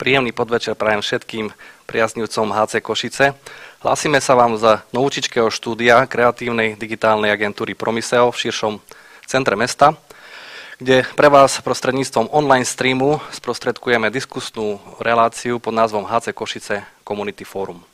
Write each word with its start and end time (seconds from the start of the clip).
Príjemný 0.00 0.32
podvečer 0.32 0.80
prajem 0.80 1.04
všetkým 1.04 1.52
priaznivcom 1.84 2.56
HC 2.56 2.80
Košice. 2.80 3.36
Hlásime 3.84 4.16
sa 4.24 4.32
vám 4.32 4.56
z 4.56 4.80
Novúčičkého 4.96 5.52
štúdia 5.52 6.08
kreatívnej 6.08 6.72
digitálnej 6.80 7.28
agentúry 7.28 7.76
Promiseo 7.76 8.32
v 8.32 8.40
širšom 8.48 8.80
centre 9.28 9.60
mesta, 9.60 9.92
kde 10.80 11.04
pre 11.04 11.28
vás 11.28 11.60
prostredníctvom 11.60 12.32
online 12.32 12.64
streamu 12.64 13.20
sprostredkujeme 13.28 14.08
diskusnú 14.08 14.80
reláciu 15.04 15.60
pod 15.60 15.76
názvom 15.76 16.08
HC 16.08 16.32
Košice 16.32 16.80
Community 17.04 17.44
Forum. 17.44 17.84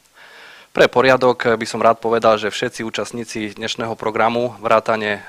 Pre 0.76 0.92
poriadok 0.92 1.56
by 1.56 1.64
som 1.64 1.80
rád 1.80 2.04
povedal, 2.04 2.36
že 2.36 2.52
všetci 2.52 2.84
účastníci 2.84 3.56
dnešného 3.56 3.96
programu, 3.96 4.52
vrátane 4.60 5.12
e, 5.16 5.20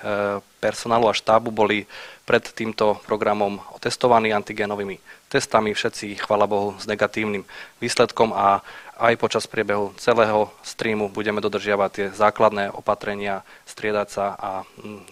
personálu 0.59 1.07
a 1.07 1.15
štábu, 1.15 1.55
boli 1.55 1.87
pred 2.27 2.43
týmto 2.51 2.99
programom 3.07 3.63
otestovaní 3.71 4.35
antigénovými 4.35 4.99
testami, 5.31 5.71
všetci, 5.71 6.19
chvala 6.19 6.51
Bohu, 6.51 6.75
s 6.75 6.83
negatívnym 6.83 7.47
výsledkom 7.79 8.35
a 8.35 8.59
aj 8.99 9.15
počas 9.15 9.47
priebehu 9.47 9.95
celého 9.95 10.51
streamu 10.67 11.07
budeme 11.07 11.39
dodržiavať 11.39 11.89
tie 11.95 12.07
základné 12.11 12.75
opatrenia, 12.75 13.47
striedať 13.63 14.07
sa 14.11 14.35
a 14.35 14.49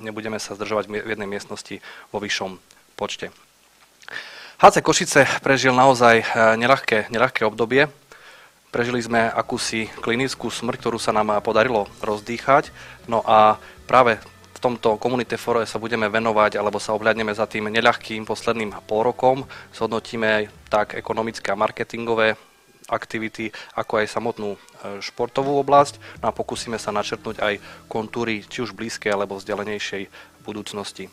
nebudeme 0.03 0.35
sa 0.35 0.51
zdržovať 0.59 0.91
v 0.91 1.15
jednej 1.15 1.31
miestnosti 1.31 1.79
vo 2.11 2.19
vyššom 2.19 2.59
počte. 2.99 3.31
HC 4.59 4.83
Košice 4.83 5.31
prežil 5.39 5.71
naozaj 5.71 6.15
e, 6.19 6.25
neľahké, 6.59 7.07
neľahké 7.07 7.47
obdobie. 7.47 7.87
Prežili 8.75 8.99
sme 8.99 9.31
akúsi 9.31 9.87
klinickú 10.03 10.51
smrť, 10.51 10.83
ktorú 10.83 10.99
sa 10.99 11.15
nám 11.15 11.39
podarilo 11.39 11.87
rozdýchať. 12.03 12.75
No 13.07 13.23
a 13.23 13.55
práve 13.87 14.19
tomto 14.65 14.97
komunite 14.97 15.37
fóre 15.37 15.69
sa 15.69 15.77
budeme 15.77 16.09
venovať 16.09 16.57
alebo 16.57 16.81
sa 16.81 16.97
ohľadneme 16.97 17.29
za 17.37 17.45
tým 17.45 17.69
neľahkým 17.69 18.25
posledným 18.25 18.73
pol 18.89 19.05
rokom. 19.05 19.45
Zhodnotíme 19.69 20.49
tak 20.73 20.97
ekonomické 20.97 21.53
a 21.53 21.59
marketingové 21.59 22.33
aktivity, 22.89 23.53
ako 23.77 24.01
aj 24.01 24.09
samotnú 24.09 24.57
e, 24.57 24.59
športovú 25.05 25.61
oblasť 25.61 26.01
no 26.21 26.29
a 26.29 26.33
pokúsime 26.33 26.81
sa 26.81 26.89
načrtnúť 26.89 27.37
aj 27.41 27.53
kontúry 27.85 28.41
či 28.45 28.65
už 28.65 28.73
blízkej 28.73 29.13
alebo 29.13 29.37
vzdialenejšej 29.37 30.09
budúcnosti. 30.41 31.09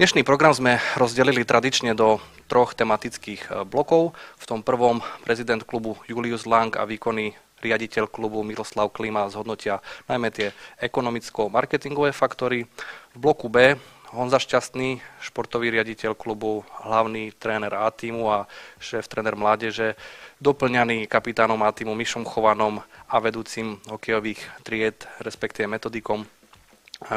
Dnešný 0.00 0.24
program 0.24 0.56
sme 0.56 0.80
rozdelili 0.96 1.44
tradične 1.44 1.92
do 1.92 2.16
troch 2.48 2.72
tematických 2.72 3.42
e, 3.44 3.68
blokov. 3.68 4.16
V 4.40 4.44
tom 4.48 4.64
prvom 4.64 5.04
prezident 5.20 5.60
klubu 5.60 6.00
Julius 6.08 6.48
Lang 6.48 6.72
a 6.80 6.88
výkonný 6.88 7.36
riaditeľ 7.60 8.08
klubu 8.08 8.40
Miroslav 8.40 8.88
Klima 8.88 9.28
zhodnotia 9.28 9.84
najmä 10.08 10.32
tie 10.32 10.56
ekonomicko-marketingové 10.80 12.16
faktory. 12.16 12.64
V 13.12 13.18
bloku 13.20 13.52
B 13.52 13.76
Honza 14.16 14.40
Šťastný, 14.40 15.04
športový 15.20 15.68
riaditeľ 15.68 16.16
klubu, 16.16 16.64
hlavný 16.88 17.28
tréner 17.36 17.76
A 17.76 17.92
týmu 17.92 18.32
a 18.32 18.48
šéf 18.80 19.04
tréner 19.12 19.36
mládeže, 19.36 20.00
doplňaný 20.40 21.04
kapitánom 21.04 21.60
A 21.60 21.68
týmu 21.68 21.92
Mišom 21.92 22.24
Chovanom 22.24 22.80
a 23.12 23.16
vedúcim 23.20 23.76
hokejových 23.92 24.40
tried, 24.64 25.04
respektíve 25.20 25.68
metodikom 25.68 26.24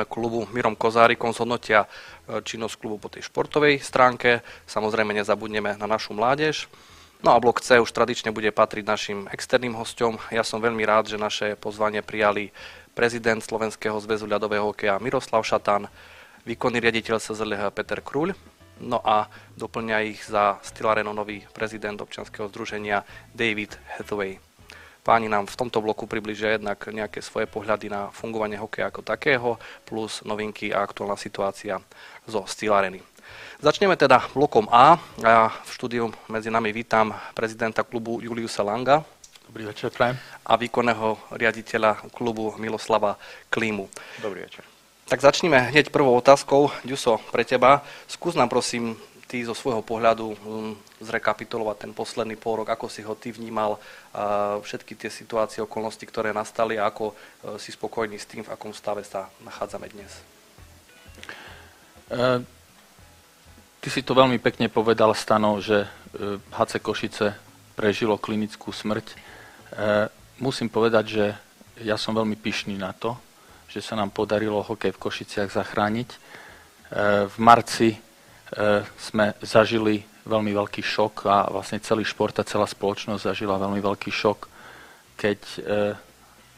klubu 0.10 0.50
Mirom 0.52 0.74
Kozárikom 0.76 1.32
zhodnotia 1.32 1.86
e, 1.86 2.42
činnosť 2.42 2.76
klubu 2.80 2.98
po 2.98 3.10
tej 3.12 3.26
športovej 3.28 3.82
stránke. 3.82 4.42
Samozrejme 4.66 5.14
nezabudneme 5.14 5.78
na 5.78 5.88
našu 5.88 6.18
mládež. 6.18 6.68
No 7.26 7.34
a 7.34 7.42
blok 7.42 7.64
C 7.64 7.82
už 7.82 7.90
tradične 7.90 8.30
bude 8.30 8.52
patriť 8.54 8.84
našim 8.86 9.20
externým 9.32 9.74
hostom. 9.74 10.22
Ja 10.30 10.46
som 10.46 10.62
veľmi 10.62 10.84
rád, 10.86 11.10
že 11.10 11.18
naše 11.18 11.58
pozvanie 11.58 12.06
prijali 12.06 12.54
prezident 12.94 13.42
Slovenského 13.42 13.98
zväzu 13.98 14.30
ľadového 14.30 14.72
hokeja 14.72 15.02
Miroslav 15.02 15.42
Šatan, 15.42 15.90
výkonný 16.46 16.78
riaditeľ 16.80 17.18
SZLH 17.18 17.74
Peter 17.74 18.00
Kruľ, 18.00 18.32
no 18.84 19.00
a 19.04 19.28
doplňa 19.60 19.98
ich 20.08 20.24
za 20.24 20.60
Stylareno 20.64 21.12
nový 21.12 21.44
prezident 21.52 22.00
občanského 22.00 22.48
združenia 22.48 23.04
David 23.36 23.76
Hathaway. 23.98 24.55
Páni 25.06 25.30
nám 25.30 25.46
v 25.46 25.54
tomto 25.54 25.86
bloku 25.86 26.10
približia 26.10 26.58
jednak 26.58 26.82
nejaké 26.90 27.22
svoje 27.22 27.46
pohľady 27.46 27.94
na 27.94 28.10
fungovanie 28.10 28.58
hokeja 28.58 28.90
ako 28.90 29.06
takého, 29.06 29.62
plus 29.86 30.26
novinky 30.26 30.74
a 30.74 30.82
aktuálna 30.82 31.14
situácia 31.14 31.78
zo 32.26 32.42
Stylareny. 32.42 33.06
Začneme 33.62 33.94
teda 34.02 34.26
blokom 34.34 34.66
A. 34.74 34.98
Ja 35.22 35.54
v 35.62 35.70
štúdiu 35.70 36.10
medzi 36.26 36.50
nami 36.50 36.74
vítam 36.74 37.14
prezidenta 37.38 37.86
klubu 37.86 38.18
Juliusa 38.18 38.66
Langa. 38.66 39.06
Dobrý 39.46 39.70
večer, 39.70 39.94
prajem. 39.94 40.18
A 40.42 40.58
výkonného 40.58 41.38
riaditeľa 41.38 42.10
klubu 42.10 42.58
Miloslava 42.58 43.22
Klímu. 43.54 43.86
Dobrý 44.26 44.42
večer. 44.42 44.66
Tak 45.06 45.22
začneme 45.22 45.70
hneď 45.70 45.94
prvou 45.94 46.18
otázkou. 46.18 46.74
Ďuso, 46.82 47.22
pre 47.30 47.46
teba. 47.46 47.86
Skús 48.10 48.34
nám 48.34 48.50
prosím 48.50 48.98
ty 49.36 49.44
zo 49.44 49.52
svojho 49.52 49.84
pohľadu 49.84 50.32
um, 50.32 50.38
zrekapitulovať 51.04 51.84
ten 51.84 51.92
posledný 51.92 52.40
pol 52.40 52.64
rok, 52.64 52.72
ako 52.72 52.88
si 52.88 53.04
ho 53.04 53.20
ty 53.20 53.36
vnímal, 53.36 53.76
všetky 54.64 54.96
tie 54.96 55.12
situácie, 55.12 55.60
okolnosti, 55.60 56.08
ktoré 56.08 56.32
nastali 56.32 56.80
a 56.80 56.88
ako 56.88 57.12
uh, 57.12 57.60
si 57.60 57.76
spokojný 57.76 58.16
s 58.16 58.32
tým, 58.32 58.48
v 58.48 58.56
akom 58.56 58.72
stave 58.72 59.04
sa 59.04 59.28
nachádzame 59.44 59.92
dnes. 59.92 60.12
Uh 62.08 62.40
Ty 63.86 63.94
si 63.94 64.02
to 64.02 64.18
veľmi 64.18 64.42
pekne 64.42 64.66
povedal, 64.66 65.14
Stano, 65.14 65.62
že 65.62 65.86
HC 66.50 66.74
e, 66.74 66.82
Košice 66.82 67.38
prežilo 67.78 68.18
klinickú 68.18 68.74
smrť. 68.74 69.14
E, 69.14 69.16
musím 70.42 70.74
povedať, 70.74 71.06
že 71.06 71.26
ja 71.86 71.94
som 71.94 72.18
veľmi 72.18 72.34
pyšný 72.34 72.82
na 72.82 72.98
to, 72.98 73.14
že 73.70 73.86
sa 73.86 73.94
nám 73.94 74.10
podarilo 74.10 74.66
hokej 74.66 74.90
v 74.90 75.02
Košiciach 75.06 75.54
zachrániť. 75.54 76.10
E, 76.10 76.18
v 77.30 77.36
marci 77.38 77.94
sme 79.00 79.34
zažili 79.42 80.06
veľmi 80.26 80.54
veľký 80.54 80.82
šok 80.86 81.16
a 81.26 81.50
vlastne 81.50 81.82
celý 81.82 82.06
šport 82.06 82.38
a 82.38 82.46
celá 82.46 82.70
spoločnosť 82.70 83.26
zažila 83.26 83.58
veľmi 83.58 83.82
veľký 83.82 84.12
šok, 84.14 84.40
keď, 85.18 85.40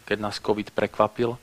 keď 0.04 0.18
nás 0.20 0.40
COVID 0.44 0.76
prekvapil 0.76 1.40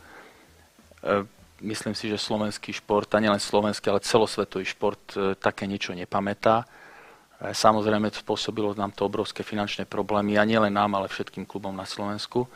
myslím 1.65 1.97
si, 1.97 2.13
že 2.13 2.21
slovenský 2.21 2.77
šport, 2.77 3.09
a 3.17 3.19
nielen 3.19 3.41
slovenský, 3.41 3.89
ale 3.89 4.05
celosvetový 4.05 4.69
šport 4.69 5.01
e, 5.17 5.33
také 5.35 5.65
niečo 5.65 5.97
nepamätá. 5.97 6.63
E, 6.63 7.55
samozrejme 7.57 8.13
spôsobilo 8.13 8.77
nám 8.77 8.93
to 8.93 9.09
obrovské 9.09 9.41
finančné 9.41 9.89
problémy 9.89 10.37
a 10.37 10.45
nielen 10.45 10.77
nám, 10.77 10.95
ale 10.95 11.09
všetkým 11.09 11.49
klubom 11.49 11.73
na 11.73 11.89
Slovensku. 11.89 12.45
E, 12.45 12.49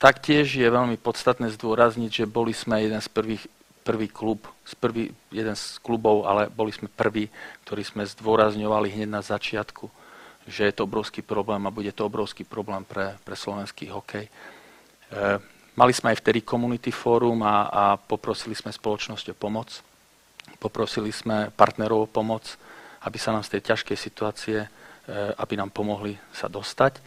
taktiež 0.00 0.56
je 0.56 0.66
veľmi 0.66 0.96
podstatné 0.96 1.52
zdôrazniť, 1.54 2.24
že 2.24 2.30
boli 2.30 2.56
sme 2.56 2.80
jeden 2.80 2.98
z 2.98 3.08
prvých, 3.12 3.44
prvý 3.84 4.08
klub, 4.08 4.48
prvý, 4.80 5.12
jeden 5.28 5.52
z 5.52 5.76
klubov, 5.84 6.24
ale 6.24 6.48
boli 6.48 6.72
sme 6.72 6.88
prví, 6.88 7.28
ktorí 7.68 7.84
sme 7.84 8.08
zdôrazňovali 8.08 8.88
hneď 8.88 9.10
na 9.12 9.20
začiatku, 9.20 9.86
že 10.48 10.64
je 10.64 10.74
to 10.74 10.88
obrovský 10.88 11.20
problém 11.20 11.60
a 11.68 11.74
bude 11.74 11.92
to 11.92 12.08
obrovský 12.08 12.48
problém 12.48 12.84
pre, 12.88 13.20
pre 13.22 13.36
slovenský 13.36 13.92
hokej. 13.92 14.28
Mali 15.74 15.90
sme 15.90 16.14
aj 16.14 16.22
vtedy 16.22 16.46
Community 16.46 16.94
Forum 16.94 17.42
a, 17.42 17.66
a 17.66 17.84
poprosili 17.98 18.54
sme 18.54 18.70
spoločnosť 18.70 19.34
o 19.34 19.36
pomoc. 19.36 19.82
Poprosili 20.62 21.10
sme 21.10 21.50
partnerov 21.50 22.06
o 22.06 22.10
pomoc, 22.10 22.46
aby 23.02 23.18
sa 23.18 23.34
nám 23.34 23.42
z 23.42 23.58
tej 23.58 23.74
ťažkej 23.74 23.98
situácie, 23.98 24.58
e, 24.62 24.68
aby 25.34 25.58
nám 25.58 25.74
pomohli 25.74 26.14
sa 26.30 26.46
dostať. 26.46 26.94
E, 26.94 27.02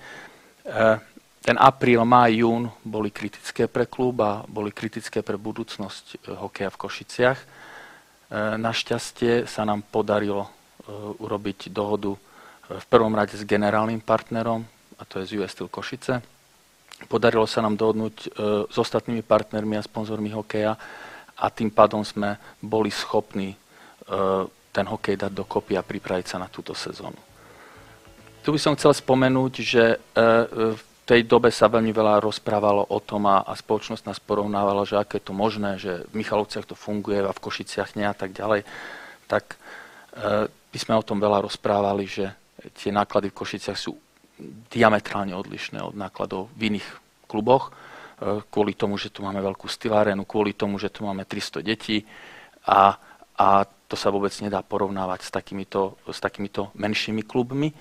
ten 1.48 1.56
apríl, 1.56 2.04
máj, 2.04 2.44
jún 2.44 2.68
boli 2.84 3.08
kritické 3.08 3.72
pre 3.72 3.88
klub 3.88 4.20
a 4.20 4.44
boli 4.52 4.76
kritické 4.76 5.24
pre 5.24 5.40
budúcnosť 5.40 6.06
e, 6.12 6.36
hokeja 6.36 6.68
v 6.68 6.82
Košiciach. 6.84 7.40
Našťastie 8.60 9.48
sa 9.48 9.64
nám 9.64 9.88
podarilo 9.88 10.52
urobiť 11.24 11.72
dohodu 11.72 12.12
v 12.68 12.86
prvom 12.92 13.16
rade 13.16 13.40
s 13.40 13.48
generálnym 13.48 14.04
partnerom, 14.04 14.68
a 15.00 15.08
to 15.08 15.24
je 15.24 15.32
z 15.32 15.32
US 15.40 15.56
Steel 15.56 15.72
Košice, 15.72 16.20
Podarilo 17.06 17.46
sa 17.46 17.62
nám 17.62 17.78
dohodnúť 17.78 18.16
e, 18.18 18.28
s 18.66 18.74
ostatnými 18.74 19.22
partnermi 19.22 19.78
a 19.78 19.86
sponzormi 19.86 20.34
hokeja 20.34 20.74
a 21.38 21.46
tým 21.54 21.70
pádom 21.70 22.02
sme 22.02 22.42
boli 22.58 22.90
schopní 22.90 23.54
e, 23.54 23.58
ten 24.74 24.86
hokej 24.90 25.14
dať 25.22 25.30
dokopy 25.30 25.78
a 25.78 25.86
pripraviť 25.86 26.26
sa 26.26 26.42
na 26.42 26.50
túto 26.50 26.74
sezónu. 26.74 27.22
Tu 28.42 28.50
by 28.50 28.58
som 28.58 28.74
chcel 28.74 28.98
spomenúť, 28.98 29.54
že 29.62 29.84
e, 29.94 29.98
v 30.74 30.82
tej 31.08 31.24
dobe 31.24 31.48
sa 31.56 31.72
veľmi 31.72 31.96
veľa 31.96 32.20
rozprávalo 32.20 32.92
o 32.92 33.00
tom 33.00 33.32
a, 33.32 33.48
a 33.48 33.56
spoločnosť 33.56 34.04
nás 34.12 34.20
porovnávala, 34.20 34.84
že 34.84 35.00
aké 35.00 35.24
je 35.24 35.32
to 35.32 35.34
možné, 35.34 35.80
že 35.80 36.04
v 36.12 36.20
Michalovciach 36.20 36.68
to 36.68 36.76
funguje 36.76 37.24
a 37.24 37.32
v 37.32 37.44
Košiciach 37.48 37.96
nie 37.96 38.04
a 38.04 38.12
tak 38.12 38.36
ďalej. 38.36 38.68
Tak 39.32 39.56
by 40.78 40.78
sme 40.78 40.98
o 40.98 41.06
tom 41.06 41.22
veľa 41.22 41.46
rozprávali, 41.46 42.06
že 42.10 42.26
tie 42.78 42.90
náklady 42.90 43.30
v 43.30 43.38
Košiciach 43.38 43.78
sú 43.78 43.94
diametrálne 44.70 45.34
odlišné 45.34 45.82
od 45.82 45.98
nákladov 45.98 46.50
v 46.54 46.74
iných 46.74 46.88
kluboch, 47.26 47.70
e, 47.70 48.42
kvôli 48.54 48.78
tomu, 48.78 48.94
že 49.02 49.10
tu 49.10 49.26
máme 49.26 49.42
veľkú 49.42 49.66
stylárénu, 49.66 50.30
kvôli 50.30 50.54
tomu, 50.54 50.78
že 50.78 50.94
tu 50.94 51.02
máme 51.02 51.26
300 51.26 51.66
detí 51.66 52.06
a, 52.70 52.94
a 53.34 53.66
to 53.90 53.96
sa 53.98 54.14
vôbec 54.14 54.30
nedá 54.46 54.62
porovnávať 54.62 55.26
s 55.26 55.30
takýmito, 55.34 55.98
s 56.06 56.22
takýmito 56.22 56.70
menšími 56.78 57.26
klubmi. 57.26 57.74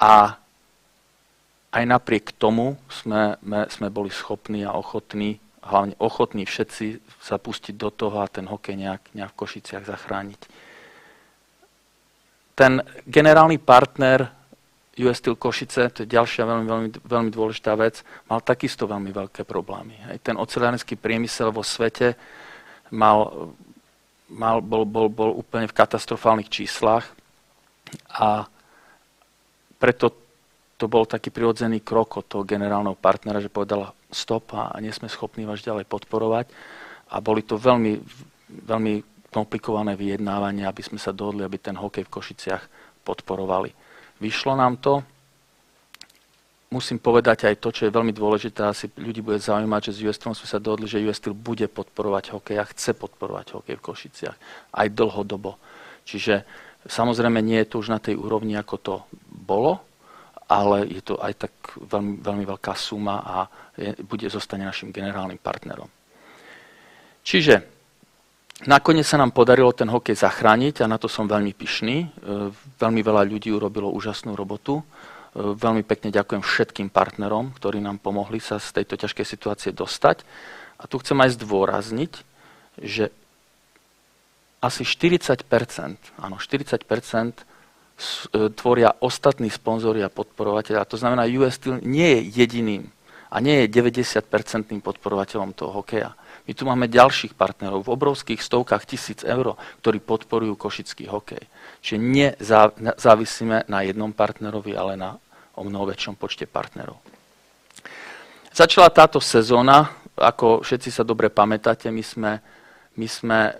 A 0.00 0.40
aj 1.68 1.84
napriek 1.84 2.32
tomu 2.36 2.80
sme, 2.88 3.36
sme 3.68 3.88
boli 3.92 4.08
schopní 4.08 4.64
a 4.64 4.72
ochotní, 4.72 5.36
hlavne 5.60 5.92
ochotní 6.00 6.48
všetci 6.48 7.00
sa 7.20 7.36
pustiť 7.36 7.76
do 7.76 7.92
toho 7.92 8.24
a 8.24 8.30
ten 8.30 8.48
hokej 8.48 8.76
nejak, 8.76 9.02
nejak 9.12 9.32
v 9.36 9.40
Košiciach 9.44 9.84
zachrániť. 9.84 10.40
Ten 12.56 12.82
generálny 13.04 13.60
partner 13.60 14.32
US 14.98 15.22
Steel 15.22 15.38
Košice, 15.38 15.94
to 15.94 16.02
je 16.02 16.10
ďalšia 16.10 16.42
veľmi, 16.42 16.66
veľmi, 16.66 16.88
veľmi 17.06 17.30
dôležitá 17.30 17.78
vec, 17.78 18.02
mal 18.26 18.42
takisto 18.42 18.90
veľmi 18.90 19.14
veľké 19.14 19.46
problémy. 19.46 19.94
Hej. 20.10 20.26
Ten 20.26 20.34
ocelárenský 20.34 20.98
priemysel 20.98 21.54
vo 21.54 21.62
svete 21.62 22.18
mal, 22.90 23.52
mal, 24.26 24.58
bol, 24.58 24.82
bol, 24.82 25.06
bol 25.06 25.30
úplne 25.38 25.70
v 25.70 25.76
katastrofálnych 25.76 26.50
číslach 26.50 27.06
a 28.10 28.50
preto 29.78 30.10
to 30.78 30.86
bol 30.86 31.04
taký 31.04 31.34
prirodzený 31.34 31.82
krok 31.82 32.22
od 32.22 32.30
toho 32.30 32.46
generálneho 32.46 32.94
partnera, 32.94 33.42
že 33.42 33.50
povedala 33.50 33.90
stop 34.14 34.54
a 34.54 34.78
nie 34.78 34.94
sme 34.94 35.10
schopní 35.10 35.42
vás 35.42 35.58
ďalej 35.58 35.90
podporovať. 35.90 36.46
A 37.10 37.18
boli 37.18 37.42
to 37.42 37.58
veľmi, 37.58 37.98
veľmi 38.62 38.94
komplikované 39.34 39.98
vyjednávania, 39.98 40.70
aby 40.70 40.82
sme 40.86 41.02
sa 41.02 41.10
dohodli, 41.10 41.42
aby 41.42 41.58
ten 41.58 41.74
hokej 41.74 42.06
v 42.06 42.14
Košiciach 42.14 42.62
podporovali. 43.02 43.74
Vyšlo 44.22 44.54
nám 44.54 44.78
to. 44.78 45.02
Musím 46.68 47.00
povedať 47.00 47.48
aj 47.48 47.64
to, 47.64 47.72
čo 47.72 47.88
je 47.88 47.96
veľmi 47.96 48.12
dôležité, 48.12 48.60
asi 48.60 48.92
ľudí 48.92 49.24
bude 49.24 49.40
zaujímať, 49.40 49.88
že 49.88 49.92
s 49.96 50.02
US 50.04 50.20
sme 50.20 50.36
sa 50.44 50.60
dohodli, 50.60 50.84
že 50.84 51.00
US 51.00 51.16
bude 51.32 51.64
podporovať 51.64 52.36
hokej 52.36 52.60
a 52.60 52.68
chce 52.68 52.92
podporovať 52.92 53.56
hokej 53.56 53.80
v 53.80 53.84
Košiciach 53.88 54.36
aj 54.76 54.86
dlhodobo. 54.92 55.56
Čiže 56.04 56.44
samozrejme 56.84 57.40
nie 57.40 57.56
je 57.64 57.68
to 57.72 57.80
už 57.80 57.88
na 57.88 57.96
tej 57.96 58.20
úrovni, 58.20 58.52
ako 58.52 58.76
to 58.76 58.94
bolo, 59.32 59.87
ale 60.48 60.88
je 60.88 61.02
to 61.04 61.20
aj 61.20 61.46
tak 61.46 61.52
veľmi, 61.76 62.24
veľmi 62.24 62.44
veľká 62.48 62.72
suma 62.72 63.20
a 63.20 63.36
je, 63.76 63.92
bude 64.00 64.24
zostane 64.32 64.64
našim 64.64 64.88
generálnym 64.88 65.36
partnerom. 65.36 65.92
Čiže 67.20 67.60
nakoniec 68.64 69.04
sa 69.04 69.20
nám 69.20 69.36
podarilo 69.36 69.76
ten 69.76 69.92
hokej 69.92 70.16
zachrániť 70.16 70.80
a 70.80 70.88
na 70.88 70.96
to 70.96 71.04
som 71.04 71.28
veľmi 71.28 71.52
pyšný. 71.52 71.96
E, 72.00 72.06
veľmi 72.80 73.00
veľa 73.04 73.28
ľudí 73.28 73.52
urobilo 73.52 73.92
úžasnú 73.92 74.32
robotu. 74.32 74.80
E, 74.80 74.84
veľmi 75.36 75.84
pekne 75.84 76.08
ďakujem 76.08 76.40
všetkým 76.40 76.88
partnerom, 76.88 77.52
ktorí 77.52 77.84
nám 77.84 78.00
pomohli 78.00 78.40
sa 78.40 78.56
z 78.56 78.80
tejto 78.80 78.96
ťažkej 79.04 79.26
situácie 79.28 79.70
dostať. 79.76 80.24
A 80.80 80.88
tu 80.88 80.96
chcem 81.04 81.20
aj 81.20 81.36
zdôrazniť, 81.36 82.12
že 82.80 83.12
asi 84.64 84.82
40%, 84.88 85.44
áno, 86.16 86.40
40% 86.40 86.80
E, 86.80 87.57
tvoria 88.54 88.94
ostatní 89.02 89.50
sponzori 89.50 90.06
a 90.06 90.12
podporovateľia. 90.12 90.86
To 90.86 91.00
znamená, 91.00 91.26
US 91.38 91.58
Steel 91.58 91.82
nie 91.82 92.06
je 92.06 92.20
jediným 92.46 92.82
a 93.28 93.36
nie 93.42 93.66
je 93.66 93.74
90-percentným 93.74 94.80
podporovateľom 94.80 95.52
toho 95.52 95.82
hokeja. 95.82 96.14
My 96.48 96.52
tu 96.56 96.64
máme 96.64 96.88
ďalších 96.88 97.36
partnerov 97.36 97.84
v 97.84 97.92
obrovských 97.92 98.40
stovkách 98.40 98.88
tisíc 98.88 99.20
eur, 99.20 99.58
ktorí 99.84 100.00
podporujú 100.00 100.56
košický 100.56 101.10
hokej. 101.12 101.44
Čiže 101.84 101.98
nezávisíme 102.00 103.68
na 103.68 103.84
jednom 103.84 104.16
partnerovi, 104.16 104.72
ale 104.72 104.96
na 104.96 105.20
o 105.58 105.66
mnoho 105.66 105.90
väčšom 105.90 106.14
počte 106.14 106.46
partnerov. 106.46 106.96
Začala 108.54 108.88
táto 108.94 109.18
sezóna, 109.18 109.90
ako 110.14 110.62
všetci 110.62 110.88
sa 110.94 111.02
dobre 111.02 111.28
pamätáte, 111.28 111.90
my 111.90 112.02
sme, 112.02 112.32
my 112.94 113.06
sme 113.10 113.38
e, 113.50 113.54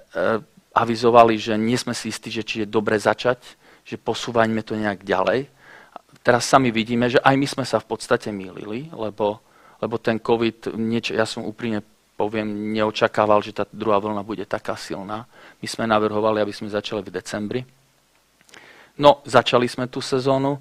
avizovali, 0.75 1.35
že 1.39 1.59
nie 1.59 1.75
sme 1.75 1.93
si 1.93 2.09
istí, 2.15 2.31
že 2.31 2.47
či 2.47 2.65
je 2.65 2.67
dobre 2.71 2.99
začať 2.99 3.59
že 3.89 3.97
posúvaňme 3.97 4.61
to 4.61 4.77
nejak 4.77 5.01
ďalej. 5.01 5.49
Teraz 6.21 6.45
sami 6.45 6.69
vidíme, 6.69 7.09
že 7.09 7.17
aj 7.25 7.35
my 7.41 7.47
sme 7.49 7.65
sa 7.65 7.81
v 7.81 7.89
podstate 7.89 8.29
mýlili, 8.29 8.93
lebo, 8.93 9.41
lebo 9.81 9.97
ten 9.97 10.21
COVID, 10.21 10.77
niečo, 10.77 11.17
ja 11.17 11.25
som 11.25 11.49
úprimne 11.49 11.81
poviem, 12.19 12.75
neočakával, 12.75 13.41
že 13.41 13.55
tá 13.55 13.65
druhá 13.71 14.03
vlna 14.03 14.27
bude 14.27 14.43
taká 14.43 14.75
silná. 14.75 15.25
My 15.63 15.67
sme 15.71 15.87
navrhovali, 15.87 16.43
aby 16.43 16.51
sme 16.51 16.67
začali 16.67 17.01
v 17.01 17.15
decembri. 17.15 17.63
No, 18.99 19.23
začali 19.23 19.71
sme 19.71 19.87
tú 19.87 20.03
sezónu, 20.03 20.59
e, 20.59 20.61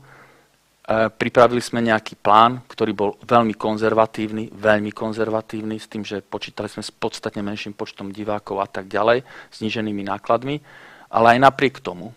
pripravili 1.09 1.57
sme 1.57 1.81
nejaký 1.81 2.21
plán, 2.21 2.61
ktorý 2.69 2.93
bol 2.93 3.11
veľmi 3.25 3.57
konzervatívny, 3.57 4.53
veľmi 4.53 4.93
konzervatívny, 4.93 5.81
s 5.81 5.89
tým, 5.89 6.05
že 6.05 6.21
počítali 6.21 6.69
sme 6.69 6.85
s 6.85 6.93
podstatne 6.93 7.41
menším 7.41 7.73
počtom 7.73 8.13
divákov 8.13 8.61
a 8.61 8.69
tak 8.69 8.85
ďalej, 8.85 9.25
zniženými 9.57 10.05
nákladmi. 10.05 10.61
Ale 11.09 11.33
aj 11.33 11.39
napriek 11.41 11.81
tomu, 11.81 12.13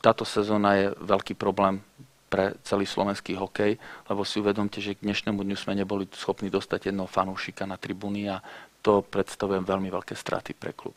táto 0.00 0.24
sezóna 0.28 0.76
je 0.76 0.86
veľký 1.00 1.34
problém 1.34 1.80
pre 2.28 2.52
celý 2.60 2.84
slovenský 2.84 3.34
hokej, 3.40 3.80
lebo 4.12 4.22
si 4.22 4.36
uvedomte, 4.36 4.84
že 4.84 4.94
k 4.94 5.04
dnešnému 5.04 5.40
dňu 5.40 5.56
sme 5.56 5.72
neboli 5.72 6.04
schopní 6.12 6.52
dostať 6.52 6.92
jedného 6.92 7.08
fanúšika 7.08 7.64
na 7.64 7.80
tribúny 7.80 8.28
a 8.28 8.44
to 8.84 9.00
predstavuje 9.00 9.64
veľmi 9.64 9.88
veľké 9.88 10.12
straty 10.12 10.52
pre 10.52 10.76
klub. 10.76 10.94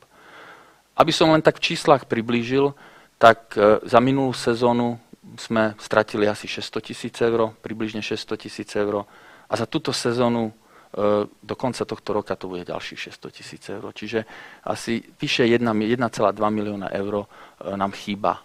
Aby 0.99 1.15
som 1.15 1.31
len 1.31 1.39
tak 1.39 1.57
v 1.57 1.71
číslach 1.71 2.03
priblížil, 2.05 2.75
tak 3.15 3.55
e, 3.55 3.79
za 3.87 3.99
minulú 4.03 4.35
sezónu 4.35 4.99
sme 5.39 5.73
stratili 5.79 6.27
asi 6.27 6.51
600 6.51 6.83
tisíc 6.83 7.15
eur, 7.23 7.55
približne 7.63 8.03
600 8.03 8.43
tisíc 8.43 8.69
eur 8.75 9.07
a 9.47 9.53
za 9.55 9.63
túto 9.63 9.95
sezónu 9.95 10.51
e, 10.51 10.53
do 11.29 11.55
konca 11.55 11.87
tohto 11.87 12.11
roka 12.11 12.35
to 12.35 12.51
bude 12.51 12.67
ďalších 12.67 13.15
600 13.15 13.31
tisíc 13.31 13.63
eur. 13.71 13.87
Čiže 13.95 14.27
asi 14.67 14.99
vyše 15.15 15.47
1,2 15.47 15.63
milióna 16.35 16.91
eur 16.91 17.23
nám 17.75 17.91
chýba 17.91 18.41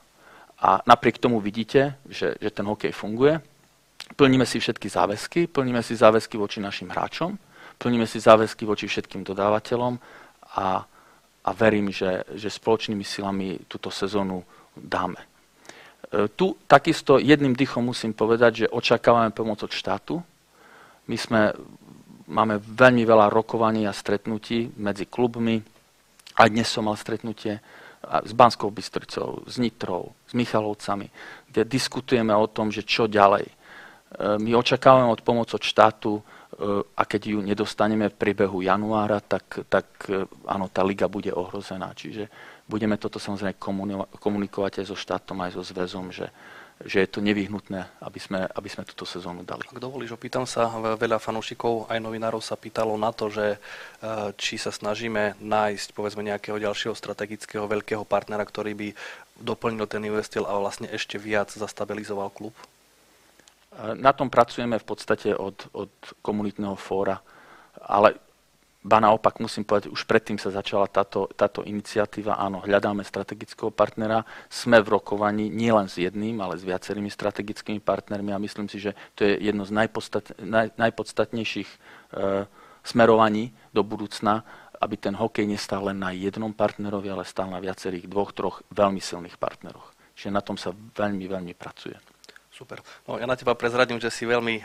a 0.61 0.81
napriek 0.87 1.19
tomu 1.19 1.41
vidíte, 1.41 2.01
že, 2.09 2.35
že 2.41 2.51
ten 2.51 2.65
hokej 2.65 2.93
funguje. 2.93 3.41
Plníme 4.17 4.47
si 4.47 4.61
všetky 4.61 4.89
záväzky, 4.89 5.41
plníme 5.47 5.83
si 5.83 5.97
záväzky 5.97 6.41
voči 6.41 6.61
našim 6.61 6.89
hráčom, 6.89 7.37
plníme 7.79 8.07
si 8.09 8.21
záväzky 8.21 8.65
voči 8.65 8.89
všetkým 8.89 9.21
dodávateľom 9.27 9.99
a, 10.57 10.87
a 11.45 11.51
verím, 11.53 11.93
že, 11.93 12.25
že 12.33 12.49
spoločnými 12.49 13.05
silami 13.05 13.61
túto 13.69 13.93
sezónu 13.93 14.41
dáme. 14.73 15.21
E, 15.21 16.29
tu 16.33 16.57
takisto 16.65 17.21
jedným 17.21 17.53
dychom 17.53 17.85
musím 17.85 18.17
povedať, 18.17 18.65
že 18.65 18.73
očakávame 18.73 19.37
pomoc 19.37 19.61
od 19.61 19.73
štátu. 19.75 20.23
My 21.11 21.17
sme, 21.21 21.53
máme 22.31 22.63
veľmi 22.63 23.05
veľa 23.05 23.29
rokovaní 23.29 23.85
a 23.85 23.93
stretnutí 23.93 24.73
medzi 24.81 25.05
klubmi. 25.05 25.61
Aj 26.39 26.49
dnes 26.49 26.71
som 26.71 26.89
mal 26.89 26.97
stretnutie 26.97 27.61
s 28.07 28.33
Banskou 28.33 28.71
Bystricou, 28.71 29.43
s 29.47 29.59
Nitrou, 29.59 30.15
s 30.27 30.33
Michalovcami, 30.35 31.11
kde 31.51 31.67
diskutujeme 31.67 32.31
o 32.35 32.47
tom, 32.47 32.71
že 32.71 32.87
čo 32.87 33.11
ďalej. 33.11 33.47
E, 33.47 33.55
my 34.39 34.51
očakávame 34.55 35.11
od 35.11 35.23
pomoc 35.27 35.51
od 35.51 35.63
štátu 35.63 36.19
e, 36.19 36.23
a 36.87 37.03
keď 37.03 37.23
ju 37.35 37.39
nedostaneme 37.43 38.07
v 38.09 38.19
priebehu 38.19 38.63
januára, 38.63 39.19
tak, 39.19 39.67
tak 39.67 39.87
e, 40.07 40.23
áno, 40.47 40.71
tá 40.71 40.87
liga 40.87 41.11
bude 41.11 41.35
ohrozená. 41.35 41.91
Čiže 41.99 42.31
budeme 42.71 42.95
toto 42.95 43.19
samozrejme 43.19 43.59
komunikovať 44.15 44.83
aj 44.83 44.87
so 44.87 44.97
štátom, 44.99 45.43
aj 45.43 45.59
so 45.59 45.63
zväzom, 45.67 46.15
že, 46.15 46.31
že 46.85 47.01
je 47.01 47.09
to 47.09 47.25
nevyhnutné, 47.25 47.89
aby 48.05 48.21
sme, 48.21 48.45
aby 48.45 48.69
sme 48.69 48.85
túto 48.85 49.09
sezónu 49.09 49.41
dali. 49.49 49.65
Ak 49.65 49.81
dovolíš, 49.81 50.13
opýtam 50.13 50.45
sa, 50.45 50.69
veľa 50.77 51.17
fanúšikov 51.17 51.89
aj 51.89 51.97
novinárov 52.05 52.45
sa 52.45 52.53
pýtalo 52.53 53.01
na 53.01 53.17
to, 53.17 53.33
že 53.33 53.57
e, 53.57 53.59
či 54.37 54.61
sa 54.61 54.69
snažíme 54.69 55.41
nájsť 55.41 55.97
povedzme 55.97 56.21
nejakého 56.21 56.61
ďalšieho 56.61 56.93
strategického 56.93 57.65
veľkého 57.65 58.05
partnera, 58.05 58.45
ktorý 58.45 58.77
by 58.77 58.89
doplnil 59.41 59.89
ten 59.89 60.05
investil 60.05 60.45
a 60.45 60.53
vlastne 60.61 60.93
ešte 60.93 61.17
viac 61.17 61.49
zastabilizoval 61.49 62.29
klub? 62.29 62.53
E, 62.53 62.65
na 63.97 64.13
tom 64.13 64.29
pracujeme 64.29 64.77
v 64.77 64.85
podstate 64.85 65.33
od, 65.33 65.73
od 65.73 65.93
komunitného 66.21 66.77
fóra, 66.77 67.25
ale 67.81 68.21
Ba 68.87 69.03
naopak 69.03 69.43
musím 69.43 69.67
povedať, 69.67 69.91
už 69.91 70.07
predtým 70.07 70.39
sa 70.39 70.55
začala 70.55 70.87
táto, 70.87 71.27
táto 71.35 71.67
iniciatíva. 71.67 72.39
Áno, 72.39 72.63
hľadáme 72.63 73.03
strategického 73.03 73.75
partnera. 73.75 74.23
Sme 74.47 74.79
v 74.79 74.95
rokovaní 74.95 75.51
nielen 75.51 75.91
s 75.91 75.99
jedným, 75.99 76.39
ale 76.39 76.55
s 76.55 76.63
viacerými 76.63 77.11
strategickými 77.11 77.83
partnermi 77.83 78.31
a 78.31 78.39
myslím 78.39 78.71
si, 78.71 78.79
že 78.79 78.95
to 79.19 79.27
je 79.27 79.43
jedno 79.43 79.67
z 79.67 79.75
najpodstat, 79.75 80.39
naj, 80.39 80.79
najpodstatnejších 80.79 81.67
e, 81.67 81.77
smerovaní 82.87 83.51
do 83.75 83.83
budúcna, 83.83 84.47
aby 84.79 84.95
ten 84.95 85.19
hokej 85.19 85.51
nestal 85.51 85.83
len 85.91 85.99
na 85.99 86.15
jednom 86.15 86.55
partnerovi, 86.55 87.11
ale 87.11 87.27
stál 87.27 87.51
na 87.51 87.59
viacerých 87.59 88.07
dvoch, 88.07 88.31
troch 88.31 88.63
veľmi 88.71 89.03
silných 89.03 89.35
partneroch. 89.35 89.91
Čiže 90.15 90.31
na 90.31 90.47
tom 90.47 90.55
sa 90.55 90.71
veľmi, 90.71 91.27
veľmi 91.27 91.59
pracuje. 91.59 91.99
Super. 92.57 92.81
No, 93.05 93.21
ja 93.21 93.29
na 93.29 93.37
teba 93.37 93.53
prezradím, 93.53 94.01
že 94.01 94.09
si 94.09 94.25
veľmi 94.25 94.65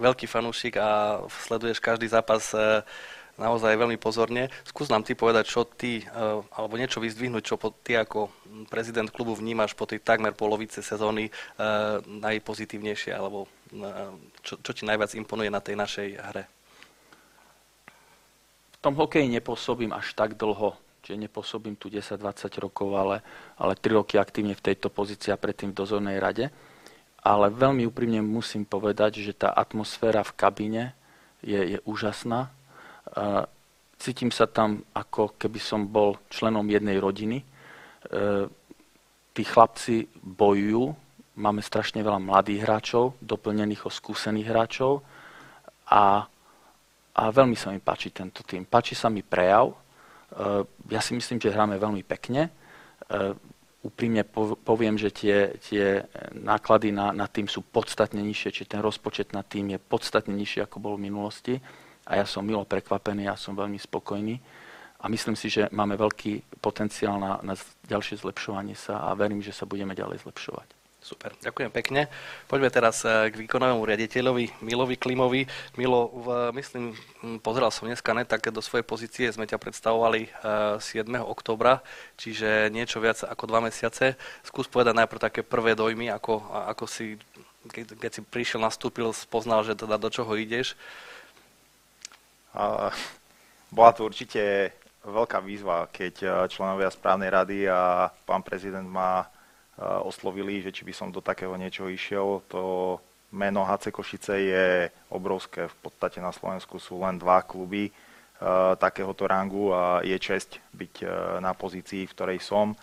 veľký 0.00 0.24
fanúšik 0.24 0.80
a 0.80 1.20
sleduješ 1.28 1.76
každý 1.76 2.08
zápas 2.08 2.48
e, 2.56 2.80
naozaj 3.40 3.72
veľmi 3.80 3.96
pozorne. 3.96 4.52
Skús 4.68 4.92
nám 4.92 5.00
ty 5.00 5.16
povedať, 5.16 5.48
čo 5.48 5.64
ty, 5.64 6.04
eh, 6.04 6.08
alebo 6.52 6.76
niečo 6.76 7.00
vyzdvihnúť, 7.00 7.42
čo 7.42 7.56
ty 7.80 7.96
ako 7.96 8.28
prezident 8.68 9.08
klubu 9.08 9.32
vnímaš 9.32 9.72
po 9.72 9.88
tej 9.88 10.04
takmer 10.04 10.36
polovice 10.36 10.84
sezóny 10.84 11.32
eh, 11.32 11.32
najpozitívnejšie, 12.04 13.16
alebo 13.16 13.48
eh, 13.72 14.12
čo, 14.44 14.60
čo 14.60 14.70
ti 14.76 14.84
najviac 14.84 15.16
imponuje 15.16 15.48
na 15.48 15.64
tej 15.64 15.80
našej 15.80 16.08
hre? 16.20 16.44
V 18.76 18.78
tom 18.84 18.96
hokeji 18.96 19.28
nepôsobím 19.28 19.92
až 19.92 20.12
tak 20.16 20.36
dlho, 20.36 20.76
čiže 21.04 21.20
nepôsobím 21.20 21.76
tu 21.76 21.92
10-20 21.92 22.48
rokov, 22.60 22.88
ale, 22.96 23.16
ale 23.60 23.76
3 23.76 24.00
roky 24.00 24.16
aktívne 24.16 24.56
v 24.56 24.64
tejto 24.72 24.88
pozícii 24.88 25.32
a 25.32 25.40
predtým 25.40 25.72
v 25.72 25.78
dozornej 25.84 26.16
rade. 26.16 26.48
Ale 27.20 27.52
veľmi 27.52 27.84
úprimne 27.84 28.24
musím 28.24 28.64
povedať, 28.64 29.20
že 29.20 29.36
tá 29.36 29.52
atmosféra 29.52 30.24
v 30.24 30.32
kabíne 30.32 30.84
je, 31.44 31.76
je 31.76 31.78
úžasná 31.84 32.48
cítim 34.00 34.32
sa 34.32 34.48
tam, 34.48 34.80
ako 34.96 35.36
keby 35.36 35.60
som 35.60 35.84
bol 35.84 36.16
členom 36.32 36.64
jednej 36.64 36.96
rodiny. 36.96 37.44
E, 37.44 37.46
tí 39.36 39.42
chlapci 39.44 40.08
bojujú, 40.24 40.96
máme 41.36 41.60
strašne 41.60 42.00
veľa 42.00 42.16
mladých 42.16 42.64
hráčov, 42.64 43.20
doplnených 43.20 43.84
o 43.84 43.90
skúsených 43.92 44.48
hráčov 44.48 45.04
a, 45.92 46.24
a 47.12 47.22
veľmi 47.28 47.54
sa 47.60 47.68
mi 47.68 47.78
páči 47.78 48.08
tento 48.08 48.40
tým. 48.40 48.64
Páči 48.64 48.96
sa 48.96 49.12
mi 49.12 49.20
prejav. 49.20 49.68
E, 49.68 49.76
ja 50.88 51.04
si 51.04 51.12
myslím, 51.12 51.36
že 51.36 51.52
hráme 51.52 51.76
veľmi 51.76 52.00
pekne. 52.08 52.48
E, 52.48 52.50
úprimne 53.84 54.24
poviem, 54.64 54.96
že 54.96 55.12
tie, 55.12 55.36
tie 55.60 56.04
náklady 56.36 56.92
na, 56.92 57.12
na 57.12 57.28
tým 57.28 57.48
sú 57.48 57.64
podstatne 57.64 58.20
nižšie, 58.24 58.50
či 58.52 58.64
ten 58.64 58.80
rozpočet 58.80 59.36
na 59.36 59.44
tým 59.44 59.76
je 59.76 59.78
podstatne 59.80 60.32
nižší, 60.32 60.64
ako 60.64 60.76
bol 60.80 60.94
v 60.96 61.08
minulosti. 61.08 61.60
A 62.10 62.18
ja 62.18 62.26
som 62.26 62.42
milo 62.42 62.66
prekvapený, 62.66 63.30
ja 63.30 63.38
som 63.38 63.54
veľmi 63.54 63.78
spokojný. 63.78 64.42
A 65.00 65.08
myslím 65.08 65.38
si, 65.38 65.48
že 65.48 65.70
máme 65.72 65.96
veľký 65.96 66.60
potenciál 66.60 67.16
na, 67.16 67.40
na 67.40 67.54
ďalšie 67.88 68.20
zlepšovanie 68.20 68.76
sa 68.76 69.08
a 69.08 69.16
verím, 69.16 69.40
že 69.40 69.54
sa 69.54 69.64
budeme 69.64 69.96
ďalej 69.96 70.26
zlepšovať. 70.26 70.80
Super, 71.00 71.32
ďakujem 71.40 71.72
pekne. 71.72 72.12
Poďme 72.44 72.68
teraz 72.68 73.00
eh, 73.08 73.32
k 73.32 73.40
výkonovému 73.40 73.80
riaditeľovi 73.88 74.60
Milovi 74.60 75.00
Klimovi. 75.00 75.48
Milo, 75.80 76.12
v, 76.12 76.26
myslím, 76.60 76.92
hm, 76.92 77.40
pozeral 77.40 77.72
som 77.72 77.88
dneska 77.88 78.12
ne, 78.12 78.28
tak 78.28 78.52
do 78.52 78.60
svojej 78.60 78.84
pozície 78.84 79.24
sme 79.32 79.48
ťa 79.48 79.56
predstavovali 79.56 80.28
7. 80.76 81.08
Eh, 81.08 81.24
oktobra, 81.24 81.80
čiže 82.20 82.68
niečo 82.68 83.00
viac 83.00 83.24
ako 83.24 83.48
dva 83.48 83.64
mesiace. 83.64 84.20
Skús 84.44 84.68
povedať 84.68 84.92
najprv 84.92 85.24
také 85.24 85.40
prvé 85.40 85.72
dojmy, 85.72 86.12
ako, 86.12 86.44
ako 86.68 86.84
si, 86.84 87.16
keď, 87.72 87.96
keď 87.96 88.10
si 88.12 88.20
prišiel, 88.20 88.60
nastúpil, 88.60 89.08
spoznal, 89.16 89.64
že 89.64 89.72
teda 89.72 89.96
do 89.96 90.12
čoho 90.12 90.36
ideš. 90.36 90.76
Bola 93.70 93.90
to 93.94 94.10
určite 94.10 94.74
veľká 95.06 95.40
výzva, 95.40 95.88
keď 95.88 96.14
eh, 96.22 96.30
členovia 96.50 96.90
správnej 96.92 97.30
rady 97.30 97.58
a 97.70 98.10
pán 98.26 98.44
prezident 98.44 98.86
ma 98.86 99.26
oslovili, 99.80 100.60
že 100.60 100.76
či 100.76 100.84
by 100.84 100.92
som 100.92 101.08
do 101.08 101.24
takého 101.24 101.56
niečoho 101.56 101.88
išiel. 101.88 102.44
To 102.52 103.00
meno 103.32 103.64
HC 103.64 103.88
Košice 103.88 104.36
je 104.36 104.66
obrovské. 105.08 105.72
V 105.72 105.76
podstate 105.88 106.20
na 106.20 106.36
Slovensku 106.36 106.76
sú 106.76 107.00
len 107.00 107.16
dva 107.16 107.40
kluby 107.40 107.88
uh, 107.88 108.76
takéhoto 108.76 109.24
rangu 109.24 109.72
a 109.72 110.04
je 110.04 110.20
čest 110.20 110.60
byť 110.76 110.94
na 111.40 111.56
pozícii, 111.56 112.04
v 112.04 112.12
ktorej 112.12 112.40
som. 112.44 112.76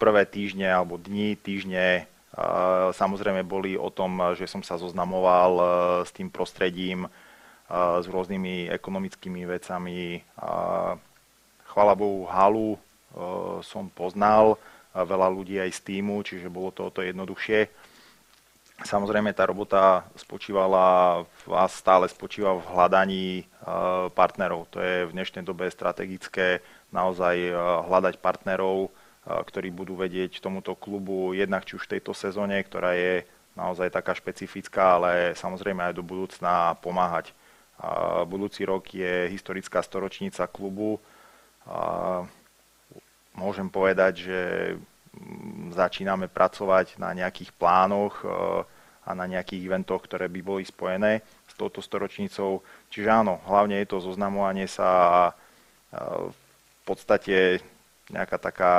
Prvé 0.00 0.24
týždne 0.24 0.72
alebo 0.72 0.96
dni, 0.96 1.36
týždne 1.36 2.08
samozrejme 2.96 3.44
boli 3.44 3.76
o 3.76 3.92
tom, 3.92 4.32
že 4.32 4.48
som 4.48 4.64
sa 4.64 4.80
zoznamoval 4.80 5.52
s 6.04 6.10
tým 6.16 6.32
prostredím, 6.32 7.04
s 7.70 8.06
rôznymi 8.10 8.66
ekonomickými 8.74 9.46
vecami. 9.46 10.18
Chvala 11.70 11.94
Bohu, 11.94 12.26
halu 12.26 12.74
uh, 12.74 13.62
som 13.62 13.86
poznal, 13.86 14.58
veľa 14.90 15.30
ľudí 15.30 15.54
aj 15.62 15.70
z 15.78 15.80
týmu, 15.86 16.26
čiže 16.26 16.50
bolo 16.50 16.74
to 16.74 16.90
o 16.90 16.90
to 16.90 17.06
jednoduchšie. 17.06 17.70
Samozrejme, 18.80 19.36
tá 19.36 19.44
robota 19.44 20.08
spočívala 20.16 21.20
a 21.52 21.64
stále 21.68 22.08
spočíva 22.08 22.56
v 22.56 22.64
hľadaní 22.64 23.26
e, 23.36 23.44
partnerov. 24.08 24.72
To 24.72 24.80
je 24.80 25.04
v 25.04 25.12
dnešnej 25.12 25.44
dobe 25.44 25.68
strategické 25.68 26.64
naozaj 26.88 27.36
e, 27.36 27.52
hľadať 27.60 28.24
partnerov, 28.24 28.88
e, 28.88 28.90
ktorí 29.28 29.68
budú 29.68 30.00
vedieť 30.00 30.40
tomuto 30.40 30.72
klubu 30.72 31.36
jednak 31.36 31.68
či 31.68 31.76
už 31.76 31.84
v 31.84 32.00
tejto 32.00 32.16
sezóne, 32.16 32.56
ktorá 32.64 32.96
je 32.96 33.28
naozaj 33.52 33.92
taká 33.92 34.16
špecifická, 34.16 34.96
ale 34.96 35.36
samozrejme 35.36 35.92
aj 35.92 36.00
do 36.00 36.04
budúcna 36.06 36.72
pomáhať. 36.80 37.36
Budúci 38.28 38.68
rok 38.68 38.84
je 38.92 39.32
historická 39.32 39.80
storočnica 39.80 40.44
klubu 40.48 41.00
môžem 43.40 43.72
povedať, 43.72 44.28
že 44.28 44.40
mm, 45.16 45.72
začíname 45.72 46.26
pracovať 46.26 46.98
na 46.98 47.14
nejakých 47.14 47.54
plánoch 47.54 48.20
e, 48.20 48.28
a 49.06 49.10
na 49.16 49.24
nejakých 49.24 49.64
eventoch, 49.64 50.04
ktoré 50.04 50.28
by 50.28 50.40
boli 50.44 50.64
spojené 50.66 51.24
s 51.48 51.54
touto 51.56 51.80
storočnicou. 51.80 52.60
Čiže 52.92 53.08
áno, 53.08 53.40
hlavne 53.48 53.80
je 53.80 53.88
to 53.88 54.04
zoznamovanie 54.04 54.66
sa 54.66 54.88
a 54.90 55.20
e, 55.26 55.34
v 56.30 56.82
podstate 56.84 57.64
nejaká 58.10 58.36
taká 58.36 58.74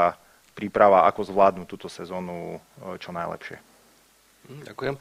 príprava, 0.51 1.08
ako 1.08 1.31
zvládnuť 1.31 1.67
túto 1.67 1.88
sezónu 1.88 2.60
e, 2.60 3.00
čo 3.00 3.15
najlepšie. 3.15 3.58
Hm, 4.41 4.62
ďakujem. 4.74 4.96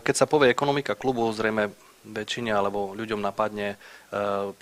Keď 0.00 0.14
sa 0.16 0.26
povie 0.26 0.48
ekonomika 0.48 0.96
klubu, 0.96 1.28
zrejme 1.30 1.70
väčšine 2.06 2.54
alebo 2.54 2.94
ľuďom 2.94 3.18
napadne, 3.18 3.80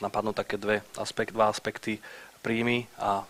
napadnú 0.00 0.32
také 0.32 0.56
dve 0.56 0.80
aspekt, 0.96 1.36
dva 1.36 1.52
aspekty 1.52 2.00
príjmy 2.46 2.86
a 2.96 3.26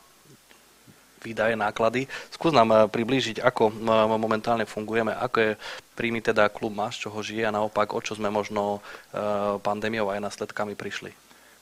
výdaje, 1.27 1.59
náklady. 1.59 2.07
Skús 2.31 2.55
nám 2.55 2.71
eh, 2.71 2.79
priblížiť, 2.87 3.43
ako 3.43 3.75
eh, 3.75 3.75
momentálne 4.15 4.63
fungujeme, 4.63 5.11
je 5.11 5.51
príjmy 5.99 6.23
teda 6.23 6.47
klub 6.53 6.79
z 6.95 7.09
čoho 7.09 7.19
žije 7.19 7.51
a 7.51 7.55
naopak, 7.55 7.91
o 7.91 8.01
čo 8.05 8.15
sme 8.15 8.31
možno 8.31 8.79
eh, 8.79 9.59
pandémiou 9.59 10.15
aj 10.15 10.23
následkami 10.23 10.79
prišli. 10.79 11.11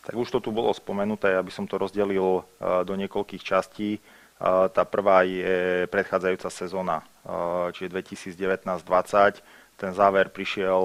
Tak 0.05 0.13
už 0.13 0.29
to 0.29 0.39
tu 0.45 0.53
bolo 0.53 0.69
spomenuté, 0.77 1.33
aby 1.33 1.49
som 1.49 1.65
to 1.65 1.81
rozdelil 1.81 2.45
do 2.61 2.93
niekoľkých 2.93 3.41
častí. 3.41 4.05
Tá 4.37 4.85
prvá 4.85 5.25
je 5.25 5.89
predchádzajúca 5.89 6.53
sezóna, 6.53 7.01
čiže 7.73 7.89
2019-20. 8.37 9.41
Ten 9.75 9.91
záver 9.91 10.31
prišiel, 10.31 10.83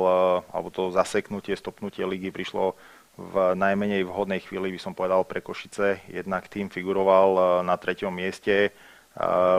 alebo 0.50 0.74
to 0.74 0.89
zaseknutie, 0.89 1.53
stopnutie 1.53 2.01
ligy 2.03 2.34
prišlo 2.34 2.74
v 3.19 3.36
najmenej 3.51 4.08
vhodnej 4.08 4.39
chvíli, 4.39 4.72
by 4.72 4.79
som 4.79 4.96
povedal, 4.96 5.27
pre 5.27 5.43
Košice. 5.43 6.00
Jednak 6.08 6.48
tým 6.48 6.72
figuroval 6.72 7.29
e, 7.36 7.41
na 7.67 7.75
treťom 7.75 8.15
mieste, 8.15 8.55
e, 8.63 8.72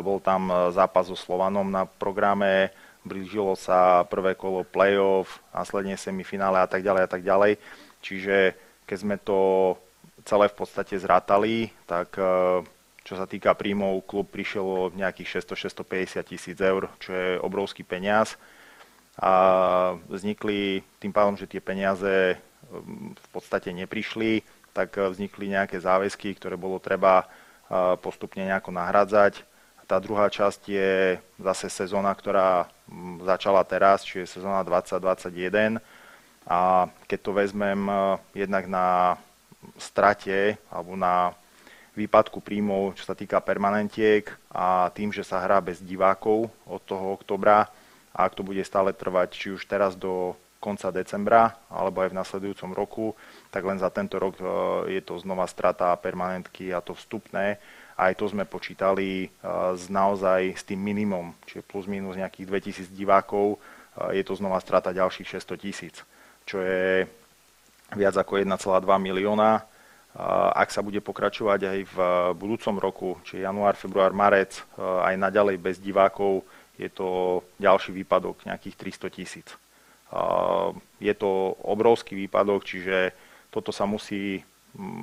bol 0.01 0.17
tam 0.25 0.49
e, 0.49 0.73
zápas 0.73 1.13
so 1.13 1.17
Slovanom 1.17 1.69
na 1.69 1.85
programe, 1.85 2.73
blížilo 3.05 3.53
sa 3.61 4.09
prvé 4.09 4.33
kolo 4.33 4.65
play-off, 4.65 5.45
následne 5.53 6.01
semifinále 6.01 6.65
a 6.65 6.69
tak 6.69 6.81
ďalej 6.81 7.03
a 7.05 7.11
tak 7.11 7.23
ďalej. 7.23 7.53
Čiže 8.01 8.57
keď 8.89 8.97
sme 8.97 9.17
to 9.21 9.39
celé 10.25 10.49
v 10.49 10.57
podstate 10.57 10.97
zrátali, 10.97 11.73
tak 11.85 12.17
čo 13.01 13.15
sa 13.17 13.25
týka 13.25 13.57
príjmov, 13.57 14.05
klub 14.05 14.29
prišiel 14.29 14.65
o 14.65 14.93
nejakých 14.93 15.41
600-650 15.41 16.29
tisíc 16.29 16.59
eur, 16.61 16.93
čo 17.01 17.13
je 17.13 17.41
obrovský 17.41 17.85
peniaz. 17.85 18.37
A 19.21 19.33
vznikli 20.09 20.81
tým 20.97 21.13
pádom, 21.13 21.37
že 21.37 21.45
tie 21.45 21.61
peniaze 21.61 22.41
v 23.13 23.29
podstate 23.37 23.69
neprišli, 23.69 24.41
tak 24.73 24.97
vznikli 24.97 25.53
nejaké 25.53 25.77
záväzky, 25.77 26.33
ktoré 26.41 26.57
bolo 26.57 26.81
treba 26.81 27.29
postupne 28.01 28.49
nejako 28.49 28.73
nahradzať. 28.73 29.45
Tá 29.85 30.01
druhá 30.01 30.31
časť 30.31 30.61
je 30.71 31.19
zase 31.37 31.67
sezóna, 31.69 32.15
ktorá 32.15 32.71
začala 33.27 33.61
teraz, 33.67 34.07
čiže 34.07 34.41
sezóna 34.41 34.65
2021. 34.65 35.83
A 36.49 36.89
keď 37.05 37.19
to 37.21 37.31
vezmem 37.37 37.91
jednak 38.33 38.71
na 38.71 39.19
strate 39.77 40.57
alebo 40.73 40.97
na 40.97 41.37
výpadku 41.93 42.41
príjmov, 42.41 42.97
čo 42.97 43.05
sa 43.05 43.19
týka 43.19 43.43
permanentiek 43.43 44.31
a 44.49 44.89
tým, 44.95 45.11
že 45.13 45.27
sa 45.27 45.43
hrá 45.43 45.59
bez 45.61 45.83
divákov 45.83 46.49
od 46.65 46.81
toho 46.87 47.13
oktobra 47.19 47.69
a 48.15 48.27
ak 48.27 48.35
to 48.35 48.43
bude 48.43 48.63
stále 48.67 48.91
trvať, 48.91 49.29
či 49.35 49.47
už 49.55 49.67
teraz 49.67 49.95
do 49.95 50.35
konca 50.61 50.93
decembra 50.93 51.57
alebo 51.73 52.05
aj 52.05 52.13
v 52.13 52.19
nasledujúcom 52.21 52.71
roku, 52.77 53.07
tak 53.49 53.65
len 53.65 53.81
za 53.81 53.89
tento 53.89 54.21
rok 54.21 54.37
e, 54.37 54.45
je 54.93 55.01
to 55.01 55.17
znova 55.17 55.49
strata 55.49 55.97
permanentky 55.97 56.71
a 56.71 56.85
to 56.85 56.93
vstupné. 56.93 57.57
Aj 57.97 58.13
to 58.13 58.29
sme 58.29 58.45
počítali 58.45 59.27
e, 59.27 59.29
s 59.75 59.89
naozaj 59.89 60.55
s 60.55 60.63
tým 60.69 60.79
minimum, 60.79 61.33
čiže 61.49 61.65
plus 61.65 61.89
minus 61.89 62.21
nejakých 62.21 62.47
2000 62.87 62.93
divákov, 62.93 63.57
e, 63.57 64.21
je 64.21 64.23
to 64.23 64.37
znova 64.37 64.61
strata 64.61 64.93
ďalších 64.93 65.41
600 65.41 65.57
tisíc, 65.65 66.05
čo 66.45 66.61
je 66.61 67.09
viac 67.97 68.15
ako 68.15 68.39
1,2 68.39 68.55
milióna. 69.01 69.67
Ak 70.59 70.75
sa 70.75 70.83
bude 70.83 70.99
pokračovať 70.99 71.61
aj 71.71 71.79
v 71.87 71.97
budúcom 72.35 72.75
roku, 72.83 73.11
či 73.23 73.47
január, 73.47 73.79
február, 73.79 74.11
marec, 74.11 74.59
aj 74.75 75.15
naďalej 75.15 75.55
bez 75.63 75.79
divákov, 75.79 76.43
je 76.81 76.89
to 76.89 77.41
ďalší 77.61 77.93
výpadok 77.93 78.49
nejakých 78.49 78.97
300 78.97 79.13
tisíc. 79.13 79.49
Je 80.97 81.15
to 81.15 81.55
obrovský 81.61 82.17
výpadok, 82.17 82.65
čiže 82.65 83.13
toto 83.53 83.71
sa 83.71 83.85
musí, 83.85 84.41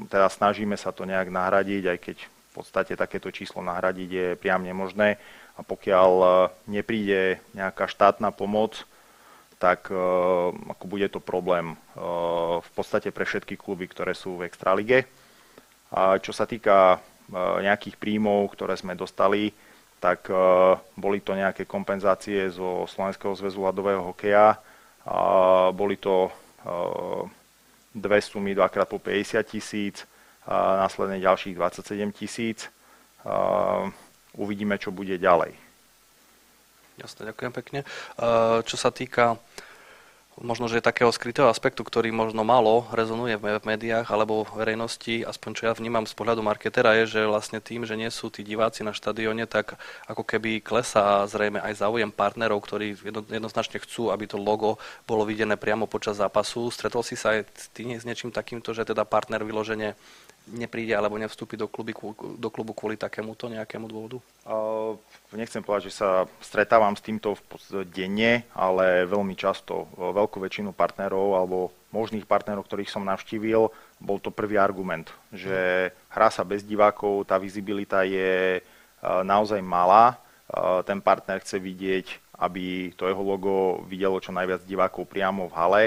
teda 0.10 0.28
snažíme 0.28 0.74
sa 0.74 0.90
to 0.90 1.06
nejak 1.06 1.30
nahradiť, 1.30 1.84
aj 1.86 1.98
keď 2.02 2.18
v 2.26 2.52
podstate 2.52 2.94
takéto 2.98 3.30
číslo 3.30 3.62
nahradiť 3.62 4.10
je 4.10 4.28
priam 4.40 4.66
nemožné. 4.66 5.22
A 5.58 5.66
pokiaľ 5.66 6.12
e, 6.22 6.28
nepríde 6.70 7.42
nejaká 7.58 7.90
štátna 7.90 8.30
pomoc, 8.30 8.86
tak 9.58 9.90
e, 9.90 9.98
ako 10.54 10.86
bude 10.86 11.10
to 11.10 11.18
problém 11.18 11.74
e, 11.74 11.76
v 12.62 12.70
podstate 12.78 13.10
pre 13.10 13.26
všetky 13.26 13.58
kluby, 13.58 13.90
ktoré 13.90 14.14
sú 14.14 14.38
v 14.38 14.46
Extralige. 14.50 15.10
A 15.90 16.22
čo 16.22 16.34
sa 16.34 16.46
týka 16.50 17.02
nejakých 17.36 18.00
príjmov, 18.00 18.56
ktoré 18.56 18.80
sme 18.80 18.96
dostali, 18.96 19.52
tak 19.98 20.30
boli 20.94 21.20
to 21.26 21.34
nejaké 21.34 21.66
kompenzácie 21.66 22.50
zo 22.54 22.86
Slovenského 22.86 23.34
zväzu 23.34 23.66
ľadového 23.66 24.14
hokeja, 24.14 24.62
boli 25.74 25.98
to 25.98 26.30
dve 27.98 28.20
sumy, 28.22 28.54
dvakrát 28.54 28.86
po 28.86 29.02
50 29.02 29.42
tisíc, 29.48 30.06
následne 30.48 31.18
ďalších 31.18 31.58
27 31.58 32.12
tisíc. 32.14 32.70
Uvidíme, 34.38 34.78
čo 34.78 34.94
bude 34.94 35.18
ďalej. 35.18 35.58
Jasne, 37.02 37.30
ďakujem 37.34 37.54
pekne. 37.54 37.80
Čo 38.66 38.76
sa 38.78 38.94
týka 38.94 39.38
možno, 40.38 40.70
že 40.70 40.86
takého 40.86 41.10
skrytého 41.10 41.50
aspektu, 41.50 41.82
ktorý 41.82 42.14
možno 42.14 42.46
malo 42.46 42.86
rezonuje 42.94 43.38
v 43.42 43.64
médiách 43.66 44.08
alebo 44.14 44.46
v 44.46 44.54
verejnosti, 44.62 45.26
aspoň 45.26 45.52
čo 45.58 45.64
ja 45.66 45.74
vnímam 45.74 46.06
z 46.06 46.14
pohľadu 46.14 46.46
marketera, 46.46 46.94
je, 47.04 47.20
že 47.20 47.22
vlastne 47.30 47.58
tým, 47.58 47.84
že 47.84 47.98
nie 47.98 48.10
sú 48.14 48.30
tí 48.30 48.46
diváci 48.46 48.86
na 48.86 48.94
štadióne, 48.94 49.50
tak 49.50 49.82
ako 50.06 50.22
keby 50.22 50.62
klesá 50.62 51.26
zrejme 51.26 51.58
aj 51.58 51.82
záujem 51.82 52.14
partnerov, 52.14 52.62
ktorí 52.62 52.94
jednoznačne 53.34 53.82
chcú, 53.82 54.14
aby 54.14 54.30
to 54.30 54.38
logo 54.38 54.78
bolo 55.10 55.26
videné 55.26 55.58
priamo 55.58 55.90
počas 55.90 56.22
zápasu. 56.22 56.70
Stretol 56.70 57.02
si 57.02 57.18
sa 57.18 57.34
aj 57.34 57.50
s 57.74 58.06
niečím 58.06 58.30
takýmto, 58.30 58.78
že 58.78 58.86
teda 58.86 59.04
partner 59.10 59.42
vyložene 59.42 59.98
nepríde 60.54 60.96
alebo 60.96 61.20
nevstúpi 61.20 61.60
do, 61.60 61.68
kluby, 61.68 61.92
do 62.40 62.50
klubu 62.52 62.72
kvôli 62.72 62.96
takémuto 62.96 63.52
nejakému 63.52 63.86
dôvodu? 63.92 64.18
Uh, 64.48 64.96
nechcem 65.36 65.60
povedať, 65.60 65.92
že 65.92 66.00
sa 66.00 66.24
stretávam 66.40 66.96
s 66.96 67.04
týmto 67.04 67.36
denne, 67.92 68.48
ale 68.56 69.04
veľmi 69.04 69.36
často 69.36 69.92
veľkú 69.96 70.40
väčšinu 70.40 70.72
partnerov 70.72 71.36
alebo 71.36 71.76
možných 71.92 72.28
partnerov, 72.28 72.68
ktorých 72.68 72.92
som 72.92 73.08
navštívil, 73.08 73.72
bol 74.00 74.18
to 74.20 74.32
prvý 74.32 74.60
argument, 74.60 75.08
že 75.32 75.90
hrá 76.12 76.28
sa 76.28 76.44
bez 76.44 76.62
divákov, 76.64 77.26
tá 77.28 77.40
vizibilita 77.40 78.04
je 78.04 78.60
naozaj 79.02 79.64
malá, 79.64 80.20
ten 80.84 81.00
partner 81.00 81.40
chce 81.40 81.60
vidieť, 81.60 82.08
aby 82.44 82.92
to 82.94 83.08
jeho 83.08 83.24
logo 83.24 83.82
videlo 83.88 84.20
čo 84.20 84.36
najviac 84.36 84.68
divákov 84.68 85.08
priamo 85.10 85.48
v 85.48 85.58
hale. 85.58 85.84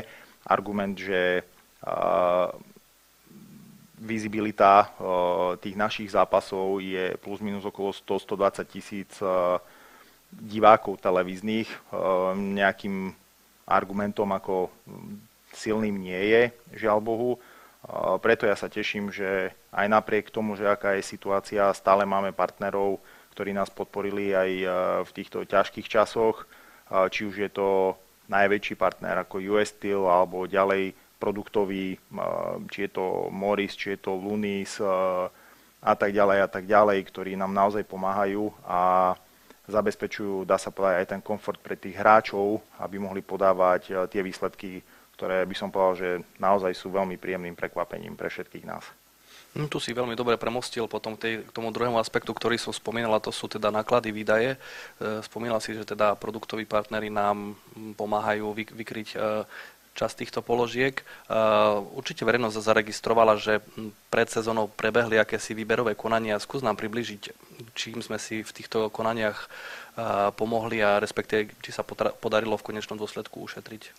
Argument, 0.49 0.96
že 0.96 1.44
vizibilita 4.00 4.88
tých 5.60 5.76
našich 5.76 6.08
zápasov 6.08 6.80
je 6.80 7.12
plus 7.20 7.44
minus 7.44 7.68
okolo 7.68 7.92
100-120 7.92 8.64
tisíc 8.72 9.12
divákov 10.32 11.04
televíznych. 11.04 11.68
Nejakým 12.34 13.12
argumentom 13.68 14.32
ako 14.32 14.72
silným 15.52 16.00
nie 16.00 16.16
je, 16.16 16.42
žiaľ 16.80 17.04
Bohu. 17.04 17.30
Preto 18.24 18.48
ja 18.48 18.56
sa 18.56 18.72
teším, 18.72 19.12
že 19.12 19.52
aj 19.72 19.86
napriek 19.88 20.32
tomu, 20.32 20.56
že 20.56 20.64
aká 20.64 20.96
je 20.96 21.04
situácia, 21.04 21.68
stále 21.76 22.08
máme 22.08 22.32
partnerov, 22.32 22.98
ktorí 23.36 23.52
nás 23.52 23.68
podporili 23.68 24.32
aj 24.32 24.50
v 25.06 25.10
týchto 25.14 25.44
ťažkých 25.44 25.88
časoch. 25.88 26.48
Či 26.88 27.20
už 27.28 27.36
je 27.36 27.50
to 27.52 27.94
najväčší 28.30 28.74
partner 28.78 29.22
ako 29.22 29.42
US 29.54 29.74
Steel 29.74 30.06
alebo 30.06 30.46
ďalej 30.46 30.94
produktový, 31.20 32.00
či 32.72 32.88
je 32.88 32.90
to 32.90 33.28
Morris, 33.28 33.76
či 33.76 33.94
je 33.94 34.00
to 34.00 34.16
Lunis 34.16 34.80
a 35.80 35.92
tak 35.94 36.16
ďalej 36.16 36.38
a 36.40 36.48
tak 36.48 36.64
ďalej, 36.64 36.98
ktorí 37.12 37.37
nám 37.37 37.52
naozaj 37.52 37.85
pomáhajú 37.85 38.48
a 38.64 39.12
zabezpečujú, 39.68 40.48
dá 40.48 40.59
sa 40.59 40.74
povedať, 40.74 40.96
aj 41.04 41.11
ten 41.14 41.22
komfort 41.22 41.61
pre 41.61 41.78
tých 41.78 41.94
hráčov, 41.94 42.64
aby 42.83 42.98
mohli 42.98 43.20
podávať 43.22 44.11
tie 44.11 44.24
výsledky, 44.24 44.83
ktoré 45.14 45.44
by 45.44 45.54
som 45.54 45.68
povedal, 45.68 45.94
že 45.94 46.11
naozaj 46.40 46.72
sú 46.72 46.88
veľmi 46.90 47.20
príjemným 47.20 47.54
prekvapením 47.54 48.16
pre 48.16 48.33
všetkých 48.33 48.66
nás. 48.66 48.88
No, 49.50 49.66
tu 49.66 49.83
si 49.83 49.90
veľmi 49.90 50.14
dobre 50.14 50.38
premostil 50.38 50.87
potom 50.87 51.18
k, 51.18 51.42
k 51.42 51.50
tomu 51.50 51.74
druhému 51.74 51.98
aspektu, 51.98 52.30
ktorý 52.30 52.54
som 52.54 52.70
spomínal, 52.70 53.18
a 53.18 53.24
to 53.24 53.35
sú 53.35 53.50
teda 53.50 53.74
náklady, 53.74 54.14
výdaje. 54.14 54.54
E, 54.54 54.59
spomínal 55.26 55.59
si, 55.59 55.74
že 55.74 55.83
teda 55.83 56.14
produktoví 56.14 56.70
partnery 56.70 57.11
nám 57.11 57.59
pomáhajú 57.98 58.46
vy, 58.54 58.62
vykryť 58.70 59.09
e, 59.11 59.16
časť 59.94 60.14
týchto 60.24 60.40
položiek. 60.40 61.03
Určite 61.94 62.22
verejnosť 62.24 62.57
zaregistrovala, 62.62 63.37
že 63.37 63.61
pred 64.09 64.31
sezónou 64.31 64.70
prebehli 64.70 65.18
akési 65.18 65.53
výberové 65.53 65.98
konania. 65.98 66.40
Skús 66.40 66.62
nám 66.62 66.79
približiť, 66.79 67.35
čím 67.74 68.00
sme 68.00 68.16
si 68.16 68.46
v 68.46 68.55
týchto 68.55 68.88
konaniach 68.88 69.50
pomohli 70.38 70.81
a 70.81 71.03
respektíve, 71.03 71.53
či 71.61 71.70
sa 71.74 71.83
podarilo 72.16 72.57
v 72.57 72.66
konečnom 72.72 72.96
dôsledku 72.96 73.42
ušetriť. 73.44 73.92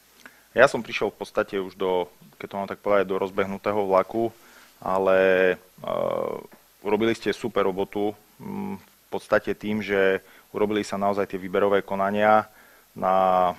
Ja 0.51 0.67
som 0.67 0.83
prišiel 0.83 1.15
v 1.15 1.19
podstate 1.23 1.55
už 1.63 1.79
do, 1.79 2.11
keď 2.35 2.47
to 2.47 2.57
mám 2.59 2.69
tak 2.71 2.83
povedať, 2.83 3.07
do 3.07 3.21
rozbehnutého 3.21 3.87
vlaku, 3.87 4.35
ale 4.83 5.55
uh, 5.79 6.41
urobili 6.83 7.15
ste 7.15 7.31
super 7.31 7.63
robotu 7.69 8.11
v 8.41 9.07
podstate 9.07 9.53
tým, 9.53 9.79
že 9.79 10.19
urobili 10.51 10.83
sa 10.83 10.99
naozaj 10.99 11.29
tie 11.29 11.39
výberové 11.39 11.85
konania 11.85 12.49
na 12.97 13.53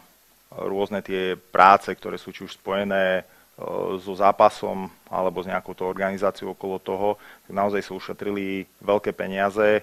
rôzne 0.57 1.01
tie 1.01 1.37
práce, 1.37 1.89
ktoré 1.93 2.21
sú 2.21 2.35
či 2.35 2.45
už 2.45 2.61
spojené 2.61 3.21
e, 3.21 3.23
so 4.01 4.13
zápasom 4.13 4.93
alebo 5.09 5.41
s 5.41 5.49
nejakou 5.49 5.73
to 5.73 5.89
organizáciou 5.89 6.53
okolo 6.53 6.77
toho, 6.77 7.09
tak 7.49 7.53
naozaj 7.53 7.81
sa 7.85 7.97
ušetrili 7.97 8.69
veľké 8.85 9.17
peniaze. 9.17 9.81
E, 9.81 9.83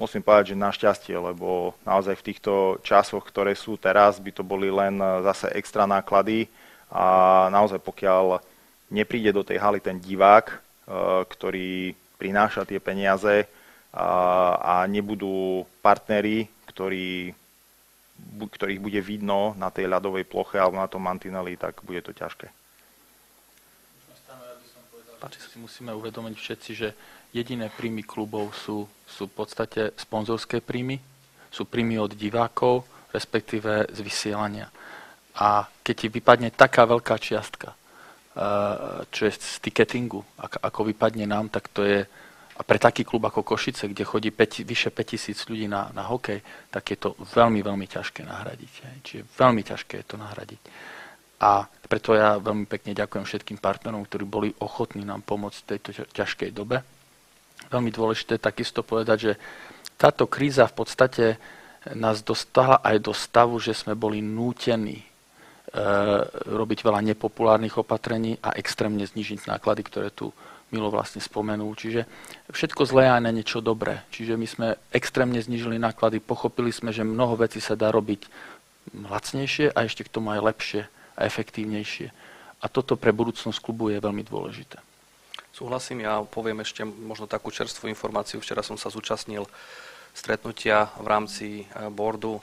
musím 0.00 0.24
povedať, 0.24 0.54
že 0.54 0.64
našťastie, 0.64 1.16
lebo 1.16 1.76
naozaj 1.84 2.16
v 2.16 2.26
týchto 2.32 2.52
časoch, 2.80 3.24
ktoré 3.28 3.52
sú 3.52 3.76
teraz, 3.76 4.16
by 4.18 4.32
to 4.32 4.42
boli 4.42 4.72
len 4.72 4.98
zase 5.24 5.52
extra 5.52 5.84
náklady 5.84 6.48
a 6.88 7.46
naozaj 7.52 7.82
pokiaľ 7.82 8.40
nepríde 8.88 9.32
do 9.34 9.42
tej 9.42 9.60
haly 9.60 9.80
ten 9.84 10.00
divák, 10.00 10.46
e, 10.48 10.56
ktorý 11.28 11.92
prináša 12.16 12.64
tie 12.64 12.80
peniaze 12.80 13.44
a 13.94 14.90
nebudú 14.90 15.62
partneri, 15.78 16.50
ktorí 16.66 17.30
ktorých 18.22 18.80
bude 18.80 19.00
vidno 19.02 19.54
na 19.58 19.70
tej 19.70 19.90
ľadovej 19.90 20.24
ploche 20.26 20.58
alebo 20.58 20.78
na 20.78 20.90
tom 20.90 21.02
mantineli, 21.02 21.58
tak 21.58 21.82
bude 21.82 22.02
to 22.02 22.14
ťažké. 22.14 22.46
Páči 25.18 25.40
si 25.40 25.56
musíme 25.56 25.94
uvedomiť 25.96 26.36
všetci, 26.36 26.70
že 26.76 26.88
jediné 27.32 27.72
príjmy 27.72 28.04
klubov 28.04 28.52
sú, 28.52 28.84
sú 29.08 29.24
v 29.26 29.34
podstate 29.34 29.96
sponzorské 29.96 30.60
príjmy, 30.60 31.00
sú 31.48 31.64
príjmy 31.64 31.96
od 31.96 32.12
divákov, 32.12 32.84
respektíve 33.14 33.88
z 33.88 33.98
vysielania. 34.04 34.68
A 35.38 35.66
keď 35.82 35.94
ti 35.96 36.08
vypadne 36.10 36.50
taká 36.54 36.86
veľká 36.86 37.16
čiastka, 37.18 37.72
eh, 37.72 39.06
čo 39.10 39.26
je 39.26 39.32
z 39.32 39.58
ticketingu, 39.64 40.22
ako 40.38 40.92
vypadne 40.92 41.26
nám, 41.26 41.48
tak 41.48 41.72
to 41.72 41.82
je 41.86 42.06
a 42.54 42.62
pre 42.62 42.78
taký 42.78 43.02
klub 43.02 43.26
ako 43.26 43.42
Košice, 43.42 43.90
kde 43.90 44.06
chodí 44.06 44.30
5, 44.30 44.62
vyše 44.62 44.94
5000 44.94 45.50
ľudí 45.50 45.66
na, 45.66 45.90
na 45.90 46.06
hokej, 46.06 46.38
tak 46.70 46.86
je 46.86 46.98
to 47.02 47.18
veľmi, 47.34 47.58
veľmi 47.66 47.86
ťažké 47.90 48.22
nahradiť. 48.22 48.72
Hej. 48.86 48.96
Čiže 49.02 49.22
veľmi 49.34 49.62
ťažké 49.66 49.94
je 49.98 50.06
to 50.06 50.16
nahradiť. 50.16 50.62
A 51.42 51.66
preto 51.66 52.14
ja 52.14 52.38
veľmi 52.38 52.70
pekne 52.70 52.94
ďakujem 52.94 53.26
všetkým 53.26 53.58
partnerom, 53.58 54.06
ktorí 54.06 54.22
boli 54.22 54.48
ochotní 54.62 55.02
nám 55.02 55.26
pomôcť 55.26 55.58
v 55.58 55.68
tejto 55.74 55.90
ťažkej 56.14 56.50
dobe. 56.54 56.78
Veľmi 57.74 57.90
dôležité 57.90 58.38
takisto 58.38 58.86
povedať, 58.86 59.18
že 59.18 59.32
táto 59.98 60.30
kríza 60.30 60.70
v 60.70 60.74
podstate 60.78 61.24
nás 61.98 62.22
dostala 62.22 62.78
aj 62.86 62.96
do 63.02 63.12
stavu, 63.12 63.58
že 63.58 63.74
sme 63.74 63.98
boli 63.98 64.22
nútení 64.22 65.02
e, 65.02 65.06
robiť 66.48 66.80
veľa 66.86 67.02
nepopulárnych 67.12 67.76
opatrení 67.82 68.38
a 68.40 68.54
extrémne 68.56 69.04
znižiť 69.04 69.50
náklady, 69.50 69.82
ktoré 69.84 70.08
tu 70.14 70.30
Milo 70.74 70.90
vlastne 70.90 71.22
spomenul. 71.22 71.70
Čiže 71.78 72.10
všetko 72.50 72.82
zlé 72.82 73.06
aj 73.06 73.22
na 73.22 73.30
niečo 73.30 73.62
dobré. 73.62 74.02
Čiže 74.10 74.34
my 74.34 74.46
sme 74.50 74.66
extrémne 74.90 75.38
znižili 75.38 75.78
náklady, 75.78 76.18
pochopili 76.18 76.74
sme, 76.74 76.90
že 76.90 77.06
mnoho 77.06 77.38
vecí 77.38 77.62
sa 77.62 77.78
dá 77.78 77.94
robiť 77.94 78.26
lacnejšie 78.90 79.70
a 79.70 79.86
ešte 79.86 80.02
k 80.02 80.12
tomu 80.12 80.34
aj 80.34 80.42
lepšie 80.42 80.82
a 81.14 81.20
efektívnejšie. 81.22 82.10
A 82.58 82.66
toto 82.66 82.98
pre 82.98 83.14
budúcnosť 83.14 83.62
klubu 83.62 83.94
je 83.94 84.02
veľmi 84.02 84.26
dôležité. 84.26 84.82
Súhlasím, 85.54 86.02
ja 86.02 86.18
poviem 86.26 86.66
ešte 86.66 86.82
možno 86.82 87.30
takú 87.30 87.54
čerstvú 87.54 87.86
informáciu. 87.86 88.42
Včera 88.42 88.66
som 88.66 88.74
sa 88.74 88.90
zúčastnil 88.90 89.46
stretnutia 90.10 90.90
v 90.98 91.06
rámci 91.06 91.46
eh, 91.62 91.66
boardu 91.94 92.42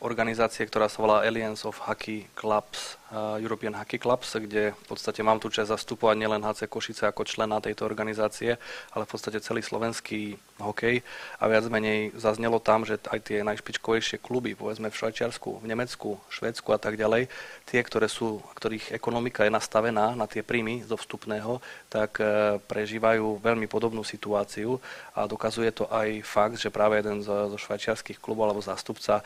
organizácie, 0.00 0.64
ktorá 0.64 0.88
sa 0.88 1.04
volá 1.04 1.20
Alliance 1.20 1.68
of 1.68 1.76
Hockey 1.84 2.24
Clubs, 2.32 2.96
uh, 3.12 3.36
European 3.36 3.76
Hockey 3.76 4.00
Clubs, 4.00 4.32
kde 4.32 4.72
v 4.72 4.84
podstate 4.88 5.20
mám 5.20 5.36
tu 5.36 5.52
čas 5.52 5.68
zastupovať 5.68 6.16
nielen 6.16 6.40
HC 6.40 6.72
Košice 6.72 7.04
ako 7.04 7.28
člena 7.28 7.60
tejto 7.60 7.84
organizácie, 7.84 8.56
ale 8.96 9.04
v 9.04 9.10
podstate 9.12 9.44
celý 9.44 9.60
slovenský 9.60 10.40
hokej. 10.56 11.04
A 11.36 11.44
viac 11.52 11.68
menej 11.68 12.16
zaznelo 12.16 12.56
tam, 12.64 12.88
že 12.88 12.96
aj 13.12 13.20
tie 13.28 13.44
najšpičkovejšie 13.44 14.24
kluby, 14.24 14.56
povedzme 14.56 14.88
v 14.88 14.96
Švajčiarsku, 14.96 15.60
v 15.60 15.68
Nemecku, 15.68 16.16
Švedsku 16.32 16.72
a 16.72 16.80
tak 16.80 16.96
ďalej, 16.96 17.28
tie, 17.68 17.80
ktoré 17.84 18.08
sú, 18.08 18.40
ktorých 18.56 18.96
ekonomika 18.96 19.44
je 19.44 19.52
nastavená 19.52 20.16
na 20.16 20.24
tie 20.24 20.40
príjmy 20.40 20.80
zo 20.88 20.96
vstupného, 20.96 21.60
tak 21.92 22.24
uh, 22.24 22.56
prežívajú 22.64 23.36
veľmi 23.44 23.68
podobnú 23.68 24.00
situáciu. 24.00 24.80
A 25.12 25.28
dokazuje 25.28 25.68
to 25.76 25.84
aj 25.92 26.24
fakt, 26.24 26.56
že 26.56 26.72
práve 26.72 27.04
jeden 27.04 27.20
zo, 27.20 27.52
zo 27.52 27.58
švajčiarských 27.60 28.16
klubov 28.16 28.48
alebo 28.48 28.64
zástupca 28.64 29.20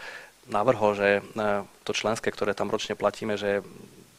navrhol, 0.48 0.96
že 0.96 1.08
e, 1.18 1.22
to 1.84 1.92
členské, 1.96 2.28
ktoré 2.28 2.52
tam 2.52 2.68
ročne 2.72 2.96
platíme, 2.96 3.36
že 3.36 3.64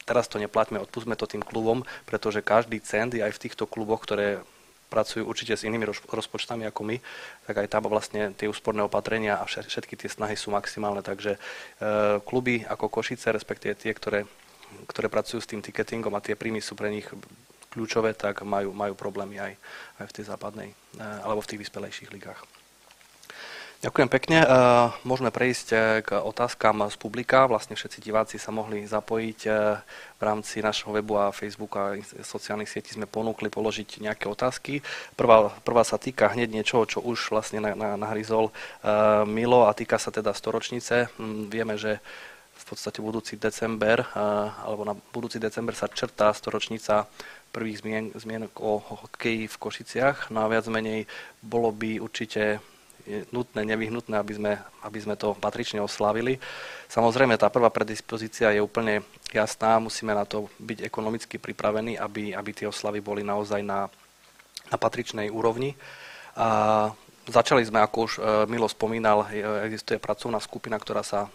teraz 0.06 0.30
to 0.30 0.38
neplatíme, 0.38 0.78
odpustme 0.78 1.18
to 1.18 1.26
tým 1.26 1.42
klubom, 1.42 1.82
pretože 2.06 2.42
každý 2.42 2.78
cent 2.78 3.14
je 3.14 3.22
aj 3.22 3.34
v 3.34 3.42
týchto 3.42 3.66
kluboch, 3.66 4.02
ktoré 4.06 4.42
pracujú 4.86 5.26
určite 5.26 5.58
s 5.58 5.66
inými 5.66 5.82
rozpočtami 6.06 6.62
ako 6.70 6.86
my, 6.86 6.96
tak 7.50 7.58
aj 7.58 7.68
tam 7.68 7.90
vlastne 7.90 8.30
tie 8.38 8.46
úsporné 8.46 8.86
opatrenia 8.86 9.42
a 9.42 9.44
všetky 9.44 9.98
tie 9.98 10.06
snahy 10.06 10.38
sú 10.38 10.54
maximálne. 10.54 11.02
Takže 11.02 11.34
e, 11.34 11.38
kluby 12.22 12.62
ako 12.62 12.86
Košice, 12.86 13.34
respektíve 13.34 13.74
tie, 13.74 13.90
ktoré, 13.90 14.30
ktoré 14.86 15.10
pracujú 15.10 15.42
s 15.42 15.50
tým 15.50 15.58
ticketingom 15.58 16.14
a 16.14 16.22
tie 16.22 16.38
príjmy 16.38 16.62
sú 16.62 16.78
pre 16.78 16.94
nich 16.94 17.10
kľúčové, 17.74 18.14
tak 18.14 18.46
majú, 18.46 18.70
majú 18.70 18.94
problémy 18.94 19.42
aj, 19.42 19.52
aj 20.00 20.06
v 20.06 20.14
tej 20.14 20.24
západnej 20.30 20.68
e, 20.70 20.74
alebo 21.02 21.42
v 21.42 21.50
tých 21.50 21.62
vyspelejších 21.66 22.14
ligách. 22.14 22.55
Ďakujem 23.76 24.08
pekne. 24.08 24.40
Môžeme 25.04 25.28
prejsť 25.28 25.68
k 26.00 26.08
otázkam 26.16 26.88
z 26.88 26.96
publika. 26.96 27.44
Vlastne 27.44 27.76
všetci 27.76 28.00
diváci 28.00 28.40
sa 28.40 28.48
mohli 28.48 28.88
zapojiť 28.88 29.40
v 30.16 30.22
rámci 30.24 30.64
našho 30.64 30.96
webu 30.96 31.20
a 31.20 31.28
Facebooku 31.28 31.76
a 31.76 31.92
sociálnych 32.24 32.72
sietí 32.72 32.96
sme 32.96 33.04
ponúkli 33.04 33.52
položiť 33.52 34.00
nejaké 34.00 34.32
otázky. 34.32 34.80
Prvá, 35.12 35.52
prvá 35.60 35.84
sa 35.84 36.00
týka 36.00 36.32
hneď 36.32 36.56
niečoho, 36.56 36.88
čo 36.88 37.04
už 37.04 37.28
vlastne 37.28 37.60
nahryzol 37.76 38.48
Milo 39.28 39.68
a 39.68 39.76
týka 39.76 40.00
sa 40.00 40.08
teda 40.08 40.32
storočnice. 40.32 41.12
Vieme, 41.52 41.76
že 41.76 42.00
v 42.56 42.64
podstate 42.72 43.04
budúci 43.04 43.36
december, 43.36 44.08
alebo 44.64 44.88
na 44.88 44.96
budúci 45.12 45.36
december 45.36 45.76
sa 45.76 45.92
črtá 45.92 46.32
storočnica 46.32 47.04
prvých 47.52 47.84
zmien, 47.84 48.04
zmien 48.16 48.48
o 48.56 48.80
hokeji 48.80 49.52
v 49.52 49.60
Košiciach. 49.60 50.32
No 50.32 50.48
a 50.48 50.50
viac 50.50 50.64
menej 50.72 51.04
bolo 51.44 51.76
by 51.76 52.00
určite 52.00 52.64
nutné, 53.30 53.62
nevyhnutné, 53.64 54.14
aby 54.18 54.32
sme, 54.34 54.52
aby 54.82 54.98
sme 54.98 55.14
to 55.14 55.34
patrične 55.38 55.78
oslavili. 55.78 56.38
Samozrejme, 56.90 57.38
tá 57.38 57.50
prvá 57.50 57.70
predispozícia 57.70 58.50
je 58.50 58.62
úplne 58.62 59.06
jasná, 59.30 59.78
musíme 59.78 60.14
na 60.14 60.26
to 60.26 60.50
byť 60.58 60.82
ekonomicky 60.82 61.38
pripravení, 61.38 61.98
aby, 61.98 62.34
aby 62.34 62.50
tie 62.52 62.66
oslavy 62.66 62.98
boli 63.00 63.22
naozaj 63.22 63.62
na, 63.62 63.86
na 64.70 64.76
patričnej 64.76 65.30
úrovni. 65.30 65.78
A 66.36 66.90
Začali 67.26 67.66
sme, 67.66 67.82
ako 67.82 67.98
už 68.06 68.12
e, 68.16 68.20
Milo 68.46 68.70
spomínal, 68.70 69.26
e, 69.34 69.42
existuje 69.66 69.98
pracovná 69.98 70.38
skupina, 70.38 70.78
ktorá 70.78 71.02
sa 71.02 71.26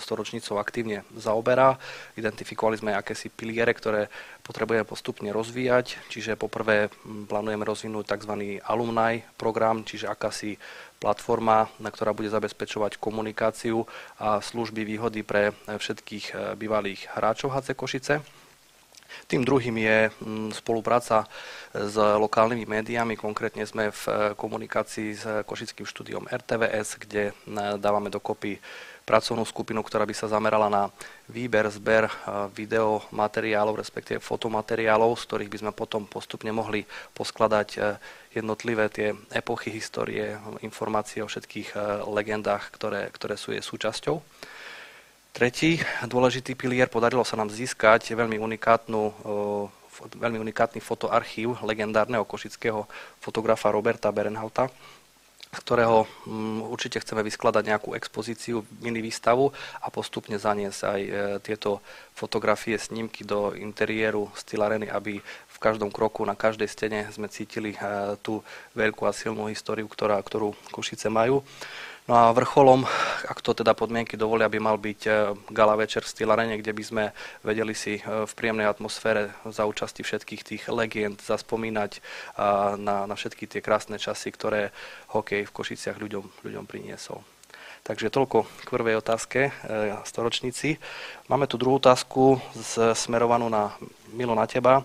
storočnicou 0.00 0.56
aktívne 0.56 1.04
zaoberá. 1.20 1.76
Identifikovali 2.16 2.80
sme 2.80 2.96
akési 2.96 3.28
piliere, 3.28 3.76
ktoré 3.76 4.08
potrebujeme 4.40 4.88
postupne 4.88 5.28
rozvíjať. 5.36 6.00
Čiže 6.08 6.40
poprvé 6.40 6.88
plánujeme 7.04 7.60
rozvinúť 7.60 8.16
tzv. 8.16 8.64
alumni 8.64 9.20
program, 9.36 9.84
čiže 9.84 10.08
akási 10.08 10.56
platforma, 10.96 11.68
ktorá 11.76 12.16
bude 12.16 12.32
zabezpečovať 12.32 12.96
komunikáciu 12.96 13.84
a 14.16 14.40
služby 14.40 14.88
výhody 14.88 15.20
pre 15.28 15.52
všetkých 15.68 16.26
e, 16.32 16.34
bývalých 16.56 17.12
hráčov 17.20 17.52
HC 17.52 17.76
Košice. 17.76 18.43
Tým 19.26 19.42
druhým 19.42 19.76
je 19.78 19.98
mm, 20.10 20.50
spolupráca 20.54 21.26
s 21.74 21.96
lokálnymi 21.98 22.66
médiami. 22.68 23.18
Konkrétne 23.18 23.66
sme 23.66 23.90
v 23.90 24.02
eh, 24.06 24.14
komunikácii 24.38 25.08
s 25.14 25.24
Košickým 25.42 25.86
štúdiom 25.88 26.30
RTVS, 26.30 27.02
kde 27.02 27.30
eh, 27.30 27.34
dávame 27.80 28.12
dokopy 28.12 28.58
pracovnú 29.04 29.44
skupinu, 29.44 29.84
ktorá 29.84 30.08
by 30.08 30.16
sa 30.16 30.32
zamerala 30.32 30.72
na 30.72 30.88
výber, 31.28 31.68
zber 31.68 32.08
videomateriálov, 32.56 33.76
respektíve 33.76 34.16
fotomateriálov, 34.16 35.12
z 35.20 35.24
ktorých 35.28 35.52
by 35.52 35.58
sme 35.60 35.72
potom 35.76 36.08
postupne 36.08 36.48
mohli 36.56 36.88
poskladať 37.12 38.00
jednotlivé 38.32 38.88
tie 38.88 39.12
epochy 39.28 39.76
histórie, 39.76 40.40
informácie 40.64 41.20
o 41.20 41.28
všetkých 41.28 41.76
legendách, 42.08 42.72
ktoré, 42.72 43.12
ktoré 43.12 43.36
sú 43.36 43.52
jej 43.52 43.60
súčasťou. 43.60 44.24
Tretí 45.34 45.82
dôležitý 46.06 46.54
pilier, 46.54 46.86
podarilo 46.86 47.26
sa 47.26 47.34
nám 47.34 47.50
získať 47.50 48.14
veľmi 48.14 48.38
unikátnu 48.38 49.02
veľmi 50.14 50.38
unikátny 50.42 50.82
fotoarchív 50.82 51.58
legendárneho 51.62 52.26
košického 52.26 52.86
fotografa 53.22 53.70
Roberta 53.70 54.10
Berenhauta, 54.10 54.70
z 55.54 55.58
ktorého 55.62 56.06
mm, 56.26 56.66
určite 56.66 56.98
chceme 56.98 57.22
vyskladať 57.22 57.62
nejakú 57.62 57.94
expozíciu, 57.94 58.66
mini 58.82 58.98
výstavu 58.98 59.54
a 59.78 59.86
postupne 59.94 60.34
zaniesť 60.34 60.80
aj 60.82 61.00
e, 61.02 61.10
tieto 61.46 61.78
fotografie, 62.14 62.74
snímky 62.74 63.22
do 63.22 63.54
interiéru 63.54 64.34
stylareny, 64.34 64.90
aby 64.90 65.22
v 65.22 65.58
každom 65.62 65.94
kroku, 65.94 66.26
na 66.26 66.34
každej 66.34 66.66
stene 66.66 67.00
sme 67.14 67.30
cítili 67.30 67.78
e, 67.78 67.78
tú 68.18 68.42
veľkú 68.74 69.06
a 69.06 69.14
silnú 69.14 69.46
históriu, 69.46 69.86
ktorá, 69.86 70.18
ktorú 70.18 70.58
Košice 70.74 71.06
majú. 71.06 71.46
No 72.04 72.20
a 72.20 72.36
vrcholom, 72.36 72.84
ak 73.24 73.40
to 73.40 73.56
teda 73.56 73.72
podmienky 73.72 74.20
dovolia, 74.20 74.52
by 74.52 74.60
mal 74.60 74.76
byť 74.76 75.00
e, 75.08 75.12
gala 75.48 75.72
večer 75.72 76.04
v 76.04 76.12
Stylarene, 76.12 76.60
kde 76.60 76.76
by 76.76 76.84
sme 76.84 77.04
vedeli 77.40 77.72
si 77.72 77.96
e, 77.96 78.28
v 78.28 78.32
príjemnej 78.36 78.68
atmosfére 78.68 79.32
za 79.48 79.64
účasti 79.64 80.04
všetkých 80.04 80.42
tých 80.44 80.62
legend 80.68 81.24
zaspomínať 81.24 82.04
na, 82.76 83.08
na 83.08 83.14
všetky 83.16 83.48
tie 83.48 83.64
krásne 83.64 83.96
časy, 83.96 84.28
ktoré 84.36 84.68
hokej 85.16 85.48
v 85.48 85.54
Košiciach 85.56 85.96
ľuďom, 85.96 86.44
ľuďom 86.44 86.68
priniesol. 86.68 87.24
Takže 87.88 88.12
toľko 88.12 88.44
k 88.44 88.68
prvej 88.68 89.00
otázke, 89.00 89.40
e, 89.48 89.52
storočníci. 90.04 90.76
Máme 91.32 91.48
tu 91.48 91.56
druhú 91.56 91.80
otázku 91.80 92.36
smerovanú 92.92 93.48
na 93.48 93.72
Milo 94.12 94.36
na 94.36 94.44
teba, 94.44 94.84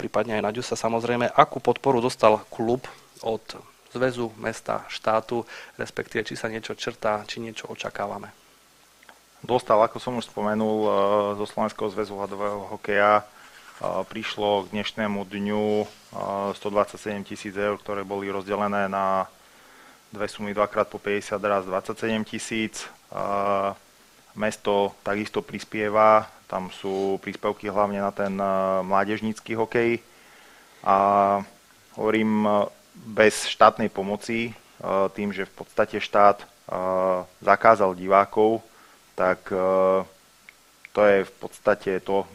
prípadne 0.00 0.40
aj 0.40 0.42
na 0.48 0.54
Ďusa 0.56 0.80
samozrejme. 0.80 1.28
Akú 1.28 1.60
podporu 1.60 2.00
dostal 2.00 2.40
klub 2.48 2.88
od 3.20 3.44
zväzu, 3.92 4.32
mesta, 4.36 4.84
štátu, 4.92 5.44
respektíve 5.80 6.24
či 6.24 6.36
sa 6.36 6.52
niečo 6.52 6.76
črtá, 6.76 7.24
či 7.24 7.40
niečo 7.40 7.68
očakávame. 7.72 8.28
Dostal, 9.38 9.78
ako 9.78 10.02
som 10.02 10.18
už 10.18 10.26
spomenul, 10.26 10.78
e, 10.82 10.90
zo 11.38 11.46
Slovenského 11.46 11.86
zväzu 11.94 12.18
ľadového 12.18 12.74
hokeja 12.74 13.22
e, 13.22 13.24
prišlo 14.10 14.66
k 14.66 14.74
dnešnému 14.74 15.22
dňu 15.22 15.86
127 16.58 16.58
e, 16.58 17.22
tisíc 17.22 17.54
eur, 17.54 17.78
ktoré 17.78 18.02
boli 18.02 18.26
rozdelené 18.34 18.90
na 18.90 19.30
dve 20.10 20.26
sumy 20.26 20.50
dvakrát 20.50 20.90
po 20.90 20.98
50 20.98 21.38
raz 21.38 21.62
27 21.68 22.24
tisíc. 22.24 22.88
Mesto 24.32 24.96
takisto 25.04 25.44
prispieva, 25.44 26.24
tam 26.48 26.72
sú 26.72 27.20
príspevky 27.20 27.68
hlavne 27.68 28.00
na 28.00 28.08
ten 28.08 28.32
mládežnícky 28.88 29.52
hokej. 29.52 30.00
A 30.80 30.96
hovorím, 32.00 32.48
bez 33.06 33.46
štátnej 33.46 33.88
pomoci, 33.88 34.50
e, 34.50 34.52
tým, 35.14 35.30
že 35.30 35.46
v 35.46 35.54
podstate 35.64 36.02
štát 36.02 36.42
e, 36.42 36.46
zakázal 37.42 37.94
divákov, 37.94 38.64
tak 39.14 39.50
e, 39.50 39.58
to 40.92 41.00
je 41.04 41.18
v 41.26 41.32
podstate 41.38 41.92
to, 42.02 42.26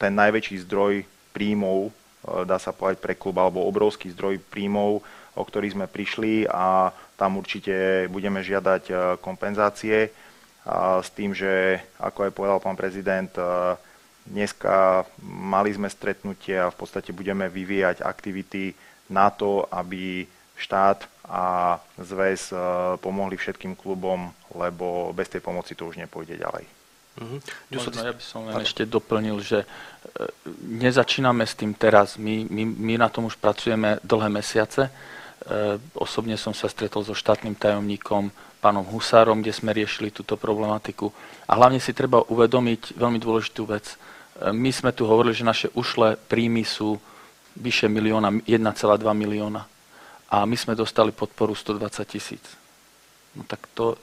ten 0.00 0.12
najväčší 0.16 0.64
zdroj 0.64 1.04
príjmov, 1.36 1.92
dá 2.48 2.56
sa 2.56 2.72
povedať 2.74 2.98
pre 3.04 3.14
klub, 3.14 3.36
alebo 3.36 3.68
obrovský 3.68 4.10
zdroj 4.10 4.40
príjmov, 4.48 5.04
o 5.38 5.42
ktorý 5.44 5.70
sme 5.70 5.86
prišli 5.86 6.48
a 6.48 6.90
tam 7.20 7.38
určite 7.38 8.08
budeme 8.10 8.40
žiadať 8.40 9.16
kompenzácie. 9.20 10.10
S 11.04 11.08
tým, 11.14 11.36
že 11.36 11.84
ako 12.00 12.28
aj 12.28 12.32
povedal 12.34 12.58
pán 12.58 12.74
prezident, 12.74 13.30
dneska 14.28 15.04
mali 15.24 15.72
sme 15.72 15.88
stretnutie 15.88 16.58
a 16.58 16.72
v 16.72 16.76
podstate 16.76 17.12
budeme 17.16 17.48
vyvíjať 17.48 18.04
aktivity 18.04 18.76
na 19.08 19.32
to, 19.32 19.64
aby 19.72 20.28
štát 20.58 21.06
a 21.28 21.76
zväz 22.00 22.50
e, 22.50 22.56
pomohli 22.98 23.36
všetkým 23.36 23.76
klubom, 23.76 24.32
lebo 24.56 25.12
bez 25.12 25.28
tej 25.28 25.44
pomoci 25.44 25.76
to 25.76 25.84
už 25.84 26.00
nepôjde 26.00 26.40
ďalej. 26.40 26.64
Mm-hmm. 27.18 27.40
Možno 27.74 28.00
ja 28.00 28.14
by 28.14 28.24
som 28.24 28.40
len 28.46 28.54
ešte 28.64 28.88
doplnil, 28.88 29.36
že 29.44 29.62
e, 29.62 29.66
nezačíname 30.64 31.44
s 31.44 31.52
tým 31.52 31.76
teraz. 31.76 32.16
My, 32.16 32.48
my, 32.48 32.62
my 32.64 32.94
na 32.96 33.12
tom 33.12 33.28
už 33.28 33.36
pracujeme 33.36 34.00
dlhé 34.00 34.28
mesiace. 34.32 34.88
E, 34.88 34.92
osobne 35.98 36.40
som 36.40 36.56
sa 36.56 36.70
stretol 36.70 37.04
so 37.04 37.12
štátnym 37.12 37.52
tajomníkom 37.52 38.32
pánom 38.58 38.82
Husárom, 38.88 39.44
kde 39.44 39.52
sme 39.54 39.76
riešili 39.76 40.08
túto 40.08 40.34
problematiku. 40.40 41.12
A 41.44 41.60
hlavne 41.60 41.78
si 41.78 41.92
treba 41.92 42.24
uvedomiť 42.24 42.98
veľmi 42.98 43.20
dôležitú 43.22 43.68
vec. 43.68 43.94
My 44.38 44.70
sme 44.70 44.94
tu 44.94 45.06
hovorili, 45.06 45.34
že 45.34 45.46
naše 45.46 45.68
ušlé 45.74 46.18
príjmy 46.30 46.62
sú 46.66 46.98
vyše 47.58 47.90
milióna, 47.90 48.46
1,2 48.46 49.02
milióna. 49.12 49.66
A 50.28 50.44
my 50.44 50.56
sme 50.56 50.78
dostali 50.78 51.10
podporu 51.10 51.56
120 51.56 52.04
tisíc. 52.06 52.44
No 53.34 53.42
tak 53.48 53.66
to, 53.74 53.98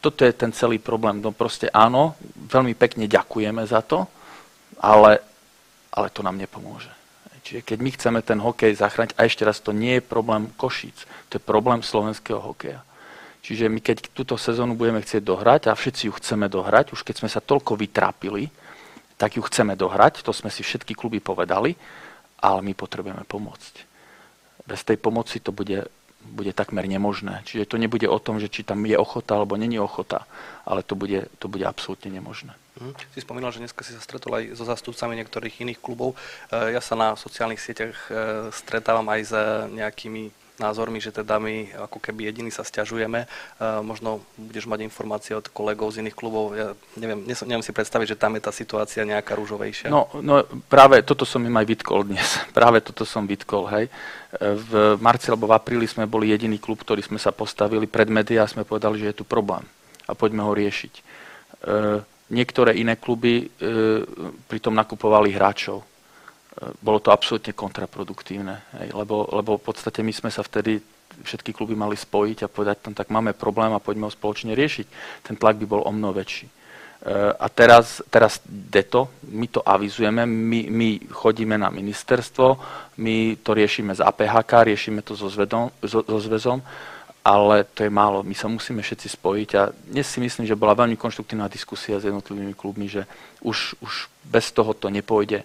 toto 0.00 0.22
je 0.22 0.32
ten 0.32 0.52
celý 0.54 0.78
problém. 0.78 1.18
No 1.18 1.34
proste 1.34 1.66
áno, 1.72 2.14
veľmi 2.36 2.78
pekne 2.78 3.10
ďakujeme 3.10 3.64
za 3.66 3.82
to, 3.82 4.06
ale, 4.78 5.18
ale 5.90 6.08
to 6.12 6.20
nám 6.22 6.38
nepomôže. 6.38 6.92
Čiže 7.46 7.62
keď 7.62 7.78
my 7.78 7.90
chceme 7.94 8.20
ten 8.26 8.38
hokej 8.42 8.74
zachrániť, 8.74 9.14
a 9.14 9.22
ešte 9.22 9.46
raz, 9.46 9.62
to 9.62 9.70
nie 9.70 10.02
je 10.02 10.02
problém 10.02 10.50
Košíc, 10.58 11.06
to 11.30 11.38
je 11.38 11.42
problém 11.42 11.78
slovenského 11.78 12.42
hokeja. 12.42 12.82
Čiže 13.46 13.70
my 13.70 13.78
keď 13.78 14.10
túto 14.10 14.34
sezónu 14.34 14.74
budeme 14.74 14.98
chcieť 14.98 15.22
dohrať, 15.22 15.70
a 15.70 15.78
všetci 15.78 16.10
ju 16.10 16.12
chceme 16.18 16.50
dohrať, 16.50 16.90
už 16.90 17.06
keď 17.06 17.22
sme 17.22 17.30
sa 17.30 17.38
toľko 17.38 17.78
vytrápili, 17.78 18.50
tak 19.14 19.38
ju 19.38 19.42
chceme 19.46 19.78
dohrať, 19.78 20.26
to 20.26 20.34
sme 20.34 20.50
si 20.50 20.66
všetky 20.66 20.98
kluby 20.98 21.22
povedali, 21.22 21.78
ale 22.46 22.62
my 22.62 22.72
potrebujeme 22.78 23.26
pomôcť. 23.26 23.74
Bez 24.70 24.86
tej 24.86 25.02
pomoci 25.02 25.42
to 25.42 25.50
bude, 25.50 25.90
bude 26.22 26.52
takmer 26.54 26.86
nemožné. 26.86 27.42
Čiže 27.42 27.74
to 27.74 27.76
nebude 27.82 28.06
o 28.06 28.22
tom, 28.22 28.38
že 28.38 28.46
či 28.46 28.62
tam 28.62 28.86
je 28.86 28.94
ochota 28.94 29.34
alebo 29.34 29.58
není 29.58 29.82
ochota, 29.82 30.30
ale 30.62 30.86
to 30.86 30.94
bude, 30.94 31.26
to 31.42 31.50
bude 31.50 31.66
absolútne 31.66 32.14
nemožné. 32.14 32.54
Mhm. 32.78 32.94
Si 33.10 33.24
spomínal, 33.24 33.50
že 33.50 33.58
dneska 33.58 33.82
si 33.82 33.90
sa 33.90 34.02
stretol 34.04 34.38
aj 34.38 34.54
so 34.54 34.62
zastupcami 34.62 35.18
niektorých 35.18 35.66
iných 35.66 35.82
klubov. 35.82 36.14
E, 36.52 36.70
ja 36.70 36.78
sa 36.78 36.94
na 36.94 37.18
sociálnych 37.18 37.58
sieťach 37.58 37.96
e, 38.06 38.10
stretávam 38.54 39.06
aj 39.10 39.20
s 39.26 39.32
nejakými 39.74 40.45
názormi, 40.56 41.00
že 41.00 41.12
teda 41.12 41.36
my 41.36 41.76
ako 41.88 41.98
keby 42.00 42.32
jediní 42.32 42.48
sa 42.48 42.64
stiažujeme. 42.64 43.28
Možno 43.84 44.24
budeš 44.40 44.64
mať 44.64 44.88
informácie 44.88 45.36
od 45.36 45.48
kolegov 45.52 45.92
z 45.92 46.00
iných 46.04 46.16
klubov. 46.16 46.56
Ja 46.56 46.72
neviem, 46.96 47.28
neviem 47.28 47.64
si 47.64 47.76
predstaviť, 47.76 48.16
že 48.16 48.20
tam 48.20 48.34
je 48.36 48.42
tá 48.44 48.52
situácia 48.52 49.04
nejaká 49.04 49.36
rúžovejšia. 49.36 49.92
No, 49.92 50.08
no 50.24 50.44
práve 50.68 51.04
toto 51.04 51.28
som 51.28 51.44
im 51.44 51.56
aj 51.56 51.66
vytkol 51.68 52.08
dnes. 52.08 52.40
Práve 52.56 52.80
toto 52.80 53.04
som 53.04 53.28
vytkol, 53.28 53.68
hej. 53.68 53.86
V 54.40 54.96
marci 55.00 55.28
alebo 55.28 55.48
v 55.48 55.56
apríli 55.56 55.84
sme 55.84 56.08
boli 56.08 56.32
jediný 56.32 56.56
klub, 56.56 56.80
ktorý 56.80 57.04
sme 57.04 57.20
sa 57.20 57.32
postavili 57.32 57.84
pred 57.88 58.08
médiá 58.08 58.44
a 58.44 58.50
sme 58.50 58.64
povedali, 58.64 59.00
že 59.00 59.12
je 59.12 59.18
tu 59.22 59.24
problém 59.24 59.64
a 60.06 60.12
poďme 60.14 60.46
ho 60.46 60.54
riešiť. 60.54 60.92
E, 60.94 61.02
niektoré 62.30 62.78
iné 62.78 62.94
kluby 62.96 63.42
e, 63.42 63.66
pritom 64.46 64.72
nakupovali 64.72 65.34
hráčov 65.34 65.82
bolo 66.80 66.98
to 67.04 67.12
absolútne 67.12 67.52
kontraproduktívne, 67.52 68.64
hej, 68.80 68.88
lebo, 68.96 69.28
lebo 69.28 69.60
v 69.60 69.64
podstate 69.68 70.00
my 70.00 70.12
sme 70.12 70.32
sa 70.32 70.40
vtedy 70.40 70.80
všetky 71.22 71.52
kluby 71.52 71.76
mali 71.76 71.96
spojiť 71.96 72.44
a 72.44 72.52
povedať 72.52 72.76
tam, 72.80 72.94
tak 72.96 73.12
máme 73.12 73.36
problém 73.36 73.72
a 73.72 73.80
poďme 73.80 74.08
ho 74.08 74.12
spoločne 74.12 74.52
riešiť. 74.52 74.86
Ten 75.24 75.36
tlak 75.36 75.56
by 75.56 75.66
bol 75.68 75.84
o 75.84 75.92
mnoho 75.92 76.16
väčší. 76.16 76.48
E, 76.48 76.52
a 77.36 77.46
teraz, 77.48 78.04
teraz 78.08 78.40
to, 78.88 79.08
my 79.32 79.46
to 79.48 79.60
avizujeme, 79.64 80.24
my, 80.24 80.60
my 80.68 80.88
chodíme 81.12 81.56
na 81.56 81.68
ministerstvo, 81.72 82.56
my 83.00 83.36
to 83.40 83.50
riešime 83.52 83.92
z 83.96 84.04
APHK, 84.04 84.52
riešime 84.64 85.00
to 85.00 85.16
so, 85.16 85.28
zvedom, 85.28 85.72
so, 85.84 86.04
so 86.04 86.20
zväzom, 86.20 86.60
ale 87.24 87.64
to 87.68 87.84
je 87.84 87.90
málo. 87.90 88.22
My 88.22 88.36
sa 88.36 88.48
musíme 88.48 88.80
všetci 88.80 89.08
spojiť 89.18 89.50
a 89.56 89.62
dnes 89.72 90.06
si 90.08 90.20
myslím, 90.20 90.48
že 90.48 90.58
bola 90.58 90.78
veľmi 90.78 90.96
konštruktívna 90.96 91.52
diskusia 91.52 92.00
s 92.00 92.06
jednotlivými 92.06 92.54
klubmi, 92.56 92.88
že 92.88 93.04
už, 93.40 93.76
už 93.80 94.08
bez 94.24 94.52
toho 94.52 94.72
to 94.72 94.88
nepôjde 94.88 95.44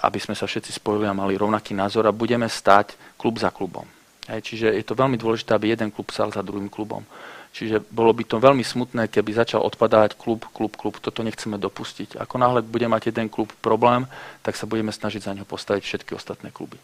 aby 0.00 0.18
sme 0.22 0.32
sa 0.32 0.48
všetci 0.48 0.80
spojili 0.80 1.04
a 1.04 1.16
mali 1.16 1.36
rovnaký 1.36 1.76
názor 1.76 2.08
a 2.08 2.16
budeme 2.16 2.48
stať 2.48 2.96
klub 3.20 3.36
za 3.36 3.52
klubom. 3.52 3.84
Čiže 4.24 4.72
je 4.78 4.84
to 4.86 4.94
veľmi 4.94 5.18
dôležité, 5.18 5.58
aby 5.58 5.74
jeden 5.74 5.90
klub 5.90 6.08
stal 6.14 6.30
za 6.30 6.40
druhým 6.40 6.70
klubom. 6.70 7.02
Čiže 7.50 7.82
bolo 7.90 8.14
by 8.14 8.22
to 8.30 8.38
veľmi 8.38 8.62
smutné, 8.62 9.10
keby 9.10 9.34
začal 9.34 9.66
odpadať 9.66 10.14
klub, 10.14 10.46
klub, 10.54 10.78
klub. 10.78 11.02
Toto 11.02 11.26
nechceme 11.26 11.58
dopustiť. 11.58 12.14
Ako 12.14 12.38
náhle 12.38 12.62
bude 12.62 12.86
mať 12.86 13.10
jeden 13.10 13.26
klub 13.26 13.50
problém, 13.58 14.06
tak 14.46 14.54
sa 14.54 14.70
budeme 14.70 14.94
snažiť 14.94 15.26
za 15.26 15.34
ňo 15.34 15.42
postaviť 15.42 15.82
všetky 15.82 16.14
ostatné 16.14 16.54
kluby. 16.54 16.78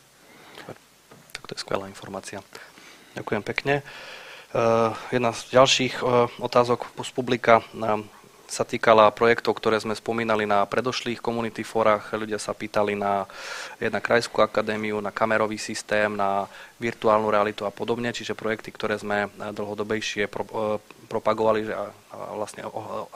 Tak 1.38 1.44
to 1.46 1.52
je 1.54 1.62
skvelá 1.62 1.86
informácia. 1.86 2.42
Ďakujem 3.14 3.42
pekne. 3.46 3.86
Uh, 4.50 4.90
jedna 5.14 5.30
z 5.30 5.54
ďalších 5.54 6.02
uh, 6.02 6.26
otázok 6.42 6.90
z 6.98 7.10
publika. 7.14 7.62
Sa 8.46 8.62
týkala 8.62 9.10
projektov, 9.10 9.58
ktoré 9.58 9.74
sme 9.82 9.98
spomínali 9.98 10.46
na 10.46 10.62
predošlých 10.62 11.18
komunity 11.18 11.66
fórach. 11.66 12.14
Ľudia 12.14 12.38
sa 12.38 12.54
pýtali 12.54 12.94
na 12.94 13.26
jedna 13.82 13.98
krajskú 13.98 14.38
akadémiu, 14.38 15.02
na 15.02 15.10
kamerový 15.10 15.58
systém, 15.58 16.06
na 16.14 16.46
virtuálnu 16.78 17.26
realitu 17.26 17.66
a 17.66 17.74
podobne, 17.74 18.14
čiže 18.14 18.38
projekty, 18.38 18.70
ktoré 18.70 19.02
sme 19.02 19.26
dlhodobejšie 19.34 20.30
pro, 20.30 20.46
e, 20.46 20.78
propagovali 21.10 21.74
a, 21.74 21.90
a 21.90 22.16
vlastne 22.38 22.62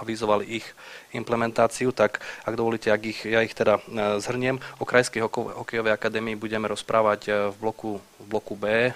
avizovali 0.03 0.51
ich 0.51 0.67
implementáciu, 1.15 1.95
tak 1.95 2.19
ak 2.43 2.55
dovolíte, 2.59 2.91
ak 2.91 3.03
ich, 3.07 3.23
ja 3.23 3.47
ich 3.47 3.55
teda 3.55 3.79
e, 3.79 4.19
zhrniem, 4.19 4.59
o 4.83 4.89
Krajskej 4.89 5.23
hokejovej 5.31 5.95
akadémii 5.95 6.35
budeme 6.35 6.67
rozprávať 6.67 7.21
e, 7.29 7.31
v 7.53 7.57
bloku, 7.63 8.03
v 8.19 8.27
bloku 8.27 8.59
B, 8.59 8.91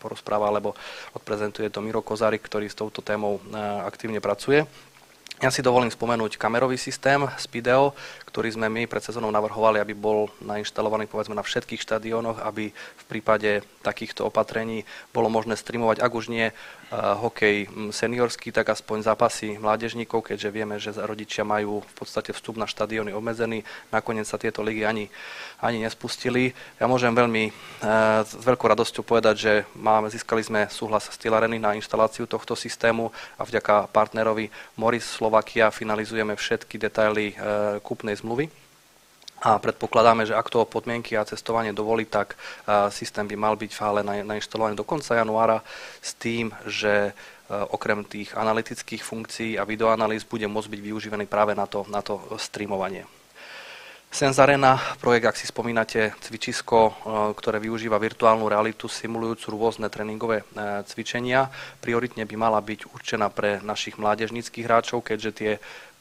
porozpráva, 0.00 0.48
alebo 0.48 0.72
odprezentuje 1.12 1.68
to 1.68 1.84
Miro 1.84 2.00
Kozárik, 2.00 2.40
ktorý 2.40 2.72
s 2.72 2.78
touto 2.78 3.04
témou 3.04 3.36
aktívne 3.84 4.16
pracuje. 4.16 4.64
Ja 5.40 5.48
si 5.48 5.64
dovolím 5.64 5.88
spomenúť 5.88 6.36
kamerový 6.36 6.76
systém 6.76 7.24
Speedeo, 7.40 7.96
ktorý 8.30 8.54
sme 8.54 8.70
my 8.70 8.86
pred 8.86 9.02
sezónou 9.02 9.34
navrhovali, 9.34 9.82
aby 9.82 9.92
bol 9.92 10.30
nainštalovaný 10.38 11.10
povedzme 11.10 11.34
na 11.34 11.42
všetkých 11.42 11.82
štadiónoch, 11.82 12.38
aby 12.46 12.70
v 12.70 13.04
prípade 13.10 13.66
takýchto 13.82 14.30
opatrení 14.30 14.86
bolo 15.10 15.26
možné 15.26 15.58
streamovať, 15.58 15.98
ak 15.98 16.12
už 16.14 16.30
nie 16.30 16.46
uh, 16.48 16.54
hokej 17.18 17.66
seniorský, 17.90 18.54
tak 18.54 18.70
aspoň 18.70 19.02
zápasy 19.10 19.58
mládežníkov, 19.58 20.22
keďže 20.22 20.54
vieme, 20.54 20.76
že 20.78 20.94
rodičia 20.94 21.42
majú 21.42 21.82
v 21.82 21.92
podstate 21.98 22.30
vstup 22.30 22.54
na 22.54 22.70
štadióny 22.70 23.10
obmedzený. 23.10 23.66
Nakoniec 23.90 24.30
sa 24.30 24.38
tieto 24.38 24.62
ligy 24.62 24.86
ani, 24.86 25.10
ani 25.58 25.82
nespustili. 25.82 26.54
Ja 26.78 26.86
môžem 26.86 27.10
veľmi 27.10 27.50
uh, 27.50 28.22
s 28.22 28.38
veľkou 28.38 28.70
radosťou 28.70 29.02
povedať, 29.02 29.34
že 29.36 29.52
máme, 29.74 30.12
získali 30.12 30.46
sme 30.46 30.70
súhlas 30.70 31.10
Steel 31.10 31.34
Areny 31.34 31.58
na 31.58 31.74
inštaláciu 31.74 32.30
tohto 32.30 32.54
systému 32.54 33.10
a 33.34 33.42
vďaka 33.42 33.90
partnerovi 33.90 34.52
Slovensko 34.76 35.40
Slovakia 35.40 35.70
finalizujeme 35.70 36.34
všetky 36.34 36.74
detaily 36.74 37.32
e, 37.32 37.34
kúpnej 37.80 38.18
zmluvy 38.20 38.52
a 39.40 39.56
predpokladáme, 39.56 40.28
že 40.28 40.36
ak 40.36 40.52
to 40.52 40.68
podmienky 40.68 41.16
a 41.16 41.24
cestovanie 41.24 41.72
dovolí, 41.72 42.04
tak 42.04 42.36
systém 42.92 43.24
by 43.24 43.36
mal 43.40 43.56
byť 43.56 43.72
hale 43.80 44.04
nainštalovaný 44.04 44.76
do 44.76 44.84
konca 44.84 45.16
januára 45.16 45.64
s 46.04 46.12
tým, 46.12 46.52
že 46.68 46.92
e, 47.08 47.12
okrem 47.48 48.04
tých 48.04 48.36
analytických 48.36 49.00
funkcií 49.00 49.56
a 49.56 49.64
videoanalýz 49.64 50.28
bude 50.28 50.44
môcť 50.44 50.68
byť 50.76 50.80
využívaný 50.84 51.24
práve 51.24 51.56
na 51.56 51.64
to, 51.64 51.88
na 51.88 52.04
to 52.04 52.20
streamovanie. 52.36 53.08
Senzarena, 54.10 54.74
projekt, 54.98 55.26
ak 55.30 55.38
si 55.38 55.46
spomínate, 55.46 56.10
cvičisko, 56.18 56.78
e, 56.82 56.92
ktoré 57.38 57.62
využíva 57.62 57.94
virtuálnu 57.94 58.50
realitu, 58.50 58.90
simulujúcu 58.90 59.54
rôzne 59.54 59.86
tréningové 59.86 60.42
e, 60.42 60.82
cvičenia. 60.82 61.46
Prioritne 61.78 62.26
by 62.26 62.34
mala 62.34 62.58
byť 62.58 62.90
určená 62.90 63.30
pre 63.30 63.62
našich 63.62 64.02
mládežníckých 64.02 64.66
hráčov, 64.66 65.06
keďže 65.06 65.30
tie 65.30 65.52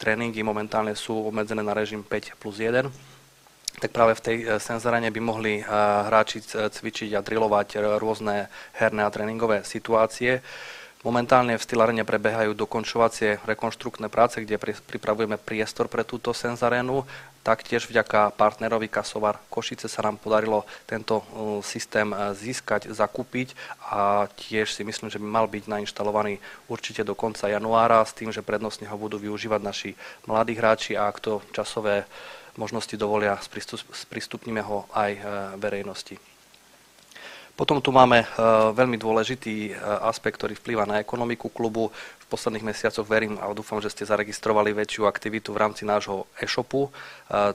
tréningy 0.02 0.42
momentálne 0.42 0.98
sú 0.98 1.22
obmedzené 1.22 1.62
na 1.62 1.78
režim 1.78 2.02
5 2.02 2.34
plus 2.42 2.58
1 2.58 2.90
tak 3.80 3.96
práve 3.96 4.18
v 4.18 4.26
tej 4.26 4.38
e, 4.42 4.46
senzorene 4.58 5.14
by 5.14 5.22
mohli 5.24 5.62
hráči 5.64 6.44
cvičiť 6.50 7.14
a 7.16 7.24
drilovať 7.24 8.02
rôzne 8.02 8.50
herné 8.76 9.06
a 9.06 9.14
tréningové 9.14 9.62
situácie. 9.62 10.42
Momentálne 11.00 11.56
v 11.56 11.64
Stylarene 11.64 12.04
prebiehajú 12.04 12.52
dokončovacie 12.60 13.40
rekonštruktné 13.48 14.12
práce, 14.12 14.44
kde 14.44 14.60
pripravujeme 14.84 15.40
priestor 15.40 15.88
pre 15.88 16.04
túto 16.04 16.36
senzarénu. 16.36 17.08
Taktiež 17.40 17.88
vďaka 17.88 18.36
partnerovi 18.36 18.92
Kasovar 18.92 19.40
Košice 19.48 19.88
sa 19.88 20.04
nám 20.04 20.20
podarilo 20.20 20.68
tento 20.84 21.24
uh, 21.24 21.64
systém 21.64 22.12
uh, 22.12 22.36
získať, 22.36 22.92
zakúpiť 22.92 23.56
a 23.80 24.28
tiež 24.28 24.76
si 24.76 24.84
myslím, 24.84 25.08
že 25.08 25.24
by 25.24 25.28
mal 25.40 25.48
byť 25.48 25.72
nainštalovaný 25.72 26.44
určite 26.68 27.08
do 27.08 27.16
konca 27.16 27.48
januára 27.48 28.04
s 28.04 28.12
tým, 28.12 28.36
že 28.36 28.44
prednostne 28.44 28.92
ho 28.92 29.00
budú 29.00 29.16
využívať 29.24 29.62
naši 29.64 29.96
mladí 30.28 30.60
hráči 30.60 31.00
a 31.00 31.08
ak 31.08 31.24
to 31.24 31.40
časové 31.56 32.04
možnosti 32.60 33.00
dovolia, 33.00 33.40
sprístupníme 33.96 34.60
ho 34.68 34.84
aj 34.92 35.12
uh, 35.16 35.24
verejnosti. 35.56 36.29
Potom 37.60 37.84
tu 37.84 37.92
máme 37.92 38.24
veľmi 38.72 38.96
dôležitý 38.96 39.76
aspekt, 40.08 40.40
ktorý 40.40 40.56
vplýva 40.56 40.88
na 40.88 41.04
ekonomiku 41.04 41.52
klubu 41.52 41.92
posledných 42.30 42.62
mesiacoch 42.62 43.10
verím 43.10 43.42
a 43.42 43.50
dúfam, 43.58 43.82
že 43.82 43.90
ste 43.90 44.06
zaregistrovali 44.06 44.70
väčšiu 44.72 45.10
aktivitu 45.10 45.50
v 45.50 45.62
rámci 45.66 45.84
nášho 45.84 46.30
e-shopu. 46.38 46.88
E, 46.88 46.90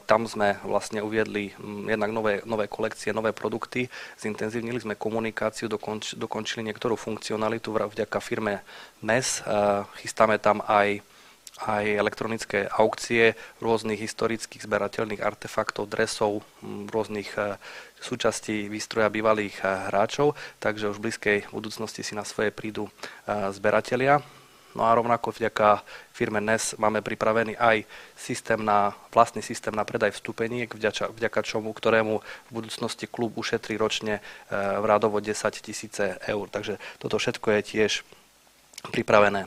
tam 0.05 0.27
sme 0.27 0.59
vlastne 0.67 0.99
uviedli 0.99 1.55
mm, 1.55 1.95
jednak 1.95 2.11
nové, 2.11 2.43
nové 2.43 2.67
kolekcie, 2.67 3.15
nové 3.15 3.31
produkty, 3.31 3.87
zintenzívnili 4.19 4.83
sme 4.83 4.99
komunikáciu, 4.99 5.71
dokonč, 5.71 6.19
dokončili 6.19 6.67
niektorú 6.67 6.99
funkcionalitu 6.99 7.71
vďaka 7.71 8.19
firme 8.19 8.67
MES. 9.07 9.47
E, 9.47 9.87
chystáme 10.03 10.43
tam 10.43 10.59
aj 10.67 10.99
aj 11.63 11.87
elektronické 11.87 12.67
aukcie 12.67 13.39
rôznych 13.63 14.03
historických 14.03 14.67
zberateľných 14.67 15.23
artefaktov, 15.23 15.87
dresov, 15.87 16.43
rôznych 16.65 17.31
e, 17.39 17.55
súčastí 18.03 18.67
výstroja 18.67 19.07
bývalých 19.07 19.63
hráčov, 19.63 20.35
takže 20.59 20.91
už 20.91 20.99
v 20.99 21.05
blízkej 21.09 21.39
budúcnosti 21.55 22.03
si 22.03 22.19
na 22.19 22.27
svoje 22.27 22.51
prídu 22.51 22.91
zberatelia. 23.25 24.21
No 24.75 24.91
a 24.91 24.95
rovnako 24.95 25.31
vďaka 25.31 25.87
firme 26.11 26.43
NES 26.43 26.75
máme 26.83 26.99
pripravený 26.99 27.55
aj 27.55 27.87
systém 28.19 28.59
na, 28.59 28.91
vlastný 29.15 29.39
systém 29.39 29.71
na 29.71 29.87
predaj 29.87 30.11
vstupeniek, 30.19 30.67
vďaka, 30.67 31.15
vďaka 31.15 31.41
čomu, 31.47 31.71
ktorému 31.71 32.15
v 32.19 32.51
budúcnosti 32.51 33.07
klub 33.07 33.39
ušetrí 33.39 33.79
ročne 33.79 34.19
e, 34.19 34.23
v 34.59 34.85
rádovo 34.85 35.23
10 35.23 35.39
tisíce 35.63 36.19
eur. 36.27 36.51
Takže 36.51 36.83
toto 36.99 37.23
všetko 37.23 37.55
je 37.55 37.61
tiež 37.63 37.93
pripravené. 38.91 39.47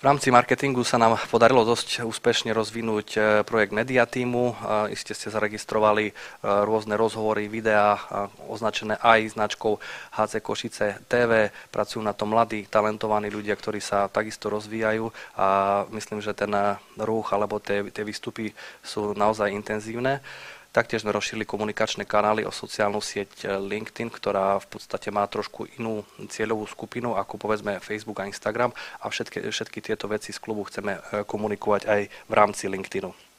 V 0.00 0.08
rámci 0.08 0.32
marketingu 0.32 0.80
sa 0.80 0.96
nám 0.96 1.20
podarilo 1.28 1.60
dosť 1.60 2.08
úspešne 2.08 2.56
rozvinúť 2.56 3.08
e, 3.12 3.20
projekt 3.44 3.68
Media 3.68 4.08
Teamu. 4.08 4.56
Iste 4.88 5.12
ste 5.12 5.28
zaregistrovali 5.28 6.08
e, 6.08 6.12
rôzne 6.40 6.96
rozhovory, 6.96 7.52
videá 7.52 8.00
označené 8.48 8.96
aj 8.96 9.36
značkou 9.36 9.76
HC 10.16 10.40
Košice 10.40 11.04
TV. 11.04 11.52
Pracujú 11.68 12.00
na 12.00 12.16
tom 12.16 12.32
mladí, 12.32 12.64
talentovaní 12.64 13.28
ľudia, 13.28 13.52
ktorí 13.52 13.84
sa 13.84 14.08
takisto 14.08 14.48
rozvíjajú 14.48 15.36
a 15.36 15.84
myslím, 15.92 16.24
že 16.24 16.32
ten 16.32 16.48
ruch 16.96 17.36
alebo 17.36 17.60
tie, 17.60 17.84
tie 17.92 18.00
výstupy 18.00 18.56
sú 18.80 19.12
naozaj 19.12 19.52
intenzívne. 19.52 20.24
Taktiež 20.70 21.02
sme 21.02 21.10
rozšírili 21.10 21.42
komunikačné 21.50 22.06
kanály 22.06 22.46
o 22.46 22.54
sociálnu 22.54 23.02
sieť 23.02 23.30
eh, 23.42 23.58
LinkedIn, 23.58 24.06
ktorá 24.06 24.54
v 24.62 24.66
podstate 24.70 25.10
má 25.10 25.26
trošku 25.26 25.66
inú 25.82 26.06
cieľovú 26.30 26.62
skupinu 26.70 27.18
ako 27.18 27.42
povedzme 27.42 27.82
Facebook 27.82 28.22
a 28.22 28.30
Instagram 28.30 28.70
a 29.02 29.10
všetky, 29.10 29.50
všetky 29.50 29.82
tieto 29.82 30.06
veci 30.06 30.30
z 30.30 30.38
klubu 30.38 30.62
chceme 30.70 30.92
eh, 30.94 31.26
komunikovať 31.26 31.82
aj 31.90 32.00
v 32.06 32.32
rámci 32.32 32.70
LinkedInu. 32.70 33.29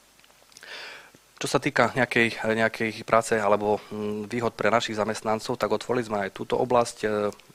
Čo 1.41 1.57
sa 1.57 1.57
týka 1.57 1.89
nejakej, 1.97 2.37
nejakej 2.53 3.01
práce 3.01 3.33
alebo 3.33 3.81
mm, 3.89 4.29
výhod 4.29 4.53
pre 4.53 4.69
našich 4.69 4.93
zamestnancov, 4.93 5.57
tak 5.57 5.73
otvorili 5.73 6.05
sme 6.05 6.17
aj 6.29 6.37
túto 6.37 6.53
oblasť. 6.53 6.97
E, 7.01 7.07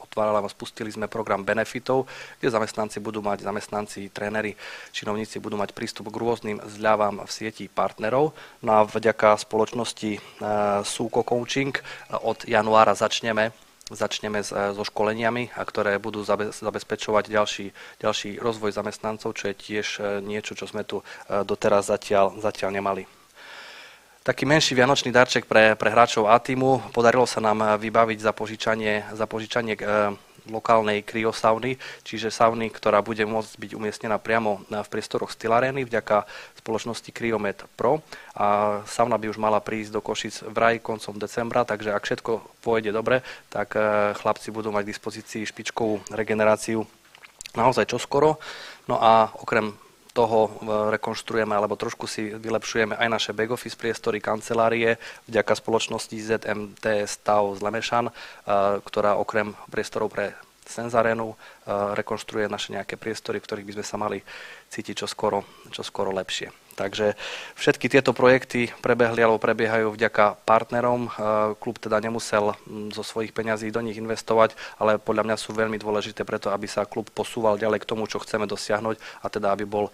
otvárali 0.03 0.43
a 0.43 0.51
spustili 0.51 0.91
sme 0.91 1.07
program 1.07 1.47
benefitov, 1.47 2.11
kde 2.43 2.51
zamestnanci 2.51 2.99
budú 2.99 3.23
mať, 3.23 3.47
zamestnanci, 3.47 4.11
tréneri, 4.11 4.59
činovníci 4.91 5.39
budú 5.39 5.55
mať 5.55 5.71
prístup 5.71 6.11
k 6.11 6.19
rôznym 6.19 6.59
zľavám 6.67 7.23
v 7.23 7.31
sieti 7.31 7.71
partnerov. 7.71 8.35
No 8.67 8.71
a 8.75 8.83
vďaka 8.83 9.39
spoločnosti 9.39 10.19
e, 10.19 10.21
Súko 10.83 11.23
Coaching 11.23 11.79
od 12.27 12.43
januára 12.43 12.99
začneme 12.99 13.55
začneme 13.87 14.43
so 14.43 14.83
školeniami, 14.83 15.55
ktoré 15.55 16.03
budú 16.03 16.27
zabezpečovať 16.27 17.31
ďalší, 17.31 17.67
ďalší 18.03 18.43
rozvoj 18.43 18.75
zamestnancov, 18.75 19.39
čo 19.39 19.47
je 19.47 19.55
tiež 19.55 19.87
niečo, 20.27 20.59
čo 20.59 20.67
sme 20.67 20.83
tu 20.83 21.07
doteraz 21.31 21.87
zatiaľ, 21.87 22.35
zatiaľ 22.43 22.75
nemali 22.75 23.16
taký 24.27 24.43
menší 24.43 24.75
vianočný 24.75 25.15
darček 25.15 25.47
pre, 25.47 25.79
pre 25.79 25.95
hráčov 25.95 26.27
týmu. 26.43 26.91
Podarilo 26.91 27.31
sa 27.31 27.39
nám 27.39 27.79
vybaviť 27.79 28.19
za 28.19 28.35
požičanie, 28.35 29.07
za 29.15 29.23
požičanie 29.31 29.79
e, 29.79 29.83
lokálnej 30.51 31.07
kryosauny, 31.07 31.79
čiže 32.03 32.35
sauny, 32.35 32.75
ktorá 32.75 33.07
bude 33.07 33.23
môcť 33.23 33.55
byť 33.55 33.71
umiestnená 33.79 34.19
priamo 34.19 34.67
v 34.67 34.89
priestoroch 34.91 35.31
Stylarény 35.31 35.87
vďaka 35.87 36.27
spoločnosti 36.59 37.07
Cryomed 37.15 37.71
Pro. 37.79 38.03
A 38.35 38.79
sauna 38.91 39.15
by 39.15 39.31
už 39.31 39.39
mala 39.39 39.63
prísť 39.63 39.95
do 39.95 40.03
Košic 40.03 40.43
v 40.43 40.57
raj 40.59 40.77
koncom 40.83 41.15
decembra, 41.23 41.63
takže 41.63 41.95
ak 41.95 42.03
všetko 42.03 42.67
pôjde 42.67 42.91
dobre, 42.91 43.23
tak 43.47 43.79
e, 43.79 44.11
chlapci 44.19 44.51
budú 44.51 44.75
mať 44.75 44.91
k 44.91 44.91
dispozícii 44.91 45.43
špičkovú 45.47 46.03
regeneráciu 46.11 46.83
naozaj 47.55 47.95
čoskoro. 47.95 48.43
No 48.91 48.99
a 48.99 49.31
okrem 49.39 49.86
toho 50.17 50.49
e, 50.49 50.51
rekonštruujeme 50.97 51.53
alebo 51.53 51.77
trošku 51.77 52.09
si 52.09 52.33
vylepšujeme 52.33 52.97
aj 52.97 53.09
naše 53.13 53.31
back 53.37 53.53
office 53.53 53.77
priestory, 53.77 54.25
kancelárie 54.25 54.97
vďaka 55.29 55.53
spoločnosti 55.53 56.17
ZMT 56.17 57.05
Stav 57.05 57.53
z 57.53 57.61
Lemešan, 57.61 58.09
e, 58.09 58.13
ktorá 58.81 59.21
okrem 59.21 59.53
priestorov 59.69 60.17
pre 60.17 60.33
Senzarénu 60.67 61.33
e, 61.33 61.37
rekonštruuje 61.97 62.51
naše 62.51 62.75
nejaké 62.75 62.99
priestory, 62.99 63.39
v 63.41 63.47
ktorých 63.47 63.67
by 63.67 63.75
sme 63.81 63.87
sa 63.87 63.97
mali 63.97 64.19
cítiť 64.69 65.07
čoskoro, 65.07 65.47
čoskoro 65.71 66.11
lepšie. 66.13 66.51
Takže 66.77 67.17
všetky 67.57 67.89
tieto 67.89 68.13
projekty 68.13 68.69
prebehli 68.85 69.25
alebo 69.25 69.41
prebiehajú 69.41 69.97
vďaka 69.97 70.37
partnerom. 70.45 71.09
Klub 71.57 71.81
teda 71.81 71.97
nemusel 72.05 72.53
zo 72.93 73.01
svojich 73.01 73.33
peňazí 73.33 73.73
do 73.73 73.81
nich 73.81 73.97
investovať, 73.97 74.53
ale 74.77 75.01
podľa 75.01 75.25
mňa 75.25 75.37
sú 75.41 75.57
veľmi 75.57 75.81
dôležité 75.81 76.29
preto, 76.29 76.53
aby 76.53 76.69
sa 76.69 76.85
klub 76.85 77.09
posúval 77.17 77.57
ďalej 77.57 77.81
k 77.81 77.89
tomu, 77.89 78.05
čo 78.05 78.21
chceme 78.21 78.45
dosiahnuť 78.45 79.01
a 79.25 79.27
teda 79.33 79.57
aby 79.57 79.65
bol 79.65 79.89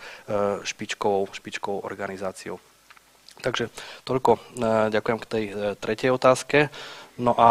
špičkovou, 0.66 1.30
špičkovou 1.30 1.86
organizáciou. 1.86 2.58
Takže 3.42 3.74
toľko 4.06 4.38
ďakujem 4.92 5.18
k 5.18 5.30
tej 5.30 5.44
e, 5.50 5.52
tretej 5.74 6.14
otázke. 6.14 6.70
No 7.18 7.34
a 7.34 7.50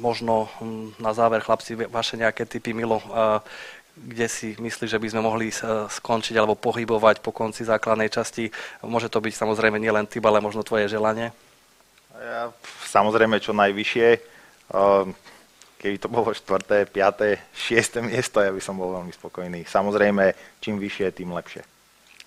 možno 0.00 0.48
na 0.96 1.12
záver, 1.12 1.44
chlapci, 1.44 1.76
vaše 1.88 2.16
nejaké 2.16 2.48
typy, 2.48 2.72
Milo, 2.72 3.02
kde 3.96 4.26
si 4.28 4.56
myslíš, 4.56 4.96
že 4.96 5.00
by 5.00 5.08
sme 5.12 5.20
mohli 5.20 5.52
skončiť 5.52 6.34
alebo 6.36 6.56
pohybovať 6.56 7.20
po 7.20 7.30
konci 7.32 7.68
základnej 7.68 8.08
časti. 8.08 8.48
Môže 8.80 9.12
to 9.12 9.20
byť 9.20 9.34
samozrejme 9.36 9.76
nielen 9.76 10.08
typ, 10.08 10.24
ale 10.24 10.40
možno 10.40 10.64
tvoje 10.64 10.88
želanie? 10.88 11.28
Ja, 12.16 12.48
samozrejme 12.88 13.36
čo 13.42 13.52
najvyššie. 13.52 14.08
Ehm, 14.72 15.12
keby 15.76 15.96
to 16.00 16.08
bolo 16.08 16.32
4., 16.32 16.88
5., 16.88 17.52
6. 17.52 18.00
miesto, 18.00 18.40
ja 18.40 18.54
by 18.54 18.62
som 18.62 18.80
bol 18.80 18.96
veľmi 18.96 19.12
spokojný. 19.12 19.68
Samozrejme, 19.68 20.56
čím 20.62 20.80
vyššie, 20.80 21.12
tým 21.12 21.34
lepšie. 21.36 21.60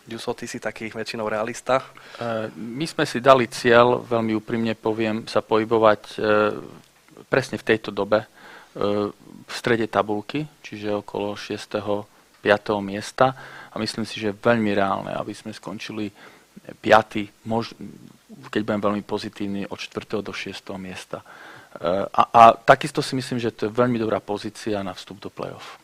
Ďuso, 0.05 0.37
ty 0.37 0.45
si 0.45 0.61
taký 0.61 0.93
väčšinou 0.93 1.25
realista? 1.25 1.81
Ehm, 2.21 2.53
my 2.77 2.85
sme 2.85 3.09
si 3.09 3.17
dali 3.17 3.49
cieľ, 3.49 4.05
veľmi 4.05 4.37
úprimne 4.37 4.77
poviem, 4.77 5.25
sa 5.25 5.41
pohybovať 5.41 6.01
ehm, 6.21 6.84
presne 7.31 7.57
v 7.57 7.67
tejto 7.67 7.91
dobe 7.91 8.27
v 8.75 9.53
strede 9.55 9.87
tabulky, 9.87 10.43
čiže 10.59 10.99
okolo 10.99 11.39
6. 11.39 12.11
5. 12.45 12.77
miesta 12.85 13.33
a 13.73 13.75
myslím 13.81 14.05
si, 14.05 14.21
že 14.21 14.29
je 14.29 14.37
veľmi 14.37 14.69
reálne, 14.77 15.09
aby 15.17 15.33
sme 15.33 15.49
skončili 15.49 16.13
5. 16.77 17.49
Mož, 17.49 17.73
keď 18.53 18.61
budem 18.61 18.81
veľmi 18.85 19.01
pozitívny, 19.01 19.65
od 19.65 19.81
4. 19.81 20.21
do 20.21 20.29
6. 20.29 20.53
miesta. 20.77 21.25
E, 21.81 22.05
a, 22.05 22.21
a 22.29 22.41
takisto 22.53 23.01
si 23.01 23.17
myslím, 23.17 23.41
že 23.41 23.49
to 23.49 23.65
je 23.65 23.73
veľmi 23.73 23.97
dobrá 23.97 24.21
pozícia 24.21 24.85
na 24.85 24.93
vstup 24.93 25.17
do 25.17 25.33
play-off. 25.33 25.81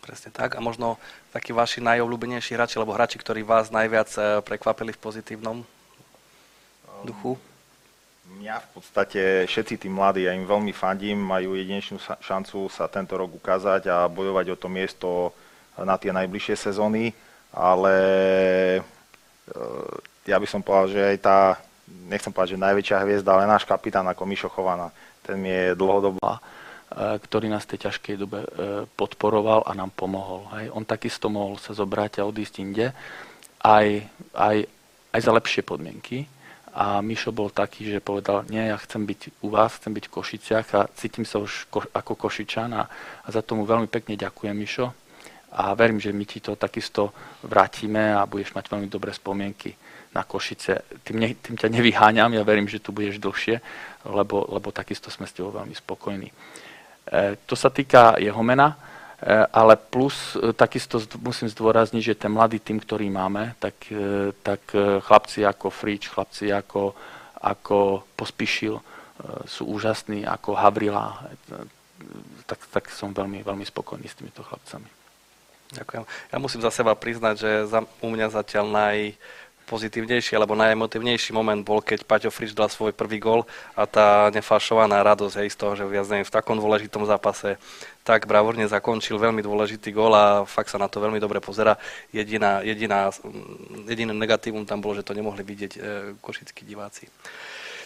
Presne 0.00 0.32
tak. 0.32 0.56
A 0.56 0.60
možno 0.64 0.96
takí 1.36 1.52
vaši 1.52 1.84
najobľúbenejší 1.84 2.56
hráči, 2.56 2.80
alebo 2.80 2.96
hráči, 2.96 3.20
ktorí 3.20 3.44
vás 3.44 3.68
najviac 3.68 4.08
e, 4.16 4.20
prekvapili 4.40 4.96
v 4.96 5.02
pozitívnom 5.04 5.56
duchu? 7.04 7.36
Mňa 8.24 8.56
v 8.56 8.68
podstate 8.72 9.20
všetci 9.44 9.84
tí 9.84 9.88
mladí, 9.92 10.24
ja 10.24 10.32
im 10.32 10.48
veľmi 10.48 10.72
fandím, 10.72 11.20
majú 11.20 11.52
jedinečnú 11.52 12.00
šancu 12.00 12.72
sa 12.72 12.88
tento 12.88 13.20
rok 13.20 13.36
ukázať 13.36 13.92
a 13.92 14.08
bojovať 14.08 14.46
o 14.48 14.56
to 14.56 14.68
miesto 14.72 15.36
na 15.76 16.00
tie 16.00 16.08
najbližšie 16.08 16.56
sezóny, 16.56 17.12
ale 17.52 17.94
e, 18.78 18.80
ja 20.24 20.40
by 20.40 20.46
som 20.48 20.64
povedal, 20.64 20.88
že 20.88 21.00
aj 21.04 21.18
tá, 21.20 21.38
nechcem 22.08 22.32
povedať, 22.32 22.56
že 22.56 22.64
najväčšia 22.64 23.02
hviezda, 23.04 23.30
ale 23.36 23.44
náš 23.44 23.68
kapitán 23.68 24.08
ako 24.08 24.24
Mišo 24.24 24.48
Chovana, 24.48 24.88
ten 25.20 25.36
mi 25.36 25.52
je 25.52 25.76
dlhodobo 25.76 26.24
e, 26.24 26.38
ktorý 27.20 27.52
nás 27.52 27.68
v 27.68 27.76
tej 27.76 27.92
ťažkej 27.92 28.14
dobe 28.16 28.40
e, 28.40 28.48
podporoval 28.96 29.68
a 29.68 29.76
nám 29.76 29.92
pomohol. 29.92 30.48
Hej. 30.56 30.72
On 30.72 30.86
takisto 30.86 31.28
mohol 31.28 31.60
sa 31.60 31.76
zobrať 31.76 32.24
a 32.24 32.28
odísť 32.28 32.54
inde 32.64 32.88
aj, 33.60 34.04
aj, 34.32 34.56
aj 35.12 35.20
za 35.20 35.32
lepšie 35.32 35.60
podmienky, 35.60 36.28
a 36.74 36.98
Mišo 36.98 37.30
bol 37.30 37.54
taký, 37.54 37.86
že 37.86 38.02
povedal, 38.02 38.42
nie, 38.50 38.66
ja 38.66 38.74
chcem 38.82 39.06
byť 39.06 39.46
u 39.46 39.48
vás, 39.54 39.78
chcem 39.78 39.94
byť 39.94 40.10
v 40.10 40.14
Košiciach 40.18 40.68
a 40.74 40.80
cítim 40.98 41.22
sa 41.22 41.38
už 41.38 41.70
ko- 41.70 41.86
ako 41.94 42.18
Košičan 42.18 42.70
a, 42.74 42.82
a 43.22 43.28
za 43.30 43.46
tomu 43.46 43.62
veľmi 43.62 43.86
pekne 43.86 44.18
ďakujem, 44.18 44.56
Mišo. 44.58 44.90
A 45.54 45.70
verím, 45.78 46.02
že 46.02 46.10
my 46.10 46.26
ti 46.26 46.42
to 46.42 46.58
takisto 46.58 47.14
vrátime 47.46 48.10
a 48.10 48.26
budeš 48.26 48.58
mať 48.58 48.66
veľmi 48.66 48.90
dobré 48.90 49.14
spomienky 49.14 49.70
na 50.10 50.26
Košice. 50.26 50.82
Tým, 51.06 51.22
ne, 51.22 51.38
tým 51.38 51.54
ťa 51.54 51.70
nevyháňam, 51.70 52.34
ja 52.34 52.42
verím, 52.42 52.66
že 52.66 52.82
tu 52.82 52.90
budeš 52.90 53.22
dlhšie, 53.22 53.62
lebo, 54.10 54.42
lebo 54.50 54.74
takisto 54.74 55.14
sme 55.14 55.30
s 55.30 55.34
tebou 55.34 55.54
veľmi 55.54 55.78
spokojní. 55.78 56.26
E, 56.26 56.34
to 57.46 57.54
sa 57.54 57.70
týka 57.70 58.18
jeho 58.18 58.42
mena. 58.42 58.74
Eh, 59.22 59.46
ale 59.52 59.78
plus 59.78 60.34
eh, 60.34 60.50
takisto 60.50 60.98
musím 61.22 61.46
zdôrazniť, 61.46 62.02
že 62.02 62.20
ten 62.26 62.32
mladý 62.34 62.58
tým, 62.58 62.82
ktorý 62.82 63.06
máme, 63.14 63.54
tak, 63.62 63.74
eh, 63.94 64.34
tak 64.42 64.60
chlapci 65.06 65.46
ako 65.46 65.70
Frič, 65.70 66.10
chlapci 66.10 66.50
ako, 66.50 66.94
ako 67.38 68.02
Pospišil 68.18 68.80
sú 69.46 69.70
úžasní, 69.70 70.26
ako 70.26 70.58
Havrila, 70.58 71.30
tak, 72.50 72.58
tak 72.66 72.90
som 72.90 73.14
veľmi, 73.14 73.46
veľmi 73.46 73.62
spokojný 73.62 74.10
s 74.10 74.18
týmito 74.18 74.42
chlapcami. 74.42 74.90
Ďakujem. 75.70 76.02
Ja 76.34 76.36
musím 76.42 76.60
za 76.66 76.74
seba 76.74 76.98
priznať, 76.98 77.34
že 77.38 77.50
za, 77.70 77.86
u 78.02 78.08
mňa 78.10 78.34
zatiaľ 78.34 78.66
naj, 78.74 79.14
pozitívnejší 79.64 80.36
alebo 80.36 80.54
najemotívnejší 80.54 81.32
moment 81.32 81.60
bol, 81.64 81.80
keď 81.80 82.04
Paťo 82.04 82.30
Frič 82.30 82.52
dal 82.52 82.68
svoj 82.68 82.92
prvý 82.92 83.18
gol 83.18 83.48
a 83.74 83.88
tá 83.88 84.28
nefašovaná 84.30 85.00
radosť 85.02 85.34
hej, 85.40 85.48
z 85.52 85.56
toho, 85.56 85.72
že 85.74 85.84
viac 85.88 86.06
v 86.06 86.28
takom 86.32 86.56
dôležitom 86.60 87.04
zápase 87.08 87.56
tak 88.04 88.28
bravúrne 88.28 88.68
zakončil 88.68 89.16
veľmi 89.16 89.40
dôležitý 89.40 89.88
gol 89.88 90.12
a 90.12 90.44
fakt 90.44 90.68
sa 90.68 90.76
na 90.76 90.92
to 90.92 91.00
veľmi 91.00 91.16
dobre 91.16 91.40
pozera. 91.40 91.80
Jediná, 92.12 92.60
jediná, 92.60 93.08
jediné 93.88 94.12
negatívum 94.12 94.68
tam 94.68 94.84
bolo, 94.84 95.00
že 95.00 95.06
to 95.08 95.16
nemohli 95.16 95.40
vidieť 95.40 95.72
e, 95.72 95.80
košickí 96.20 96.68
diváci. 96.68 97.08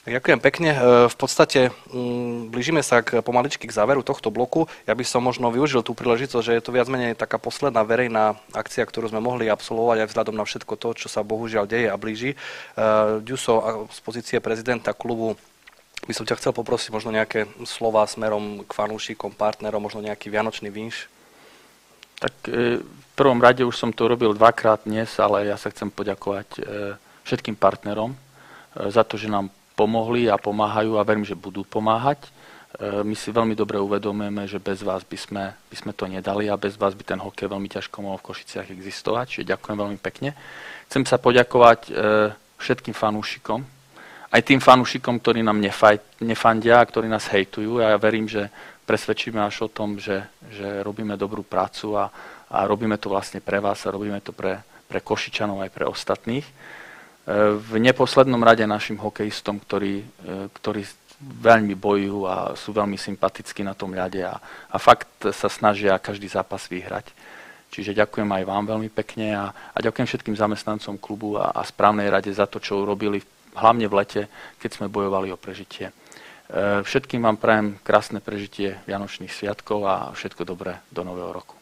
Ďakujem 0.08 0.40
pekne. 0.40 0.70
E, 0.72 0.80
v 1.12 1.16
podstate 1.20 1.68
mm, 1.92 2.48
blížime 2.48 2.80
sa 2.80 3.04
k, 3.04 3.20
pomaličky 3.20 3.68
k 3.68 3.76
záveru 3.76 4.00
tohto 4.00 4.32
bloku. 4.32 4.64
Ja 4.88 4.96
by 4.96 5.04
som 5.04 5.20
možno 5.20 5.52
využil 5.52 5.84
tú 5.84 5.92
príležitosť, 5.92 6.44
že 6.48 6.56
je 6.56 6.64
to 6.64 6.72
viac 6.72 6.88
menej 6.88 7.12
taká 7.12 7.36
posledná 7.36 7.84
verejná 7.84 8.40
akcia, 8.56 8.88
ktorú 8.88 9.12
sme 9.12 9.20
mohli 9.20 9.52
absolvovať 9.52 10.00
aj 10.00 10.08
vzhľadom 10.08 10.34
na 10.40 10.48
všetko 10.48 10.74
to, 10.80 10.88
čo 10.96 11.08
sa 11.12 11.20
bohužiaľ 11.20 11.68
deje 11.68 11.92
a 11.92 12.00
blíži. 12.00 12.32
E, 12.32 12.36
Ďuso 13.20 13.84
z 13.92 13.98
pozície 14.00 14.40
prezidenta 14.40 14.96
klubu 14.96 15.36
by 16.08 16.12
som 16.16 16.24
ťa 16.24 16.40
chcel 16.40 16.56
poprosiť 16.56 16.88
možno 16.88 17.12
nejaké 17.12 17.44
slova 17.68 18.00
smerom 18.08 18.64
k 18.64 18.70
fanúšikom, 18.72 19.36
partnerom, 19.36 19.82
možno 19.82 20.00
nejaký 20.00 20.32
vianočný 20.32 20.72
vinš. 20.72 21.04
Tak 22.16 22.32
e, 22.48 22.80
v 22.80 23.12
prvom 23.12 23.44
rade 23.44 23.60
už 23.60 23.76
som 23.76 23.92
to 23.92 24.08
robil 24.08 24.32
dvakrát 24.32 24.88
dnes, 24.88 25.12
ale 25.20 25.52
ja 25.52 25.60
sa 25.60 25.68
chcem 25.68 25.92
poďakovať 25.92 26.64
všetkým 27.26 27.58
partnerom 27.58 28.14
za 28.78 29.02
to, 29.02 29.18
že 29.18 29.26
nám 29.26 29.50
pomohli 29.78 30.26
a 30.26 30.34
pomáhajú 30.34 30.98
a 30.98 31.06
verím, 31.06 31.22
že 31.22 31.38
budú 31.38 31.62
pomáhať. 31.62 32.26
E, 32.26 32.30
my 33.06 33.14
si 33.14 33.30
veľmi 33.30 33.54
dobre 33.54 33.78
uvedomujeme, 33.78 34.50
že 34.50 34.58
bez 34.58 34.82
vás 34.82 35.06
by 35.06 35.14
sme, 35.14 35.44
by 35.54 35.76
sme 35.78 35.92
to 35.94 36.10
nedali 36.10 36.50
a 36.50 36.58
bez 36.58 36.74
vás 36.74 36.98
by 36.98 37.06
ten 37.06 37.22
hokej 37.22 37.46
veľmi 37.46 37.70
ťažko 37.70 38.02
mohol 38.02 38.18
v 38.18 38.34
Košiciach 38.34 38.74
existovať. 38.74 39.26
Čiže 39.38 39.54
ďakujem 39.54 39.76
veľmi 39.78 39.98
pekne. 40.02 40.34
Chcem 40.90 41.06
sa 41.06 41.22
poďakovať 41.22 41.80
e, 41.86 41.90
všetkým 42.58 42.98
fanúšikom, 42.98 43.62
aj 44.28 44.42
tým 44.44 44.60
fanúšikom, 44.60 45.24
ktorí 45.24 45.40
nám 45.40 45.56
nefaj, 45.56 46.20
nefandia 46.20 46.82
a 46.82 46.88
ktorí 46.88 47.08
nás 47.08 47.32
hejtujú. 47.32 47.80
A 47.80 47.96
ja 47.96 47.98
verím, 48.02 48.28
že 48.28 48.52
presvedčíme 48.84 49.40
až 49.40 49.64
o 49.64 49.72
tom, 49.72 49.96
že, 49.96 50.20
že 50.52 50.84
robíme 50.84 51.16
dobrú 51.16 51.40
prácu 51.40 51.96
a, 51.96 52.12
a 52.52 52.68
robíme 52.68 53.00
to 53.00 53.08
vlastne 53.08 53.40
pre 53.40 53.56
vás 53.56 53.84
a 53.88 53.92
robíme 53.92 54.20
to 54.20 54.36
pre, 54.36 54.60
pre 54.84 55.00
Košičanov 55.00 55.64
aj 55.64 55.70
pre 55.72 55.84
ostatných. 55.88 56.44
V 57.60 57.72
neposlednom 57.76 58.40
rade 58.40 58.64
našim 58.64 58.96
hokejistom, 58.96 59.60
ktorí, 59.60 60.00
ktorí 60.56 60.80
veľmi 61.18 61.74
bojujú 61.74 62.18
a 62.24 62.36
sú 62.54 62.70
veľmi 62.70 62.94
sympatickí 62.94 63.66
na 63.66 63.74
tom 63.74 63.90
ľade 63.92 64.22
a, 64.22 64.38
a 64.70 64.76
fakt 64.78 65.28
sa 65.34 65.50
snažia 65.50 65.98
každý 65.98 66.30
zápas 66.30 66.64
vyhrať. 66.70 67.10
Čiže 67.68 67.92
ďakujem 67.92 68.30
aj 68.32 68.48
vám 68.48 68.64
veľmi 68.64 68.88
pekne 68.88 69.36
a, 69.36 69.44
a 69.52 69.78
ďakujem 69.82 70.08
všetkým 70.08 70.36
zamestnancom 70.38 70.96
klubu 70.96 71.36
a, 71.36 71.52
a 71.52 71.60
správnej 71.66 72.08
rade 72.08 72.32
za 72.32 72.48
to, 72.48 72.62
čo 72.62 72.80
urobili, 72.80 73.20
hlavne 73.52 73.84
v 73.84 73.96
lete, 73.98 74.22
keď 74.56 74.70
sme 74.72 74.86
bojovali 74.88 75.28
o 75.34 75.36
prežitie. 75.36 75.92
E, 75.92 75.92
všetkým 76.80 77.20
vám 77.20 77.36
prajem 77.36 77.76
krásne 77.84 78.24
prežitie 78.24 78.80
Vianočných 78.88 79.34
sviatkov 79.34 79.84
a 79.84 80.16
všetko 80.16 80.48
dobré 80.48 80.80
do 80.88 81.04
nového 81.04 81.34
roku. 81.34 81.57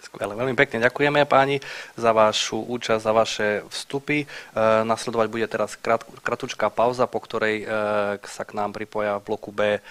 Skvelé, 0.00 0.32
veľmi 0.32 0.56
pekne 0.56 0.80
ďakujeme 0.80 1.28
páni 1.28 1.60
za 1.92 2.16
vašu 2.16 2.64
účasť, 2.64 3.02
za 3.04 3.12
vaše 3.12 3.48
vstupy. 3.68 4.24
E, 4.24 4.26
nasledovať 4.88 5.28
bude 5.28 5.46
teraz 5.46 5.76
krát, 5.76 6.00
kratučká 6.24 6.72
pauza, 6.72 7.04
po 7.04 7.20
ktorej 7.20 7.62
e, 7.62 7.64
sa 8.24 8.42
k 8.48 8.56
nám 8.56 8.72
pripoja 8.72 9.20
v 9.20 9.26
bloku 9.28 9.52
B 9.52 9.84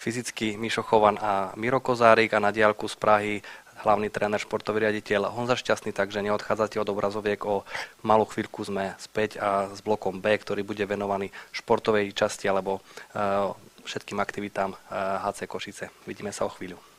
fyzicky 0.00 0.56
Mišo 0.56 0.80
Chovan 0.80 1.20
a 1.20 1.52
Miro 1.60 1.76
Kozárik 1.84 2.32
a 2.32 2.40
na 2.40 2.48
diálku 2.48 2.88
z 2.88 2.96
Prahy 2.96 3.32
hlavný 3.84 4.12
tréner, 4.12 4.40
športový 4.40 4.84
riaditeľ 4.88 5.32
Honza 5.32 5.56
Šťastný, 5.56 5.92
takže 5.96 6.20
neodchádzate 6.24 6.76
od 6.80 6.88
obrazoviek, 6.92 7.40
o 7.48 7.64
malú 8.04 8.28
chvíľku 8.28 8.60
sme 8.64 8.96
späť 9.00 9.40
a 9.40 9.72
s 9.72 9.80
blokom 9.80 10.20
B, 10.20 10.36
ktorý 10.36 10.60
bude 10.64 10.84
venovaný 10.84 11.32
športovej 11.56 12.12
časti 12.12 12.44
alebo 12.48 12.80
uh, 12.80 13.52
všetkým 13.88 14.20
aktivitám 14.20 14.76
uh, 14.76 15.24
HC 15.24 15.48
Košice. 15.48 15.88
Vidíme 16.04 16.32
sa 16.32 16.44
o 16.44 16.52
chvíľu. 16.52 16.89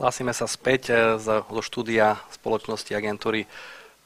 Hlásime 0.00 0.32
sa 0.32 0.48
späť 0.48 0.96
eh, 0.96 1.20
zo 1.20 1.44
štúdia 1.60 2.16
spoločnosti 2.32 2.88
agentúry 2.96 3.44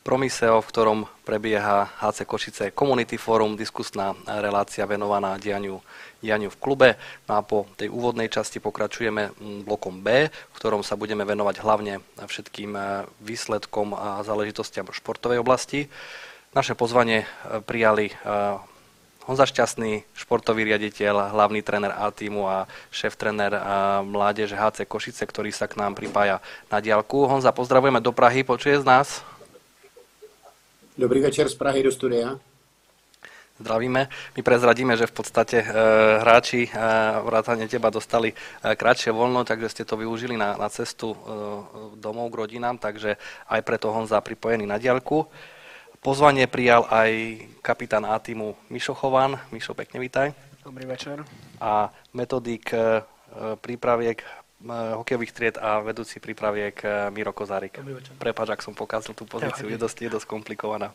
Promiseo, 0.03 0.59
v 0.59 0.69
ktorom 0.69 0.99
prebieha 1.23 1.87
HC 2.03 2.27
Košice 2.27 2.65
Community 2.75 3.15
Forum, 3.15 3.55
diskusná 3.55 4.13
relácia 4.27 4.85
venovaná 4.91 5.39
dianiu, 5.39 5.79
dianiu 6.19 6.51
v 6.51 6.61
klube. 6.61 6.89
No 7.31 7.39
a 7.39 7.47
po 7.47 7.71
tej 7.79 7.95
úvodnej 7.95 8.27
časti 8.27 8.59
pokračujeme 8.59 9.39
blokom 9.63 10.03
B, 10.03 10.29
v 10.29 10.57
ktorom 10.59 10.83
sa 10.83 10.99
budeme 10.99 11.23
venovať 11.23 11.63
hlavne 11.63 12.03
všetkým 12.19 12.75
eh, 12.75 13.07
výsledkom 13.23 13.95
a 13.95 14.27
záležitostiam 14.27 14.91
športovej 14.91 15.39
oblasti. 15.39 15.87
Naše 16.59 16.75
pozvanie 16.75 17.23
eh, 17.23 17.63
prijali 17.63 18.11
Honza 19.25 19.49
Šťastný, 19.49 20.05
športový 20.12 20.68
riaditeľ, 20.68 21.33
hlavný 21.33 21.64
tréner 21.64 21.89
A 21.97 22.12
týmu 22.12 22.45
a 22.45 22.68
šéf-tréner 22.93 23.57
mládeže 24.05 24.53
HC 24.53 24.85
Košice, 24.85 25.25
ktorý 25.25 25.49
sa 25.49 25.64
k 25.64 25.81
nám 25.81 25.97
pripája 25.97 26.45
na 26.68 26.85
diálku. 26.85 27.25
Honza, 27.25 27.49
pozdravujeme 27.49 28.05
do 28.05 28.12
Prahy, 28.12 28.45
počuje 28.45 28.77
z 28.77 28.85
nás? 28.85 29.25
Dobrý 31.01 31.25
večer 31.25 31.49
z 31.49 31.57
Prahy 31.57 31.81
do 31.81 31.89
studia. 31.89 32.37
Zdravíme. 33.55 34.11
My 34.37 34.41
prezradíme, 34.43 34.99
že 34.99 35.07
v 35.09 35.14
podstate 35.14 35.62
e, 35.62 35.66
hráči 36.20 36.66
e, 36.66 36.70
vrátane 37.22 37.70
teba 37.70 37.89
dostali 37.89 38.35
e, 38.35 38.37
kratšie 38.75 39.14
voľno, 39.14 39.47
takže 39.47 39.70
ste 39.70 39.83
to 39.87 39.95
využili 39.95 40.35
na, 40.35 40.59
na 40.59 40.66
cestu 40.66 41.14
e, 41.14 41.18
domov 41.97 42.35
k 42.35 42.39
rodinám, 42.45 42.83
takže 42.83 43.14
aj 43.47 43.61
preto 43.62 43.95
Honza 43.95 44.18
pripojený 44.18 44.66
na 44.66 44.77
diaľku. 44.77 45.31
Pozvanie 46.05 46.45
prijal 46.45 46.85
aj 46.93 47.41
kapitán 47.65 48.05
A 48.05 48.21
týmu 48.21 48.53
Mišo 48.69 48.93
Chovan. 48.93 49.41
Mišo, 49.49 49.73
pekne 49.73 49.97
vítaj. 50.05 50.37
Dobrý 50.61 50.85
večer. 50.85 51.25
A 51.65 51.89
metodík 52.13 52.77
e, 52.77 53.01
prípraviek 53.57 54.21
e, 54.21 54.29
hokejových 55.01 55.33
tried 55.33 55.57
a 55.57 55.81
vedúci 55.81 56.21
prípraviek 56.21 56.77
e, 56.85 57.09
Miro 57.09 57.33
Kozárik. 57.33 57.81
Prepač, 58.21 58.53
ak 58.53 58.61
som 58.61 58.77
pokazil 58.77 59.17
tú 59.17 59.25
pozíciu, 59.25 59.65
je 59.65 59.81
dosť, 59.81 60.05
je 60.05 60.11
dosť 60.13 60.29
komplikovaná. 60.29 60.93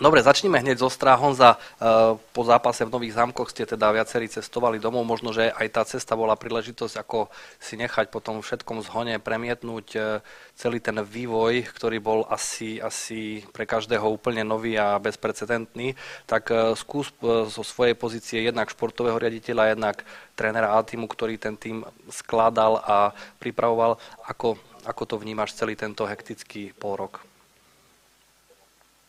Dobre, 0.00 0.24
začneme 0.24 0.56
hneď 0.56 0.80
zo 0.80 0.88
strá. 0.88 1.20
Honza, 1.20 1.60
eh, 1.76 2.16
po 2.32 2.42
zápase 2.48 2.80
v 2.88 2.96
Nových 2.96 3.12
zámkoch 3.12 3.52
ste 3.52 3.68
teda 3.68 3.92
viacerí 3.92 4.24
cestovali 4.24 4.80
domov. 4.80 5.04
Možno, 5.04 5.36
že 5.36 5.52
aj 5.52 5.68
tá 5.68 5.84
cesta 5.84 6.16
bola 6.16 6.32
príležitosť, 6.32 6.96
ako 6.96 7.28
si 7.60 7.76
nechať 7.76 8.08
potom 8.08 8.40
všetkom 8.40 8.80
zhone 8.88 9.20
premietnúť 9.20 9.86
eh, 9.92 10.24
celý 10.56 10.80
ten 10.80 10.96
vývoj, 10.96 11.68
ktorý 11.76 12.00
bol 12.00 12.24
asi, 12.32 12.80
asi 12.80 13.44
pre 13.52 13.68
každého 13.68 14.08
úplne 14.08 14.48
nový 14.48 14.80
a 14.80 14.96
bezprecedentný. 14.96 15.92
Tak 16.24 16.44
eh, 16.48 16.72
skús 16.72 17.12
zo 17.52 17.60
svojej 17.60 17.92
pozície 17.92 18.40
jednak 18.40 18.72
športového 18.72 19.20
riaditeľa, 19.20 19.76
jednak 19.76 20.08
trénera 20.32 20.72
A 20.72 20.80
týmu, 20.80 21.04
ktorý 21.04 21.36
ten 21.36 21.60
tým 21.60 21.84
skladal 22.08 22.80
a 22.80 23.12
pripravoval. 23.36 24.00
Ako, 24.24 24.56
ako 24.88 25.02
to 25.04 25.20
vnímaš 25.20 25.52
celý 25.52 25.76
tento 25.76 26.08
hektický 26.08 26.72
pol 26.80 26.96
rok? 26.96 27.31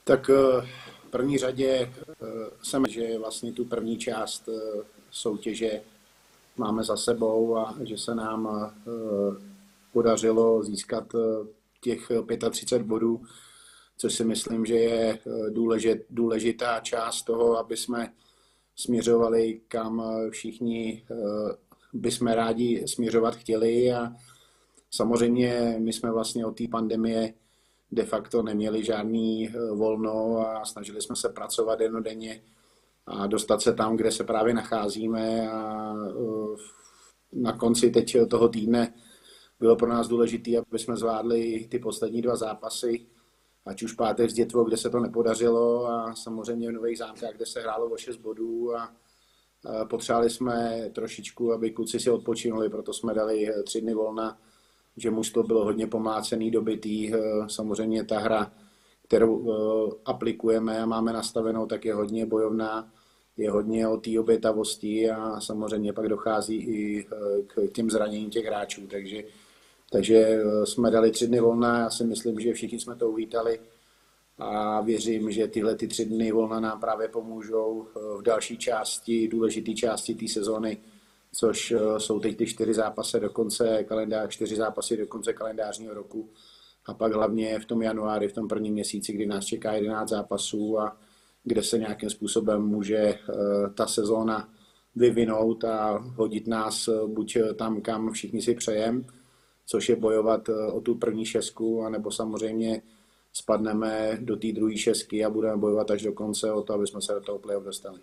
Tak 0.03 0.29
eh, 0.29 0.67
v 1.07 1.09
první 1.09 1.37
řadě 1.37 1.67
eh, 1.69 2.15
jsem, 2.63 2.85
že 2.89 3.19
vlastně 3.19 3.53
tu 3.53 3.65
první 3.65 3.97
část 3.97 4.49
eh, 4.49 4.83
soutěže 5.11 5.81
máme 6.57 6.83
za 6.83 6.97
sebou 6.97 7.57
a 7.57 7.75
že 7.83 7.97
se 7.97 8.15
nám 8.15 8.71
podařilo 9.93 10.63
získat 10.63 11.03
těch 11.81 12.11
35 12.51 12.87
bodů, 12.87 13.21
což 13.97 14.13
si 14.13 14.25
myslím, 14.25 14.65
že 14.65 14.75
je 14.75 15.19
důležitá 16.09 16.79
část 16.79 17.23
toho, 17.23 17.57
aby 17.57 17.77
jsme 17.77 18.13
směřovali, 18.75 19.61
kam 19.67 20.03
všichni 20.29 21.05
bychom 21.93 22.27
rádi 22.27 22.87
směřovat 22.87 23.35
chtěli. 23.35 23.93
A 23.93 24.13
samozřejmě 24.91 25.75
my 25.79 25.93
jsme 25.93 26.11
vlastně 26.11 26.45
od 26.45 26.57
té 26.57 26.63
pandemie 26.71 27.33
de 27.93 28.05
facto 28.05 28.43
neměli 28.43 28.83
žádný 28.83 29.49
volno 29.73 30.47
a 30.47 30.65
snažili 30.65 31.01
jsme 31.01 31.15
se 31.15 31.29
pracovat 31.29 31.79
jednodenně 31.79 32.43
a 33.05 33.27
dostat 33.27 33.61
se 33.61 33.73
tam, 33.73 33.97
kde 33.97 34.11
se 34.11 34.23
právě 34.23 34.53
nacházíme 34.53 35.51
a 35.51 35.93
na 37.33 37.57
konci 37.57 37.89
teď 37.89 38.17
toho 38.29 38.49
týdne 38.49 38.93
bylo 39.59 39.75
pro 39.75 39.89
nás 39.89 40.07
důležité, 40.07 40.57
aby 40.57 40.79
jsme 40.79 40.95
zvládli 40.95 41.67
ty 41.71 41.79
poslední 41.79 42.21
dva 42.21 42.35
zápasy, 42.35 43.05
ať 43.65 43.83
už 43.83 43.93
pátek 43.93 44.29
s 44.29 44.33
Dětvou, 44.33 44.63
kde 44.63 44.77
se 44.77 44.89
to 44.89 44.99
nepodařilo 44.99 45.87
a 45.87 46.15
samozřejmě 46.15 46.69
v 46.69 46.73
Nových 46.73 46.97
zámkách, 46.97 47.33
kde 47.35 47.45
se 47.45 47.61
hrálo 47.61 47.89
o 47.89 47.97
6 47.97 48.17
bodů 48.17 48.75
a 48.75 48.93
potřebovali 49.89 50.29
jsme 50.29 50.89
trošičku, 50.95 51.53
aby 51.53 51.71
kluci 51.71 51.99
si 51.99 52.09
odpočinuli, 52.09 52.69
proto 52.69 52.93
jsme 52.93 53.13
dali 53.13 53.49
tři 53.63 53.81
dny 53.81 53.93
volna, 53.93 54.39
že 54.97 55.11
to 55.33 55.43
bylo 55.43 55.63
hodně 55.63 55.87
pomlácený, 55.87 56.51
dobitý. 56.51 57.11
Samozřejmě 57.47 58.03
ta 58.03 58.19
hra, 58.19 58.51
kterou 59.07 59.53
aplikujeme 60.05 60.79
a 60.79 60.85
máme 60.85 61.13
nastavenou, 61.13 61.65
tak 61.65 61.85
je 61.85 61.93
hodně 61.93 62.25
bojovná 62.25 62.91
je 63.37 63.51
hodně 63.51 63.87
o 63.87 63.97
té 63.97 64.19
obětavosti 64.19 65.09
a 65.09 65.41
samozřejmě 65.41 65.93
pak 65.93 66.07
dochází 66.07 66.55
i 66.55 67.05
k 67.47 67.73
těm 67.73 67.89
zraněním 67.89 68.29
těch 68.29 68.45
hráčů, 68.45 68.87
takže 68.87 69.23
takže 69.93 70.17
eh, 70.17 70.65
jsme 70.65 70.91
dali 70.91 71.11
tři 71.11 71.27
dny 71.27 71.39
volna, 71.39 71.79
já 71.79 71.89
si 71.89 72.03
myslím, 72.03 72.39
že 72.39 72.53
všichni 72.53 72.79
jsme 72.79 72.95
to 72.95 73.09
uvítali 73.09 73.59
a 74.37 74.81
věřím, 74.81 75.31
že 75.31 75.47
tyhle 75.47 75.75
ty 75.75 75.87
tři 75.87 76.05
dny 76.05 76.31
volna 76.31 76.59
nám 76.59 76.79
právě 76.79 77.07
pomůžou 77.07 77.87
eh, 77.87 77.99
v 78.17 78.21
další 78.21 78.57
části, 78.57 79.27
důležité 79.27 79.73
části 79.73 80.15
té 80.15 80.27
sezóny, 80.27 80.77
což 81.35 81.71
eh, 81.71 81.99
jsou 81.99 82.19
teď 82.19 82.37
ty 82.37 82.45
čtyři 82.45 82.73
zápasy 82.73 83.19
do 83.19 83.29
konce 83.29 83.83
kalendář, 83.83 84.29
čtyři 84.29 84.55
zápasy 84.55 84.97
do 84.97 85.07
konce 85.07 85.33
kalendářního 85.33 85.93
roku 85.93 86.29
a 86.85 86.93
pak 86.93 87.13
hlavně 87.13 87.59
v 87.59 87.65
tom 87.65 87.81
januári, 87.81 88.27
v 88.27 88.33
tom 88.33 88.47
prvním 88.47 88.73
měsíci, 88.73 89.13
kdy 89.13 89.25
nás 89.25 89.45
čeká 89.45 89.73
11 89.73 90.09
zápasů 90.09 90.79
a 90.79 90.97
kde 91.43 91.63
se 91.63 91.77
nějakým 91.77 92.09
způsobem 92.09 92.61
může 92.61 93.19
ta 93.75 93.87
sezóna 93.87 94.49
vyvinout 94.95 95.63
a 95.63 95.97
hodit 95.97 96.47
nás 96.47 96.89
buď 97.07 97.37
tam, 97.55 97.81
kam 97.81 98.11
všichni 98.11 98.41
si 98.41 98.55
přejeme, 98.55 99.03
což 99.65 99.89
je 99.89 99.95
bojovat 99.95 100.49
eh, 100.49 100.71
o 100.71 100.81
tu 100.81 100.95
první 100.95 101.25
šestku, 101.25 101.83
anebo 101.83 102.11
samozřejmě 102.11 102.81
spadneme 103.33 104.17
do 104.21 104.35
té 104.35 104.51
druhé 104.51 104.77
šestky 104.77 105.25
a 105.25 105.29
budeme 105.29 105.57
bojovat 105.57 105.91
až 105.91 106.01
do 106.01 106.13
konce 106.13 106.51
o 106.51 106.61
to, 106.61 106.73
aby 106.73 106.87
jsme 106.87 107.01
se 107.01 107.13
do 107.13 107.21
toho 107.21 107.39
play-off 107.39 107.63
dostali. 107.63 107.99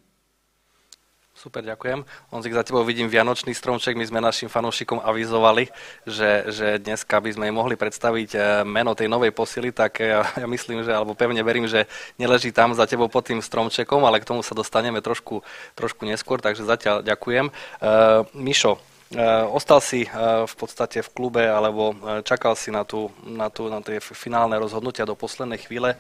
Super, 1.40 1.64
ďakujem. 1.64 2.04
Onzik, 2.28 2.52
za 2.52 2.60
tebou 2.60 2.84
vidím 2.84 3.08
Vianočný 3.08 3.56
stromček. 3.56 3.96
My 3.96 4.04
sme 4.04 4.20
našim 4.20 4.52
fanúšikom 4.52 5.00
avizovali, 5.00 5.72
že, 6.04 6.44
že 6.52 6.76
dneska 6.76 7.16
by 7.16 7.32
sme 7.32 7.48
im 7.48 7.56
mohli 7.56 7.80
predstaviť 7.80 8.30
eh, 8.36 8.40
meno 8.68 8.92
tej 8.92 9.08
novej 9.08 9.32
posily, 9.32 9.72
tak 9.72 10.04
ja, 10.04 10.20
ja 10.36 10.44
myslím, 10.44 10.84
že, 10.84 10.92
alebo 10.92 11.16
pevne 11.16 11.40
verím, 11.40 11.64
že 11.64 11.88
neleží 12.20 12.52
tam 12.52 12.76
za 12.76 12.84
tebou 12.84 13.08
pod 13.08 13.24
tým 13.24 13.40
stromčekom, 13.40 14.04
ale 14.04 14.20
k 14.20 14.28
tomu 14.28 14.44
sa 14.44 14.52
dostaneme 14.52 15.00
trošku, 15.00 15.40
trošku 15.72 16.04
neskôr, 16.04 16.44
takže 16.44 16.68
zatiaľ 16.68 17.00
ďakujem. 17.00 17.48
Uh, 17.80 18.28
Mišo, 18.36 18.76
Eh, 19.10 19.44
ostal 19.50 19.82
si 19.82 20.06
eh, 20.06 20.10
v 20.46 20.54
podstate 20.54 21.02
v 21.02 21.10
klube 21.10 21.42
alebo 21.42 21.90
eh, 21.90 22.22
čakal 22.22 22.54
si 22.54 22.70
na, 22.70 22.86
tú, 22.86 23.10
na, 23.26 23.50
tú, 23.50 23.66
na 23.66 23.82
tie 23.82 23.98
finálne 23.98 24.54
rozhodnutia 24.54 25.02
do 25.02 25.18
poslednej 25.18 25.58
chvíle 25.58 25.98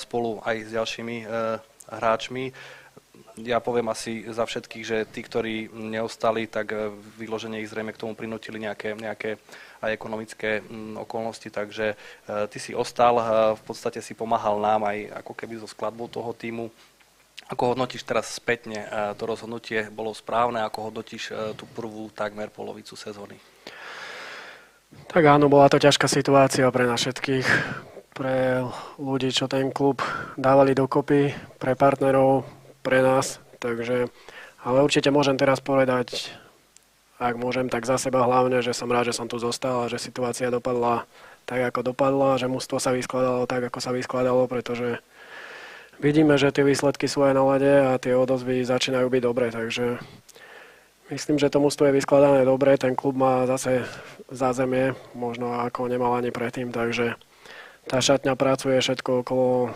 spolu 0.00 0.40
aj 0.48 0.56
s 0.64 0.70
ďalšími 0.72 1.16
hráčmi. 1.92 2.56
Ja 3.38 3.62
poviem 3.62 3.86
asi 3.90 4.26
za 4.26 4.42
všetkých, 4.42 4.84
že 4.84 4.98
tí, 5.06 5.22
ktorí 5.22 5.70
neostali, 5.70 6.50
tak 6.50 6.74
vyloženie 7.14 7.62
ich 7.62 7.70
zrejme 7.70 7.94
k 7.94 8.00
tomu 8.02 8.18
prinútili 8.18 8.58
nejaké, 8.58 8.98
nejaké 8.98 9.38
aj 9.78 9.94
ekonomické 9.94 10.58
mm, 10.58 10.98
okolnosti, 11.06 11.46
takže 11.46 11.94
ty 12.26 12.58
si 12.58 12.74
ostal, 12.74 13.22
v 13.54 13.62
podstate 13.62 14.02
si 14.02 14.18
pomáhal 14.18 14.58
nám 14.58 14.90
aj 14.90 15.22
ako 15.22 15.32
keby 15.38 15.54
so 15.62 15.70
skladbou 15.70 16.10
toho 16.10 16.34
týmu 16.34 16.66
ako 17.48 17.72
hodnotíš 17.74 18.04
teraz 18.04 18.28
spätne 18.28 18.84
eh, 18.84 19.16
to 19.16 19.24
rozhodnutie? 19.24 19.88
Bolo 19.88 20.12
správne? 20.12 20.60
Ako 20.68 20.92
hodnotíš 20.92 21.32
eh, 21.32 21.56
tú 21.56 21.64
prvú 21.72 22.12
takmer 22.12 22.52
polovicu 22.52 22.92
sezóny? 22.92 23.40
Tak 25.08 25.24
áno, 25.24 25.48
bola 25.48 25.68
to 25.68 25.80
ťažká 25.80 26.08
situácia 26.08 26.64
pre 26.72 26.88
nás 26.88 27.00
všetkých, 27.00 27.48
pre 28.16 28.64
ľudí, 28.96 29.28
čo 29.32 29.44
ten 29.44 29.68
klub 29.68 30.00
dávali 30.36 30.72
dokopy, 30.72 31.32
pre 31.60 31.76
partnerov, 31.76 32.44
pre 32.82 33.02
nás. 33.02 33.42
Takže, 33.58 34.10
ale 34.62 34.78
určite 34.82 35.10
môžem 35.10 35.34
teraz 35.34 35.58
povedať, 35.58 36.30
ak 37.18 37.34
môžem, 37.34 37.66
tak 37.66 37.82
za 37.82 37.98
seba 37.98 38.22
hlavne, 38.22 38.62
že 38.62 38.70
som 38.70 38.86
rád, 38.86 39.10
že 39.10 39.18
som 39.18 39.26
tu 39.26 39.42
zostal 39.42 39.86
a 39.86 39.90
že 39.90 39.98
situácia 39.98 40.54
dopadla 40.54 41.02
tak, 41.48 41.74
ako 41.74 41.90
dopadla, 41.90 42.38
že 42.38 42.46
mužstvo 42.46 42.78
sa 42.78 42.94
vyskladalo 42.94 43.48
tak, 43.48 43.66
ako 43.66 43.78
sa 43.80 43.90
vyskladalo, 43.90 44.46
pretože 44.46 45.02
vidíme, 45.98 46.38
že 46.38 46.54
tie 46.54 46.62
výsledky 46.62 47.10
sú 47.10 47.26
aj 47.26 47.34
na 47.34 47.42
lade 47.42 47.72
a 47.72 47.98
tie 47.98 48.14
odozvy 48.14 48.62
začínajú 48.62 49.08
byť 49.10 49.22
dobré, 49.24 49.50
takže 49.50 49.98
myslím, 51.10 51.40
že 51.40 51.50
to 51.50 51.58
mústvo 51.58 51.88
je 51.88 51.96
vyskladané 51.96 52.44
dobre, 52.46 52.76
ten 52.78 52.92
klub 52.92 53.18
má 53.18 53.48
zase 53.48 53.82
zázemie, 54.30 54.94
možno 55.16 55.58
ako 55.58 55.88
nemal 55.88 56.14
ani 56.14 56.30
predtým, 56.30 56.70
takže 56.70 57.16
tá 57.88 57.98
šatňa 57.98 58.36
pracuje 58.36 58.76
všetko 58.78 59.24
okolo 59.24 59.72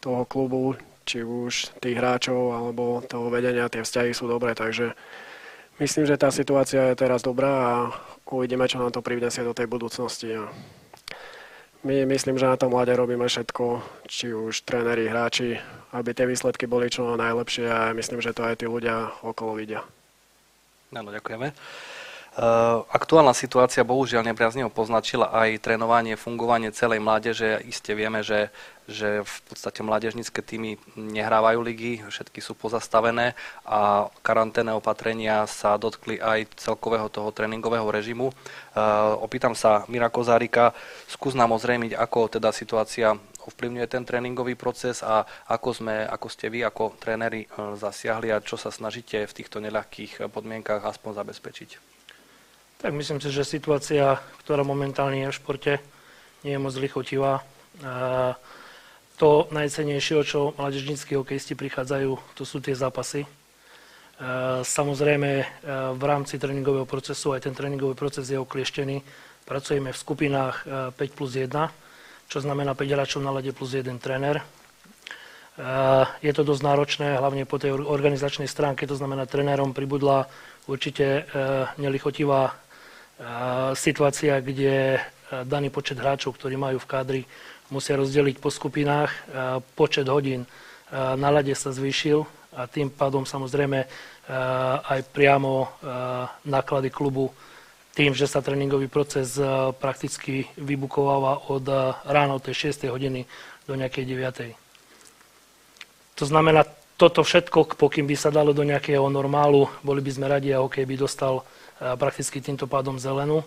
toho 0.00 0.22
klubu, 0.24 0.78
či 1.10 1.26
už 1.26 1.74
tých 1.82 1.98
hráčov 1.98 2.54
alebo 2.54 3.02
toho 3.02 3.26
vedenia, 3.34 3.66
tie 3.66 3.82
vzťahy 3.82 4.14
sú 4.14 4.30
dobré, 4.30 4.54
takže 4.54 4.94
myslím, 5.82 6.06
že 6.06 6.14
tá 6.14 6.30
situácia 6.30 6.94
je 6.94 7.02
teraz 7.02 7.26
dobrá 7.26 7.50
a 7.50 7.74
uvidíme, 8.30 8.70
čo 8.70 8.78
nám 8.78 8.94
to 8.94 9.02
privnesie 9.02 9.42
do 9.42 9.50
tej 9.50 9.66
budúcnosti. 9.66 10.38
My 11.82 12.06
myslím, 12.06 12.38
že 12.38 12.46
na 12.46 12.54
tom 12.54 12.70
mlade 12.70 12.94
robíme 12.94 13.26
všetko, 13.26 13.82
či 14.06 14.30
už 14.30 14.62
tréneri, 14.62 15.10
hráči, 15.10 15.58
aby 15.90 16.14
tie 16.14 16.30
výsledky 16.30 16.70
boli 16.70 16.86
čo 16.92 17.18
najlepšie 17.18 17.66
a 17.66 17.90
myslím, 17.96 18.22
že 18.22 18.30
to 18.30 18.46
aj 18.46 18.62
tí 18.62 18.70
ľudia 18.70 19.10
okolo 19.26 19.58
vidia. 19.58 19.82
Áno, 20.94 21.10
ďakujeme. 21.10 21.50
Uh, 22.30 22.86
aktuálna 22.94 23.34
situácia 23.34 23.82
bohužiaľ 23.82 24.22
nepriaznivo 24.22 24.70
poznačila 24.70 25.34
aj 25.34 25.66
trénovanie, 25.66 26.14
fungovanie 26.14 26.70
celej 26.70 27.02
mládeže. 27.02 27.58
Iste 27.66 27.90
vieme, 27.98 28.22
že, 28.22 28.54
že 28.86 29.26
v 29.26 29.36
podstate 29.50 29.82
mládežnícke 29.82 30.38
týmy 30.38 30.78
nehrávajú 30.94 31.58
ligy, 31.58 32.06
všetky 32.06 32.38
sú 32.38 32.54
pozastavené 32.54 33.34
a 33.66 34.06
karanténne 34.22 34.78
opatrenia 34.78 35.42
sa 35.50 35.74
dotkli 35.74 36.22
aj 36.22 36.54
celkového 36.54 37.10
toho 37.10 37.34
tréningového 37.34 37.90
režimu. 37.90 38.30
Uh, 38.30 39.18
opýtam 39.18 39.58
sa 39.58 39.82
Mira 39.90 40.06
Kozárika, 40.06 40.70
skús 41.10 41.34
nám 41.34 41.50
ozrejmiť, 41.58 41.98
ako 41.98 42.38
teda 42.38 42.54
situácia 42.54 43.10
ovplyvňuje 43.42 43.86
ten 43.90 44.06
tréningový 44.06 44.54
proces 44.54 45.02
a 45.02 45.26
ako, 45.50 45.82
sme, 45.82 46.06
ako 46.06 46.30
ste 46.30 46.46
vy 46.46 46.62
ako 46.62 46.94
tréneri 46.94 47.50
uh, 47.58 47.74
zasiahli 47.74 48.30
a 48.30 48.38
čo 48.38 48.54
sa 48.54 48.70
snažíte 48.70 49.26
v 49.26 49.34
týchto 49.34 49.58
neľahkých 49.58 50.30
podmienkach 50.30 50.86
aspoň 50.86 51.26
zabezpečiť. 51.26 51.99
Tak 52.80 52.96
myslím 52.96 53.20
si, 53.20 53.28
že 53.28 53.44
situácia, 53.44 54.16
ktorá 54.40 54.64
momentálne 54.64 55.28
je 55.28 55.28
v 55.28 55.36
športe, 55.36 55.72
nie 56.40 56.56
je 56.56 56.64
moc 56.64 56.72
lichotivá. 56.80 57.44
To 59.20 59.44
najcenejšie, 59.52 60.14
o 60.16 60.24
čo 60.24 60.56
mladežníckí 60.56 61.12
hokejisti 61.12 61.52
prichádzajú, 61.60 62.16
to 62.32 62.42
sú 62.48 62.64
tie 62.64 62.72
zápasy. 62.72 63.28
Samozrejme, 64.64 65.30
v 65.92 66.02
rámci 66.08 66.40
tréningového 66.40 66.88
procesu, 66.88 67.36
aj 67.36 67.44
ten 67.44 67.52
tréningový 67.52 67.92
proces 67.92 68.32
je 68.32 68.40
oklieštený. 68.40 69.04
Pracujeme 69.44 69.92
v 69.92 70.00
skupinách 70.00 70.64
5 70.96 70.96
plus 71.12 71.36
1, 71.36 71.52
čo 72.32 72.38
znamená 72.40 72.72
5 72.72 72.96
hráčov 72.96 73.20
na 73.20 73.28
lade 73.28 73.52
plus 73.52 73.76
1 73.76 73.92
tréner. 74.00 74.40
Je 76.24 76.32
to 76.32 76.48
dosť 76.48 76.62
náročné, 76.64 77.20
hlavne 77.20 77.44
po 77.44 77.60
tej 77.60 77.76
organizačnej 77.76 78.48
stránke, 78.48 78.88
to 78.88 78.96
znamená, 78.96 79.28
trénerom 79.28 79.76
pribudla 79.76 80.32
určite 80.64 81.28
nelichotivá 81.76 82.56
situácia, 83.76 84.40
kde 84.40 84.98
daný 85.44 85.68
počet 85.68 86.00
hráčov, 86.00 86.34
ktorí 86.34 86.56
majú 86.56 86.80
v 86.80 86.90
kádri, 86.90 87.22
musia 87.70 87.94
rozdeliť 87.94 88.40
po 88.40 88.50
skupinách. 88.50 89.12
Počet 89.76 90.08
hodín 90.10 90.48
na 90.92 91.30
lade 91.30 91.54
sa 91.54 91.70
zvýšil 91.70 92.26
a 92.56 92.66
tým 92.66 92.90
pádom 92.90 93.22
samozrejme 93.22 93.86
aj 94.82 95.00
priamo 95.14 95.70
náklady 96.48 96.90
klubu 96.90 97.30
tým, 97.94 98.14
že 98.14 98.30
sa 98.30 98.42
tréningový 98.42 98.86
proces 98.86 99.38
prakticky 99.78 100.46
vybukováva 100.58 101.50
od 101.50 101.66
rána 102.06 102.38
od 102.38 102.42
tej 102.42 102.74
6. 102.74 102.90
hodiny 102.90 103.26
do 103.66 103.74
nejakej 103.78 104.04
9. 104.06 104.54
To 106.18 106.24
znamená, 106.26 106.66
toto 106.98 107.22
všetko, 107.22 107.80
pokým 107.80 108.04
by 108.04 108.16
sa 108.18 108.34
dalo 108.34 108.52
do 108.52 108.66
nejakého 108.66 109.08
normálu, 109.08 109.70
boli 109.80 110.02
by 110.02 110.10
sme 110.10 110.26
radi 110.28 110.52
a 110.52 110.60
hokej 110.60 110.84
by 110.84 110.96
dostal 111.00 111.46
prakticky 111.80 112.44
týmto 112.44 112.68
pádom 112.68 113.00
zelenú. 113.00 113.42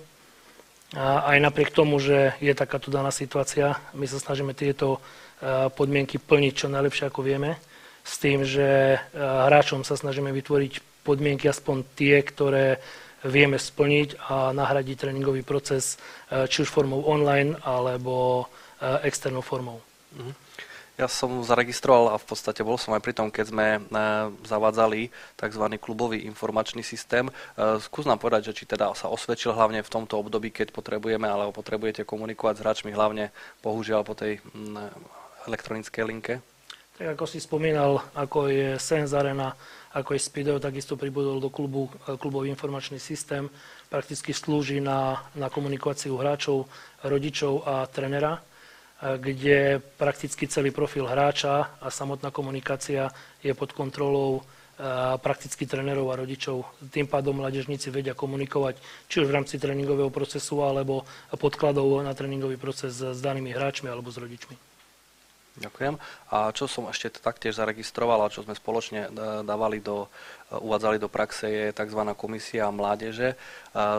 A 0.93 1.34
aj 1.34 1.38
napriek 1.41 1.73
tomu, 1.73 1.97
že 1.97 2.38
je 2.38 2.53
takáto 2.53 2.93
daná 2.93 3.09
situácia, 3.09 3.81
my 3.97 4.05
sa 4.05 4.21
snažíme 4.21 4.53
tieto 4.53 5.01
podmienky 5.73 6.21
plniť 6.21 6.53
čo 6.53 6.67
najlepšie 6.69 7.09
ako 7.09 7.25
vieme, 7.25 7.57
s 8.05 8.21
tým, 8.21 8.45
že 8.45 8.99
hráčom 9.17 9.81
sa 9.81 9.97
snažíme 9.97 10.29
vytvoriť 10.29 11.03
podmienky 11.07 11.49
aspoň 11.49 11.81
tie, 11.97 12.21
ktoré 12.21 12.77
vieme 13.25 13.57
splniť 13.57 14.19
a 14.29 14.51
nahradiť 14.53 15.07
tréningový 15.07 15.41
proces 15.41 15.97
či 16.29 16.57
už 16.61 16.69
formou 16.69 17.01
online 17.07 17.55
alebo 17.63 18.45
externou 19.01 19.41
formou. 19.41 19.81
Mhm. 20.13 20.43
Ja 20.94 21.10
som 21.10 21.41
zaregistroval 21.41 22.14
a 22.14 22.22
v 22.22 22.26
podstate 22.30 22.62
bol 22.62 22.78
som 22.78 22.94
aj 22.94 23.02
pri 23.02 23.18
tom, 23.18 23.34
keď 23.34 23.46
sme 23.50 23.68
zavádzali 24.46 25.10
tzv. 25.34 25.66
klubový 25.82 26.22
informačný 26.30 26.86
systém. 26.86 27.34
Skús 27.82 28.06
nám 28.06 28.22
povedať, 28.22 28.54
že 28.54 28.62
či 28.62 28.70
teda 28.70 28.94
sa 28.94 29.10
osvedčil 29.10 29.58
hlavne 29.58 29.82
v 29.82 29.89
tomto 29.89 30.22
období, 30.22 30.54
keď 30.54 30.70
potrebujeme, 30.70 31.26
alebo 31.26 31.50
potrebujete 31.50 32.06
komunikovať 32.06 32.62
s 32.62 32.62
hráčmi, 32.62 32.91
hlavne 32.94 33.34
bohužiaľ 33.66 34.06
po 34.06 34.14
tej 34.14 34.38
elektronickej 35.50 36.04
linke. 36.06 36.46
Tak 36.94 37.18
ako 37.18 37.26
si 37.26 37.41
spomínal, 37.41 37.98
ako 38.14 38.54
je 38.54 38.78
Sense 38.78 39.18
Arena, 39.18 39.50
ako 39.98 40.14
je 40.14 40.22
Speedo, 40.22 40.62
takisto 40.62 40.94
pribudol 40.94 41.41
do 41.41 41.50
klubu 41.50 41.89
klubový 42.22 42.54
informačný 42.54 43.02
systém. 43.02 43.50
Prakticky 43.89 44.30
slúži 44.30 44.78
na, 44.78 45.26
na 45.34 45.50
komunikáciu 45.50 46.14
hráčov, 46.22 46.70
rodičov 47.02 47.66
a 47.66 47.89
trenera, 47.89 48.38
kde 49.04 49.84
prakticky 49.99 50.47
celý 50.47 50.72
profil 50.72 51.04
hráča 51.04 51.76
a 51.84 51.88
samotná 51.91 52.32
komunikácia 52.32 53.12
je 53.43 53.51
pod 53.51 53.76
kontrolou 53.76 54.47
prakticky 55.22 55.70
trénerov 55.70 56.10
a 56.10 56.18
rodičov. 56.18 56.66
Tým 56.89 57.06
pádom 57.06 57.38
mladežníci 57.38 57.93
vedia 57.93 58.18
komunikovať 58.18 58.82
či 59.06 59.22
už 59.22 59.30
v 59.30 59.36
rámci 59.38 59.62
tréningového 59.62 60.10
procesu 60.10 60.66
alebo 60.66 61.06
podkladov 61.30 62.01
na 62.01 62.18
tréningový 62.18 62.58
proces 62.58 62.97
s 62.97 63.20
danými 63.22 63.54
hráčmi 63.54 63.91
alebo 63.91 64.10
s 64.10 64.18
rodičmi. 64.18 64.72
Ďakujem. 65.54 66.01
A 66.34 66.49
čo 66.49 66.66
som 66.66 66.89
ešte 66.89 67.14
taktiež 67.22 67.62
zaregistroval 67.62 68.26
a 68.26 68.34
čo 68.34 68.41
sme 68.41 68.58
spoločne 68.58 69.06
e, 69.06 69.10
dávali 69.45 69.86
do, 69.86 70.10
e, 70.49 70.58
uvádzali 70.58 70.97
do 70.97 71.06
praxe 71.06 71.45
je 71.45 71.66
tzv. 71.70 72.01
komisia 72.18 72.74
mládeže. 72.74 73.38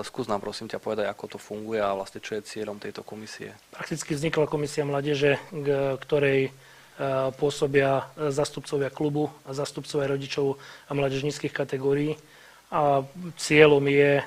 Skús 0.03 0.27
nám 0.27 0.43
prosím 0.43 0.67
ťa 0.67 0.83
povedať, 0.83 1.07
ako 1.07 1.25
to 1.31 1.39
funguje 1.39 1.79
a 1.79 1.95
vlastne 1.95 2.19
čo 2.19 2.35
je 2.35 2.43
cieľom 2.43 2.83
tejto 2.83 3.07
komisie. 3.07 3.55
Prakticky 3.71 4.19
vznikla 4.19 4.51
komisia 4.51 4.83
mládeže, 4.83 5.39
ktorej 6.03 6.51
e, 6.51 6.53
pôsobia 7.39 8.11
zastupcovia 8.19 8.91
klubu, 8.91 9.31
zastupcovia 9.47 10.11
rodičov 10.11 10.59
a 10.91 10.93
mládežníckých 10.99 11.55
kategórií. 11.55 12.19
A 12.75 13.07
cieľom 13.39 13.87
je 13.87 14.19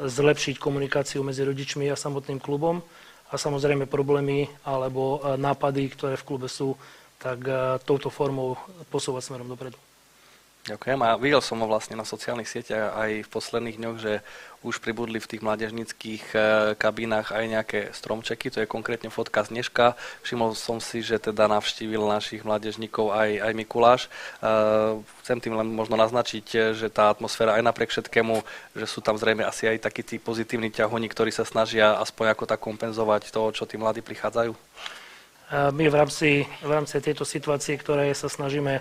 zlepšiť 0.00 0.56
komunikáciu 0.56 1.20
medzi 1.20 1.44
rodičmi 1.44 1.84
a 1.92 2.00
samotným 2.00 2.40
klubom 2.40 2.80
a 3.32 3.34
samozrejme 3.40 3.88
problémy 3.88 4.44
alebo 4.60 5.16
e, 5.24 5.40
nápady, 5.40 5.88
ktoré 5.96 6.14
v 6.20 6.26
klube 6.28 6.52
sú, 6.52 6.76
tak 7.16 7.40
e, 7.48 7.80
touto 7.80 8.12
formou 8.12 8.60
posúvať 8.92 9.32
smerom 9.32 9.48
dopredu. 9.48 9.80
Ďakujem 10.62 11.00
a 11.02 11.18
videl 11.18 11.42
som 11.42 11.58
ho 11.58 11.66
vlastne 11.66 11.98
na 11.98 12.06
sociálnych 12.06 12.46
sieťach 12.46 12.94
aj 12.94 13.26
v 13.26 13.32
posledných 13.34 13.82
dňoch, 13.82 13.96
že 13.98 14.22
už 14.62 14.78
pribudli 14.78 15.18
v 15.18 15.26
tých 15.26 15.42
mládežnických 15.42 16.24
e, 16.30 16.38
kabínach 16.78 17.34
aj 17.34 17.44
nejaké 17.50 17.80
stromčeky, 17.90 18.46
to 18.46 18.62
je 18.62 18.70
konkrétne 18.70 19.10
fotka 19.10 19.42
z 19.42 19.58
Dneška. 19.58 19.98
Všimol 20.22 20.54
som 20.54 20.78
si, 20.78 21.02
že 21.02 21.18
teda 21.18 21.50
navštívil 21.50 22.06
našich 22.06 22.46
mládežníkov 22.46 23.10
aj, 23.10 23.42
aj 23.42 23.52
Mikuláš. 23.58 24.06
E, 24.06 24.08
chcem 25.26 25.42
tým 25.42 25.58
len 25.58 25.66
možno 25.66 25.98
naznačiť, 25.98 26.78
že 26.78 26.86
tá 26.94 27.10
atmosféra 27.10 27.58
aj 27.58 27.66
napriek 27.66 27.90
všetkému, 27.90 28.46
že 28.78 28.86
sú 28.86 29.02
tam 29.02 29.18
zrejme 29.18 29.42
asi 29.42 29.66
aj 29.66 29.82
takí 29.82 30.06
tí 30.06 30.22
pozitívni 30.22 30.70
ťahoni, 30.70 31.10
ktorí 31.10 31.34
sa 31.34 31.42
snažia 31.42 31.98
aspoň 31.98 32.38
ako 32.38 32.46
tak 32.46 32.62
kompenzovať 32.62 33.34
to, 33.34 33.50
čo 33.50 33.66
tí 33.66 33.74
mladí 33.74 33.98
prichádzajú. 33.98 34.54
My 35.52 35.84
v 35.90 35.94
rámci, 35.98 36.46
v 36.62 36.70
rámci 36.70 36.96
tejto 37.02 37.26
situácie, 37.26 37.76
ktoré 37.76 38.14
sa 38.14 38.30
snažíme 38.30 38.80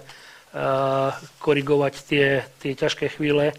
korigovať 1.39 1.93
tie, 2.03 2.43
tie 2.59 2.71
ťažké 2.75 3.07
chvíle, 3.15 3.55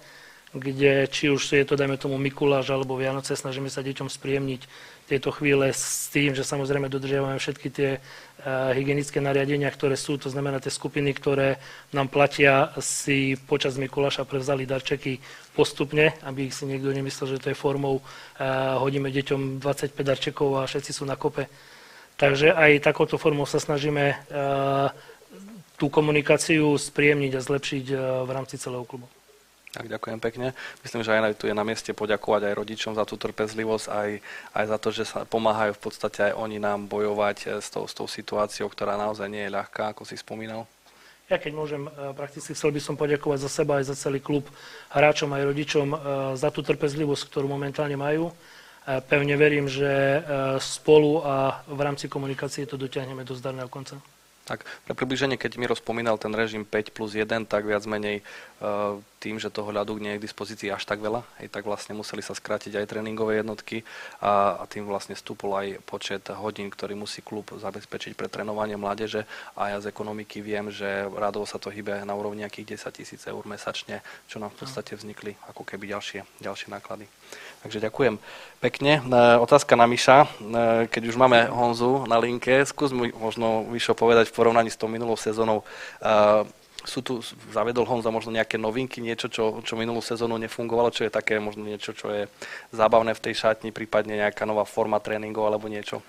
kde 0.53 1.09
či 1.09 1.33
už 1.33 1.57
je 1.57 1.65
to, 1.65 1.81
dajme 1.81 1.97
tomu, 1.97 2.21
Mikuláš 2.21 2.69
alebo 2.69 3.01
Vianoce, 3.01 3.33
snažíme 3.33 3.73
sa 3.73 3.81
deťom 3.81 4.13
spríjemniť 4.13 4.69
tieto 5.09 5.33
chvíle 5.33 5.73
s 5.73 6.13
tým, 6.13 6.37
že 6.37 6.45
samozrejme 6.45 6.93
dodržiavame 6.93 7.41
všetky 7.41 7.69
tie 7.73 7.91
uh, 7.97 8.71
hygienické 8.77 9.19
nariadenia, 9.25 9.73
ktoré 9.73 9.97
sú, 9.97 10.21
to 10.21 10.29
znamená 10.29 10.61
tie 10.61 10.69
skupiny, 10.69 11.17
ktoré 11.17 11.57
nám 11.97 12.13
platia, 12.13 12.71
si 12.85 13.41
počas 13.49 13.81
Mikuláša 13.81 14.29
prevzali 14.29 14.69
darčeky 14.69 15.21
postupne, 15.57 16.13
aby 16.25 16.53
si 16.53 16.69
niekto 16.69 16.93
nemyslel, 16.93 17.37
že 17.37 17.41
to 17.41 17.51
je 17.53 17.57
formou 17.57 18.01
uh, 18.01 18.77
hodíme 18.77 19.09
deťom 19.09 19.57
25 19.57 19.97
darčekov 19.97 20.49
a 20.61 20.69
všetci 20.69 20.93
sú 20.93 21.09
na 21.09 21.17
kope. 21.17 21.49
Takže 22.21 22.53
aj 22.53 22.85
takouto 22.85 23.17
formou 23.17 23.49
sa 23.49 23.57
snažíme 23.57 24.05
uh, 24.15 24.93
tú 25.83 25.91
komunikáciu 25.91 26.79
spríjemniť 26.79 27.33
a 27.35 27.43
zlepšiť 27.43 27.85
eh, 27.91 27.99
v 28.23 28.31
rámci 28.31 28.55
celého 28.55 28.87
klubu. 28.87 29.11
Tak, 29.75 29.91
ďakujem 29.91 30.21
pekne. 30.21 30.53
Myslím, 30.85 31.01
že 31.01 31.17
aj 31.17 31.41
tu 31.41 31.49
je 31.49 31.57
na 31.57 31.65
mieste 31.65 31.97
poďakovať 31.97 32.45
aj 32.45 32.59
rodičom 32.61 32.93
za 32.93 33.09
tú 33.09 33.17
trpezlivosť, 33.17 33.87
aj, 33.89 34.11
aj 34.53 34.65
za 34.69 34.77
to, 34.77 34.89
že 34.93 35.09
sa 35.09 35.25
pomáhajú 35.25 35.73
v 35.73 35.83
podstate 35.83 36.29
aj 36.29 36.37
oni 36.39 36.63
nám 36.63 36.87
bojovať 36.87 37.37
eh, 37.51 37.59
s 37.59 37.75
tou, 37.75 37.83
s 37.83 37.99
tou 37.99 38.07
situáciou, 38.07 38.71
ktorá 38.71 38.95
naozaj 38.95 39.27
nie 39.27 39.43
je 39.43 39.51
ľahká, 39.59 39.91
ako 39.91 40.07
si 40.07 40.15
spomínal. 40.15 40.71
Ja 41.27 41.43
keď 41.43 41.51
môžem, 41.51 41.91
eh, 41.91 42.15
prakticky 42.15 42.55
chcel 42.55 42.71
by 42.71 42.79
som 42.79 42.95
poďakovať 42.95 43.43
za 43.43 43.51
seba 43.51 43.83
aj 43.83 43.91
za 43.91 43.99
celý 43.99 44.23
klub, 44.23 44.47
hráčom 44.95 45.35
aj 45.35 45.43
rodičom 45.51 45.87
za 46.39 46.49
tú 46.55 46.63
trpezlivosť, 46.63 47.27
ktorú 47.27 47.51
momentálne 47.51 47.99
majú. 47.99 48.31
Pevne 48.83 49.39
verím, 49.39 49.71
že 49.71 50.19
spolu 50.59 51.23
a 51.23 51.63
v 51.71 51.81
rámci 51.87 52.11
komunikácie 52.11 52.67
to 52.67 52.75
dotiahneme 52.75 53.23
do 53.23 53.31
zdarného 53.31 53.71
konca. 53.71 54.03
Tak 54.43 54.67
pre 54.67 54.95
približenie, 54.99 55.39
keď 55.39 55.55
Miro 55.55 55.79
spomínal 55.79 56.19
ten 56.19 56.35
režim 56.35 56.67
5 56.67 56.91
plus 56.91 57.15
1, 57.15 57.47
tak 57.47 57.63
viac 57.63 57.87
menej 57.87 58.27
tým, 59.23 59.39
že 59.39 59.55
toho 59.55 59.71
ľadu 59.71 59.99
nie 59.99 60.15
je 60.15 60.19
k 60.19 60.27
dispozícii 60.27 60.71
až 60.71 60.83
tak 60.87 60.99
veľa, 60.99 61.23
aj 61.39 61.47
tak 61.51 61.63
vlastne 61.67 61.95
museli 61.95 62.23
sa 62.23 62.35
skrátiť 62.35 62.79
aj 62.79 62.91
tréningové 62.91 63.39
jednotky 63.39 63.87
a, 64.19 64.59
a 64.59 64.65
tým 64.67 64.87
vlastne 64.87 65.15
stúpol 65.15 65.55
aj 65.55 65.79
počet 65.87 66.27
hodín, 66.35 66.71
ktorý 66.71 66.99
musí 66.99 67.23
klub 67.23 67.51
zabezpečiť 67.55 68.19
pre 68.19 68.27
trénovanie 68.27 68.75
mládeže 68.75 69.27
a 69.55 69.75
ja 69.75 69.79
z 69.79 69.91
ekonomiky 69.91 70.43
viem, 70.43 70.71
že 70.71 71.07
rádovo 71.11 71.47
sa 71.47 71.63
to 71.63 71.71
hýbe 71.71 72.03
na 72.03 72.15
úrovni 72.15 72.43
nejakých 72.43 72.79
10 72.83 72.99
tisíc 72.99 73.23
eur 73.27 73.43
mesačne, 73.47 74.03
čo 74.27 74.43
nám 74.43 74.51
v 74.55 74.67
podstate 74.67 74.99
vznikli 74.99 75.39
ako 75.51 75.63
keby 75.63 75.91
ďalšie, 75.91 76.27
ďalšie 76.43 76.71
náklady. 76.71 77.07
Takže 77.63 77.79
ďakujem 77.79 78.19
pekne. 78.59 78.99
E, 78.99 79.39
otázka 79.39 79.79
na 79.79 79.87
Miša. 79.87 80.19
E, 80.23 80.27
keď 80.91 81.03
už 81.15 81.17
máme 81.19 81.47
Honzu 81.47 82.11
na 82.11 82.19
linke, 82.19 82.67
skús 82.67 82.91
mi 82.91 83.15
možno 83.15 83.63
Mišo 83.71 83.95
povedať 83.95 84.31
v 84.31 84.37
porovnaní 84.39 84.71
s 84.71 84.79
tou 84.79 84.91
minulou 84.91 85.15
sezónou, 85.15 85.63
sú 86.85 87.01
tu, 87.03 87.23
zavedol 87.55 87.87
Honza 87.87 88.11
možno 88.11 88.35
nejaké 88.35 88.59
novinky, 88.59 88.99
niečo, 88.99 89.31
čo, 89.31 89.63
čo 89.63 89.75
minulú 89.79 90.03
sezónu 90.03 90.39
nefungovalo, 90.39 90.91
čo 90.91 91.07
je 91.07 91.15
také 91.15 91.39
možno 91.39 91.67
niečo, 91.67 91.95
čo 91.95 92.11
je 92.11 92.23
zábavné 92.75 93.15
v 93.15 93.23
tej 93.23 93.35
šatni, 93.39 93.71
prípadne 93.71 94.19
nejaká 94.19 94.43
nová 94.45 94.67
forma 94.67 94.99
tréningov 94.99 95.47
alebo 95.47 95.71
niečo? 95.71 96.03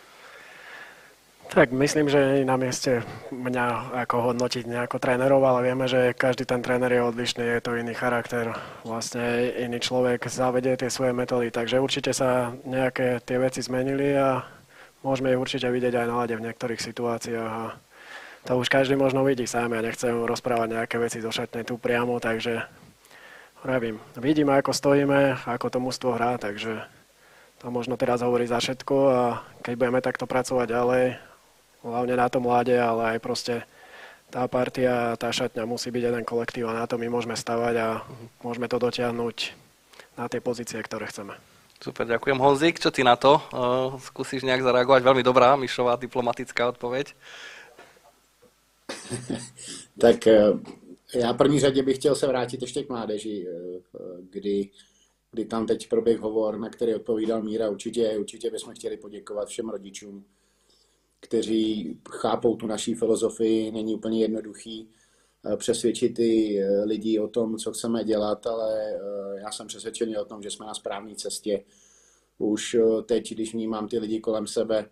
Tak 1.53 1.69
myslím, 1.69 2.09
že 2.09 2.41
je 2.41 2.49
na 2.49 2.57
mieste 2.57 3.05
mňa 3.29 3.93
ako 4.07 4.33
hodnotiť 4.33 4.65
nejako 4.65 4.97
trénerov, 4.97 5.43
ale 5.45 5.69
vieme, 5.69 5.85
že 5.85 6.17
každý 6.17 6.49
ten 6.49 6.65
tréner 6.65 6.89
je 6.89 7.05
odlišný, 7.05 7.45
je 7.45 7.61
to 7.61 7.77
iný 7.77 7.93
charakter, 7.93 8.57
vlastne 8.81 9.53
iný 9.61 9.77
človek 9.77 10.25
zavedie 10.33 10.73
tie 10.79 10.89
svoje 10.89 11.13
metódy, 11.13 11.53
takže 11.53 11.77
určite 11.77 12.09
sa 12.09 12.57
nejaké 12.65 13.21
tie 13.21 13.37
veci 13.37 13.61
zmenili 13.61 14.17
a 14.17 14.41
môžeme 15.05 15.29
ich 15.29 15.37
určite 15.37 15.69
vidieť 15.69 15.93
aj 15.93 16.07
na 16.09 16.15
lade 16.25 16.33
v 16.33 16.45
niektorých 16.47 16.81
situáciách 16.81 17.51
a 17.53 17.77
to 18.43 18.59
už 18.59 18.67
každý 18.67 18.99
možno 18.99 19.23
vidí 19.23 19.47
sám, 19.47 19.71
ja 19.71 19.81
nechcem 19.81 20.11
rozprávať 20.27 20.67
nejaké 20.75 20.95
veci 20.99 21.23
zo 21.23 21.31
šatne 21.31 21.63
tu 21.63 21.79
priamo, 21.79 22.19
takže 22.19 22.67
vravím, 23.63 24.03
vidíme 24.19 24.51
ako 24.59 24.75
stojíme, 24.75 25.47
ako 25.47 25.67
to 25.71 25.79
mústvo 25.79 26.11
hrá, 26.15 26.35
takže 26.35 26.83
to 27.63 27.71
možno 27.71 27.95
teraz 27.95 28.19
hovorí 28.19 28.43
za 28.43 28.59
všetko 28.59 28.95
a 29.07 29.21
keď 29.63 29.73
budeme 29.79 30.03
takto 30.03 30.27
pracovať 30.27 30.67
ďalej, 30.67 31.05
hlavne 31.87 32.15
na 32.19 32.27
tom 32.27 32.43
mláde, 32.43 32.75
ale 32.75 33.15
aj 33.15 33.19
proste 33.23 33.55
tá 34.27 34.43
partia, 34.51 35.15
tá 35.15 35.31
šatňa 35.31 35.63
musí 35.63 35.87
byť 35.93 36.03
jeden 36.11 36.23
kolektív 36.27 36.67
a 36.67 36.75
na 36.75 36.85
to 36.89 36.99
my 36.99 37.07
môžeme 37.07 37.39
stavať 37.39 37.75
a 37.79 37.87
môžeme 38.43 38.67
to 38.67 38.81
dotiahnuť 38.81 39.37
na 40.19 40.25
tie 40.27 40.43
pozície, 40.43 40.81
ktoré 40.83 41.07
chceme. 41.07 41.37
Super, 41.79 42.07
ďakujem. 42.07 42.39
Honzik, 42.39 42.79
čo 42.79 42.89
ty 42.95 43.03
na 43.03 43.19
to? 43.19 43.43
Uh, 43.51 43.99
skúsiš 43.99 44.47
nejak 44.47 44.63
zareagovať? 44.63 45.03
Veľmi 45.03 45.23
dobrá, 45.23 45.59
Mišová 45.59 45.99
diplomatická 45.99 46.71
odpoveď. 46.71 47.11
tak 49.99 50.27
uh, 50.27 50.59
já 51.15 51.33
v 51.33 51.37
první 51.37 51.59
řadě 51.59 51.83
bych 51.83 51.97
chtěl 51.97 52.15
se 52.15 52.27
vrátit 52.27 52.61
ještě 52.61 52.83
k 52.83 52.89
mládeži, 52.89 53.47
uh, 53.47 53.81
kdy, 54.29 54.69
kdy 55.31 55.45
tam 55.45 55.67
teď 55.67 55.89
proběh 55.89 56.19
hovor, 56.19 56.59
na 56.59 56.69
který 56.69 56.95
odpovídal 56.95 57.43
Míra. 57.43 57.69
Určitě, 57.69 58.17
určitě 58.17 58.51
bychom 58.51 58.73
chtěli 58.73 58.97
poděkovat 58.97 59.47
všem 59.47 59.69
rodičům, 59.69 60.25
kteří 61.23 61.97
chápou 62.09 62.55
tu 62.55 62.67
naší 62.67 62.93
filozofii, 62.93 63.71
není 63.71 63.95
úplně 63.95 64.21
jednoduchý 64.21 64.89
eh, 65.45 65.57
přesvědčit 65.57 66.09
ty 66.09 66.59
eh, 66.59 66.83
lidi 66.83 67.19
o 67.19 67.27
tom, 67.27 67.57
co 67.57 67.71
chceme 67.71 68.03
dělat, 68.03 68.47
ale 68.47 68.91
eh, 68.91 69.39
já 69.39 69.51
jsem 69.51 69.67
přesvědčený 69.67 70.17
o 70.17 70.25
tom, 70.25 70.43
že 70.43 70.51
jsme 70.51 70.65
na 70.65 70.73
správné 70.73 71.15
cestě. 71.15 71.63
Už 72.37 72.77
teď, 73.05 73.33
když 73.33 73.53
vnímám 73.53 73.87
ty 73.87 73.99
lidi 73.99 74.19
kolem 74.19 74.47
sebe, 74.47 74.89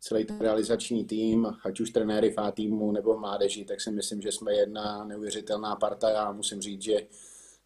celý 0.00 0.24
ten 0.24 0.40
realizační 0.40 1.04
tým, 1.04 1.46
ať 1.64 1.80
už 1.80 1.90
trenéry 1.90 2.30
FA 2.30 2.50
týmu 2.50 2.92
nebo 2.92 3.18
mládeži, 3.18 3.64
tak 3.64 3.80
si 3.80 3.90
myslím, 3.90 4.20
že 4.20 4.32
jsme 4.32 4.54
jedna 4.54 5.04
neuvěřitelná 5.04 5.76
parta. 5.76 6.10
Já 6.10 6.32
musím 6.32 6.60
říct, 6.60 6.82
že 6.82 7.06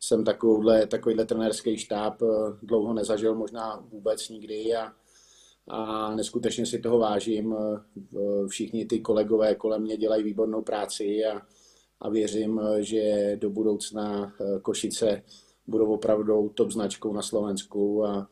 jsem 0.01 0.25
takovouhle, 0.25 0.87
takovýhle 0.87 1.27
trenérský 1.27 1.79
štáb 1.79 2.23
dlouho 2.63 2.93
nezažil, 2.95 3.35
možná 3.35 3.85
vůbec 3.91 4.29
nikdy 4.29 4.77
a 4.77 4.93
a 5.69 6.15
neskutečně 6.15 6.67
si 6.67 6.79
toho 6.79 6.99
vážím. 6.99 7.55
Všichni 8.49 8.85
ty 8.87 9.01
kolegové 9.01 9.55
kolem 9.55 9.83
mě 9.83 9.97
dělají 9.97 10.23
výbornou 10.23 10.63
práci 10.63 11.25
a, 11.25 11.43
a 12.01 12.09
věřím, 12.09 12.61
že 12.79 13.37
do 13.41 13.51
budoucna 13.51 14.33
Košice 14.63 15.23
budou 15.67 15.95
opravdu 15.95 16.49
top 16.55 16.71
značkou 16.71 17.13
na 17.13 17.23
Slovensku 17.23 18.05
a 18.05 18.29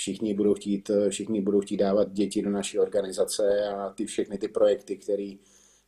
všichni 0.00 0.34
budou 0.34 0.54
chtít, 0.54 0.90
všichni 1.08 1.40
budou 1.40 1.60
chtít 1.60 1.76
dávat 1.76 2.12
děti 2.12 2.42
do 2.42 2.50
naší 2.50 2.78
organizace 2.78 3.68
a 3.68 3.90
ty 3.90 4.06
všechny 4.06 4.38
ty 4.38 4.48
projekty, 4.48 4.96
který, 4.96 5.38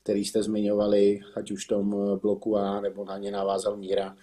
který 0.02 0.24
jste 0.24 0.42
zmiňovali, 0.42 1.20
ať 1.34 1.50
už 1.50 1.64
v 1.64 1.68
tom 1.68 2.18
bloku 2.22 2.56
A 2.56 2.80
nebo 2.80 3.04
na 3.04 3.18
ně 3.18 3.30
navázal 3.30 3.76
Míra, 3.76 4.16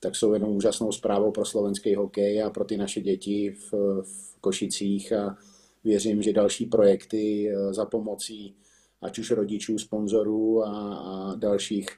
tak 0.00 0.16
jsou 0.16 0.32
jenom 0.32 0.56
úžasnou 0.56 0.92
zprávou 0.92 1.30
pro 1.30 1.44
slovenský 1.44 1.94
hokej 1.94 2.42
a 2.42 2.50
pro 2.50 2.64
ty 2.64 2.76
naše 2.76 3.00
děti 3.00 3.50
v, 3.50 3.72
v 4.02 4.40
Košicích. 4.40 5.12
A 5.12 5.36
věřím, 5.84 6.22
že 6.22 6.32
další 6.32 6.66
projekty 6.66 7.50
eh, 7.50 7.74
za 7.74 7.84
pomocí 7.84 8.54
ať 9.02 9.18
už 9.18 9.30
rodičů, 9.30 9.78
sponzorů 9.78 10.64
a, 10.64 10.94
a 10.94 11.34
dalších 11.34 11.88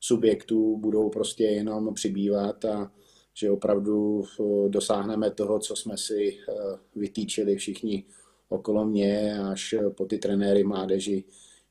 subjektů 0.00 0.76
budou 0.76 1.10
prostě 1.10 1.44
jenom 1.44 1.94
přibývat 1.94 2.64
a 2.64 2.92
že 3.34 3.50
opravdu 3.50 4.22
eh, 4.24 4.68
dosáhneme 4.68 5.30
toho, 5.30 5.58
co 5.58 5.76
jsme 5.76 5.96
si 5.96 6.38
eh, 6.38 6.52
vytýčili 6.96 7.56
všichni 7.56 8.04
okolo 8.48 8.84
mě, 8.84 9.38
až 9.38 9.74
po 9.96 10.04
ty 10.04 10.18
trenéry 10.18 10.64
mládeži, 10.64 11.24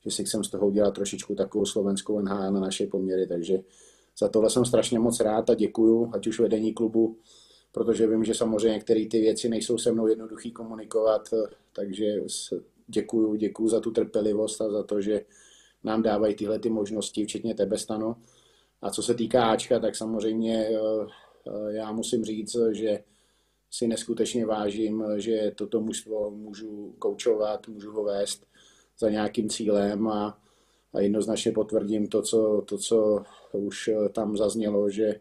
že 0.05 0.11
si 0.11 0.25
chcem 0.25 0.43
z 0.43 0.49
toho 0.49 0.67
udělat 0.67 0.91
trošičku 0.91 1.35
takovou 1.35 1.65
slovenskou 1.65 2.19
NHL 2.19 2.51
na 2.51 2.59
naše 2.59 2.87
poměry, 2.87 3.27
takže 3.27 3.59
za 4.19 4.27
tohle 4.29 4.49
jsem 4.49 4.65
strašně 4.65 4.99
moc 4.99 5.19
rád 5.19 5.49
a 5.49 5.53
děkuju, 5.53 6.11
ať 6.13 6.27
už 6.27 6.39
vedení 6.39 6.73
klubu, 6.73 7.17
protože 7.71 8.07
vím, 8.07 8.23
že 8.23 8.33
samozřejmě 8.33 8.69
některé 8.69 9.05
ty 9.05 9.21
věci 9.21 9.49
nejsou 9.49 9.77
se 9.77 9.91
mnou 9.91 10.07
jednoduchý 10.07 10.51
komunikovat, 10.51 11.29
takže 11.75 12.05
děkuju, 12.87 13.35
děkuju 13.35 13.69
za 13.69 13.79
tu 13.79 13.91
trpělivost 13.91 14.61
a 14.61 14.71
za 14.71 14.83
to, 14.83 15.01
že 15.01 15.21
nám 15.83 16.03
dávají 16.03 16.35
tyhle 16.35 16.59
ty 16.59 16.69
možnosti, 16.69 17.25
včetně 17.25 17.55
tebe, 17.55 17.77
Stano. 17.77 18.15
A 18.81 18.89
co 18.89 19.03
se 19.03 19.13
týká 19.13 19.51
Ačka, 19.51 19.79
tak 19.79 19.95
samozřejmě 19.95 20.67
eh, 20.67 20.75
eh, 20.75 21.07
já 21.69 21.91
musím 21.91 22.23
říct, 22.23 22.55
že 22.71 23.03
si 23.71 23.87
neskutečně 23.87 24.45
vážím, 24.45 25.03
že 25.17 25.51
toto 25.55 25.81
mužstvo 25.81 26.31
můžu 26.31 26.95
koučovat, 26.99 27.67
můžu 27.67 27.91
ho 27.91 28.03
vést 28.03 28.45
za 28.99 29.09
nějakým 29.09 29.49
cílem 29.49 30.07
a, 30.07 30.39
a 30.93 30.99
jednoznačně 30.99 31.51
potvrdím 31.51 32.07
to 32.07 32.21
co, 32.21 32.63
to, 32.67 32.77
co 32.77 33.23
už 33.51 33.89
tam 34.11 34.37
zaznělo, 34.37 34.89
že 34.89 35.19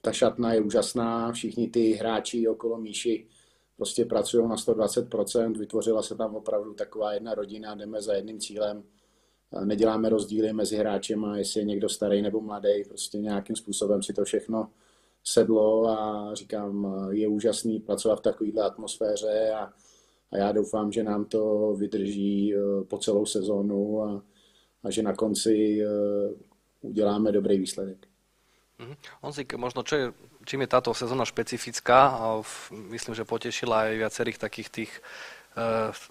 ta 0.00 0.12
šatna 0.12 0.52
je 0.52 0.60
úžasná, 0.60 1.32
všichni 1.32 1.68
ty 1.68 1.92
hráči 1.92 2.48
okolo 2.48 2.78
Míši 2.78 3.26
prostě 3.76 4.04
pracují 4.04 4.48
na 4.48 4.56
120%, 4.56 5.58
vytvořila 5.58 6.02
se 6.02 6.14
tam 6.14 6.36
opravdu 6.36 6.74
taková 6.74 7.12
jedna 7.12 7.34
rodina, 7.34 7.74
jdeme 7.74 8.02
za 8.02 8.14
jedným 8.14 8.40
cílem, 8.40 8.84
neděláme 9.64 10.08
rozdíly 10.08 10.52
mezi 10.52 10.76
hráčem 10.76 11.24
a 11.24 11.38
jestli 11.38 11.60
je 11.60 11.64
někdo 11.64 11.88
starý 11.88 12.22
nebo 12.22 12.40
mladý, 12.40 12.84
prostě 12.88 13.18
nějakým 13.18 13.56
způsobem 13.56 14.02
si 14.02 14.12
to 14.12 14.24
všechno 14.24 14.70
sedlo 15.24 15.88
a 15.88 16.30
říkám, 16.34 16.86
je 17.10 17.28
úžasný 17.28 17.80
pracovat 17.80 18.18
v 18.18 18.22
takovéhle 18.22 18.62
atmosféře 18.62 19.50
a, 19.50 19.72
a 20.32 20.36
já 20.36 20.52
doufám, 20.52 20.92
že 20.92 21.02
nám 21.02 21.24
to 21.24 21.74
vydrží 21.78 22.54
eh, 22.54 22.84
po 22.84 22.98
celou 22.98 23.26
sezónu 23.26 24.02
a, 24.02 24.22
a 24.84 24.90
že 24.90 25.02
na 25.02 25.14
konci 25.14 25.82
eh, 25.82 25.86
uděláme 26.80 27.32
dobrý 27.32 27.58
výsledek. 27.58 28.06
Mm-hmm. 28.78 28.96
Onzik, 29.22 29.54
možno 29.54 29.86
čo 29.86 29.94
je, 29.96 30.06
čím 30.44 30.66
je 30.66 30.72
táto 30.74 30.90
sezóna 30.90 31.22
špecifická, 31.22 32.18
myslím, 32.90 33.14
že 33.14 33.22
potešila 33.22 33.86
aj 33.86 34.02
viacerých 34.02 34.38
takých 34.42 34.68
tých 34.68 34.92
e, 34.92 35.00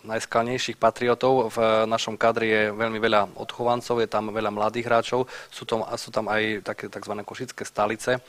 najskalnejších 0.08 0.80
patriotov. 0.80 1.52
V 1.52 1.84
našom 1.84 2.16
kadri 2.16 2.48
je 2.48 2.64
veľmi 2.72 3.04
veľa 3.04 3.36
odchovancov, 3.36 4.00
je 4.00 4.08
tam 4.08 4.32
veľa 4.32 4.52
mladých 4.56 4.88
hráčov, 4.88 5.28
sú 5.52 5.68
tam, 5.68 5.84
sú 6.00 6.10
tam 6.16 6.32
aj 6.32 6.64
také 6.64 6.88
tzv. 6.88 7.14
košické 7.28 7.68
stalice. 7.68 8.24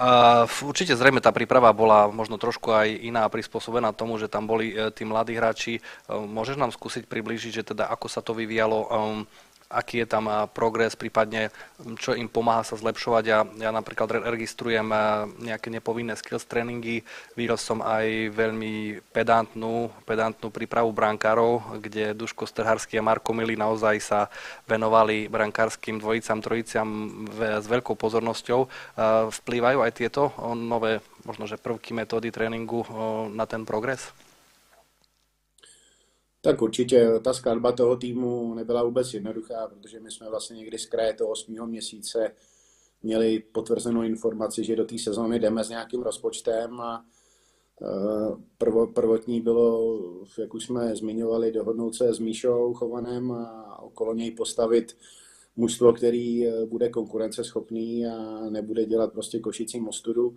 Uh, 0.00 0.48
určite 0.64 0.96
zrejme 0.96 1.20
tá 1.20 1.28
príprava 1.28 1.68
bola 1.76 2.08
možno 2.08 2.40
trošku 2.40 2.72
aj 2.72 2.88
iná 3.04 3.28
prispôsobená 3.28 3.92
tomu, 3.92 4.16
že 4.16 4.32
tam 4.32 4.48
boli 4.48 4.72
uh, 4.72 4.88
tí 4.88 5.04
mladí 5.04 5.36
hráči. 5.36 5.84
Uh, 6.08 6.24
môžeš 6.24 6.56
nám 6.56 6.72
skúsiť 6.72 7.04
priblížiť, 7.04 7.60
že 7.60 7.76
teda 7.76 7.84
ako 7.84 8.08
sa 8.08 8.24
to 8.24 8.32
vyvíjalo 8.32 8.88
um, 8.88 9.28
aký 9.70 10.02
je 10.02 10.06
tam 10.10 10.26
progres, 10.50 10.98
prípadne 10.98 11.54
čo 12.02 12.18
im 12.18 12.26
pomáha 12.26 12.66
sa 12.66 12.74
zlepšovať. 12.74 13.24
Ja, 13.24 13.46
ja 13.46 13.70
napríklad 13.70 14.10
registrujem 14.26 14.90
nejaké 15.38 15.70
nepovinné 15.70 16.18
skills 16.18 16.44
tréningy, 16.50 17.06
videl 17.38 17.54
som 17.54 17.78
aj 17.78 18.34
veľmi 18.34 18.98
pedantnú, 19.14 19.94
pedantnú 20.02 20.50
prípravu 20.50 20.90
brankárov, 20.90 21.78
kde 21.78 22.18
Duško 22.18 22.50
Strharský 22.50 22.98
a 22.98 23.06
Marko 23.06 23.30
Mili 23.30 23.54
naozaj 23.54 23.96
sa 24.02 24.26
venovali 24.66 25.30
brankárským 25.30 26.02
dvojicám, 26.02 26.42
trojiciam 26.42 26.88
s 27.38 27.66
veľkou 27.70 27.94
pozornosťou. 27.94 28.66
Vplývajú 29.30 29.78
aj 29.86 29.92
tieto 29.94 30.34
nové 30.58 30.98
možno, 31.22 31.46
že 31.46 31.60
prvky 31.60 31.94
metódy 31.94 32.34
tréninku 32.34 32.82
na 33.30 33.46
ten 33.46 33.62
progres? 33.62 34.10
Tak 36.42 36.62
určitě 36.62 37.10
ta 37.24 37.32
skladba 37.32 37.72
toho 37.72 37.96
týmu 37.96 38.54
nebyla 38.54 38.84
vůbec 38.84 39.14
jednoduchá, 39.14 39.68
protože 39.68 40.00
my 40.00 40.10
jsme 40.10 40.30
vlastně 40.30 40.56
někdy 40.56 40.78
z 40.78 40.86
kraje 40.86 41.14
toho 41.14 41.30
8. 41.30 41.66
měsíce 41.66 42.32
měli 43.02 43.40
potvrzenou 43.52 44.02
informaci, 44.02 44.64
že 44.64 44.76
do 44.76 44.84
té 44.84 44.98
sezóny 44.98 45.38
jdeme 45.38 45.64
s 45.64 45.68
nějakým 45.68 46.02
rozpočtem 46.02 46.80
a 46.80 47.04
e, 47.82 47.86
prvo, 48.58 48.86
prvotní 48.86 49.40
bylo, 49.40 49.98
jak 50.38 50.54
už 50.54 50.64
jsme 50.64 50.96
zmiňovali, 50.96 51.52
dohodnout 51.52 51.94
se 51.94 52.14
s 52.14 52.18
Míšou 52.18 52.74
Chovanem 52.74 53.32
a 53.32 53.78
okolo 53.82 54.14
něj 54.14 54.30
postavit 54.30 54.96
mužstvo, 55.56 55.92
který 55.92 56.46
e, 56.46 56.66
bude 56.66 56.88
konkurenceschopný 56.88 58.06
a 58.06 58.40
nebude 58.50 58.84
dělat 58.84 59.12
prostě 59.12 59.38
košící 59.38 59.80
mostudu. 59.80 60.36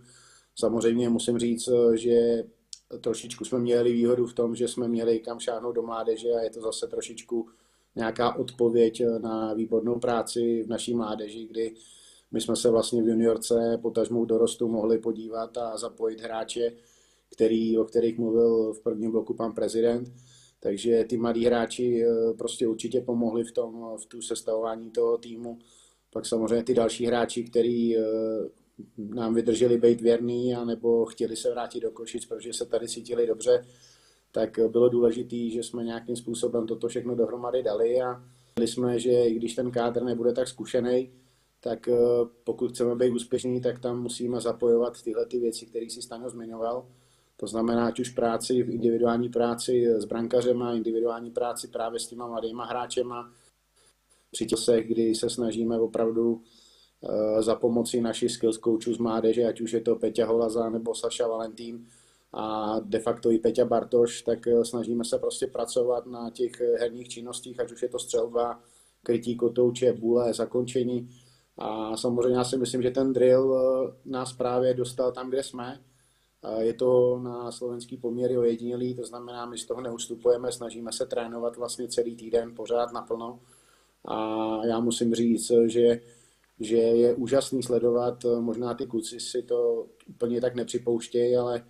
Samozřejmě 0.55 1.09
musím 1.09 1.39
říct, 1.39 1.67
e, 1.67 1.97
že 1.97 2.43
trošičku 3.01 3.45
jsme 3.45 3.59
měli 3.59 3.93
výhodu 3.93 4.25
v 4.25 4.33
tom, 4.33 4.55
že 4.55 4.67
jsme 4.67 4.87
měli 4.87 5.19
kam 5.19 5.39
šáhnout 5.39 5.75
do 5.75 5.83
mládeže 5.83 6.31
a 6.31 6.41
je 6.41 6.49
to 6.49 6.61
zase 6.61 6.87
trošičku 6.87 7.49
nějaká 7.95 8.35
odpověď 8.35 9.03
na 9.21 9.53
výbornou 9.53 9.99
práci 9.99 10.63
v 10.63 10.67
naší 10.67 10.93
mládeži, 10.93 11.47
kdy 11.47 11.73
my 12.31 12.41
jsme 12.41 12.55
se 12.55 12.69
vlastně 12.69 13.03
v 13.03 13.07
juniorce 13.07 13.79
potažmou 13.81 14.25
dorostu 14.25 14.67
mohli 14.67 14.97
podívat 14.97 15.57
a 15.57 15.77
zapojit 15.77 16.21
hráče, 16.21 16.71
který, 17.35 17.77
o 17.77 17.83
kterých 17.83 18.17
mluvil 18.17 18.73
v 18.73 18.79
prvním 18.79 19.11
bloku 19.11 19.33
pan 19.33 19.53
prezident. 19.53 20.13
Takže 20.59 21.05
ty 21.09 21.17
mladí 21.17 21.45
hráči 21.45 22.03
eh, 22.03 22.33
prostě 22.33 22.67
určitě 22.67 23.01
pomohli 23.01 23.43
v 23.43 23.51
tom, 23.51 23.97
v 24.01 24.05
tu 24.05 24.21
sestavování 24.21 24.91
toho 24.91 25.17
týmu. 25.17 25.59
Pak 26.09 26.25
samozřejmě 26.25 26.63
ty 26.63 26.73
další 26.73 27.05
hráči, 27.05 27.43
který 27.43 27.97
eh, 27.97 28.01
nám 28.97 29.33
vydrželi 29.33 29.77
být 29.77 30.01
věrný, 30.01 30.55
anebo 30.55 31.05
chtěli 31.05 31.35
se 31.35 31.51
vrátit 31.51 31.79
do 31.79 31.91
Košic, 31.91 32.25
protože 32.25 32.53
se 32.53 32.65
tady 32.65 32.87
cítili 32.87 33.27
dobře, 33.27 33.65
tak 34.31 34.59
bylo 34.67 34.89
důležité, 34.89 35.49
že 35.49 35.63
jsme 35.63 35.83
nějakým 35.83 36.15
způsobem 36.15 36.67
toto 36.67 36.87
všechno 36.87 37.15
dohromady 37.15 37.63
dali 37.63 38.01
a 38.01 38.23
byli 38.55 38.67
jsme, 38.67 38.99
že 38.99 39.11
i 39.11 39.35
když 39.35 39.55
ten 39.55 39.71
kádr 39.71 40.03
nebude 40.03 40.33
tak 40.33 40.47
zkušený, 40.47 41.11
tak 41.59 41.87
eh, 41.87 41.97
pokud 42.43 42.71
chceme 42.71 42.95
být 42.95 43.11
úspěšní, 43.11 43.61
tak 43.61 43.79
tam 43.79 44.01
musíme 44.01 44.41
zapojovat 44.41 45.01
tyhle 45.01 45.25
ty 45.25 45.39
věci, 45.39 45.65
které 45.65 45.89
si 45.89 46.01
Staňo 46.01 46.29
zmiňoval. 46.29 46.87
To 47.37 47.47
znamená, 47.47 47.87
ať 47.87 47.99
už 47.99 48.09
práci, 48.09 48.63
v 48.63 48.69
individuální 48.69 49.29
práci 49.29 49.87
s 49.87 50.05
brankařema, 50.05 50.73
individuální 50.73 51.31
práci 51.31 51.67
právě 51.67 51.99
s 51.99 52.07
těma 52.07 52.27
mladýma 52.27 52.65
hráčema, 52.65 53.31
při 54.31 54.45
těch, 54.45 54.87
kdy 54.87 55.15
se 55.15 55.29
snažíme 55.29 55.79
opravdu 55.79 56.41
za 57.39 57.55
pomoci 57.55 58.01
našich 58.01 58.31
skills 58.31 58.59
coachů 58.59 58.93
z 58.93 58.97
mládeže, 58.97 59.45
ať 59.45 59.61
už 59.61 59.73
je 59.73 59.81
to 59.81 59.95
Peťa 59.95 60.25
Holaza 60.25 60.69
nebo 60.69 60.95
Saša 60.95 61.27
Valentín 61.27 61.85
a 62.33 62.75
de 62.79 62.99
facto 62.99 63.31
i 63.31 63.37
Peťa 63.37 63.65
Bartoš, 63.65 64.21
tak 64.21 64.47
eh, 64.47 64.65
snažíme 64.65 65.05
se 65.05 65.17
prostě 65.17 65.47
pracovat 65.47 66.05
na 66.05 66.29
těch 66.29 66.61
eh, 66.61 66.79
herních 66.79 67.09
činnostích, 67.09 67.59
ať 67.59 67.71
už 67.71 67.81
je 67.81 67.89
to 67.89 67.99
střelba, 67.99 68.59
krytí 69.03 69.35
kotouče, 69.35 69.93
bůle, 69.93 70.33
zakončení. 70.33 71.09
A 71.57 71.97
samozřejmě 71.97 72.37
já 72.37 72.43
si 72.43 72.57
myslím, 72.57 72.81
že 72.81 72.91
ten 72.91 73.13
drill 73.13 73.53
nás 74.05 74.33
právě 74.33 74.73
dostal 74.73 75.11
tam, 75.11 75.29
kde 75.29 75.43
jsme. 75.43 75.79
Je 76.59 76.73
to 76.73 77.19
na 77.19 77.51
slovenský 77.51 77.97
poměry 77.97 78.37
ojedinělý, 78.37 78.95
to 78.95 79.05
znamená, 79.05 79.45
my 79.45 79.57
z 79.57 79.65
toho 79.65 79.81
neustupujeme, 79.81 80.51
snažíme 80.51 80.91
se 80.91 81.05
trénovat 81.05 81.57
vlastně 81.57 81.87
celý 81.87 82.15
týden 82.15 82.55
pořád 82.55 82.93
naplno. 82.93 83.39
A 84.05 84.59
já 84.65 84.79
musím 84.79 85.13
říct, 85.15 85.51
že 85.65 85.99
že 86.63 86.77
je 86.77 87.13
úžasný 87.13 87.63
sledovat, 87.63 88.25
eh, 88.25 88.39
možná 88.41 88.73
ty 88.73 88.85
kluci 88.85 89.19
si 89.19 89.41
to 89.41 89.87
úplně 90.07 90.41
tak 90.41 90.55
nepřipouštějí, 90.55 91.35
ale 91.35 91.65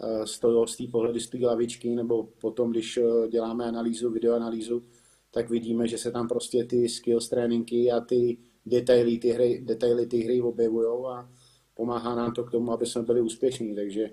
eh, 0.00 0.26
z 0.26 0.38
toho, 0.38 0.66
z 0.66 0.76
té 0.76 0.84
pohledu 0.92 1.20
z 1.20 1.28
té 1.28 1.38
lavičky, 1.38 1.94
nebo 1.94 2.28
potom, 2.40 2.70
když 2.70 2.96
eh, 2.96 3.28
děláme 3.28 3.64
analýzu, 3.64 4.10
videoanalýzu, 4.10 4.82
tak 5.30 5.50
vidíme, 5.50 5.88
že 5.88 5.98
se 5.98 6.10
tam 6.10 6.28
prostě 6.28 6.64
ty 6.64 6.88
skills 6.88 7.28
tréninky 7.28 7.90
a 7.90 8.00
ty 8.00 8.38
detaily 8.66 9.18
ty 9.18 9.30
hry, 9.30 9.60
detaily 9.64 10.06
ty 10.06 10.18
hry 10.18 10.42
objevují 10.42 10.86
a 11.06 11.30
pomáhá 11.74 12.14
nám 12.14 12.32
to 12.32 12.44
k 12.44 12.50
tomu, 12.50 12.72
aby 12.72 12.86
jsme 12.86 13.02
byli 13.02 13.20
úspěšní. 13.20 13.74
Takže, 13.74 14.10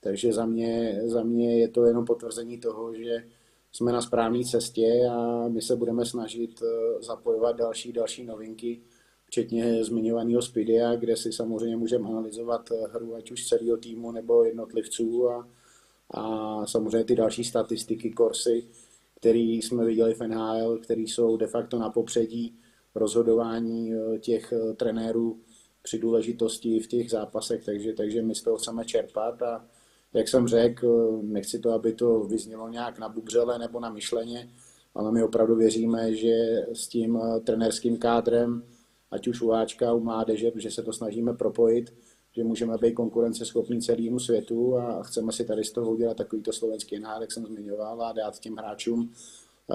takže 0.00 0.32
za, 0.32 0.46
mě, 0.46 1.00
za 1.04 1.22
mě 1.22 1.60
je 1.60 1.68
to 1.68 1.84
jenom 1.84 2.04
potvrzení 2.04 2.58
toho, 2.58 2.94
že 2.94 3.24
jsme 3.72 3.92
na 3.92 4.00
správné 4.02 4.44
cestě 4.44 5.06
a 5.10 5.48
my 5.48 5.62
se 5.62 5.76
budeme 5.76 6.04
snažit 6.04 6.62
zapojovat 7.00 7.56
další, 7.56 7.92
další 7.92 8.24
novinky, 8.24 8.82
včetně 9.30 9.84
zmiňovaného 9.84 10.42
Spidia, 10.42 10.96
kde 10.96 11.16
si 11.16 11.32
samozřejmě 11.32 11.76
můžeme 11.76 12.08
analyzovat 12.08 12.70
hru 12.92 13.14
ať 13.14 13.30
už 13.30 13.46
celého 13.46 13.76
týmu 13.76 14.12
nebo 14.12 14.44
jednotlivců 14.44 15.30
a, 15.30 15.48
a 16.10 16.66
samozřejmě 16.66 17.04
ty 17.04 17.14
další 17.14 17.44
statistiky, 17.44 18.10
korsy, 18.10 18.64
který 19.20 19.62
jsme 19.62 19.84
viděli 19.84 20.14
v 20.14 20.20
NHL, 20.20 20.78
který 20.78 21.08
jsou 21.08 21.36
de 21.36 21.46
facto 21.46 21.78
na 21.78 21.90
popředí 21.90 22.58
rozhodování 22.94 23.92
těch 24.20 24.52
trenérů 24.76 25.40
při 25.82 25.98
důležitosti 25.98 26.80
v 26.80 26.86
těch 26.86 27.10
zápasech, 27.10 27.64
takže, 27.64 27.92
takže 27.92 28.22
my 28.22 28.34
z 28.34 28.42
toho 28.42 28.56
chceme 28.56 28.84
čerpat 28.84 29.42
a 29.42 29.66
jak 30.12 30.28
jsem 30.28 30.48
řekl, 30.48 31.20
nechci 31.22 31.58
to, 31.58 31.72
aby 31.72 31.92
to 31.92 32.20
vyznělo 32.20 32.68
nějak 32.68 32.98
na 32.98 33.08
bubřele 33.08 33.58
nebo 33.58 33.80
na 33.80 33.90
myšleně, 33.90 34.50
ale 34.94 35.12
my 35.12 35.22
opravdu 35.22 35.56
věříme, 35.56 36.14
že 36.14 36.66
s 36.72 36.88
tím 36.88 37.20
trenerským 37.44 37.98
kádrem, 37.98 38.62
ať 39.10 39.28
už 39.28 39.42
u 39.42 39.52
Ačka, 39.52 39.92
u 39.92 40.00
mládeže, 40.00 40.50
že 40.56 40.70
se 40.70 40.82
to 40.82 40.92
snažíme 40.92 41.34
propojit, 41.34 41.94
že 42.32 42.44
můžeme 42.44 42.78
být 42.78 42.94
konkurenceschopní 42.94 43.80
celému 43.80 44.18
světu 44.18 44.78
a 44.78 45.02
chceme 45.02 45.32
si 45.32 45.44
tady 45.44 45.64
z 45.64 45.72
toho 45.72 45.90
udělat 45.90 46.16
takovýto 46.16 46.52
slovenský 46.52 46.98
NHL, 46.98 47.20
jak 47.20 47.32
jsem 47.32 47.46
zmiňoval, 47.46 48.02
a 48.02 48.12
dát 48.12 48.38
těm 48.38 48.56
hráčům 48.56 49.12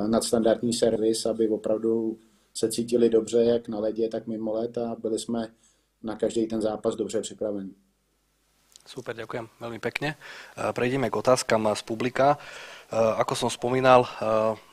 nadstandardní 0.08 0.74
servis, 0.74 1.26
aby 1.26 1.48
opravdu 1.50 2.18
se 2.54 2.72
cítili 2.72 3.10
dobře, 3.10 3.44
jak 3.44 3.68
na 3.68 3.80
ledě, 3.80 4.10
tak 4.10 4.28
mimo 4.28 4.54
let 4.54 4.78
a 4.78 4.96
byli 4.96 5.20
jsme 5.20 5.48
na 6.04 6.16
každý 6.16 6.48
ten 6.48 6.62
zápas 6.62 6.96
dobře 6.96 7.22
připravený. 7.22 7.76
Super, 8.86 9.18
ďakujem 9.18 9.50
veľmi 9.58 9.82
pekne. 9.82 10.14
Prejdeme 10.54 11.10
k 11.10 11.18
otázkam 11.18 11.74
z 11.74 11.82
publika. 11.82 12.38
Ako 12.94 13.34
som 13.34 13.50
spomínal, 13.50 14.06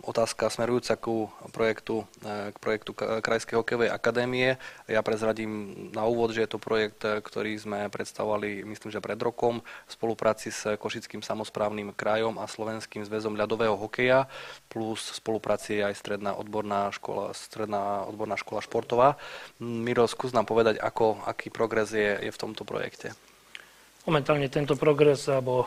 otázka 0.04 0.52
smerujúca 0.52 1.00
ku 1.00 1.32
projektu, 1.48 2.04
k 2.20 2.56
projektu 2.60 2.92
Krajskej 2.94 3.56
hokejovej 3.56 3.88
akadémie. 3.88 4.60
Ja 4.84 5.00
prezradím 5.00 5.88
na 5.96 6.04
úvod, 6.04 6.36
že 6.36 6.44
je 6.44 6.52
to 6.52 6.60
projekt, 6.60 7.00
ktorý 7.00 7.56
sme 7.56 7.88
predstavovali, 7.88 8.68
myslím, 8.68 8.92
že 8.92 9.00
pred 9.00 9.16
rokom 9.16 9.64
v 9.64 9.90
spolupráci 9.90 10.52
s 10.52 10.76
Košickým 10.76 11.24
samozprávnym 11.24 11.96
krajom 11.96 12.36
a 12.36 12.44
Slovenským 12.44 13.00
zväzom 13.00 13.32
ľadového 13.32 13.80
hokeja, 13.80 14.28
plus 14.68 15.08
v 15.08 15.16
spolupráci 15.16 15.80
aj 15.80 15.96
Stredná 15.96 16.36
odborná 16.36 16.92
škola, 16.92 17.32
Stredná 17.32 18.04
odborná 18.04 18.36
škola 18.36 18.60
športová. 18.60 19.16
Miro, 19.56 20.04
skús 20.04 20.36
nám 20.36 20.44
povedať, 20.44 20.76
ako, 20.84 21.24
aký 21.24 21.48
progres 21.48 21.96
je, 21.96 22.28
je 22.28 22.30
v 22.30 22.40
tomto 22.40 22.68
projekte. 22.68 23.16
Momentálne 24.04 24.52
tento 24.52 24.76
progres 24.76 25.24
alebo 25.32 25.64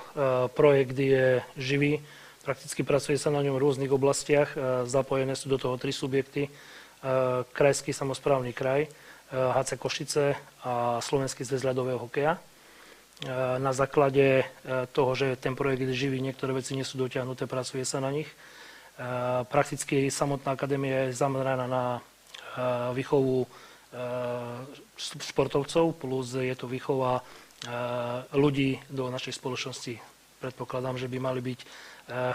projekt 0.53 0.93
je 0.93 1.41
živý. 1.57 2.05
Prakticky 2.45 2.85
pracuje 2.85 3.17
sa 3.17 3.33
na 3.33 3.41
ňom 3.41 3.57
v 3.57 3.63
rôznych 3.65 3.89
oblastiach. 3.89 4.53
Uh, 4.53 4.85
zapojené 4.85 5.33
sú 5.33 5.49
do 5.49 5.57
toho 5.57 5.81
tri 5.81 5.89
subjekty. 5.89 6.47
Uh, 6.47 7.41
Krajský 7.57 7.89
samozprávny 7.89 8.53
kraj, 8.53 8.85
HC 9.33 9.81
Košice 9.81 10.37
a 10.61 11.01
Slovenský 11.01 11.41
zväz 11.41 11.65
ľadového 11.65 11.97
hokeja. 11.97 12.37
Na 13.57 13.71
základe 13.71 14.43
toho, 14.91 15.11
že 15.15 15.39
ten 15.39 15.55
projekt 15.55 15.87
je 15.87 16.19
niektoré 16.19 16.51
veci 16.51 16.75
nie 16.75 16.83
sú 16.83 16.99
dotiahnuté, 16.99 17.47
pracuje 17.47 17.87
sa 17.87 18.03
na 18.03 18.11
nich. 18.11 18.27
Prakticky 19.49 20.11
samotná 20.11 20.53
akadémia 20.53 21.09
je 21.09 21.17
zameraná 21.17 21.65
na 21.65 21.83
výchovu 22.91 23.47
športovcov, 24.99 25.95
plus 25.95 26.35
je 26.35 26.55
to 26.59 26.67
výchova 26.67 27.23
ľudí 28.35 28.83
do 28.91 29.07
našej 29.07 29.39
spoločnosti. 29.39 30.14
Predpokladám, 30.45 31.01
že 31.01 31.09
by 31.09 31.17
mali 31.17 31.41
byť 31.41 31.59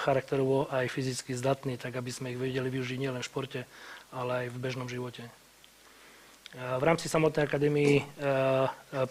charakterovo 0.02 0.66
aj 0.66 0.90
fyzicky 0.90 1.30
zdatní, 1.38 1.78
tak 1.78 1.94
aby 1.94 2.10
sme 2.10 2.34
ich 2.34 2.42
vedeli 2.42 2.66
využiť 2.66 2.98
nielen 2.98 3.22
v 3.22 3.28
športe, 3.30 3.60
ale 4.10 4.30
aj 4.42 4.46
v 4.50 4.58
bežnom 4.58 4.90
živote. 4.90 5.30
V 6.58 6.82
rámci 6.82 7.06
samotnej 7.06 7.46
akadémii 7.46 8.02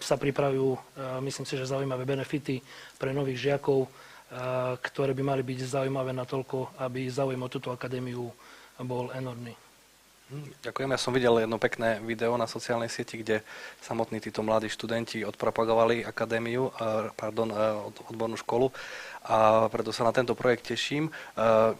sa 0.03 0.15
pripravujú, 0.19 0.75
myslím 1.23 1.47
si, 1.47 1.55
že 1.55 1.71
zaujímavé 1.71 2.03
benefity 2.03 2.59
pre 2.99 3.15
nových 3.15 3.39
žiakov, 3.39 3.87
ktoré 4.83 5.15
by 5.15 5.23
mali 5.23 5.47
byť 5.47 5.79
zaujímavé 5.79 6.11
na 6.11 6.27
toľko, 6.27 6.75
aby 6.83 7.07
záujem 7.07 7.39
o 7.39 7.47
túto 7.47 7.71
akadémiu 7.71 8.27
bol 8.83 9.07
enormný. 9.15 9.55
Ďakujem. 10.61 10.89
Ja 10.93 10.99
som 11.01 11.13
videl 11.13 11.41
jedno 11.41 11.57
pekné 11.57 11.97
video 12.05 12.37
na 12.37 12.45
sociálnej 12.45 12.89
sieti, 12.89 13.17
kde 13.17 13.41
samotní 13.81 14.21
títo 14.21 14.45
mladí 14.45 14.69
študenti 14.69 15.25
odpropagovali 15.25 16.05
akadémiu, 16.05 16.69
pardon, 17.17 17.49
odbornú 18.09 18.37
školu 18.37 18.69
a 19.25 19.67
preto 19.67 19.89
sa 19.89 20.05
na 20.05 20.13
tento 20.13 20.37
projekt 20.37 20.69
teším. 20.69 21.09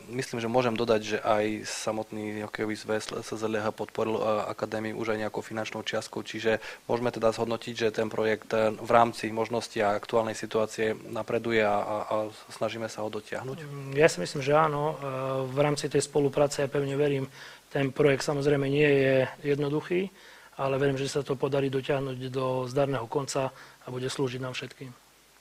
Myslím, 0.09 0.41
že 0.41 0.51
môžem 0.51 0.73
dodať, 0.73 1.01
že 1.01 1.17
aj 1.21 1.65
samotný 1.65 2.43
hokejový 2.49 2.75
zväz 2.75 3.13
SZLH 3.21 3.69
podporil 3.73 4.17
akadémiu 4.49 4.97
už 4.97 5.13
aj 5.13 5.29
nejakou 5.29 5.45
finančnou 5.45 5.85
čiastkou, 5.85 6.25
čiže 6.25 6.57
môžeme 6.89 7.13
teda 7.13 7.31
zhodnotiť, 7.31 7.73
že 7.73 7.95
ten 7.95 8.11
projekt 8.11 8.51
e, 8.53 8.73
v 8.73 8.91
rámci 8.91 9.31
možnosti 9.31 9.75
a 9.81 9.95
aktuálnej 9.95 10.35
situácie 10.35 10.93
napreduje 11.09 11.63
a, 11.63 11.77
a, 11.77 12.03
snažíme 12.51 12.91
sa 12.91 13.01
ho 13.05 13.09
dotiahnuť. 13.09 13.57
Ja 13.95 14.11
si 14.11 14.19
myslím, 14.19 14.41
že 14.43 14.53
áno. 14.53 14.95
E, 14.99 15.05
v 15.47 15.59
rámci 15.63 15.87
tej 15.87 16.03
spolupráce 16.03 16.65
ja 16.65 16.69
pevne 16.69 16.99
verím, 16.99 17.25
ten 17.69 17.93
projekt 17.93 18.25
samozrejme 18.25 18.65
nie 18.65 18.89
je 18.89 19.15
jednoduchý, 19.45 20.09
ale 20.59 20.75
verím, 20.75 20.99
že 20.99 21.07
sa 21.07 21.23
to 21.23 21.39
podarí 21.39 21.71
dotiahnuť 21.71 22.17
do 22.33 22.67
zdarného 22.67 23.07
konca 23.07 23.53
a 23.55 23.87
bude 23.87 24.11
slúžiť 24.11 24.41
nám 24.43 24.57
všetkým. 24.57 24.91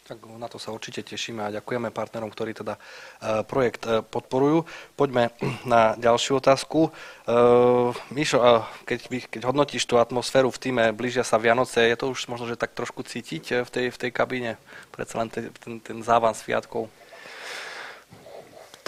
Tak 0.08 0.24
na 0.40 0.48
to 0.48 0.56
sa 0.56 0.72
určite 0.72 1.04
tešíme 1.04 1.44
a 1.44 1.52
ďakujeme 1.60 1.92
partnerom, 1.92 2.32
ktorí 2.32 2.56
teda 2.56 2.80
e, 2.80 3.44
projekt 3.44 3.84
e, 3.84 4.00
podporujú. 4.00 4.64
Poďme 4.96 5.36
na 5.68 6.00
ďalšiu 6.00 6.40
otázku. 6.40 6.88
E, 6.88 6.90
Míšo, 8.16 8.64
keď, 8.88 9.28
keď 9.28 9.42
hodnotíš 9.44 9.84
tú 9.84 10.00
atmosféru 10.00 10.48
v 10.48 10.60
týme, 10.64 10.84
blížia 10.96 11.28
sa 11.28 11.36
Vianoce, 11.36 11.84
je 11.84 11.96
to 12.00 12.08
už 12.08 12.24
možno, 12.32 12.48
že 12.48 12.56
tak 12.56 12.72
trošku 12.72 13.04
cítiť 13.04 13.68
v 13.68 13.68
tej, 13.68 13.86
v 13.92 14.00
tej 14.00 14.10
kabíne? 14.16 14.56
Predsa 14.96 15.20
len 15.20 15.28
ten, 15.28 15.52
ten, 15.60 15.76
ten 15.76 16.00
závan 16.00 16.32
sviatkov. 16.32 16.88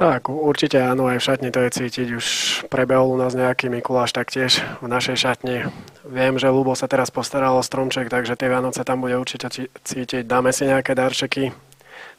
Tak, 0.00 0.32
určite 0.32 0.80
áno, 0.80 1.12
aj 1.12 1.20
v 1.20 1.26
šatni 1.28 1.50
to 1.52 1.60
je 1.60 1.76
cítiť. 1.76 2.08
Už 2.16 2.26
prebehol 2.72 3.12
u 3.12 3.20
nás 3.20 3.36
nejaký 3.36 3.68
Mikuláš 3.68 4.16
taktiež 4.16 4.64
v 4.80 4.88
našej 4.88 5.28
šatni. 5.28 5.68
Viem, 6.08 6.40
že 6.40 6.48
Lubo 6.48 6.72
sa 6.72 6.88
teraz 6.88 7.12
postaral 7.12 7.52
o 7.52 7.60
stromček, 7.60 8.08
takže 8.08 8.32
tie 8.32 8.48
Vianoce 8.48 8.80
tam 8.80 9.04
bude 9.04 9.20
určite 9.20 9.52
cítiť. 9.84 10.24
Dáme 10.24 10.56
si 10.56 10.64
nejaké 10.64 10.96
darčeky. 10.96 11.52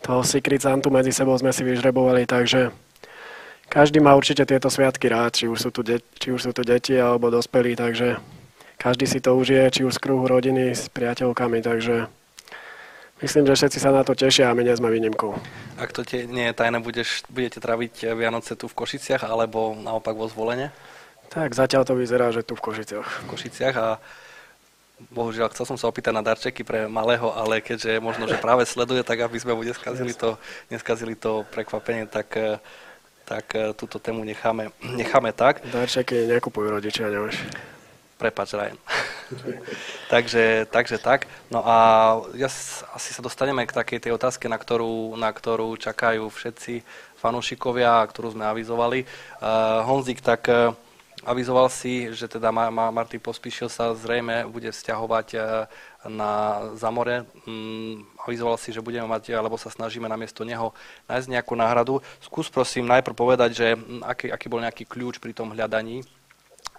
Toho 0.06 0.22
Secret 0.22 0.62
Santu 0.62 0.94
medzi 0.94 1.10
sebou 1.10 1.34
sme 1.42 1.50
si 1.50 1.66
vyžrebovali, 1.66 2.30
takže 2.30 2.70
každý 3.66 3.98
má 3.98 4.14
určite 4.14 4.46
tieto 4.46 4.70
sviatky 4.70 5.10
rád, 5.10 5.42
či 5.42 5.50
už 5.50 5.58
sú 5.58 5.70
tu, 5.74 5.82
de- 5.82 6.06
či 6.22 6.30
už 6.30 6.38
sú 6.38 6.52
tu 6.54 6.62
deti 6.62 6.94
alebo 6.94 7.34
dospelí, 7.34 7.74
takže 7.74 8.22
každý 8.78 9.10
si 9.10 9.26
to 9.26 9.34
užije, 9.34 9.74
či 9.74 9.82
už 9.90 9.98
z 9.98 10.04
kruhu 10.06 10.30
rodiny, 10.30 10.78
s 10.78 10.86
priateľkami, 10.94 11.66
takže 11.66 12.06
Myslím, 13.22 13.46
že 13.46 13.54
všetci 13.54 13.78
sa 13.78 13.94
na 13.94 14.02
to 14.02 14.18
tešia 14.18 14.50
a 14.50 14.58
my 14.58 14.66
nie 14.66 14.74
sme 14.74 14.90
výnimkou. 14.90 15.38
Ak 15.78 15.94
to 15.94 16.02
tie 16.02 16.26
nie 16.26 16.50
je 16.50 16.58
tajné, 16.58 16.82
budeš, 16.82 17.22
budete 17.30 17.62
traviť 17.62 18.18
Vianoce 18.18 18.58
tu 18.58 18.66
v 18.66 18.74
Košiciach 18.74 19.22
alebo 19.22 19.78
naopak 19.78 20.18
vo 20.18 20.26
zvolenie? 20.26 20.74
Tak 21.30 21.54
zatiaľ 21.54 21.86
to 21.86 21.94
vyzerá, 21.94 22.34
že 22.34 22.42
tu 22.42 22.58
v 22.58 22.66
Košiciach. 22.66 23.08
V 23.24 23.26
Košiciach 23.30 23.76
a 23.78 24.02
bohužiaľ 25.14 25.54
chcel 25.54 25.70
som 25.70 25.78
sa 25.78 25.86
opýtať 25.86 26.18
na 26.18 26.26
darčeky 26.26 26.66
pre 26.66 26.90
malého, 26.90 27.30
ale 27.30 27.62
keďže 27.62 28.02
možno, 28.02 28.26
že 28.26 28.42
práve 28.42 28.66
sleduje, 28.66 29.06
tak 29.06 29.22
aby 29.22 29.38
sme 29.38 29.54
mu 29.54 29.62
neskazili 29.62 30.18
to, 30.18 30.42
neskazili 30.74 31.14
to 31.14 31.46
prekvapenie, 31.54 32.10
tak 32.10 32.34
tak 33.32 33.56
túto 33.80 33.96
tému 33.96 34.28
necháme, 34.28 34.76
necháme 34.84 35.32
tak. 35.32 35.64
Darčeky 35.72 36.28
nekupujú 36.28 36.68
rodičia, 36.68 37.08
nemáš. 37.08 37.40
Prepač, 38.22 38.54
Ryan. 38.54 38.78
takže, 40.14 40.70
takže 40.70 41.02
tak. 41.02 41.26
No 41.50 41.66
a 41.66 41.78
ja 42.38 42.46
asi 42.94 43.10
sa 43.18 43.26
dostaneme 43.26 43.66
k 43.66 43.74
takej 43.74 43.98
tej 43.98 44.14
otázke, 44.14 44.46
na 44.46 44.62
ktorú, 44.62 45.18
na 45.18 45.34
ktorú 45.34 45.74
čakajú 45.74 46.30
všetci 46.30 46.86
fanúšikovia, 47.18 48.06
ktorú 48.06 48.38
sme 48.38 48.46
avizovali. 48.46 49.10
Uh, 49.42 49.82
Honzik, 49.90 50.22
tak 50.22 50.46
uh, 50.54 50.70
avizoval 51.26 51.66
si, 51.74 52.14
že 52.14 52.30
teda 52.30 52.54
Ma- 52.54 52.70
Ma- 52.70 52.94
Martin 52.94 53.18
Pospíšil 53.18 53.74
sa 53.74 53.98
zrejme 53.98 54.46
bude 54.54 54.70
vzťahovať 54.70 55.28
uh, 55.34 55.66
na 56.06 56.62
Zamore. 56.78 57.26
Um, 57.50 58.06
avizoval 58.22 58.62
si, 58.62 58.70
že 58.70 58.86
budeme 58.86 59.10
mať, 59.10 59.34
alebo 59.34 59.58
sa 59.58 59.74
snažíme 59.74 60.06
namiesto 60.06 60.46
neho 60.46 60.78
nájsť 61.10 61.26
nejakú 61.26 61.58
náhradu. 61.58 62.06
Skús 62.22 62.54
prosím 62.54 62.86
najprv 62.86 63.18
povedať, 63.18 63.50
že 63.58 63.68
aký, 64.06 64.30
aký 64.30 64.46
bol 64.46 64.62
nejaký 64.62 64.86
kľúč 64.86 65.18
pri 65.18 65.34
tom 65.34 65.58
hľadaní 65.58 66.06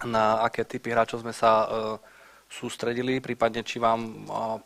na 0.05 0.43
aké 0.43 0.63
typy 0.63 0.91
hráčov 0.91 1.23
sme 1.23 1.33
sa 1.33 1.51
e, 1.63 1.67
sústredili, 2.49 3.17
prípadne 3.17 3.65
či 3.65 3.81
vám 3.81 3.99
e, 4.03 4.09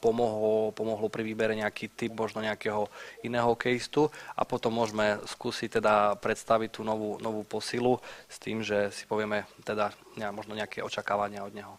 pomohlo, 0.03 0.75
pomohlo 0.75 1.07
pri 1.07 1.23
výbere 1.23 1.55
nejaký 1.55 1.95
typ 1.95 2.11
možno 2.13 2.43
nejakého 2.43 2.89
iného 3.23 3.47
hokejistu 3.47 4.11
a 4.35 4.43
potom 4.43 4.75
môžeme 4.75 5.21
skúsiť 5.23 5.79
teda 5.79 6.19
predstaviť 6.19 6.69
tú 6.69 6.81
novú, 6.83 7.15
novú 7.23 7.47
posilu 7.47 8.03
s 8.27 8.37
tým, 8.39 8.59
že 8.63 8.91
si 8.91 9.07
povieme 9.07 9.47
teda 9.63 9.93
možno 10.33 10.57
nejaké 10.57 10.83
očakávania 10.83 11.45
od 11.45 11.53
neho. 11.53 11.73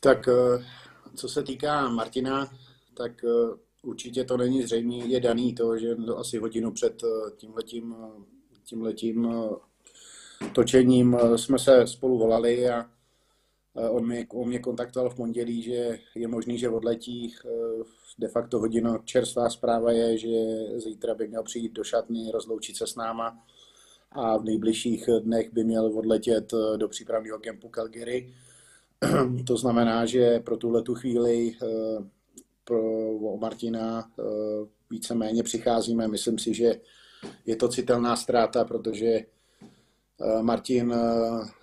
Tak 0.00 0.28
e, 0.28 0.64
co 1.16 1.28
se 1.28 1.42
týká 1.42 1.88
Martina, 1.88 2.48
tak 2.94 3.24
určitě 3.82 4.24
to 4.24 4.36
není 4.36 4.62
zřejmě, 4.62 5.04
je 5.04 5.20
daný 5.20 5.54
to, 5.54 5.78
že 5.78 5.96
asi 6.16 6.38
hodinu 6.38 6.72
před 6.72 7.02
tímhletím, 7.36 7.94
tímhletím 8.66 9.28
točením 10.52 11.16
jsme 11.36 11.58
se 11.58 11.86
spolu 11.86 12.18
volali 12.18 12.68
a 12.70 12.90
on 13.90 14.06
mě, 14.06 14.26
on 14.30 14.48
mě 14.48 14.58
kontaktoval 14.58 15.10
v 15.10 15.14
pondělí, 15.14 15.62
že 15.62 15.98
je 16.14 16.28
možný, 16.28 16.58
že 16.58 16.68
odletí 16.68 17.34
de 18.18 18.28
facto 18.28 18.58
hodinu. 18.58 18.98
Čerstvá 19.04 19.50
zpráva 19.50 19.92
je, 19.92 20.18
že 20.18 20.28
zítra 20.76 21.14
by 21.14 21.28
měl 21.28 21.42
přijít 21.42 21.72
do 21.72 21.84
šatny, 21.84 22.30
rozloučit 22.32 22.76
se 22.76 22.86
s 22.86 22.94
náma 22.94 23.44
a 24.12 24.36
v 24.36 24.44
nejbližších 24.44 25.08
dnech 25.20 25.52
by 25.52 25.64
měl 25.64 25.98
odletět 25.98 26.52
do 26.76 26.88
přípravného 26.88 27.38
kempu 27.38 27.68
Calgary. 27.68 28.34
To 29.46 29.56
znamená, 29.56 30.06
že 30.06 30.40
pro 30.40 30.56
tuhle 30.56 30.82
tu 30.82 30.94
chvíli 30.94 31.56
pro 32.64 32.82
Martina 33.36 34.10
víceméně 34.90 35.42
přicházíme. 35.42 36.08
Myslím 36.08 36.38
si, 36.38 36.54
že 36.54 36.80
je 37.46 37.56
to 37.56 37.68
citelná 37.68 38.16
ztráta, 38.16 38.64
protože 38.64 39.20
Martin 40.40 40.94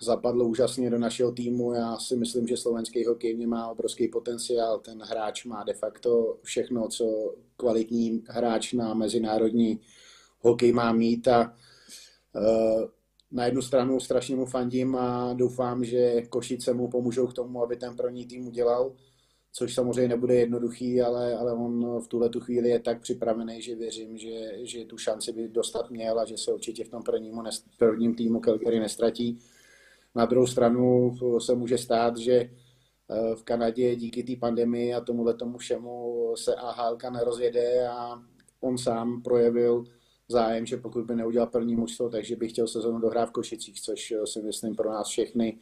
zapadl 0.01 0.41
úžasně 0.41 0.89
do 0.89 0.99
našeho 0.99 1.31
týmu. 1.31 1.73
Já 1.73 1.97
si 1.97 2.15
myslím, 2.15 2.47
že 2.47 2.57
slovenský 2.57 3.05
hokej 3.05 3.47
má 3.47 3.67
obrovský 3.67 4.07
potenciál. 4.07 4.79
Ten 4.79 5.01
hráč 5.01 5.45
má 5.45 5.63
de 5.63 5.73
facto 5.73 6.37
všechno, 6.43 6.87
co 6.87 7.35
kvalitní 7.57 8.23
hráč 8.27 8.73
na 8.73 8.93
mezinárodní 8.93 9.79
hokej 10.39 10.71
má 10.71 10.91
mít 10.91 11.27
a 11.27 11.55
na 13.31 13.45
jednu 13.45 13.61
stranu 13.61 13.99
strašně 13.99 14.35
mu 14.35 14.45
fandím 14.45 14.95
a 14.95 15.33
doufám, 15.33 15.83
že 15.83 16.21
Košice 16.21 16.73
mu 16.73 16.87
pomůžou 16.87 17.27
k 17.27 17.33
tomu, 17.33 17.63
aby 17.63 17.75
ten 17.75 17.97
první 17.97 18.25
tým 18.25 18.47
udělal 18.47 18.93
což 19.55 19.73
samozřejmě 19.73 20.07
nebude 20.07 20.35
jednoduchý, 20.35 21.01
ale, 21.01 21.35
ale 21.35 21.53
on 21.53 21.99
v 21.99 22.07
tuhle 22.07 22.29
tu 22.29 22.39
chvíli 22.39 22.69
je 22.69 22.79
tak 22.79 23.01
připravený, 23.01 23.61
že 23.61 23.75
věřím, 23.75 24.17
že, 24.17 24.51
že 24.61 24.85
tu 24.85 24.97
šanci 24.97 25.31
by 25.31 25.47
dostat 25.47 25.89
měl 25.89 26.19
a 26.19 26.25
že 26.25 26.37
se 26.37 26.53
určitě 26.53 26.83
v 26.83 26.89
tom 26.89 27.03
prvním, 27.03 27.41
prvním 27.77 28.15
týmu 28.15 28.39
Calgary 28.39 28.79
nestratí. 28.79 29.39
Na 30.15 30.25
druhou 30.25 30.47
stranu 30.47 31.17
se 31.39 31.55
může 31.55 31.77
stát, 31.77 32.17
že 32.17 32.33
eh, 32.33 33.35
v 33.35 33.43
Kanadě 33.43 33.95
díky 33.95 34.23
té 34.23 34.35
pandemii 34.39 34.93
a 34.93 35.01
tomuhle 35.01 35.33
tomu 35.33 35.57
všemu 35.57 36.33
se 36.37 36.55
AHL 36.55 36.97
nerozjede 37.11 37.87
a 37.87 38.21
on 38.61 38.77
sám 38.77 39.21
projevil 39.21 39.83
zájem, 40.27 40.65
že 40.65 40.77
pokud 40.77 41.05
by 41.05 41.15
neudělal 41.15 41.47
první 41.47 41.75
mužstvo, 41.75 42.09
takže 42.09 42.35
by 42.35 42.47
chtěl 42.47 42.67
sezonu 42.67 42.99
dohrát 42.99 43.29
v 43.29 43.31
Košicích, 43.31 43.81
což 43.81 44.13
si 44.25 44.41
myslím 44.41 44.75
pro 44.75 44.91
nás 44.91 45.07
všechny, 45.07 45.57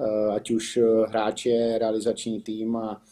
eh, 0.00 0.34
ať 0.34 0.50
už 0.50 0.78
hráče, 1.08 1.78
realizační 1.78 2.42
tým 2.42 2.76
a 2.76 3.02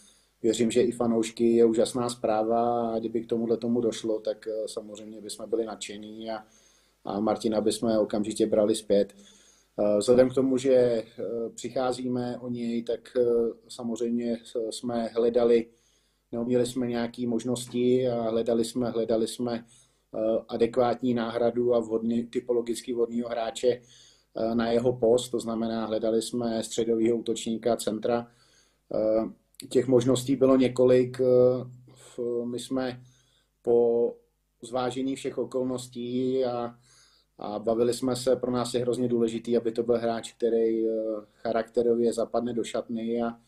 věřím, 0.44 0.70
že 0.70 0.82
i 0.82 0.92
fanoušky 0.92 1.56
je 1.56 1.64
úžasná 1.64 2.08
zpráva 2.08 2.90
a 2.90 2.98
kdyby 2.98 3.20
k 3.20 3.26
tomuhle 3.26 3.56
tomu 3.56 3.80
došlo, 3.80 4.20
tak 4.20 4.46
eh, 4.46 4.68
samozřejmě 4.68 5.20
bychom 5.20 5.50
byli 5.50 5.64
nadšení 5.64 6.30
a, 6.30 6.44
a 7.04 7.20
Martina 7.20 7.60
bychom 7.60 7.98
okamžitě 7.98 8.46
brali 8.46 8.74
zpět. 8.74 9.14
Eh, 9.78 9.98
vzhledem 9.98 10.30
k 10.30 10.34
tomu, 10.34 10.58
že 10.58 10.74
eh, 10.74 11.04
přicházíme 11.54 12.38
o 12.38 12.48
něj, 12.48 12.82
tak 12.82 13.00
samozřejmě 13.68 14.38
jsme 14.70 15.06
hledali, 15.06 15.66
neuměli 16.32 16.66
jsme 16.66 16.86
nějaké 16.86 17.26
možnosti 17.26 18.08
a 18.08 18.30
hledali 18.30 18.64
jsme, 18.64 18.90
hledali 18.90 19.26
jsme 19.26 19.64
adekvátní 20.48 21.14
náhradu 21.14 21.74
a 21.74 21.80
vhodný, 21.80 22.26
typologicky 22.26 22.94
vhodného 22.94 23.28
hráče 23.28 23.80
na 24.54 24.70
jeho 24.70 24.92
post, 24.92 25.28
to 25.28 25.40
znamená, 25.40 25.86
hledali 25.86 26.22
jsme 26.22 26.62
středového 26.62 27.16
útočníka 27.16 27.76
centra, 27.76 28.26
těch 29.68 29.86
možností 29.86 30.36
bylo 30.36 30.56
několik. 30.56 31.20
Eh, 31.20 32.44
my 32.44 32.58
jsme 32.58 33.02
po 33.62 34.12
zvážení 34.62 35.16
všech 35.16 35.38
okolností 35.38 36.44
a, 36.44 36.78
a 37.38 37.58
bavili 37.58 37.94
jsme 37.94 38.16
se, 38.16 38.36
pro 38.36 38.50
nás 38.50 38.74
je 38.74 38.80
hrozně 38.80 39.08
důležitý, 39.08 39.56
aby 39.56 39.72
to 39.72 39.82
byl 39.82 39.98
hráč, 39.98 40.32
který 40.32 40.88
eh, 40.88 40.92
charakterově 41.32 42.12
zapadne 42.12 42.52
do 42.52 42.64
šatny 42.64 43.22
a 43.22 43.40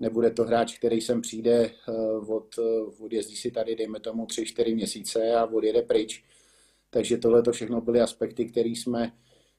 nebude 0.00 0.30
to 0.30 0.44
hráč, 0.44 0.78
který 0.78 1.00
sem 1.00 1.20
přijde, 1.20 1.70
eh, 1.88 1.92
od, 2.26 2.54
odjezdí 3.00 3.36
si 3.36 3.50
tady, 3.50 3.76
dejme 3.76 4.00
tomu, 4.00 4.26
3-4 4.26 4.74
měsíce 4.74 5.34
a 5.34 5.46
odjede 5.46 5.82
pryč. 5.82 6.24
Takže 6.90 7.16
tohle 7.16 7.42
to 7.42 7.52
všechno 7.52 7.80
byly 7.80 8.00
aspekty, 8.00 8.44
které 8.44 8.68
jsme 8.68 9.12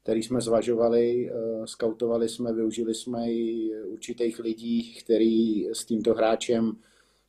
který 0.04 0.24
jsme 0.24 0.42
zvažovali, 0.42 1.32
eh, 1.32 1.68
skautovali 1.68 2.30
jsme, 2.30 2.54
využili 2.54 2.96
jsme 2.96 3.32
i 3.32 3.72
určitých 3.86 4.40
lidí, 4.40 4.94
kteří 4.94 5.70
s 5.74 5.86
tímto 5.86 6.14
hráčem 6.14 6.72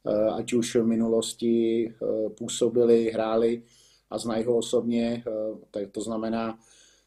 eh, 0.06 0.30
ať 0.30 0.52
už 0.52 0.76
v 0.76 0.86
minulosti 0.86 1.86
eh, 1.88 2.30
působili, 2.30 3.10
hráli 3.10 3.62
a 4.10 4.18
znají 4.18 4.44
ho 4.44 4.56
osobně, 4.56 5.24
tak 5.70 5.90
to 5.90 6.00
znamená, 6.00 6.58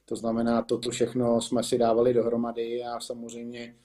to 0.06 0.16
znamená, 0.16 0.62
toto 0.62 0.90
všechno 0.90 1.42
jsme 1.42 1.64
si 1.64 1.78
dávali 1.78 2.14
dohromady 2.14 2.84
a 2.84 3.00
samozřejmě 3.00 3.76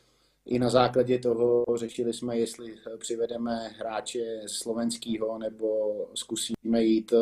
i 0.47 0.59
na 0.59 0.71
základě 0.71 1.19
toho 1.19 1.65
řešili 1.75 2.13
jsme, 2.13 2.39
jestli 2.39 2.75
přivedeme 2.99 3.69
hráče 3.79 4.43
slovenského 4.47 5.39
nebo 5.39 5.93
zkusíme 6.15 6.83
jít 6.83 7.13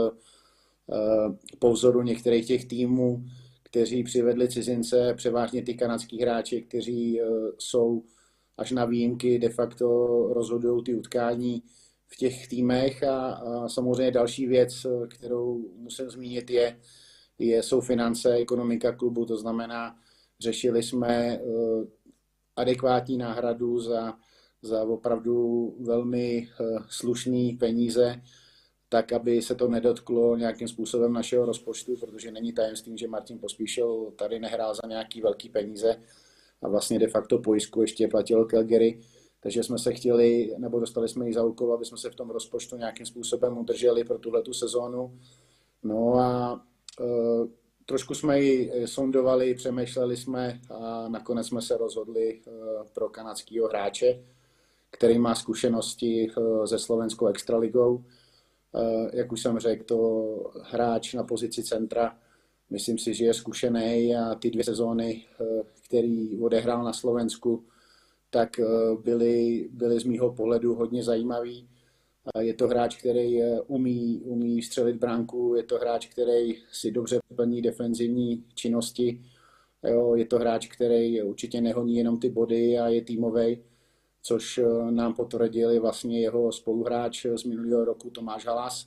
po 1.59 1.73
vzoru 1.73 2.03
některých 2.03 2.47
těch 2.47 2.65
týmů, 2.65 3.25
kteří 3.71 4.03
přivedli 4.03 4.49
cizince, 4.49 5.15
převážně 5.17 5.63
ty 5.63 5.75
kanadský 5.75 6.23
hráči, 6.23 6.63
kteří 6.63 7.21
eh, 7.21 7.25
jsou 7.59 8.03
až 8.57 8.71
na 8.71 8.85
výjimky 8.85 9.39
de 9.39 9.49
facto 9.49 9.87
rozhodují 10.33 10.85
ty 10.85 10.95
utkání 10.95 11.63
v 12.07 12.17
těch 12.17 12.49
týmech. 12.49 13.03
A, 13.03 13.33
a 13.33 13.69
samozřejmě 13.69 14.11
další 14.11 14.47
věc, 14.47 14.87
kterou 15.09 15.71
musím 15.77 16.11
zmínit, 16.11 16.51
je, 16.51 16.81
je 17.39 17.63
jsou 17.63 17.81
finance, 17.81 18.35
ekonomika 18.35 18.93
klubu, 18.93 19.27
to 19.27 19.37
znamená, 19.37 19.97
řešili 20.41 20.83
jsme 20.83 21.39
uh, 21.39 21.85
adekvátní 22.57 23.19
náhradu 23.19 23.81
za, 23.81 24.15
za 24.63 24.83
opravdu 24.83 25.69
velmi 25.81 26.49
slušný 26.89 27.53
peníze, 27.53 28.23
tak 28.93 29.13
aby 29.13 29.43
se 29.43 29.55
to 29.55 29.69
nedotklo 29.69 30.37
nějakým 30.37 30.69
způsobem 30.69 31.13
našeho 31.13 31.47
rozpočtu, 31.47 31.97
protože 31.97 32.31
není 32.31 32.53
tajemstvím, 32.53 32.97
že 32.97 33.09
Martin 33.09 33.39
Pospíšil 33.39 34.13
tady 34.17 34.39
nehrál 34.39 34.75
za 34.75 34.89
nějaký 34.89 35.21
velký 35.21 35.49
peníze 35.49 35.97
a 36.63 36.69
vlastně 36.69 36.99
de 36.99 37.09
facto 37.09 37.39
pojistku 37.39 37.83
ještě 37.83 38.09
platil 38.09 38.45
Calgary, 38.45 39.01
takže 39.41 39.63
jsme 39.63 39.79
se 39.79 39.93
chtěli, 39.93 40.55
nebo 40.59 40.81
dostali 40.81 41.09
jsme 41.09 41.27
ji 41.27 41.35
za 41.35 41.45
úkol, 41.45 41.75
aby 41.75 41.85
jsme 41.85 41.99
se 41.99 42.11
v 42.11 42.15
tom 42.15 42.31
rozpočtu 42.31 42.77
nějakým 42.77 43.07
způsobem 43.07 43.59
udrželi 43.59 44.05
pro 44.05 44.19
tuhle 44.19 44.43
tu 44.43 44.53
sezónu. 44.53 45.19
No 45.83 46.15
a 46.15 46.61
e, 47.01 47.05
trošku 47.87 48.15
jsme 48.15 48.41
ji 48.41 48.73
sondovali, 48.87 49.55
přemýšleli 49.55 50.17
jsme 50.17 50.61
a 50.71 51.09
nakonec 51.09 51.47
jsme 51.47 51.63
se 51.63 51.77
rozhodli 51.77 52.31
e, 52.31 52.41
pro 52.95 53.09
kanadského 53.09 53.69
hráče, 53.69 54.25
který 54.91 55.19
má 55.19 55.35
zkušenosti 55.35 56.27
e, 56.27 56.67
ze 56.67 56.79
slovenskou 56.79 57.27
extraligou 57.27 58.05
jak 59.13 59.33
už 59.33 59.43
jsem 59.43 59.59
řekl, 59.59 59.85
to 59.85 60.53
hráč 60.63 61.15
na 61.15 61.25
pozici 61.25 61.63
centra, 61.63 62.19
myslím 62.71 62.99
si, 62.99 63.15
že 63.15 63.25
je 63.25 63.35
zkušený 63.35 64.17
a 64.17 64.35
ty 64.35 64.51
dvě 64.51 64.65
sezóny, 64.65 65.25
eh, 65.41 65.63
který 65.85 66.41
odehrál 66.41 66.85
na 66.85 66.93
Slovensku, 66.93 67.65
tak 68.31 68.59
eh, 68.59 68.65
byly, 69.05 69.69
byly 69.73 70.01
z 70.01 70.05
mýho 70.05 70.33
pohledu 70.33 70.75
hodně 70.75 71.03
zajímavý. 71.03 71.69
Je 72.41 72.55
to 72.55 72.69
hráč, 72.69 72.97
který 72.97 73.41
umí, 73.67 74.21
umí 74.25 74.63
střelit 74.63 74.97
bránku, 74.97 75.55
je 75.57 75.63
to 75.63 75.79
hráč, 75.79 76.07
který 76.07 76.55
si 76.73 76.91
dobře 76.91 77.19
plní 77.37 77.63
defenzivní 77.63 78.45
činnosti, 78.55 79.21
jo, 79.91 80.15
je 80.15 80.27
to 80.27 80.39
hráč, 80.39 80.67
který 80.69 81.23
určitě 81.23 81.61
nehoní 81.61 81.97
jenom 81.97 82.21
ty 82.21 82.31
body 82.31 82.79
a 82.79 82.89
je 82.89 83.03
týmový 83.03 83.59
což 84.23 84.59
eh, 84.59 84.91
nám 84.91 85.15
potvrdili 85.15 85.79
vlastně 85.79 86.21
jeho 86.21 86.53
spoluhráč 86.53 87.27
z 87.35 87.45
minulého 87.45 87.85
roku 87.85 88.11
Tomáš 88.11 88.47
Halas 88.47 88.87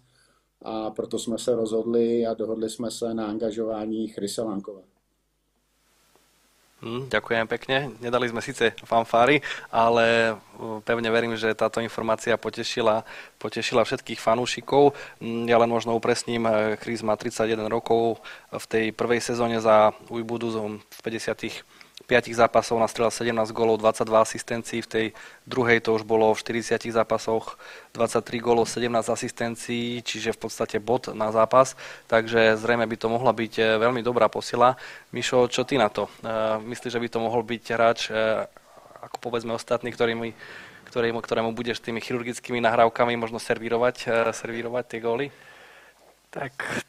a 0.62 0.90
proto 0.90 1.20
jsme 1.20 1.38
se 1.38 1.56
rozhodli 1.56 2.26
a 2.26 2.34
dohodli 2.34 2.70
jsme 2.70 2.92
se 2.92 3.14
na 3.14 3.28
angažování 3.28 4.08
Chryse 4.08 4.42
Lankova. 4.42 4.82
Hmm, 6.84 7.08
ďakujem 7.08 7.48
pekne. 7.48 7.96
Nedali 8.04 8.28
sme 8.28 8.44
síce 8.44 8.76
fanfári, 8.84 9.40
ale 9.72 10.36
uh, 10.36 10.84
pevne 10.84 11.08
verím, 11.08 11.32
že 11.40 11.56
táto 11.56 11.80
informácia 11.80 12.36
potešila, 12.36 13.08
potešila 13.40 13.88
všetkých 13.88 14.20
fanúšikov. 14.20 14.92
Hmm, 15.24 15.48
ja 15.48 15.56
len 15.64 15.72
možno 15.72 15.96
upresním, 15.96 16.44
uh, 16.44 16.76
Chris 16.76 17.00
má 17.00 17.16
31 17.16 17.72
rokov 17.72 18.20
v 18.52 18.66
tej 18.68 18.86
prvej 18.92 19.24
sezóne 19.24 19.64
za 19.64 19.96
Ujbudu 20.12 20.52
v 20.84 21.00
50 21.08 21.64
5 22.04 22.36
zápasov 22.36 22.78
nastrelal 22.84 23.12
17 23.12 23.56
gólov, 23.56 23.80
22 23.80 24.20
asistencií, 24.20 24.80
v 24.84 24.90
tej 24.92 25.06
druhej 25.48 25.80
to 25.80 25.96
už 25.96 26.04
bolo 26.04 26.36
v 26.36 26.40
40 26.44 26.92
zápasoch 26.92 27.56
23 27.96 28.44
gólov, 28.44 28.68
17 28.68 28.92
asistencií, 29.08 30.04
čiže 30.04 30.36
v 30.36 30.40
podstate 30.44 30.84
bod 30.84 31.16
na 31.16 31.32
zápas, 31.32 31.80
takže 32.12 32.60
zrejme 32.60 32.84
by 32.84 32.96
to 33.00 33.08
mohla 33.08 33.32
byť 33.32 33.54
eh, 33.60 33.66
veľmi 33.80 34.04
dobrá 34.04 34.28
posila. 34.28 34.76
Mišo, 35.16 35.48
čo 35.48 35.64
ty 35.64 35.80
na 35.80 35.88
to? 35.88 36.12
Eh, 36.22 36.60
myslíš, 36.60 36.92
že 36.92 37.02
by 37.02 37.08
to 37.08 37.20
mohol 37.24 37.42
byť 37.42 37.64
hráč, 37.72 38.00
eh, 38.12 38.46
ako 39.00 39.18
povedzme 39.24 39.56
ostatní, 39.56 39.96
ktorými, 39.96 40.36
ktorému, 40.92 41.20
ktorému 41.24 41.50
budeš 41.56 41.80
tými 41.80 42.04
chirurgickými 42.04 42.60
nahrávkami 42.60 43.16
možno 43.16 43.40
servírovať, 43.40 44.30
servírovať 44.32 44.86
tie 44.86 45.00
góly? 45.00 45.28
Tak 46.30 46.84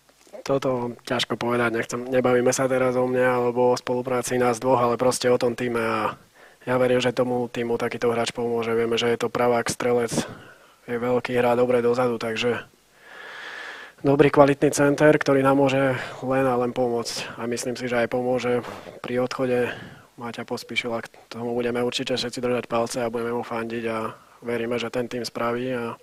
toto 0.45 0.93
ťažko 1.09 1.41
povedať, 1.41 1.73
nechcem, 1.73 2.05
nebavíme 2.05 2.53
sa 2.53 2.69
teraz 2.69 2.93
o 3.01 3.09
mne 3.09 3.25
alebo 3.25 3.73
o 3.73 3.81
spolupráci 3.81 4.37
nás 4.37 4.61
dvoch, 4.61 4.77
ale 4.77 5.01
proste 5.01 5.33
o 5.33 5.41
tom 5.41 5.57
týme 5.57 5.81
a 5.81 6.21
ja 6.69 6.77
verím, 6.77 7.01
že 7.01 7.17
tomu 7.17 7.49
týmu 7.49 7.81
takýto 7.81 8.13
hráč 8.13 8.33
pomôže. 8.33 8.77
Vieme, 8.77 9.01
že 9.01 9.09
je 9.09 9.21
to 9.21 9.33
pravák 9.33 9.69
strelec, 9.69 10.13
je 10.85 10.97
veľký, 11.01 11.33
hrá 11.37 11.57
dobre 11.57 11.81
dozadu, 11.81 12.21
takže 12.21 12.61
dobrý 14.05 14.29
kvalitný 14.29 14.73
center, 14.73 15.17
ktorý 15.17 15.41
nám 15.41 15.61
môže 15.61 15.97
len 16.21 16.45
a 16.45 16.57
len 16.61 16.77
pomôcť. 16.77 17.41
A 17.41 17.49
myslím 17.49 17.77
si, 17.77 17.89
že 17.89 18.05
aj 18.05 18.13
pomôže 18.13 18.61
pri 19.01 19.25
odchode 19.25 19.73
Maťa 20.21 20.45
Pospíšila. 20.45 21.05
K 21.05 21.09
tomu 21.33 21.57
budeme 21.57 21.81
určite 21.81 22.21
všetci 22.21 22.41
držať 22.45 22.65
palce 22.69 23.01
a 23.01 23.13
budeme 23.13 23.33
mu 23.33 23.45
fandiť 23.45 23.85
a 23.89 24.13
veríme, 24.45 24.77
že 24.77 24.93
ten 24.93 25.09
tým 25.09 25.25
spraví 25.25 25.73
a 25.73 25.97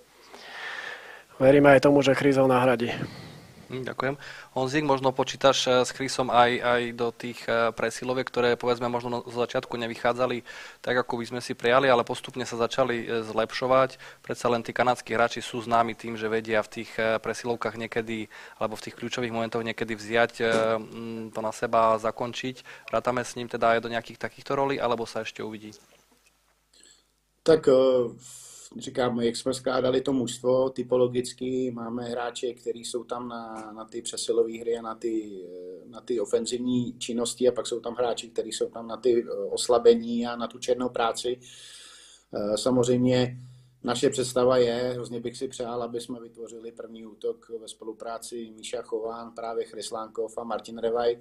veríme 1.38 1.74
aj 1.74 1.86
tomu, 1.86 2.02
že 2.02 2.18
Chryzov 2.18 2.50
nahradí. 2.50 2.90
Hm, 3.72 3.88
ďakujem. 3.88 4.20
Honzik, 4.52 4.84
možno 4.84 5.16
počítaš 5.16 5.64
eh, 5.64 5.80
s 5.80 5.96
Chrisom 5.96 6.28
aj, 6.28 6.50
aj 6.60 6.82
do 6.92 7.08
tých 7.08 7.40
eh, 7.48 7.72
presiloviek, 7.72 8.28
ktoré 8.28 8.60
povedzme 8.60 8.84
možno 8.92 9.24
z 9.24 9.32
začiatku 9.32 9.80
nevychádzali 9.80 10.44
tak, 10.84 11.00
ako 11.00 11.16
by 11.16 11.24
sme 11.32 11.40
si 11.40 11.56
prijali, 11.56 11.88
ale 11.88 12.04
postupne 12.04 12.44
sa 12.44 12.60
začali 12.60 13.08
eh, 13.08 13.24
zlepšovať. 13.24 13.96
Predsa 14.20 14.52
len 14.52 14.60
tí 14.60 14.76
kanadskí 14.76 15.16
hráči 15.16 15.40
sú 15.40 15.64
známi 15.64 15.96
tým, 15.96 16.20
že 16.20 16.28
vedia 16.28 16.60
v 16.60 16.84
tých 16.84 16.90
presilovkách 17.24 17.80
niekedy, 17.80 18.28
alebo 18.60 18.76
v 18.76 18.84
tých 18.84 18.96
kľúčových 19.00 19.32
momentoch 19.32 19.64
niekedy 19.64 19.96
vziať 19.96 20.32
to 21.32 21.40
na 21.40 21.52
seba 21.56 21.96
a 21.96 22.00
zakončiť. 22.02 22.88
Rátame 22.92 23.24
s 23.24 23.40
ním 23.40 23.48
teda 23.48 23.72
aj 23.76 23.80
do 23.80 23.88
nejakých 23.88 24.20
takýchto 24.20 24.52
rolí, 24.52 24.76
alebo 24.76 25.08
sa 25.08 25.24
ešte 25.24 25.40
uvidí? 25.40 25.72
Tak 27.40 27.72
říkám, 28.76 29.20
jak 29.20 29.36
jsme 29.36 29.54
skládali 29.54 30.00
to 30.00 30.12
mužstvo 30.12 30.70
typologicky, 30.70 31.70
máme 31.70 32.04
hráče, 32.04 32.54
kteří 32.54 32.84
jsou 32.84 33.04
tam 33.04 33.28
na, 33.28 33.72
na 33.76 33.84
ty 33.84 34.02
přesilové 34.02 34.58
hry 34.58 34.78
a 34.78 34.82
na 34.82 34.94
ty, 34.94 35.44
na 35.86 36.00
ty 36.00 36.20
ofenzivní 36.20 36.98
činnosti 36.98 37.48
a 37.48 37.52
pak 37.52 37.66
jsou 37.66 37.80
tam 37.80 37.94
hráči, 37.94 38.28
kteří 38.28 38.52
jsou 38.52 38.68
tam 38.68 38.86
na 38.86 38.96
ty 38.96 39.24
eh, 39.24 39.30
oslabení 39.50 40.26
a 40.26 40.36
na 40.36 40.46
tu 40.46 40.58
černou 40.58 40.88
práci. 40.88 41.40
Eh, 42.34 42.58
samozřejmě 42.58 43.38
naše 43.84 44.10
představa 44.10 44.56
je, 44.56 44.90
hrozně 44.94 45.20
bych 45.20 45.36
si 45.36 45.48
přál, 45.48 45.82
aby 45.82 46.00
jsme 46.00 46.20
vytvořili 46.20 46.72
první 46.72 47.06
útok 47.06 47.50
ve 47.60 47.68
spolupráci 47.68 48.52
Míša 48.56 48.82
Chován, 48.82 49.32
právě 49.34 49.64
Chryslánkov 49.64 50.38
a 50.38 50.44
Martin 50.44 50.78
Revaj 50.78 51.18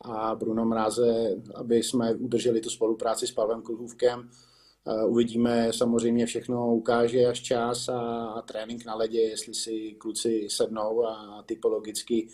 a 0.00 0.34
Bruno 0.34 0.64
Mráze, 0.64 1.36
aby 1.54 1.76
jsme 1.76 2.14
udrželi 2.14 2.60
tu 2.60 2.70
spolupráci 2.70 3.26
s 3.26 3.32
Pavlem 3.32 3.62
Kulhůvkem 3.62 4.30
Uvidíme, 5.06 5.72
samozřejmě 5.72 6.26
všechno 6.26 6.74
ukáže 6.74 7.26
až 7.26 7.40
čas 7.40 7.88
a, 7.88 8.00
a 8.26 8.42
trénink 8.42 8.84
na 8.84 8.94
ledě, 8.94 9.20
jestli 9.20 9.54
si 9.54 9.94
kluci 9.98 10.46
sednou 10.50 11.06
a 11.06 11.42
typologicky 11.46 12.28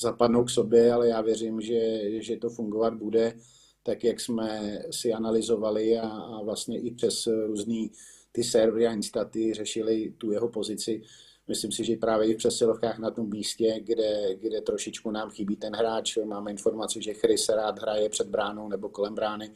zapadnou 0.00 0.44
k 0.44 0.50
sobě, 0.50 0.92
ale 0.92 1.08
já 1.08 1.20
věřím, 1.20 1.60
že, 1.60 2.00
že 2.22 2.36
to 2.36 2.50
fungovat 2.50 2.94
bude 2.94 3.34
tak, 3.82 4.04
jak 4.04 4.20
jsme 4.20 4.78
si 4.90 5.12
analyzovali 5.12 5.98
a, 5.98 6.08
a 6.08 6.42
vlastně 6.42 6.80
i 6.80 6.90
přes 6.90 7.26
různý 7.46 7.90
ty 8.32 8.44
servery 8.44 8.86
a 8.86 8.92
instaty 8.92 9.54
řešili 9.54 10.14
tu 10.18 10.32
jeho 10.32 10.48
pozici. 10.48 11.02
Myslím 11.48 11.72
si, 11.72 11.84
že 11.84 11.96
právě 11.96 12.28
i 12.28 12.34
v 12.34 12.36
přesilovkách 12.36 12.98
na 12.98 13.10
tom 13.10 13.30
místě, 13.30 13.80
kde, 13.82 14.34
kde 14.34 14.60
trošičku 14.60 15.10
nám 15.10 15.30
chybí 15.30 15.56
ten 15.56 15.76
hráč, 15.76 16.16
máme 16.16 16.50
informaci, 16.50 17.02
že 17.02 17.14
Chris 17.14 17.48
rád 17.48 17.78
hraje 17.78 18.08
před 18.08 18.28
bránou 18.28 18.68
nebo 18.68 18.88
kolem 18.88 19.14
brány, 19.14 19.50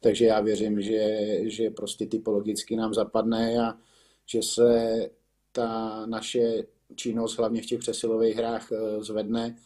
takže 0.00 0.26
já 0.26 0.40
věřím, 0.40 0.80
že, 0.80 1.18
že 1.42 1.70
prostě 1.70 2.06
typologicky 2.06 2.76
nám 2.76 2.94
zapadne 2.94 3.58
a 3.58 3.78
že 4.26 4.42
se 4.42 5.10
ta 5.52 6.06
naše 6.06 6.64
činnost, 6.94 7.38
hlavně 7.38 7.62
v 7.62 7.66
těch 7.66 7.78
přesilových 7.78 8.36
hrách, 8.36 8.72
eh, 8.72 9.02
zvedne. 9.02 9.56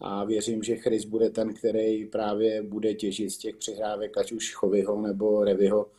A 0.00 0.24
věřím, 0.24 0.62
že 0.62 0.76
Chris 0.76 1.04
bude 1.04 1.30
ten, 1.30 1.54
který 1.54 2.06
právě 2.06 2.62
bude 2.62 2.94
těžit 2.94 3.30
z 3.30 3.38
těch 3.38 3.56
přihrávek, 3.56 4.18
ať 4.18 4.32
už 4.32 4.54
Chovyho 4.54 5.00
nebo 5.00 5.44
Revyho. 5.44 5.90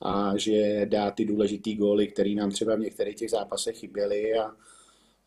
A 0.00 0.36
že 0.36 0.86
dá 0.86 1.10
ty 1.10 1.24
důležitý 1.24 1.74
góly, 1.74 2.08
které 2.08 2.30
nám 2.30 2.50
třeba 2.50 2.76
v 2.76 2.80
některých 2.80 3.16
těch 3.16 3.30
zápasech 3.30 3.76
chyběly. 3.78 4.34
A, 4.34 4.56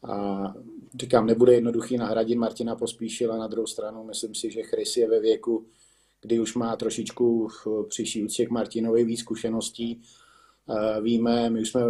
a 0.03 0.53
říkám, 0.99 1.25
nebude 1.25 1.53
jednoduchý 1.53 1.97
nahradit 1.97 2.37
Martina 2.37 2.75
Pospíšila, 2.75 3.37
na 3.37 3.47
druhou 3.47 3.67
stranu. 3.67 4.03
Myslím 4.03 4.35
si, 4.35 4.51
že 4.51 4.63
Chris 4.63 4.97
je 4.97 5.09
ve 5.09 5.19
věku, 5.19 5.65
kdy 6.21 6.39
už 6.39 6.55
má 6.55 6.75
trošičku 6.75 7.47
přiší 7.89 8.25
úctě 8.25 8.45
k 8.45 8.49
Martinovi 8.49 9.03
víc 9.03 9.19
zkušeností. 9.19 10.01
Eh, 10.69 11.01
víme, 11.01 11.49
my 11.49 11.61
už 11.61 11.69
jsme 11.69 11.81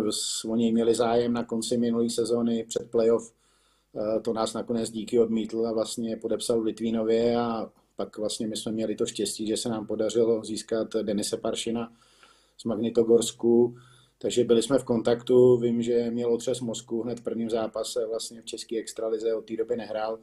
o 0.46 0.56
něj 0.56 0.72
měli 0.72 0.96
zájem 0.96 1.34
na 1.34 1.44
konci 1.44 1.78
minulé 1.78 2.10
sezóny 2.10 2.66
před 2.68 2.92
playoff, 2.92 3.34
eh, 3.96 4.20
to 4.20 4.34
nás 4.34 4.54
nakonec 4.54 4.90
díky 4.90 5.20
odmítl 5.20 5.68
a 5.68 5.74
vlastně 5.74 6.18
podepsal 6.18 6.62
Litvínově 6.62 7.36
a 7.36 7.72
pak 7.96 8.18
vlastně 8.18 8.48
my 8.48 8.58
jsme 8.58 8.72
měli 8.72 8.96
to 8.96 9.06
štěstí, 9.06 9.48
že 9.48 9.58
se 9.58 9.70
nám 9.70 9.88
podařilo 9.88 10.44
získat 10.44 10.96
Denise 11.02 11.38
Paršina 11.38 11.94
z 12.58 12.64
Magnitogorsku, 12.64 13.76
takže 14.18 14.44
byli 14.44 14.64
jsme 14.64 14.80
v 14.80 14.84
kontaktu, 14.84 15.58
vím, 15.58 15.82
že 15.82 16.12
měl 16.12 16.34
otřes 16.34 16.62
mozku 16.62 17.04
hned 17.04 17.20
v 17.20 17.24
prvním 17.24 17.50
zápase 17.50 18.06
vlastně 18.06 18.42
v 18.42 18.46
české 18.46 18.78
extralize, 18.80 19.34
od 19.34 19.46
té 19.46 19.56
doby 19.56 19.76
nehrál, 19.76 20.20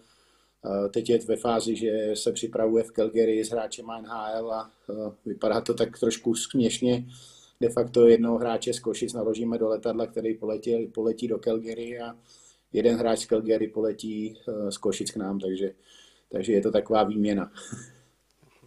Teď 0.91 1.11
je 1.11 1.19
ve 1.19 1.37
fázi, 1.37 1.77
že 1.77 2.11
se 2.15 2.33
připravuje 2.33 2.85
v 2.85 2.93
Calgary 2.93 3.45
s 3.45 3.51
hráčem 3.51 3.87
NHL 3.87 4.53
a 4.53 4.71
vypadá 5.27 5.61
to 5.61 5.75
tak 5.75 5.99
trošku 5.99 6.35
směšně. 6.35 7.05
De 7.61 7.69
facto 7.69 8.07
jednoho 8.07 8.39
hráče 8.39 8.73
z 8.73 8.81
Košic 8.81 9.13
naložíme 9.13 9.59
do 9.59 9.69
letadla, 9.69 10.07
který 10.07 10.35
poletí, 10.35 10.87
poletí 10.87 11.29
do 11.29 11.39
Calgary 11.39 12.01
a 12.01 12.17
jeden 12.73 12.97
hráč 12.97 13.19
z 13.19 13.27
Calgary 13.27 13.69
poletí 13.69 14.37
z 14.69 14.77
Košic 14.77 15.11
k 15.11 15.17
nám, 15.17 15.39
takže, 15.39 15.75
takže 16.33 16.53
je 16.53 16.61
to 16.61 16.71
taková 16.71 17.05
výměna. 17.05 17.53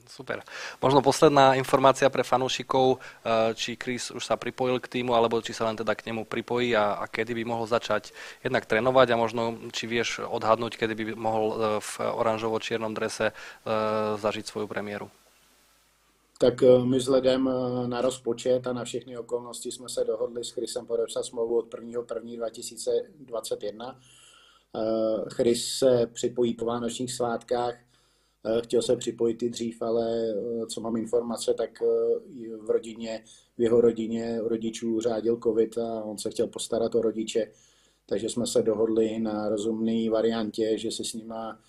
Super. 0.08 0.40
Možno 0.80 1.04
posledná 1.04 1.60
informácia 1.60 2.08
pre 2.08 2.24
fanúšikov, 2.24 2.98
eh, 2.98 3.54
či 3.54 3.76
Chris 3.76 4.12
už 4.12 4.24
sa 4.24 4.38
pripojil 4.40 4.80
k 4.80 4.88
týmu, 4.88 5.12
alebo 5.12 5.44
či 5.44 5.52
sa 5.52 5.68
len 5.68 5.76
teda 5.76 5.96
k 5.96 6.06
nemu 6.08 6.24
pripojí 6.24 6.76
a, 6.76 6.94
a 7.04 7.08
kedy 7.12 7.34
by 7.36 7.44
mohol 7.44 7.68
začať 7.68 8.14
jednak 8.40 8.66
trénovať 8.66 9.12
a 9.12 9.16
možno 9.20 9.60
či 9.76 9.88
vieš 9.88 10.20
odhadnúť, 10.24 10.78
kedy 10.80 10.96
by 10.96 11.16
mohol 11.20 11.46
eh, 11.52 11.56
v 11.84 12.00
oranžovo-čiernom 12.00 12.94
drese 12.96 13.32
eh, 13.32 13.34
zažiť 14.16 14.48
svoju 14.48 14.68
premiéru. 14.72 15.12
Tak 16.38 16.62
my 16.62 17.02
vzhledem 17.02 17.50
na 17.90 17.98
rozpočet 18.02 18.68
a 18.70 18.74
na 18.74 18.86
všechny 18.86 19.18
okolnosti 19.18 19.72
jsme 19.72 19.90
se 19.90 20.06
dohodli 20.06 20.46
s 20.46 20.54
Chrisem 20.54 20.86
podepsat 20.86 21.26
smlouvu 21.26 21.58
od 21.58 21.74
1.1.2021. 21.74 23.96
Chris 25.34 25.78
se 25.78 26.08
připojí 26.14 26.54
po 26.54 26.66
vánočních 26.66 27.14
svátkách 27.14 27.87
chtěl 28.64 28.82
se 28.82 28.96
připojit 28.96 29.44
i 29.44 29.50
dřív, 29.50 29.82
ale 29.82 30.30
eh, 30.30 30.66
co 30.66 30.82
mám 30.82 30.98
informace, 30.98 31.54
tak 31.54 31.82
eh, 31.82 32.58
v 32.58 32.70
rodině, 32.70 33.24
v 33.58 33.62
jeho 33.62 33.82
rodině 33.82 34.40
rodičů 34.42 35.00
řádil 35.00 35.40
covid 35.44 35.78
a 35.78 36.04
on 36.04 36.18
se 36.18 36.30
chtěl 36.30 36.48
postarat 36.48 36.96
o 36.96 37.02
rodiče, 37.02 37.52
takže 38.06 38.30
jsme 38.30 38.48
se 38.48 38.62
dohodli 38.62 39.20
na 39.20 39.50
rozumné 39.50 40.10
variantě, 40.10 40.78
že 40.78 40.92
si 40.92 41.04
s 41.04 41.14
nima 41.14 41.60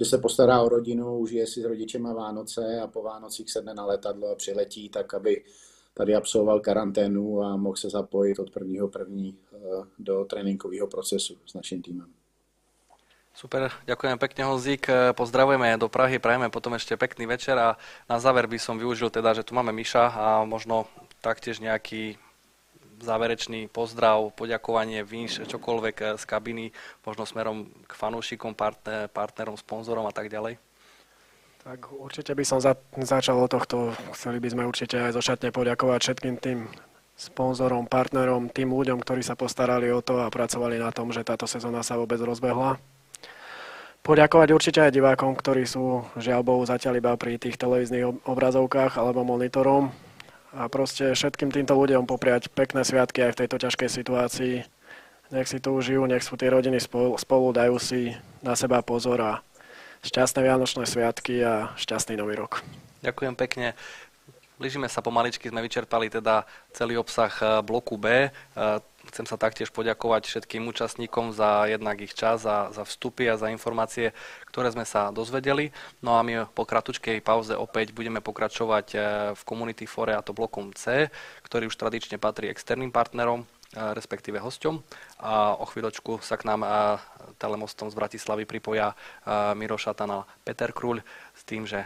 že 0.00 0.04
se 0.04 0.18
postará 0.18 0.62
o 0.62 0.68
rodinu, 0.68 1.18
užije 1.18 1.46
si 1.46 1.60
s 1.60 1.64
rodičema 1.64 2.12
Vánoce 2.12 2.80
a 2.80 2.86
po 2.86 3.02
Vánocích 3.02 3.50
sedne 3.50 3.74
na 3.74 3.86
letadlo 3.86 4.28
a 4.28 4.34
přiletí, 4.34 4.88
tak 4.88 5.14
aby 5.14 5.44
tady 5.94 6.14
absolvoval 6.14 6.60
karanténu 6.60 7.42
a 7.42 7.56
mohl 7.56 7.76
se 7.76 7.90
zapojit 7.90 8.38
od 8.38 8.50
prvního 8.50 8.88
první 8.88 9.38
do 9.98 10.24
tréninkového 10.24 10.86
procesu 10.86 11.36
s 11.46 11.54
naším 11.54 11.82
týmem. 11.82 12.17
Super, 13.38 13.70
ďakujem 13.86 14.18
pekne 14.18 14.50
Honzík, 14.50 14.90
pozdravujeme 15.14 15.78
do 15.78 15.86
Prahy, 15.86 16.18
prajeme 16.18 16.50
potom 16.50 16.74
ešte 16.74 16.98
pekný 16.98 17.30
večer 17.30 17.54
a 17.54 17.78
na 18.10 18.18
záver 18.18 18.50
by 18.50 18.58
som 18.58 18.82
využil 18.82 19.14
teda, 19.14 19.30
že 19.30 19.46
tu 19.46 19.54
máme 19.54 19.70
Miša 19.70 20.10
a 20.10 20.26
možno 20.42 20.90
taktiež 21.22 21.62
nejaký 21.62 22.18
záverečný 22.98 23.70
pozdrav, 23.70 24.34
poďakovanie, 24.34 25.06
vinš, 25.06 25.46
čokoľvek 25.46 26.18
z 26.18 26.24
kabiny, 26.26 26.74
možno 27.06 27.30
smerom 27.30 27.70
k 27.86 27.92
fanúšikom, 27.94 28.58
partner, 28.58 29.06
partnerom, 29.06 29.54
sponzorom 29.54 30.02
a 30.02 30.10
tak 30.10 30.34
ďalej. 30.34 30.58
Tak 31.62 31.94
určite 31.94 32.34
by 32.34 32.42
som 32.42 32.58
za, 32.58 32.74
začal 32.98 33.38
od 33.38 33.54
tohto. 33.54 33.94
Chceli 34.18 34.42
by 34.42 34.50
sme 34.50 34.66
určite 34.66 34.98
aj 34.98 35.14
zošatne 35.14 35.54
poďakovať 35.54 35.98
všetkým 36.10 36.42
tým 36.42 36.66
sponzorom, 37.14 37.86
partnerom, 37.86 38.50
tým 38.50 38.74
ľuďom, 38.74 38.98
ktorí 38.98 39.22
sa 39.22 39.38
postarali 39.38 39.94
o 39.94 40.02
to 40.02 40.26
a 40.26 40.26
pracovali 40.26 40.82
na 40.82 40.90
tom, 40.90 41.14
že 41.14 41.22
táto 41.22 41.46
sezóna 41.46 41.86
sa 41.86 41.94
vôbec 41.94 42.18
rozbehla 42.18 42.97
poďakovať 44.08 44.48
určite 44.56 44.80
aj 44.80 44.96
divákom, 44.96 45.36
ktorí 45.36 45.68
sú 45.68 46.00
žiaľ 46.16 46.40
Bohu 46.40 46.64
zatiaľ 46.64 46.96
iba 46.96 47.12
pri 47.20 47.36
tých 47.36 47.60
televíznych 47.60 48.24
obrazovkách 48.24 48.96
alebo 48.96 49.20
monitorom. 49.20 49.92
A 50.56 50.64
proste 50.72 51.12
všetkým 51.12 51.52
týmto 51.52 51.76
ľuďom 51.76 52.08
popriať 52.08 52.48
pekné 52.48 52.88
sviatky 52.88 53.20
aj 53.20 53.36
v 53.36 53.40
tejto 53.44 53.60
ťažkej 53.60 53.88
situácii. 53.92 54.54
Nech 55.28 55.44
si 55.44 55.60
to 55.60 55.76
užijú, 55.76 56.08
nech 56.08 56.24
sú 56.24 56.40
tie 56.40 56.48
rodiny 56.48 56.80
spolu, 56.80 57.20
spolu 57.20 57.52
dajú 57.52 57.76
si 57.76 58.16
na 58.40 58.56
seba 58.56 58.80
pozor 58.80 59.20
a 59.20 59.32
šťastné 60.00 60.40
Vianočné 60.40 60.88
sviatky 60.88 61.44
a 61.44 61.76
šťastný 61.76 62.16
Nový 62.16 62.40
rok. 62.40 62.64
Ďakujem 63.04 63.36
pekne. 63.36 63.76
Blížime 64.56 64.88
sa 64.88 65.04
pomaličky, 65.04 65.52
sme 65.52 65.60
vyčerpali 65.60 66.08
teda 66.08 66.48
celý 66.74 66.96
obsah 66.98 67.30
e, 67.38 67.62
bloku 67.62 67.94
B. 67.94 68.32
E, 69.08 69.12
chcem 69.12 69.24
sa 69.24 69.40
taktiež 69.40 69.72
poďakovať 69.72 70.28
všetkým 70.28 70.68
účastníkom 70.68 71.32
za 71.32 71.64
jednak 71.66 72.00
ich 72.00 72.12
čas, 72.12 72.44
za, 72.44 72.68
za 72.70 72.84
vstupy 72.84 73.32
a 73.32 73.40
za 73.40 73.48
informácie, 73.48 74.12
ktoré 74.52 74.68
sme 74.68 74.84
sa 74.84 75.08
dozvedeli. 75.08 75.72
No 76.04 76.20
a 76.20 76.22
my 76.22 76.48
po 76.52 76.68
kratučkej 76.68 77.24
pauze 77.24 77.56
opäť 77.56 77.96
budeme 77.96 78.20
pokračovať 78.20 78.86
e, 78.94 78.98
v 79.32 79.42
Community 79.48 79.88
Fore 79.88 80.12
a 80.12 80.24
to 80.24 80.36
blokom 80.36 80.76
C, 80.76 81.08
ktorý 81.44 81.72
už 81.72 81.80
tradične 81.80 82.20
patrí 82.20 82.52
externým 82.52 82.92
partnerom 82.92 83.48
respektíve 83.76 84.40
hosťom. 84.40 84.80
A 85.20 85.52
o 85.52 85.68
chvíľočku 85.68 86.24
sa 86.24 86.40
k 86.40 86.48
nám 86.48 86.64
telemostom 87.36 87.92
z 87.92 88.00
Bratislavy 88.00 88.48
pripoja 88.48 88.96
Miro 89.52 89.76
Šatan 89.76 90.08
a 90.08 90.26
Peter 90.40 90.72
Kruľ 90.72 91.04
s 91.36 91.42
tým, 91.44 91.68
že 91.68 91.84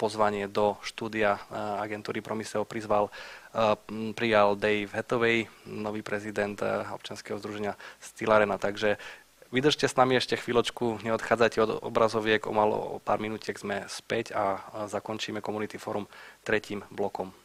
pozvanie 0.00 0.48
do 0.48 0.80
štúdia 0.82 1.38
agentúry 1.78 2.24
Promiseo 2.24 2.64
prizval, 2.64 3.12
prijal 4.16 4.56
Dave 4.56 4.88
Hathaway, 4.92 5.44
nový 5.68 6.00
prezident 6.00 6.56
občanského 6.92 7.36
združenia 7.36 7.76
Stilarena. 8.00 8.56
Takže 8.56 8.96
vydržte 9.52 9.84
s 9.88 9.98
nami 10.00 10.16
ešte 10.16 10.40
chvíľočku, 10.40 11.04
neodchádzajte 11.04 11.58
od 11.60 11.70
obrazoviek, 11.84 12.48
o 12.48 12.52
malo 12.56 12.76
o 12.76 12.96
pár 12.96 13.20
minútiek 13.20 13.60
sme 13.60 13.84
späť 13.92 14.32
a 14.32 14.60
zakončíme 14.88 15.44
Community 15.44 15.76
Forum 15.76 16.08
tretím 16.40 16.80
blokom. 16.88 17.36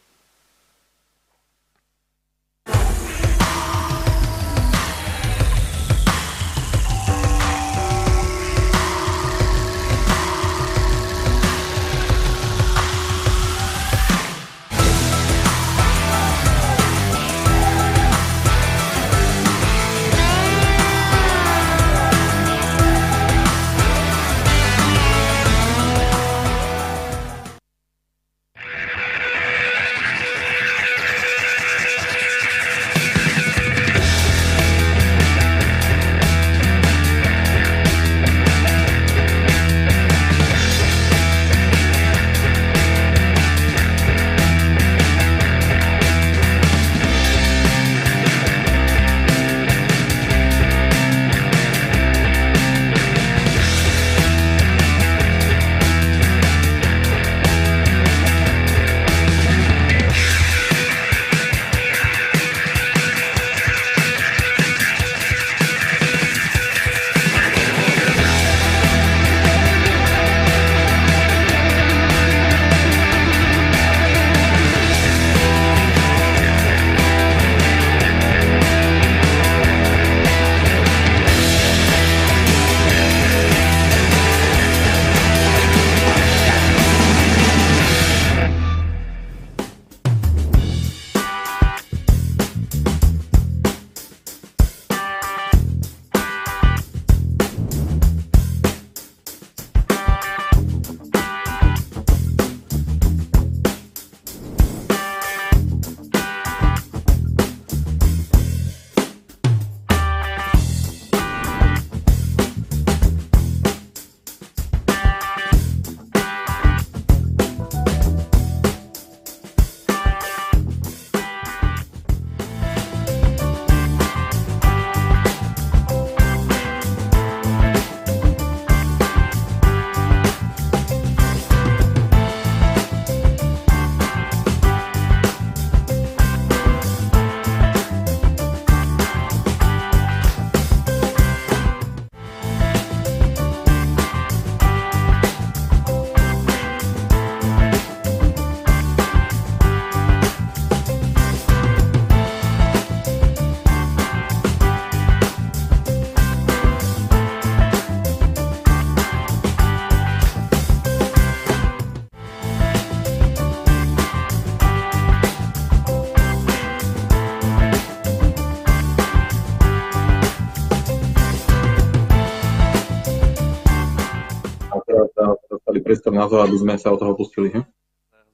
Na 175.88 176.28
to, 176.28 176.36
aby 176.44 176.56
sme 176.60 176.74
sa 176.76 176.92
od 176.92 177.00
toho 177.00 177.16
pustili. 177.16 177.48
He? 177.48 177.60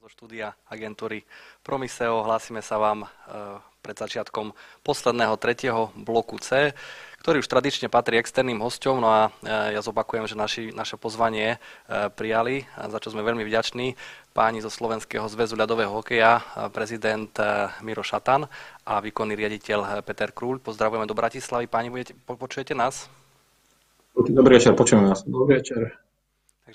Zo 0.03 0.11
štúdia 0.11 0.53
agentúry 0.69 1.23
Promiseo 1.63 2.21
hlásime 2.21 2.61
sa 2.61 2.77
vám 2.77 3.03
e, 3.03 3.07
pred 3.81 3.97
začiatkom 3.97 4.53
posledného 4.85 5.33
tretieho 5.39 5.89
bloku 5.97 6.37
C, 6.37 6.77
ktorý 7.25 7.41
už 7.41 7.49
tradične 7.49 7.89
patrí 7.89 8.21
externým 8.21 8.61
hosťom. 8.61 9.01
No 9.01 9.09
a 9.09 9.21
e, 9.41 9.73
ja 9.73 9.81
zopakujem, 9.81 10.29
že 10.29 10.37
naši, 10.37 10.63
naše 10.75 10.99
pozvanie 10.99 11.57
e, 11.57 12.11
prijali, 12.13 12.69
za 12.75 13.01
čo 13.01 13.09
sme 13.15 13.25
veľmi 13.25 13.41
vďační, 13.47 13.97
páni 14.35 14.61
zo 14.61 14.69
Slovenského 14.69 15.25
zväzu 15.25 15.57
ľadového 15.57 15.89
hokeja, 15.89 16.43
prezident 16.69 17.31
Miro 17.81 18.03
Šatan 18.03 18.45
a 18.83 18.99
výkonný 18.99 19.33
riaditeľ 19.33 20.03
Peter 20.03 20.29
Krúľ. 20.35 20.59
Pozdravujeme 20.61 21.07
do 21.07 21.15
Bratislavy. 21.15 21.71
Páni, 21.71 21.87
budete, 21.89 22.13
počujete 22.27 22.75
nás? 22.75 23.07
Dobrý 24.15 24.61
večer, 24.61 24.77
počujeme 24.77 25.07
vás. 25.07 25.23
Dobrý 25.23 25.59
večer. 25.59 26.04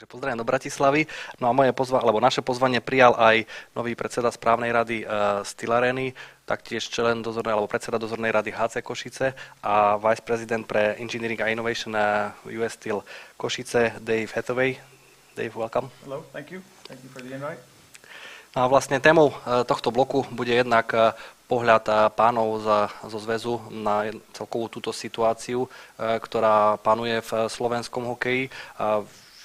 Takže 0.00 0.16
pozdravím 0.16 0.40
do 0.40 0.48
Bratislavy. 0.48 1.04
No 1.44 1.48
a 1.48 1.52
moje 1.52 1.76
pozva- 1.76 2.00
alebo 2.00 2.24
naše 2.24 2.40
pozvanie 2.40 2.80
prijal 2.80 3.12
aj 3.20 3.44
nový 3.76 3.92
predseda 3.92 4.32
správnej 4.32 4.72
rady 4.72 5.04
uh, 5.04 5.44
Stilareny, 5.44 6.16
taktiež 6.48 6.88
člen 6.88 7.20
dozornej 7.20 7.52
alebo 7.52 7.68
predseda 7.68 8.00
dozornej 8.00 8.32
rady 8.32 8.48
HC 8.48 8.80
Košice 8.80 9.36
a 9.60 10.00
vice 10.00 10.24
prezident 10.24 10.64
pre 10.64 10.96
Engineering 10.96 11.44
a 11.44 11.52
Innovation 11.52 11.92
uh, 11.92 12.32
US 12.48 12.80
Steel 12.80 13.04
Košice 13.36 14.00
Dave 14.00 14.32
Hathaway. 14.32 14.80
Dave, 15.36 15.52
welcome. 15.52 15.92
Hello, 16.00 16.24
thank 16.32 16.48
you. 16.48 16.64
Thank 16.88 17.04
you 17.04 17.12
for 17.12 17.20
the 17.20 17.36
invite. 17.36 17.60
No 18.56 18.64
a 18.64 18.72
vlastne 18.72 19.04
témou 19.04 19.30
e, 19.30 19.62
tohto 19.62 19.92
bloku 19.94 20.26
bude 20.32 20.50
jednak 20.50 20.90
pohľad 21.46 22.16
pánov 22.18 22.58
za, 22.64 22.90
zo 23.06 23.18
zväzu 23.22 23.62
na 23.70 24.10
celkovú 24.34 24.66
túto 24.66 24.90
situáciu, 24.90 25.70
ktorá 25.98 26.78
panuje 26.82 27.18
v 27.22 27.30
slovenskom 27.46 28.10
hokeji. 28.10 28.50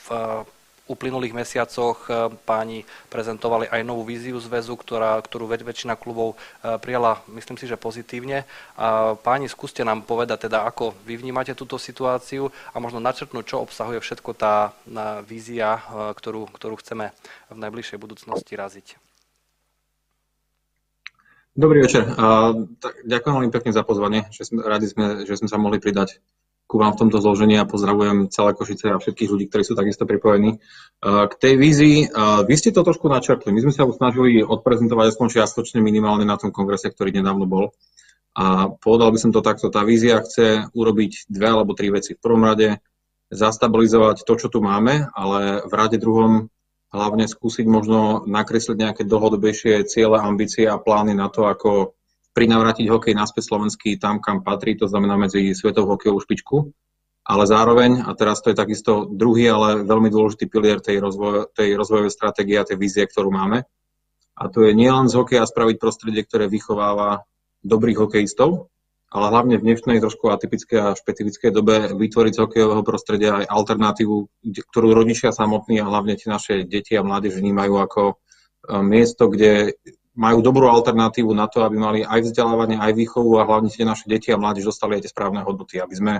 V 0.05 0.45
uplynulých 0.85 1.33
mesiacoch 1.33 2.05
e, 2.05 2.29
páni 2.45 2.85
prezentovali 3.09 3.65
aj 3.69 3.81
novú 3.81 4.05
víziu 4.05 4.37
zväzu, 4.37 4.77
ktorá, 4.77 5.17
ktorú 5.17 5.49
väč, 5.49 5.65
väčšina 5.65 5.97
klubov 5.97 6.37
e, 6.61 6.77
prijala, 6.77 7.25
myslím 7.33 7.57
si, 7.57 7.65
že 7.65 7.77
pozitívne. 7.77 8.45
A 8.77 9.17
páni, 9.17 9.49
skúste 9.49 9.81
nám 9.81 10.05
povedať 10.05 10.45
teda, 10.45 10.61
ako 10.69 10.93
vy 11.09 11.17
vnímate 11.17 11.57
túto 11.57 11.81
situáciu 11.81 12.53
a 12.73 12.77
možno 12.77 13.01
načrtnúť, 13.01 13.45
čo 13.49 13.65
obsahuje 13.65 13.97
všetko 13.97 14.29
tá 14.37 14.77
vízia, 15.25 15.81
ktorú, 16.13 16.53
ktorú 16.53 16.77
chceme 16.77 17.09
v 17.49 17.57
najbližšej 17.57 17.97
budúcnosti 17.97 18.53
raziť. 18.53 18.87
Dobrý 21.55 21.87
večer. 21.87 22.03
Ďakujem 23.07 23.33
veľmi 23.39 23.51
pekne 23.55 23.71
za 23.71 23.87
pozvanie, 23.87 24.27
že 24.27 24.43
sme, 24.43 24.59
radi 24.59 24.91
sme, 24.91 25.23
že 25.23 25.39
sme 25.39 25.47
sa 25.47 25.55
mohli 25.55 25.79
pridať 25.79 26.19
ku 26.65 26.81
vám 26.81 26.97
v 26.97 27.05
tomto 27.05 27.21
zložení 27.21 27.61
a 27.61 27.69
pozdravujem 27.69 28.33
celé 28.33 28.57
Košice 28.57 28.89
a 28.89 28.97
všetkých 28.97 29.29
ľudí, 29.29 29.45
ktorí 29.49 29.63
sú 29.63 29.77
takisto 29.77 30.09
pripojení. 30.09 30.57
Uh, 31.01 31.29
k 31.29 31.33
tej 31.37 31.53
vízii, 31.61 31.97
uh, 32.09 32.41
vy 32.41 32.55
ste 32.57 32.73
to 32.73 32.81
trošku 32.81 33.05
načrtli. 33.05 33.53
My 33.53 33.61
sme 33.61 33.73
sa 33.73 33.85
snažili 33.85 34.41
odprezentovať 34.41 35.13
aspoň 35.13 35.27
čiastočne 35.29 35.79
minimálne 35.79 36.25
na 36.25 36.41
tom 36.41 36.49
kongrese, 36.49 36.89
ktorý 36.89 37.13
nedávno 37.13 37.45
bol. 37.45 37.65
A 38.35 38.67
povedal 38.67 39.15
by 39.15 39.19
som 39.21 39.31
to 39.31 39.39
takto, 39.39 39.71
tá 39.71 39.85
vízia 39.87 40.19
chce 40.19 40.67
urobiť 40.75 41.31
dve 41.31 41.47
alebo 41.47 41.71
tri 41.71 41.87
veci. 41.87 42.17
V 42.17 42.23
prvom 42.25 42.43
rade 42.43 42.83
zastabilizovať 43.31 44.27
to, 44.27 44.33
čo 44.35 44.47
tu 44.51 44.59
máme, 44.59 45.07
ale 45.15 45.63
v 45.63 45.73
rade 45.73 45.97
druhom 46.01 46.51
hlavne 46.91 47.27
skúsiť 47.27 47.65
možno 47.67 48.23
nakresliť 48.27 48.77
nejaké 48.79 49.01
dlhodobejšie 49.07 49.87
ciele, 49.87 50.19
ambície 50.19 50.67
a 50.67 50.79
plány 50.79 51.15
na 51.15 51.27
to, 51.27 51.47
ako 51.47 51.95
prinavrátiť 52.35 52.91
hokej 52.91 53.15
naspäť 53.15 53.47
slovenský 53.47 53.95
tam, 53.95 54.19
kam 54.19 54.43
patrí, 54.43 54.75
to 54.75 54.91
znamená 54.91 55.15
medzi 55.15 55.55
svetovú 55.55 55.95
hokejovú 55.95 56.19
špičku. 56.19 56.57
Ale 57.25 57.49
zároveň, 57.49 58.05
a 58.05 58.13
teraz 58.13 58.43
to 58.45 58.53
je 58.53 58.59
takisto 58.59 59.09
druhý, 59.09 59.49
ale 59.49 59.81
veľmi 59.81 60.13
dôležitý 60.13 60.45
pilier 60.45 60.77
tej, 60.77 61.01
rozvoj, 61.01 61.49
tej 61.57 61.73
rozvojovej 61.73 62.13
stratégie 62.13 62.53
a 62.59 62.67
tej 62.67 62.77
vízie, 62.77 63.01
ktorú 63.01 63.33
máme. 63.33 63.65
A 64.37 64.43
to 64.51 64.61
je 64.61 64.77
nielen 64.77 65.09
z 65.09 65.17
hokeja 65.17 65.47
spraviť 65.47 65.81
prostredie, 65.81 66.21
ktoré 66.21 66.45
vychováva 66.45 67.25
dobrých 67.65 67.97
hokejistov, 67.97 68.69
ale 69.09 69.31
hlavne 69.31 69.57
v 69.57 69.65
dnešnej 69.65 70.03
trošku 70.03 70.29
atypickej 70.29 70.77
a 70.77 70.93
špecifickej 70.93 71.49
dobe 71.49 71.97
vytvoriť 71.97 72.33
z 72.35 72.41
hokejového 72.45 72.83
prostredia 72.85 73.41
aj 73.41 73.49
alternatívu, 73.49 74.15
ktorú 74.69 74.93
rodičia 74.93 75.33
samotní 75.33 75.81
a 75.81 75.89
hlavne 75.89 76.19
tie 76.19 76.29
naše 76.29 76.67
deti 76.67 76.93
a 76.93 77.01
mládež 77.01 77.39
vnímajú 77.39 77.73
ako 77.79 78.03
e, 78.11 78.15
miesto, 78.85 79.31
kde 79.31 79.79
majú 80.15 80.39
dobrú 80.39 80.71
alternatívu 80.71 81.31
na 81.35 81.51
to, 81.51 81.63
aby 81.67 81.75
mali 81.75 81.99
aj 82.01 82.31
vzdelávanie, 82.31 82.79
aj 82.79 82.95
výchovu 82.95 83.39
a 83.39 83.47
hlavne 83.47 83.67
tie 83.67 83.83
naše 83.83 84.07
deti 84.07 84.31
a 84.31 84.39
mládež 84.39 84.71
dostali 84.71 84.97
aj 84.97 85.07
tie 85.07 85.11
správne 85.11 85.43
hodnoty, 85.43 85.79
aby 85.83 85.95
sme 85.95 86.13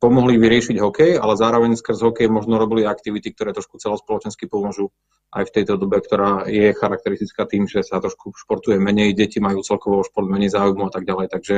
pomohli 0.00 0.40
vyriešiť 0.40 0.80
hokej, 0.80 1.20
ale 1.20 1.36
zároveň 1.36 1.76
skrz 1.76 2.00
hokej 2.00 2.32
možno 2.32 2.56
robili 2.56 2.88
aktivity, 2.88 3.36
ktoré 3.36 3.52
trošku 3.52 3.76
celospoločensky 3.76 4.48
pomôžu 4.48 4.88
aj 5.30 5.46
v 5.46 5.54
tejto 5.60 5.78
dobe, 5.78 6.00
ktorá 6.02 6.48
je 6.48 6.74
charakteristická 6.74 7.46
tým, 7.46 7.68
že 7.68 7.86
sa 7.86 8.02
trošku 8.02 8.34
športuje 8.34 8.80
menej, 8.82 9.14
deti 9.14 9.38
majú 9.38 9.62
celkovo 9.62 10.02
šport 10.02 10.26
menej 10.26 10.50
záujmu 10.50 10.88
a 10.88 10.90
tak 10.90 11.06
ďalej. 11.06 11.30
Takže 11.30 11.56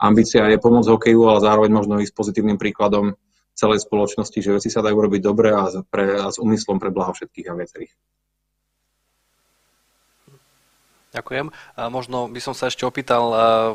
ambícia 0.00 0.42
je 0.48 0.58
pomôcť 0.58 0.90
hokeju, 0.90 1.20
ale 1.30 1.38
zároveň 1.38 1.70
možno 1.70 2.02
ísť 2.02 2.16
pozitívnym 2.16 2.58
príkladom 2.58 3.14
celej 3.54 3.84
spoločnosti, 3.84 4.38
že 4.42 4.56
veci 4.58 4.72
sa 4.72 4.82
dajú 4.82 4.96
robiť 4.96 5.20
dobre 5.22 5.54
a, 5.54 5.68
pre, 5.86 6.18
a 6.18 6.26
s 6.32 6.40
úmyslom 6.40 6.82
pre 6.82 6.90
blaho 6.90 7.14
všetkých 7.14 7.46
a 7.46 7.54
viacerých. 7.54 7.92
Ďakujem. 11.12 11.52
A 11.76 11.92
možno 11.92 12.24
by 12.32 12.40
som 12.40 12.56
sa 12.56 12.72
ešte 12.72 12.88
opýtal, 12.88 13.20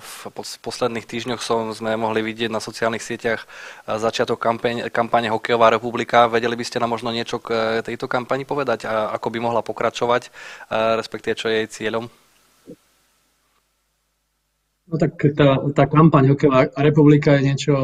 v 0.01 0.55
posledných 0.57 1.05
týždňoch 1.05 1.37
som, 1.37 1.69
sme 1.69 1.93
mohli 1.93 2.25
vidieť 2.25 2.49
na 2.49 2.57
sociálnych 2.57 3.05
sieťach 3.05 3.45
začiatok 3.85 4.41
kampane, 4.41 4.89
kampane 4.89 5.29
Hokejová 5.29 5.69
republika. 5.69 6.25
Vedeli 6.25 6.57
by 6.57 6.65
ste 6.65 6.81
nám 6.81 6.97
možno 6.97 7.13
niečo 7.13 7.37
k 7.37 7.85
tejto 7.85 8.09
kampani 8.09 8.41
povedať 8.41 8.89
a 8.89 9.13
ako 9.13 9.29
by 9.29 9.37
mohla 9.37 9.61
pokračovať, 9.61 10.33
respektíve 10.97 11.37
čo 11.37 11.53
je 11.53 11.61
jej 11.61 11.69
cieľom? 11.69 12.09
No 14.87 14.95
tak 14.95 15.19
tá, 15.35 15.59
tá 15.75 15.83
kampaň 15.83 16.31
Hokejová 16.31 16.71
republika 16.79 17.35
je 17.35 17.43
niečo 17.43 17.75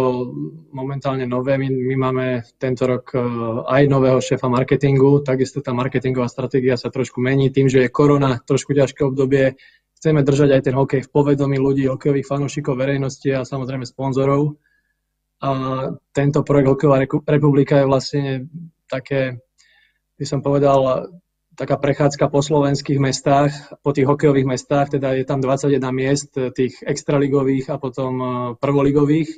momentálne 0.71 1.27
nové. 1.27 1.59
My, 1.59 1.67
my 1.67 1.95
máme 1.99 2.25
tento 2.55 2.87
rok 2.87 3.11
e, 3.11 3.19
aj 3.67 3.91
nového 3.91 4.23
šéfa 4.23 4.47
marketingu, 4.47 5.19
takisto 5.19 5.59
tá 5.59 5.75
marketingová 5.75 6.31
stratégia 6.31 6.79
sa 6.79 6.87
trošku 6.87 7.19
mení 7.19 7.51
tým, 7.51 7.67
že 7.67 7.83
je 7.83 7.91
korona, 7.91 8.39
trošku 8.47 8.71
ťažké 8.71 9.03
obdobie. 9.03 9.59
Chceme 9.99 10.23
držať 10.23 10.55
aj 10.55 10.61
ten 10.63 10.75
hokej 10.79 11.03
v 11.03 11.11
povedomí 11.11 11.59
ľudí, 11.59 11.91
hokejových 11.91 12.23
fanúšikov, 12.23 12.79
verejnosti 12.79 13.27
a 13.35 13.43
samozrejme 13.43 13.83
sponzorov. 13.83 14.55
A 15.43 15.49
tento 16.15 16.39
projekt 16.47 16.71
Hokejová 16.71 17.03
republika 17.27 17.83
je 17.83 17.89
vlastne 17.91 18.23
také, 18.87 19.43
by 20.15 20.23
som 20.23 20.39
povedal, 20.39 21.11
taká 21.53 21.77
prechádzka 21.77 22.29
po 22.33 22.41
slovenských 22.41 22.97
mestách, 22.97 23.53
po 23.85 23.93
tých 23.93 24.09
hokejových 24.09 24.47
mestách, 24.49 24.97
teda 24.97 25.13
je 25.13 25.25
tam 25.25 25.39
21 25.41 25.93
miest, 25.93 26.33
eh, 26.37 26.49
tých 26.49 26.81
extraligových 26.81 27.69
a 27.69 27.77
potom 27.77 28.13
eh, 28.19 28.27
prvoligových. 28.57 29.29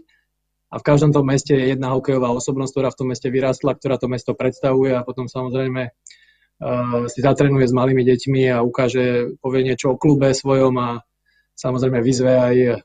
A 0.72 0.82
v 0.82 0.84
každom 0.84 1.16
tom 1.16 1.30
meste 1.30 1.56
je 1.56 1.72
jedna 1.72 1.96
hokejová 1.96 2.36
osobnosť, 2.36 2.72
ktorá 2.74 2.90
v 2.92 3.00
tom 3.00 3.08
meste 3.14 3.30
vyrástla, 3.32 3.80
ktorá 3.80 3.96
to 3.96 4.12
mesto 4.12 4.36
predstavuje 4.36 4.92
a 4.92 5.06
potom 5.08 5.30
samozrejme 5.30 5.88
uh, 5.88 7.06
si 7.08 7.24
zatrenuje 7.24 7.64
s 7.64 7.72
malými 7.72 8.04
deťmi 8.04 8.52
a 8.52 8.60
ukáže, 8.60 9.38
povie 9.40 9.72
niečo 9.72 9.96
o 9.96 10.00
klube 10.02 10.36
svojom 10.36 10.76
a 10.82 11.00
samozrejme 11.56 12.04
vyzve 12.04 12.34
aj 12.34 12.56
uh, 12.60 12.76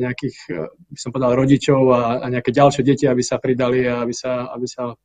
nejakých, 0.00 0.36
uh, 0.56 0.72
by 0.72 0.96
som 0.96 1.10
povedal, 1.12 1.36
rodičov 1.36 1.82
a, 1.92 2.24
a 2.24 2.26
nejaké 2.32 2.48
ďalšie 2.48 2.80
deti, 2.80 3.04
aby 3.04 3.20
sa 3.20 3.36
pridali 3.36 3.84
a 3.84 4.00
aby 4.00 4.14
sa, 4.16 4.48
aby 4.48 4.64
sa 4.64 4.96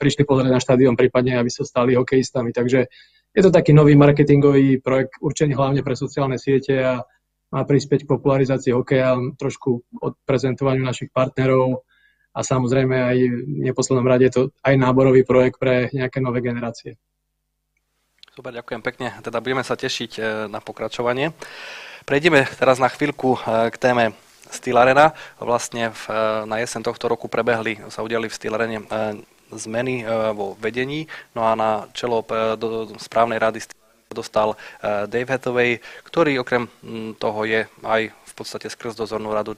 prišli 0.00 0.24
pozrieť 0.24 0.52
na 0.52 0.62
štadión, 0.62 0.94
prípadne 0.94 1.36
aby 1.36 1.52
sa 1.52 1.66
stali 1.68 1.92
hokejistami. 1.92 2.54
Takže 2.54 2.88
je 3.30 3.42
to 3.42 3.50
taký 3.54 3.70
nový 3.70 3.94
marketingový 3.94 4.82
projekt, 4.82 5.18
určený 5.22 5.54
hlavne 5.54 5.80
pre 5.86 5.94
sociálne 5.94 6.38
siete 6.38 6.74
a 6.82 7.02
má 7.50 7.62
prispieť 7.66 8.06
k 8.06 8.12
popularizácii 8.14 8.70
hokeja, 8.74 9.18
trošku 9.34 9.82
od 10.02 10.14
prezentovaniu 10.22 10.86
našich 10.86 11.10
partnerov 11.10 11.82
a 12.30 12.40
samozrejme 12.46 12.94
aj 12.94 13.16
v 13.26 13.60
neposlednom 13.66 14.06
rade 14.06 14.30
je 14.30 14.34
to 14.34 14.42
aj 14.62 14.74
náborový 14.78 15.26
projekt 15.26 15.58
pre 15.58 15.90
nejaké 15.90 16.22
nové 16.22 16.42
generácie. 16.42 16.94
Super, 18.30 18.54
ďakujem 18.54 18.82
pekne. 18.86 19.10
Teda 19.26 19.42
budeme 19.42 19.66
sa 19.66 19.74
tešiť 19.74 20.12
e, 20.16 20.20
na 20.46 20.62
pokračovanie. 20.62 21.34
Prejdeme 22.06 22.46
teraz 22.54 22.78
na 22.78 22.86
chvíľku 22.86 23.34
e, 23.34 23.38
k 23.74 23.76
téme 23.76 24.14
Steel 24.54 24.78
Arena. 24.78 25.18
Vlastne 25.42 25.90
v, 25.90 26.02
e, 26.06 26.46
na 26.46 26.62
jesen 26.62 26.86
tohto 26.86 27.10
roku 27.10 27.26
prebehli, 27.26 27.82
sa 27.90 28.06
udiali 28.06 28.30
v 28.30 28.36
Steel 28.38 28.54
Arene 28.54 28.86
zmeny 29.54 30.02
e, 30.02 30.04
vo 30.32 30.54
vedení. 30.58 31.06
No 31.34 31.46
a 31.46 31.54
na 31.54 31.70
čelo 31.92 32.22
e, 32.26 32.56
do 32.56 32.94
správnej 32.98 33.38
rady 33.38 33.66
dostal 34.10 34.54
e, 34.54 34.56
Dave 35.06 35.30
Hathaway, 35.30 35.78
ktorý 36.06 36.42
okrem 36.42 36.66
toho 37.18 37.40
je 37.46 37.66
aj 37.82 38.02
v 38.10 38.32
podstate 38.34 38.66
skrz 38.70 38.96
dozornú 38.96 39.30
radu 39.34 39.54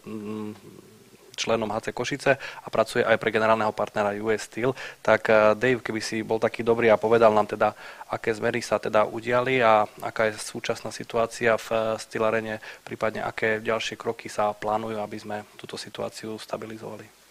členom 1.33 1.73
HC 1.73 1.97
Košice 1.97 2.37
a 2.37 2.69
pracuje 2.69 3.01
aj 3.01 3.17
pre 3.17 3.33
generálneho 3.33 3.73
partnera 3.73 4.13
US 4.21 4.45
Steel. 4.45 4.77
Tak 5.01 5.57
Dave, 5.57 5.81
keby 5.81 6.01
si 6.05 6.21
bol 6.21 6.37
taký 6.37 6.61
dobrý 6.61 6.93
a 6.93 7.01
povedal 7.01 7.33
nám 7.33 7.49
teda, 7.49 7.73
aké 8.13 8.37
zmery 8.37 8.61
sa 8.61 8.77
teda 8.77 9.09
udiali 9.09 9.65
a 9.65 9.89
aká 10.05 10.29
je 10.29 10.37
súčasná 10.37 10.93
situácia 10.93 11.57
v 11.57 11.97
Steel 11.97 12.29
Arene, 12.29 12.61
prípadne 12.85 13.25
aké 13.25 13.65
ďalšie 13.65 13.97
kroky 13.97 14.29
sa 14.29 14.53
plánujú, 14.53 15.01
aby 15.01 15.17
sme 15.17 15.37
túto 15.57 15.81
situáciu 15.81 16.37
stabilizovali. 16.37 17.22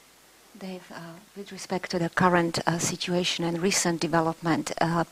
Dave, 0.60 0.92
uh, 0.94 1.14
with 1.38 1.52
respect 1.54 1.90
to 1.92 1.98
the 1.98 2.10
current 2.10 2.60
uh, 2.68 2.78
situation 2.78 3.46
and 3.46 3.62
recent 3.62 4.02
development 4.02 4.74
uh, 4.82 5.06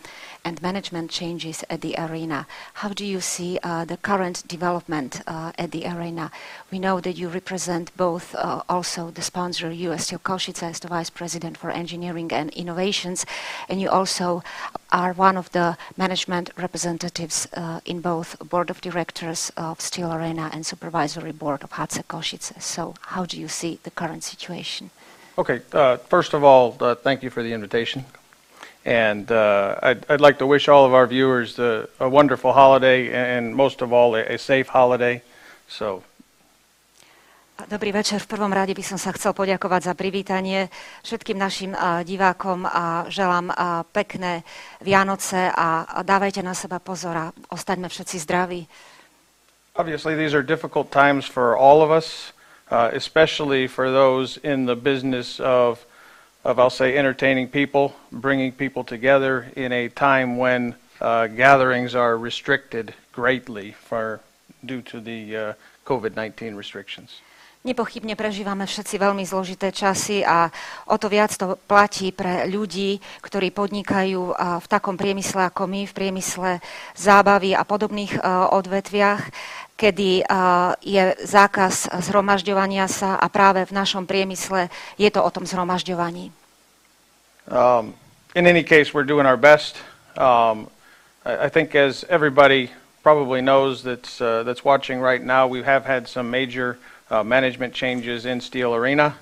and 0.44 0.62
management 0.62 1.10
changes 1.10 1.64
at 1.70 1.80
the 1.80 1.96
arena, 1.98 2.46
how 2.76 2.90
do 2.90 3.06
you 3.06 3.22
see 3.22 3.58
uh, 3.64 3.86
the 3.86 3.96
current 3.96 4.46
development 4.48 5.22
uh, 5.26 5.54
at 5.58 5.72
the 5.72 5.88
arena? 5.88 6.30
We 6.70 6.78
know 6.78 7.00
that 7.00 7.18
you 7.18 7.30
represent 7.30 7.96
both 7.96 8.36
uh, 8.36 8.64
also 8.68 9.12
the 9.12 9.22
sponsor 9.22 9.72
US 9.72 10.12
Košice 10.12 10.62
as 10.62 10.80
the 10.82 10.90
Vice 10.90 11.10
President 11.10 11.58
for 11.58 11.72
Engineering 11.72 12.32
and 12.34 12.50
Innovations, 12.52 13.26
and 13.70 13.80
you 13.80 13.90
also 13.90 14.44
are 14.92 15.14
one 15.14 15.38
of 15.38 15.52
the 15.52 15.78
management 15.96 16.52
representatives 16.58 17.48
in 17.86 18.02
both 18.02 18.38
Board 18.40 18.70
of 18.70 18.82
Directors 18.82 19.52
of 19.56 19.80
Steel 19.80 20.12
Arena 20.12 20.50
and 20.52 20.66
Supervisory 20.66 21.32
Board 21.32 21.64
of 21.64 21.72
HATSE 21.72 22.04
Košice. 22.04 22.62
So 22.62 22.96
how 23.02 23.26
do 23.26 23.40
you 23.40 23.48
see 23.48 23.80
the 23.84 23.92
current 23.92 24.24
situation? 24.24 24.92
Okay, 25.40 25.62
uh, 25.72 25.96
first 26.12 26.34
of 26.34 26.44
all, 26.44 26.76
uh, 26.82 26.96
thank 26.96 27.24
you 27.24 27.30
for 27.30 27.40
the 27.42 27.54
invitation. 27.54 28.04
And 28.84 29.32
uh, 29.32 29.80
I'd, 29.82 30.04
I'd, 30.12 30.20
like 30.20 30.38
to 30.40 30.46
wish 30.46 30.68
all 30.68 30.84
of 30.84 30.92
our 30.94 31.08
viewers 31.08 31.58
a 31.58 31.88
wonderful 32.02 32.52
holiday 32.52 33.08
and 33.08 33.56
most 33.56 33.80
of 33.80 33.94
all 33.94 34.20
a, 34.20 34.36
a 34.36 34.38
safe 34.38 34.68
holiday. 34.68 35.24
So 35.70 36.04
Dobrý 37.72 37.92
večer. 37.92 38.20
V 38.24 38.28
prvom 38.28 38.52
rade 38.52 38.72
by 38.72 38.84
som 38.84 38.96
sa 38.96 39.12
chcel 39.16 39.36
poďakovať 39.36 39.92
za 39.92 39.94
privítanie 39.96 40.72
všetkým 41.04 41.36
našim 41.36 41.76
divákom 42.08 42.64
a 42.64 43.04
želám 43.12 43.52
pekné 43.92 44.48
Vianoce 44.80 45.52
a 45.52 46.00
dávajte 46.08 46.40
na 46.40 46.56
seba 46.56 46.80
pozor 46.80 47.16
a 47.16 47.26
ostaňme 47.52 47.92
všetci 47.92 48.16
zdraví. 48.24 48.64
Obviously 49.76 50.16
these 50.16 50.32
are 50.32 50.44
difficult 50.44 50.88
times 50.88 51.28
for 51.28 51.60
all 51.60 51.84
of 51.84 51.92
us. 51.92 52.32
Uh, 52.72 52.92
especially 52.94 53.68
for 53.68 53.92
those 53.92 54.38
in 54.38 54.66
the 54.66 54.76
business 54.76 55.40
of, 55.40 55.86
of, 56.44 56.60
I'll 56.60 56.70
say, 56.70 56.98
entertaining 56.98 57.48
people, 57.48 57.96
bringing 58.12 58.52
people 58.52 58.84
together 58.84 59.52
in 59.56 59.72
a 59.72 59.90
time 59.90 60.38
when 60.38 60.76
uh, 61.02 61.28
gatherings 61.28 61.96
are 61.96 62.18
restricted 62.18 62.94
greatly 63.12 63.72
for, 63.72 64.20
due 64.66 64.82
to 64.84 65.00
the 65.00 65.36
uh, 65.36 65.54
COVID 65.86 66.16
19 66.16 66.56
restrictions. 66.56 67.22
Nepochybne 67.60 68.16
prežívame 68.16 68.64
všetci 68.64 68.96
veľmi 68.96 69.28
zložité 69.28 69.76
časy 69.76 70.24
a 70.24 70.48
o 70.88 70.96
to 70.96 71.12
viac 71.12 71.36
to 71.36 71.60
platí 71.68 72.16
pre 72.16 72.48
ľudí, 72.48 73.04
ktorí 73.20 73.52
podnikajú 73.52 74.32
v 74.64 74.66
takom 74.72 74.96
priemysle 74.96 75.52
ako 75.52 75.68
my, 75.68 75.84
v 75.84 75.92
priemysle 75.92 76.64
zábavy 76.96 77.52
a 77.52 77.68
podobných 77.68 78.16
odvetviach, 78.56 79.36
kedy 79.76 80.24
je 80.88 81.04
zákaz 81.20 81.92
zhromažďovania 82.00 82.88
sa 82.88 83.20
a 83.20 83.28
práve 83.28 83.68
v 83.68 83.76
našom 83.76 84.08
priemysle 84.08 84.72
je 84.96 85.12
to 85.12 85.20
o 85.20 85.28
tom 85.28 85.44
zhromažďovaní. 85.44 86.32
Um, 87.52 87.92
in 88.40 88.48
any 88.48 88.64
case, 88.64 88.96
we're 88.96 89.04
doing 89.04 89.28
our 89.28 89.36
best. 89.36 89.76
Um, 90.16 90.72
I 91.28 91.52
think 91.52 91.76
as 91.76 92.08
everybody 92.08 92.72
probably 93.04 93.44
knows 93.44 93.84
that's, 93.84 94.24
uh, 94.24 94.48
that's 94.48 94.64
watching 94.64 95.04
right 95.04 95.20
now, 95.20 95.44
we 95.44 95.60
have 95.68 95.84
had 95.84 96.08
some 96.08 96.32
major 96.32 96.80
uh, 97.10 97.26
management 97.26 97.74
changes 97.74 98.26
in 98.26 98.40
Steel 98.42 98.74
Arena. 98.74 99.18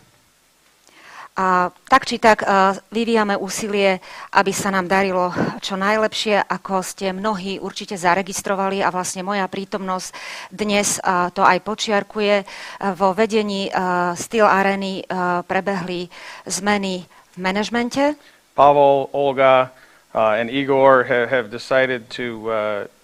A 1.37 1.69
tak 1.85 2.09
či 2.09 2.17
tak 2.17 2.41
uh, 2.41 2.73
vyvíjame 2.89 3.37
úsilie, 3.37 4.01
aby 4.33 4.49
sa 4.49 4.73
nám 4.73 4.89
darilo 4.89 5.29
čo 5.61 5.77
najlepšie, 5.77 6.41
ako 6.41 6.81
ste 6.81 7.13
mnohí 7.13 7.61
určite 7.61 7.93
zaregistrovali 7.93 8.81
a 8.81 8.89
vlastne 8.89 9.21
moja 9.21 9.45
prítomnosť 9.45 10.09
dnes 10.49 10.97
uh, 10.97 11.29
to 11.29 11.45
aj 11.45 11.61
počiarkuje. 11.61 12.41
Uh, 12.41 12.97
vo 12.97 13.13
vedení 13.13 13.69
Steel 14.17 14.49
Areny 14.49 15.05
prebehli 15.45 16.09
zmeny 16.49 17.05
v 17.05 17.37
manažmente. 17.37 18.17
Pavel, 18.57 19.13
Olga 19.13 19.69
and 20.17 20.49
Igor 20.49 21.05
have, 21.05 21.29
have 21.29 21.47
decided 21.53 22.09
to, 22.09 22.49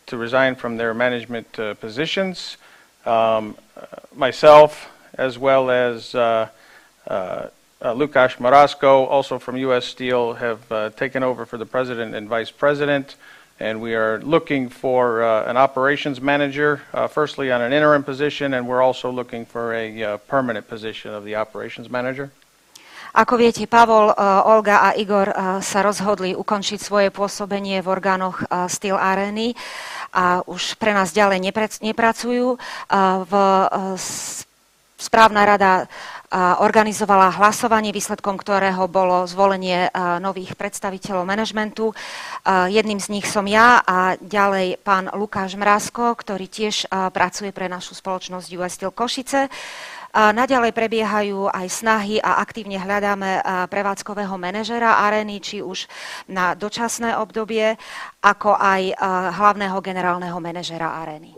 to 0.09 0.17
resign 0.17 0.57
from 0.57 0.81
their 0.81 0.97
management 0.97 1.45
positions. 1.77 2.57
Um, 3.05 3.57
myself, 4.15 4.89
as 5.15 5.37
well 5.37 5.69
as 5.69 6.15
uh, 6.15 6.47
uh, 7.07 7.11
uh, 7.11 7.93
Lukasz 7.93 8.37
Marasco, 8.37 9.07
also 9.07 9.39
from 9.39 9.57
U.S. 9.57 9.85
Steel, 9.85 10.33
have 10.33 10.71
uh, 10.71 10.89
taken 10.91 11.21
over 11.21 11.45
for 11.45 11.57
the 11.57 11.65
president 11.65 12.15
and 12.15 12.29
vice 12.29 12.51
president. 12.51 13.15
And 13.59 13.81
we 13.81 13.93
are 13.93 14.19
looking 14.21 14.69
for 14.69 15.23
uh, 15.23 15.49
an 15.49 15.57
operations 15.57 16.19
manager, 16.19 16.81
firstly 17.09 17.51
on 17.51 17.61
an 17.61 17.71
interim 17.71 18.03
position, 18.03 18.53
and 18.53 18.67
we're 18.67 18.81
also 18.81 19.11
looking 19.11 19.45
for 19.45 19.73
a 19.75 20.17
permanent 20.27 20.67
position 20.67 21.13
of 21.13 21.23
the 21.23 21.35
operations 21.35 21.89
manager. 21.89 22.31
Ako 23.13 23.37
viete, 23.37 23.69
Pavol, 23.69 24.09
Olga 24.49 24.89
a 24.89 24.97
Igor 24.97 25.29
sa 25.61 25.85
rozhodli 25.85 26.33
ukončiť 26.33 26.81
svoje 26.81 27.13
pôsobenie 27.13 27.77
v 27.85 27.87
orgánoch 27.93 28.41
Steel 28.65 28.97
Areny 28.97 29.53
a 30.17 30.41
už 30.49 30.81
pre 30.81 30.97
nás 30.97 31.13
ďalej 31.13 31.53
nepracujú. 31.85 32.57
Správna 34.97 35.41
rada 35.45 35.85
organizovala 36.33 37.37
hlasovanie, 37.37 37.93
výsledkom 37.93 38.33
ktorého 38.33 38.89
bolo 38.89 39.29
zvolenie 39.29 39.93
nových 40.17 40.57
predstaviteľov 40.57 41.29
manažmentu. 41.29 41.93
Jedným 42.49 42.97
z 42.97 43.13
nich 43.13 43.29
som 43.29 43.45
ja 43.45 43.85
a 43.85 44.17
ďalej 44.17 44.81
pán 44.81 45.13
Lukáš 45.13 45.53
Mrázko, 45.53 46.17
ktorý 46.17 46.49
tiež 46.49 46.89
pracuje 47.13 47.53
pre 47.53 47.69
našu 47.69 47.93
spoločnosť 47.93 48.49
US 48.57 48.73
Steel 48.73 48.89
Košice. 48.89 49.53
Naďalej 50.13 50.77
prebiehajú 50.77 51.49
aj 51.49 51.67
snahy 51.73 52.21
a 52.21 52.37
aktívne 52.37 52.77
hľadáme 52.77 53.41
prevádzkového 53.67 54.37
manažera 54.37 55.01
arény, 55.01 55.41
či 55.41 55.65
už 55.65 55.89
na 56.29 56.53
dočasné 56.53 57.17
obdobie, 57.17 57.73
ako 58.21 58.53
aj 58.53 58.93
hlavného 59.33 59.77
generálneho 59.81 60.37
manažera 60.37 61.01
arény. 61.01 61.33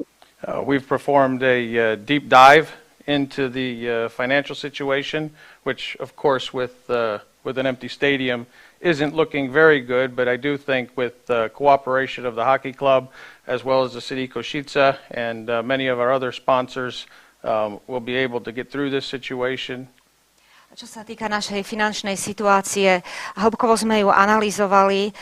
Uh, 0.45 0.61
we've 0.61 0.87
performed 0.87 1.41
a 1.41 1.57
uh, 1.57 1.95
deep 1.95 2.29
dive 2.29 2.69
into 3.07 3.49
the 3.49 3.89
uh, 3.89 4.09
financial 4.09 4.55
situation, 4.55 5.31
which, 5.63 5.95
of 5.99 6.15
course, 6.15 6.53
with, 6.53 6.87
uh, 6.89 7.17
with 7.43 7.57
an 7.57 7.65
empty 7.65 7.87
stadium 7.87 8.45
isn't 8.79 9.15
looking 9.15 9.51
very 9.51 9.81
good, 9.81 10.15
but 10.15 10.27
I 10.27 10.35
do 10.37 10.57
think 10.57 10.91
with 10.95 11.25
the 11.25 11.49
cooperation 11.49 12.25
of 12.25 12.35
the 12.35 12.43
hockey 12.43 12.73
club, 12.73 13.09
as 13.47 13.63
well 13.63 13.83
as 13.83 13.93
the 13.93 14.01
city 14.01 14.27
Košica 14.27 14.97
and 15.09 15.49
uh, 15.49 15.63
many 15.63 15.87
of 15.87 15.99
our 15.99 16.11
other 16.11 16.31
sponsors, 16.31 17.07
um, 17.45 17.79
we'll 17.85 18.03
be 18.03 18.17
able 18.17 18.41
to 18.41 18.51
get 18.51 18.73
through 18.73 18.89
this 18.89 19.05
situation. 19.05 19.87
Čo 20.75 20.91
sa 20.91 21.07
týka 21.07 21.31
našej 21.31 21.63
finančnej 21.63 22.19
situácie, 22.19 22.99
hĺbkovo 23.39 23.79
sme 23.79 24.03
ju 24.03 24.11
analyzovali. 24.11 25.15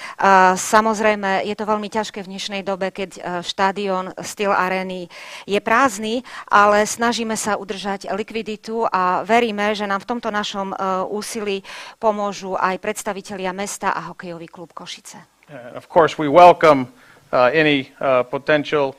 Samozrejme, 0.58 1.46
je 1.46 1.54
to 1.54 1.70
veľmi 1.70 1.94
ťažké 1.94 2.26
v 2.26 2.32
dnešnej 2.34 2.66
dobe, 2.66 2.90
keď 2.90 3.22
štádion 3.46 4.18
Steel 4.18 4.50
Areny 4.50 5.06
je 5.46 5.62
prázdny, 5.62 6.26
ale 6.50 6.90
snažíme 6.90 7.38
sa 7.38 7.54
udržať 7.54 8.10
likviditu 8.18 8.90
a 8.90 9.22
veríme, 9.22 9.78
že 9.78 9.86
nám 9.86 10.02
v 10.02 10.10
tomto 10.10 10.34
našom 10.34 10.74
e, 10.74 10.76
úsilí 11.14 11.62
pomôžu 12.02 12.58
aj 12.58 12.82
predstavitelia 12.82 13.54
mesta 13.54 13.94
a 13.94 14.10
hokejový 14.10 14.50
klub 14.50 14.74
Košice. 14.74 15.22
of 15.78 15.86
course, 15.86 16.18
we 16.18 16.26
welcome 16.26 16.90
uh, 17.30 17.54
any 17.54 17.94
uh, 18.02 18.24
potential 18.24 18.96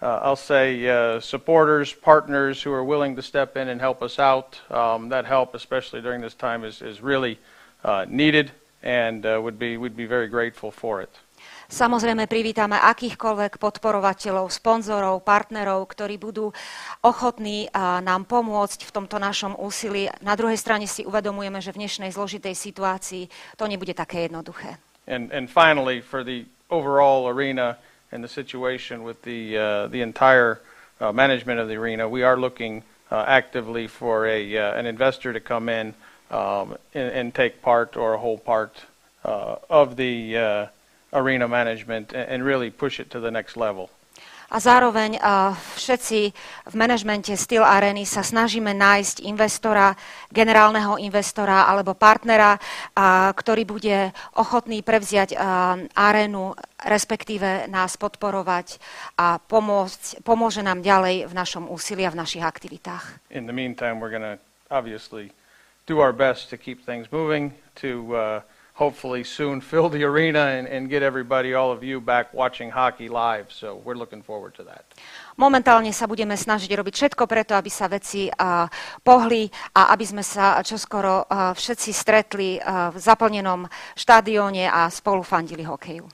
uh, 0.00 0.20
I'll 0.22 0.36
say, 0.36 0.86
uh, 0.86 1.20
supporters, 1.20 1.92
partners 1.92 2.62
who 2.62 2.72
are 2.72 2.84
willing 2.84 3.16
to 3.16 3.22
step 3.22 3.56
in 3.56 3.68
and 3.68 3.80
help 3.80 4.02
us 4.02 4.18
out. 4.18 4.60
Um, 4.70 5.08
that 5.08 5.26
help, 5.26 5.54
especially 5.54 6.00
during 6.00 6.20
this 6.20 6.34
time, 6.34 6.64
is, 6.64 6.82
is 6.82 7.00
really 7.00 7.38
uh, 7.84 8.06
needed 8.08 8.52
and 8.82 9.26
uh, 9.26 9.40
would 9.42 9.58
be, 9.58 9.76
we'd 9.76 9.96
be 9.96 10.06
very 10.06 10.28
grateful 10.28 10.70
for 10.70 11.02
it. 11.02 11.10
Samozrejme 11.68 12.24
privítame 12.24 12.80
akýchkoľvek 12.80 13.60
podporovateľov, 13.60 14.48
sponzorov, 14.48 15.20
partnerov, 15.20 15.84
ktorí 15.92 16.16
budú 16.16 16.48
ochotní 17.04 17.68
nám 17.76 18.24
pomôcť 18.24 18.88
v 18.88 18.94
tomto 18.96 19.20
našom 19.20 19.52
úsilí. 19.52 20.08
Na 20.24 20.32
druhej 20.32 20.56
strane 20.56 20.88
si 20.88 21.04
uvedomujeme, 21.04 21.60
že 21.60 21.76
v 21.76 21.84
dnešnej 21.84 22.08
zložitej 22.16 22.56
situácii 22.56 23.28
to 23.60 23.68
nebude 23.68 23.92
také 23.92 24.24
jednoduché. 24.24 24.80
And, 25.04 25.28
and 25.28 25.52
finally, 25.52 26.00
for 26.00 26.24
the 26.24 26.48
overall 26.72 27.28
arena, 27.28 27.76
and 28.10 28.24
the 28.24 28.28
situation 28.28 29.02
with 29.02 29.22
the, 29.22 29.56
uh, 29.56 29.86
the 29.88 30.00
entire 30.00 30.60
uh, 31.00 31.12
management 31.12 31.60
of 31.60 31.68
the 31.68 31.76
arena, 31.76 32.08
we 32.08 32.22
are 32.22 32.36
looking 32.36 32.82
uh, 33.10 33.24
actively 33.26 33.86
for 33.86 34.26
a, 34.26 34.56
uh, 34.56 34.74
an 34.74 34.86
investor 34.86 35.32
to 35.32 35.40
come 35.40 35.68
in 35.68 35.94
um, 36.30 36.76
and, 36.94 37.10
and, 37.10 37.34
take 37.34 37.62
part 37.62 37.96
or 37.96 38.14
a 38.14 38.18
whole 38.18 38.36
part 38.36 38.84
uh, 39.24 39.56
of 39.70 39.96
the 39.96 40.68
arena 41.14 41.48
management 41.48 42.12
and, 42.12 42.28
and 42.28 42.44
really 42.44 42.70
push 42.70 43.00
it 43.00 43.10
to 43.10 43.20
the 43.20 43.30
next 43.30 43.56
level. 43.56 43.90
A 44.48 44.56
zároveň 44.56 45.20
všetci 45.76 46.20
v 46.72 46.74
manažmente 46.74 47.36
Steel 47.36 47.64
Areny 47.64 48.08
sa 48.08 48.24
snažíme 48.24 48.72
nájsť 48.72 49.20
investora, 49.28 49.92
generálneho 50.32 50.96
investora 50.96 51.68
alebo 51.68 51.92
partnera, 51.92 52.56
ktorý 53.36 53.68
bude 53.68 54.12
ochotný 54.40 54.80
prevziať 54.80 55.36
arénu, 55.92 56.56
respektíve 56.80 57.68
nás 57.68 58.00
podporovať 58.00 58.80
a 59.20 59.36
pomôcť, 59.36 60.24
pomôže 60.24 60.64
nám 60.64 60.80
ďalej 60.80 61.28
v 61.28 61.34
našom 61.36 61.68
úsilí 61.68 62.08
a 62.08 62.12
v 62.14 62.20
našich 62.24 62.44
aktivitách. 62.44 63.28
In 63.28 63.44
the 63.44 63.52
meantime, 63.52 64.00
we're 64.00 64.14
to 64.14 64.40
obviously 64.72 65.32
do 65.84 66.00
our 66.00 66.12
best 66.12 66.48
to 66.48 66.56
keep 66.56 66.84
things 66.84 67.08
moving, 67.12 67.52
to 67.80 68.12
uh, 68.16 68.40
hopefully 68.78 69.26
soon 69.26 69.58
fill 69.60 69.90
the 69.90 70.06
arena 70.06 70.54
and, 70.54 70.70
and 70.70 70.86
get 70.86 71.02
everybody, 71.02 71.52
all 71.52 71.74
of 71.74 71.82
you, 71.82 72.00
back 72.00 72.30
watching 72.30 72.70
hockey 72.70 73.10
live. 73.10 73.50
So 73.50 73.82
we're 73.82 73.98
looking 73.98 74.22
forward 74.22 74.54
to 74.54 74.64
that. 74.70 74.86
Momentálne 75.34 75.90
sa 75.90 76.06
budeme 76.06 76.34
snažiť 76.34 76.70
robiť 76.70 76.94
všetko 76.94 77.26
preto, 77.26 77.54
aby 77.54 77.70
sa 77.70 77.90
veci 77.90 78.30
uh, 78.30 78.66
pohli 79.02 79.50
a 79.74 79.94
aby 79.94 80.04
sme 80.06 80.22
sa 80.22 80.62
čoskoro 80.62 81.26
uh, 81.26 81.54
všetci 81.54 81.90
stretli 81.90 82.58
uh, 82.58 82.90
v 82.94 82.96
zaplnenom 82.98 83.66
štadióne 83.98 84.70
a 84.70 84.86
spolu 84.90 85.22
fandili 85.26 85.66
hokeju. 85.66 86.06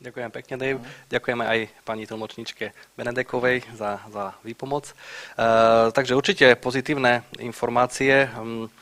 Ďakujem 0.00 0.30
pekne, 0.32 0.54
Dave. 0.56 0.80
Ďakujeme 1.12 1.44
aj 1.44 1.58
pani 1.84 2.08
tlmočničke 2.08 2.72
Benedekovej 2.96 3.68
za, 3.76 4.00
za 4.08 4.32
výpomoc. 4.40 4.96
Uh, 5.36 5.92
takže 5.92 6.16
určite 6.16 6.56
pozitívne 6.56 7.26
informácie. 7.36 8.32
Um, 8.32 8.72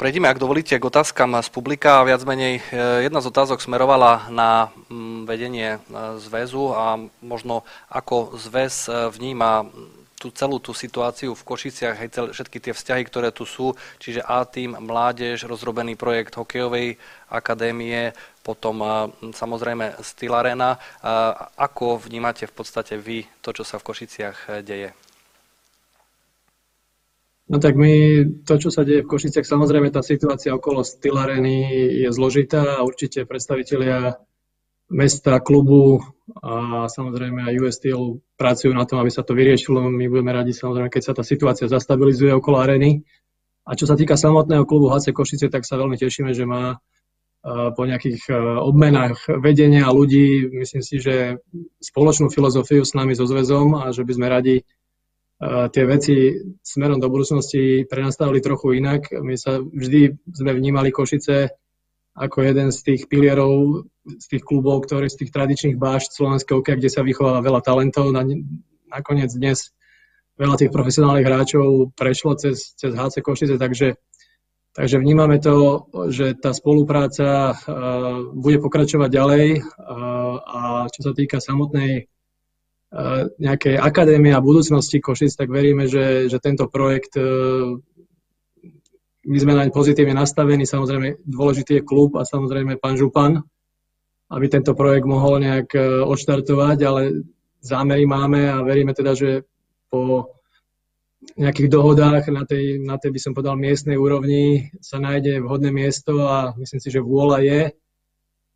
Prejdime, 0.00 0.32
ak 0.32 0.40
dovolíte, 0.40 0.72
k 0.80 0.88
otázkam 0.88 1.36
z 1.44 1.52
publika. 1.52 2.00
Viac 2.02 2.24
menej 2.24 2.58
e, 2.58 3.04
jedna 3.04 3.20
z 3.20 3.28
otázok 3.28 3.60
smerovala 3.60 4.32
na 4.32 4.72
mm, 4.88 5.28
vedenie 5.28 5.76
e, 5.76 5.78
zväzu 6.16 6.72
a 6.72 6.96
možno 7.20 7.62
ako 7.92 8.34
zväz 8.40 8.88
e, 8.88 9.12
vníma 9.12 9.68
tú 10.16 10.32
celú 10.32 10.62
tú 10.62 10.72
situáciu 10.72 11.36
v 11.36 11.42
Košiciach, 11.44 11.98
aj 11.98 12.08
cel, 12.08 12.26
všetky 12.32 12.58
tie 12.62 12.72
vzťahy, 12.72 13.02
ktoré 13.04 13.34
tu 13.34 13.42
sú, 13.42 13.74
čiže 13.98 14.22
A 14.22 14.46
tým, 14.48 14.78
mládež, 14.78 15.44
rozrobený 15.44 15.98
projekt 15.98 16.38
hokejovej 16.38 16.96
akadémie, 17.26 18.14
potom 18.46 18.86
samozrejme 19.34 19.98
Steel 19.98 20.30
Arena. 20.30 20.78
Ako 21.58 21.98
vnímate 21.98 22.46
v 22.46 22.54
podstate 22.54 22.94
vy 23.02 23.26
to, 23.42 23.50
čo 23.50 23.66
sa 23.66 23.82
v 23.82 23.86
Košiciach 23.90 24.62
deje? 24.62 24.94
No 27.52 27.60
tak 27.60 27.76
my, 27.76 28.24
to, 28.48 28.56
čo 28.56 28.72
sa 28.72 28.80
deje 28.80 29.04
v 29.04 29.10
Košiciach, 29.12 29.44
samozrejme 29.44 29.92
tá 29.92 30.00
situácia 30.00 30.56
okolo 30.56 30.80
Stylareny 30.80 31.68
je 32.00 32.08
zložitá 32.08 32.80
a 32.80 32.84
určite 32.88 33.28
predstavitelia 33.28 34.16
mesta, 34.88 35.36
klubu 35.44 36.00
a 36.40 36.88
samozrejme 36.88 37.44
aj 37.44 37.60
US 37.60 37.76
Steel 37.76 38.24
pracujú 38.40 38.72
na 38.72 38.88
tom, 38.88 39.04
aby 39.04 39.12
sa 39.12 39.20
to 39.20 39.36
vyriešilo. 39.36 39.84
My 39.84 40.08
budeme 40.08 40.32
radi 40.32 40.56
samozrejme, 40.56 40.88
keď 40.88 41.02
sa 41.04 41.12
tá 41.12 41.20
situácia 41.20 41.68
zastabilizuje 41.68 42.32
okolo 42.32 42.56
arény. 42.56 43.04
A 43.68 43.76
čo 43.76 43.84
sa 43.84 44.00
týka 44.00 44.16
samotného 44.16 44.64
klubu 44.64 44.88
HC 44.88 45.12
Košice, 45.12 45.52
tak 45.52 45.68
sa 45.68 45.76
veľmi 45.76 46.00
tešíme, 46.00 46.32
že 46.32 46.48
má 46.48 46.80
po 47.76 47.82
nejakých 47.84 48.32
obmenách 48.64 49.28
vedenia 49.42 49.92
ľudí, 49.92 50.48
myslím 50.56 50.80
si, 50.80 51.02
že 51.02 51.42
spoločnú 51.82 52.30
filozofiu 52.30 52.86
s 52.86 52.96
nami 52.96 53.12
so 53.18 53.26
zväzom 53.26 53.76
a 53.76 53.90
že 53.90 54.06
by 54.06 54.12
sme 54.14 54.26
radi 54.30 54.56
tie 55.42 55.84
veci 55.90 56.38
smerom 56.62 57.02
do 57.02 57.10
budúcnosti 57.10 57.82
prenastavili 57.90 58.38
trochu 58.38 58.78
inak. 58.78 59.10
My 59.10 59.34
sa 59.34 59.58
vždy 59.58 60.14
sme 60.30 60.54
vnímali 60.54 60.94
Košice 60.94 61.50
ako 62.14 62.46
jeden 62.46 62.70
z 62.70 62.78
tých 62.84 63.10
pilierov, 63.10 63.88
z 64.06 64.26
tých 64.30 64.44
klubov, 64.46 64.86
ktoré 64.86 65.10
z 65.10 65.24
tých 65.24 65.34
tradičných 65.34 65.80
bášť 65.80 66.14
slovenského 66.14 66.62
okeja, 66.62 66.78
kde 66.78 66.90
sa 66.92 67.02
vychováva 67.02 67.42
veľa 67.42 67.60
talentov. 67.64 68.14
Nakoniec 68.92 69.34
dnes 69.34 69.74
veľa 70.38 70.60
tých 70.60 70.70
profesionálnych 70.70 71.26
hráčov 71.26 71.90
prešlo 71.98 72.38
cez, 72.38 72.78
cez 72.78 72.94
HC 72.94 73.18
Košice, 73.20 73.56
takže 73.58 73.98
Takže 74.72 75.04
vnímame 75.04 75.36
to, 75.36 75.84
že 76.08 76.32
tá 76.40 76.56
spolupráca 76.56 77.52
bude 78.32 78.56
pokračovať 78.56 79.10
ďalej 79.12 79.60
a 80.48 80.88
čo 80.88 81.00
sa 81.04 81.12
týka 81.12 81.44
samotnej 81.44 82.08
nejakej 83.40 83.80
akadémie 83.80 84.36
a 84.36 84.44
budúcnosti 84.44 85.00
Košic, 85.00 85.32
tak 85.32 85.48
veríme, 85.48 85.88
že, 85.88 86.28
že 86.28 86.36
tento 86.36 86.68
projekt 86.68 87.16
my 89.22 89.38
sme 89.38 89.54
naň 89.54 89.70
pozitívne 89.70 90.18
nastavení, 90.18 90.66
samozrejme 90.66 91.22
dôležitý 91.24 91.80
je 91.80 91.86
klub 91.86 92.18
a 92.18 92.26
samozrejme 92.26 92.76
pán 92.76 92.98
Župan, 92.98 93.40
aby 94.34 94.46
tento 94.50 94.74
projekt 94.74 95.06
mohol 95.06 95.40
nejak 95.40 95.72
odštartovať, 96.04 96.78
ale 96.84 97.22
zámery 97.62 98.04
máme 98.04 98.50
a 98.50 98.60
veríme 98.66 98.92
teda, 98.92 99.14
že 99.14 99.46
po 99.86 100.34
nejakých 101.38 101.70
dohodách 101.70 102.26
na 102.34 102.42
tej, 102.42 102.82
na 102.82 102.98
tej, 102.98 103.14
by 103.14 103.20
som 103.22 103.32
povedal, 103.32 103.54
miestnej 103.54 103.94
úrovni 103.94 104.74
sa 104.82 104.98
nájde 104.98 105.38
vhodné 105.38 105.70
miesto 105.70 106.26
a 106.26 106.50
myslím 106.58 106.80
si, 106.82 106.88
že 106.90 106.98
vôľa 106.98 107.38
je. 107.46 107.60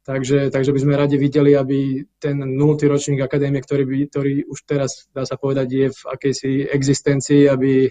Takže, 0.07 0.55
takže 0.55 0.70
by 0.70 0.81
sme 0.87 0.95
radi 0.95 1.19
videli, 1.19 1.59
aby 1.59 2.07
ten 2.23 2.39
nultý 2.39 2.87
ročník 2.87 3.19
akadémie, 3.19 3.59
ktorý, 3.59 3.83
by, 3.83 3.97
ktorý 4.07 4.33
už 4.47 4.59
teraz, 4.62 5.11
dá 5.11 5.27
sa 5.27 5.35
povedať, 5.35 5.66
je 5.66 5.87
v 5.91 6.01
akejsi 6.07 6.51
existencii, 6.70 7.51
aby 7.51 7.91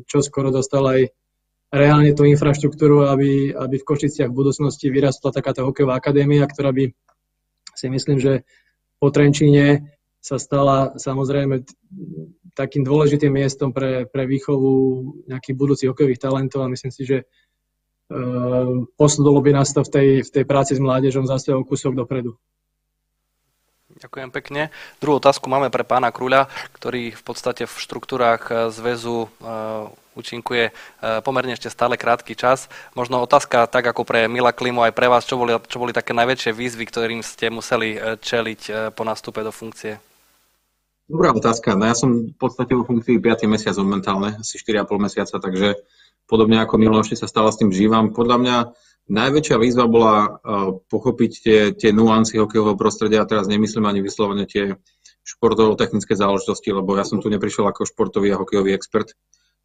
čo 0.00 0.18
skoro 0.24 0.48
dostal 0.48 0.80
aj 0.88 1.12
reálne 1.68 2.16
tú 2.16 2.24
infraštruktúru, 2.24 3.04
aby, 3.04 3.52
aby 3.52 3.76
v 3.76 3.84
Košiciach 3.84 4.32
v 4.32 4.38
budúcnosti 4.40 4.88
vyrastla 4.88 5.28
takáto 5.28 5.68
hokejová 5.68 6.00
akadémia, 6.00 6.48
ktorá 6.48 6.72
by 6.72 6.88
si 7.76 7.86
myslím, 7.92 8.16
že 8.16 8.48
po 8.96 9.12
Trenčíne 9.12 9.92
sa 10.24 10.40
stala 10.40 10.96
samozrejme 10.96 11.68
takým 12.56 12.80
dôležitým 12.80 13.28
miestom 13.28 13.76
pre, 13.76 14.08
pre 14.08 14.24
výchovu 14.24 14.72
nejakých 15.28 15.56
budúcich 15.58 15.88
hokejových 15.92 16.22
talentov 16.22 16.64
a 16.64 16.72
myslím 16.72 16.94
si, 16.94 17.04
že 17.04 17.28
posunulo 18.96 19.40
by 19.40 19.50
nás 19.56 19.72
to 19.72 19.80
v 19.80 19.90
tej, 19.90 20.08
v 20.28 20.30
tej 20.30 20.44
práci 20.44 20.76
s 20.76 20.80
mládežom 20.80 21.24
zase 21.24 21.52
o 21.56 21.64
kúsok 21.64 21.96
dopredu. 21.96 22.36
Ďakujem 23.94 24.30
pekne. 24.34 24.62
Druhú 24.98 25.22
otázku 25.22 25.46
máme 25.46 25.70
pre 25.70 25.86
pána 25.86 26.10
Kruľa, 26.10 26.50
ktorý 26.74 27.14
v 27.14 27.22
podstate 27.22 27.64
v 27.64 27.72
štruktúrách 27.78 28.42
e, 28.50 28.52
zväzu 28.74 29.30
uh, 29.30 29.86
účinkuje 30.18 30.74
uh, 30.74 31.22
pomerne 31.22 31.54
ešte 31.54 31.70
stále 31.70 31.94
krátky 31.94 32.34
čas. 32.34 32.66
Možno 32.98 33.22
otázka 33.22 33.70
tak 33.70 33.86
ako 33.86 34.02
pre 34.02 34.26
Mila 34.26 34.50
Klimu 34.50 34.82
aj 34.82 34.92
pre 34.98 35.06
vás, 35.06 35.22
čo 35.22 35.38
boli, 35.38 35.54
čo 35.70 35.78
boli 35.78 35.94
také 35.94 36.10
najväčšie 36.10 36.52
výzvy, 36.52 36.84
ktorým 36.90 37.22
ste 37.22 37.54
museli 37.54 38.18
čeliť 38.18 38.92
po 38.98 39.02
nástupe 39.06 39.46
do 39.46 39.54
funkcie? 39.54 40.02
Dobrá 41.06 41.30
otázka. 41.36 41.76
No 41.78 41.84
ja 41.86 41.94
som 41.94 42.32
v 42.32 42.36
podstate 42.36 42.72
vo 42.72 42.82
funkcii 42.88 43.20
5. 43.20 43.44
mesiac 43.46 43.76
momentálne, 43.76 44.40
asi 44.40 44.56
4,5 44.56 45.04
mesiaca, 45.04 45.36
takže 45.36 45.76
podobne 46.26 46.60
ako 46.60 46.80
ešte 47.04 47.20
sa 47.20 47.28
stále 47.28 47.52
s 47.52 47.60
tým 47.60 47.70
žívam. 47.70 48.12
Podľa 48.12 48.36
mňa 48.40 48.56
najväčšia 49.08 49.56
výzva 49.60 49.84
bola 49.84 50.14
uh, 50.24 50.30
pochopiť 50.88 51.32
tie, 51.44 51.60
tie 51.76 51.90
nuancy 51.92 52.40
hokejového 52.40 52.76
prostredia 52.76 53.22
a 53.22 53.28
teraz 53.28 53.44
nemyslím 53.46 53.84
ani 53.84 54.00
vyslovene 54.00 54.48
tie 54.48 54.80
športovo-technické 55.24 56.12
záležitosti, 56.16 56.72
lebo 56.72 56.96
ja 56.96 57.04
som 57.04 57.20
tu 57.20 57.32
neprišiel 57.32 57.64
ako 57.64 57.88
športový 57.88 58.36
a 58.36 58.40
hokejový 58.40 58.76
expert. 58.76 59.16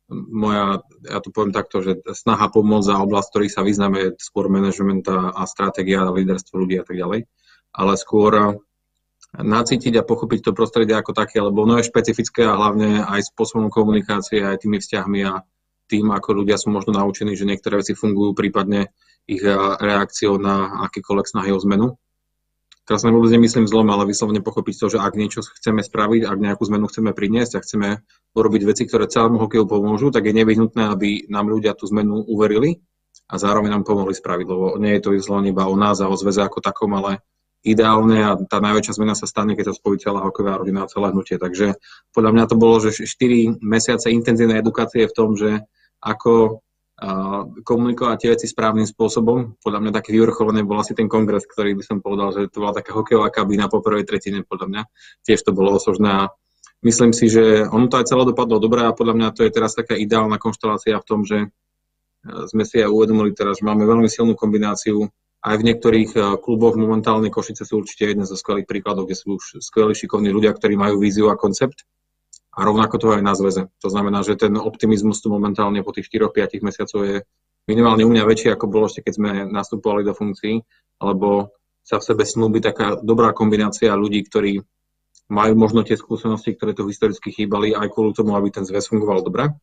Moja, 0.09 0.81
ja 1.05 1.19
tu 1.21 1.29
poviem 1.29 1.53
takto, 1.53 1.85
že 1.85 2.01
snaha 2.15 2.49
pomôcť 2.49 2.87
za 2.87 2.95
oblasť, 2.97 3.27
ktorých 3.29 3.53
sa 3.53 3.61
vyznáme, 3.61 3.97
je 3.99 4.09
skôr 4.17 4.49
management 4.49 5.05
a, 5.05 5.45
stratégia, 5.45 6.07
líderstvo 6.07 6.63
ľudí 6.63 6.81
a 6.81 6.85
tak 6.87 6.97
ďalej. 6.97 7.29
Ale 7.75 7.93
skôr 7.99 8.57
nacítiť 9.37 9.93
a 10.01 10.07
pochopiť 10.07 10.49
to 10.49 10.57
prostredie 10.57 10.97
ako 10.97 11.13
také, 11.13 11.37
lebo 11.37 11.61
ono 11.61 11.77
je 11.77 11.85
špecifické 11.85 12.41
a 12.49 12.57
hlavne 12.57 13.05
aj 13.05 13.29
spôsobom 13.29 13.69
komunikácie, 13.69 14.41
aj 14.41 14.65
tými 14.65 14.81
vzťahmi 14.81 15.19
a 15.29 15.45
tým, 15.89 16.13
ako 16.13 16.45
ľudia 16.45 16.61
sú 16.61 16.69
možno 16.69 16.93
naučení, 16.93 17.33
že 17.33 17.49
niektoré 17.49 17.81
veci 17.81 17.97
fungujú, 17.97 18.37
prípadne 18.37 18.93
ich 19.25 19.41
reakciou 19.41 20.37
na 20.37 20.85
akýkoľvek 20.85 21.25
snahy 21.25 21.49
o 21.49 21.59
zmenu. 21.65 21.97
Teraz 22.85 23.05
sa 23.05 23.13
vôbec 23.13 23.29
nemyslím 23.29 23.69
zlom, 23.69 23.85
ale 23.93 24.09
vyslovene 24.09 24.41
pochopiť 24.41 24.75
to, 24.81 24.85
že 24.93 24.97
ak 24.97 25.13
niečo 25.13 25.45
chceme 25.45 25.85
spraviť, 25.85 26.25
ak 26.25 26.37
nejakú 26.41 26.65
zmenu 26.65 26.89
chceme 26.89 27.13
priniesť 27.13 27.57
a 27.57 27.63
chceme 27.65 28.01
urobiť 28.33 28.61
veci, 28.65 28.89
ktoré 28.89 29.05
celému 29.05 29.37
hokeju 29.37 29.69
pomôžu, 29.69 30.09
tak 30.09 30.25
je 30.25 30.33
nevyhnutné, 30.33 30.89
aby 30.89 31.29
nám 31.29 31.53
ľudia 31.53 31.77
tú 31.77 31.85
zmenu 31.93 32.25
uverili 32.25 32.81
a 33.29 33.37
zároveň 33.37 33.77
nám 33.77 33.85
pomohli 33.85 34.17
spraviť, 34.17 34.45
lebo 34.49 34.73
nie 34.81 34.97
je 34.97 35.05
to 35.05 35.13
vyslovene 35.13 35.53
iba 35.53 35.69
o 35.69 35.77
nás 35.77 36.01
a 36.01 36.09
o 36.09 36.17
zväze 36.17 36.41
ako 36.41 36.65
takom, 36.65 36.89
ale 36.97 37.21
ideálne 37.61 38.25
a 38.25 38.33
tá 38.41 38.57
najväčšia 38.57 38.97
zmena 38.97 39.13
sa 39.13 39.29
stane, 39.29 39.53
keď 39.53 39.69
sa 39.69 39.77
spojí 39.77 40.01
celá 40.01 40.25
hokejová 40.25 40.57
rodina 40.57 40.81
a 40.81 40.89
celé 40.89 41.13
hnutie. 41.13 41.37
Takže 41.37 41.77
podľa 42.09 42.31
mňa 42.33 42.45
to 42.49 42.55
bolo, 42.57 42.81
že 42.81 43.05
4 43.05 43.61
mesiace 43.61 44.09
intenzívnej 44.09 44.65
edukácie 44.65 45.05
v 45.05 45.13
tom, 45.13 45.37
že 45.37 45.69
ako 45.99 46.63
komunikovať 47.63 48.17
tie 48.19 48.29
veci 48.35 48.47
správnym 48.51 48.83
spôsobom. 48.83 49.55
Podľa 49.63 49.79
mňa 49.79 49.91
taký 49.95 50.19
vyvrcholený 50.19 50.67
bol 50.67 50.83
asi 50.83 50.91
ten 50.91 51.07
kongres, 51.07 51.47
ktorý 51.47 51.71
by 51.79 51.83
som 51.87 51.97
povedal, 52.03 52.35
že 52.35 52.51
to 52.51 52.59
bola 52.59 52.75
taká 52.75 52.91
hokejová 52.91 53.31
kabína 53.31 53.71
po 53.71 53.79
prvej 53.79 54.03
tretine, 54.03 54.43
podľa 54.43 54.67
mňa. 54.67 54.81
Tiež 55.23 55.39
to 55.47 55.55
bolo 55.55 55.79
osožné 55.79 56.11
a 56.11 56.23
myslím 56.83 57.15
si, 57.15 57.31
že 57.31 57.63
ono 57.71 57.87
to 57.87 58.03
aj 58.03 58.11
celé 58.11 58.27
dopadlo 58.27 58.59
dobre 58.59 58.83
a 58.83 58.91
podľa 58.91 59.15
mňa 59.15 59.27
to 59.31 59.47
je 59.47 59.55
teraz 59.55 59.79
taká 59.79 59.95
ideálna 59.95 60.35
konštelácia 60.35 60.99
v 60.99 61.07
tom, 61.07 61.23
že 61.23 61.47
sme 62.51 62.67
si 62.67 62.83
aj 62.83 62.91
uvedomili 62.91 63.31
teraz, 63.31 63.63
že 63.63 63.67
máme 63.67 63.87
veľmi 63.87 64.11
silnú 64.11 64.35
kombináciu 64.35 65.07
aj 65.39 65.55
v 65.55 65.65
niektorých 65.71 66.11
eh, 66.15 66.23
kluboch 66.39 66.75
momentálne 66.75 67.31
Košice 67.31 67.63
sú 67.63 67.83
určite 67.83 68.11
jeden 68.11 68.27
zo 68.27 68.35
skvelých 68.35 68.67
príkladov, 68.67 69.07
kde 69.07 69.15
sú 69.15 69.39
už 69.39 69.63
skvelí 69.63 69.95
šikovní 69.95 70.29
ľudia, 70.35 70.51
ktorí 70.51 70.75
majú 70.75 70.99
víziu 70.99 71.31
a 71.31 71.39
koncept. 71.39 71.87
A 72.55 72.59
rovnako 72.65 72.95
to 72.97 73.07
aj 73.13 73.21
na 73.21 73.37
zväze. 73.37 73.69
To 73.81 73.89
znamená, 73.93 74.25
že 74.25 74.33
ten 74.33 74.57
optimizmus 74.57 75.21
tu 75.21 75.29
momentálne 75.29 75.85
po 75.85 75.93
tých 75.93 76.09
4-5 76.09 76.65
mesiacov 76.65 76.99
je 77.05 77.17
minimálne 77.69 78.01
u 78.01 78.09
mňa 78.09 78.25
väčší, 78.25 78.49
ako 78.49 78.65
bolo 78.65 78.89
ešte 78.89 79.05
keď 79.05 79.13
sme 79.13 79.29
nastupovali 79.45 80.01
do 80.01 80.17
funkcií, 80.17 80.57
alebo 80.97 81.53
sa 81.85 82.01
v 82.01 82.07
sebe 82.09 82.23
snúbi 82.25 82.61
taká 82.61 82.97
dobrá 83.01 83.33
kombinácia 83.33 83.93
ľudí, 83.93 84.25
ktorí 84.25 84.61
majú 85.29 85.53
možno 85.53 85.85
tie 85.85 85.93
skúsenosti, 85.93 86.57
ktoré 86.57 86.73
tu 86.73 86.89
historicky 86.89 87.29
chýbali, 87.29 87.77
aj 87.77 87.93
kvôli 87.93 88.17
tomu, 88.17 88.33
aby 88.33 88.49
ten 88.49 88.65
zväz 88.65 88.89
fungoval 88.89 89.21
dobre. 89.21 89.53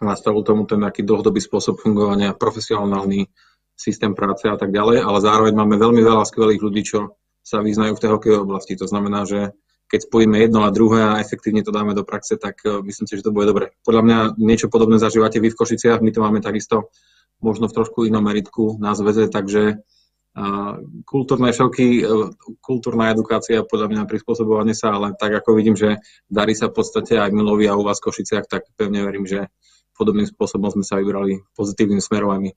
Nastavil 0.00 0.40
tomu 0.44 0.64
ten 0.64 0.80
nejaký 0.80 1.04
dlhodobý 1.04 1.40
spôsob 1.40 1.80
fungovania, 1.80 2.36
profesionálny, 2.36 3.28
systém 3.76 4.16
práce 4.16 4.48
a 4.48 4.56
tak 4.56 4.72
ďalej, 4.72 5.04
ale 5.04 5.18
zároveň 5.20 5.52
máme 5.52 5.76
veľmi 5.76 6.00
veľa 6.00 6.24
skvelých 6.24 6.64
ľudí, 6.64 6.82
čo 6.88 7.20
sa 7.44 7.60
vyznajú 7.60 7.94
v 7.94 8.02
tej 8.02 8.10
hokejovej 8.16 8.42
oblasti. 8.42 8.72
To 8.80 8.88
znamená, 8.88 9.28
že 9.28 9.52
keď 9.86 10.00
spojíme 10.10 10.36
jedno 10.42 10.66
a 10.66 10.74
druhé 10.74 11.00
a 11.02 11.22
efektívne 11.22 11.62
to 11.62 11.70
dáme 11.70 11.94
do 11.94 12.02
praxe, 12.02 12.34
tak 12.36 12.58
uh, 12.66 12.82
myslím 12.82 13.06
si, 13.06 13.16
že 13.18 13.26
to 13.26 13.34
bude 13.34 13.46
dobre. 13.46 13.74
Podľa 13.86 14.02
mňa 14.02 14.18
niečo 14.38 14.66
podobné 14.66 14.98
zažívate 14.98 15.38
vy 15.38 15.54
v 15.54 15.58
Košiciach, 15.58 16.02
my 16.02 16.10
to 16.10 16.20
máme 16.22 16.42
takisto 16.42 16.90
možno 17.38 17.68
v 17.68 17.76
trošku 17.76 18.08
inom 18.08 18.24
meritku 18.24 18.80
na 18.82 18.96
zväze, 18.98 19.30
takže 19.30 19.78
uh, 19.78 20.74
kultúrne 21.06 21.54
šoky, 21.54 22.02
uh, 22.02 22.34
kultúrna 22.58 23.14
edukácia, 23.14 23.62
podľa 23.62 23.94
mňa 23.94 24.02
prispôsobovanie 24.10 24.74
sa, 24.74 24.96
ale 24.96 25.14
tak 25.14 25.38
ako 25.44 25.54
vidím, 25.54 25.78
že 25.78 26.02
darí 26.26 26.58
sa 26.58 26.66
v 26.66 26.82
podstate 26.82 27.20
aj 27.20 27.30
Milovi 27.30 27.70
a 27.70 27.78
u 27.78 27.86
vás 27.86 28.02
v 28.02 28.10
Košiciach, 28.10 28.50
tak 28.50 28.66
pevne 28.74 29.06
verím, 29.06 29.24
že 29.24 29.52
podobným 29.96 30.28
spôsobom 30.28 30.68
sme 30.68 30.84
sa 30.84 31.00
vybrali 31.00 31.40
pozitívnym 31.56 32.04
smerom 32.04 32.30
aj 32.36 32.40
my. 32.44 32.50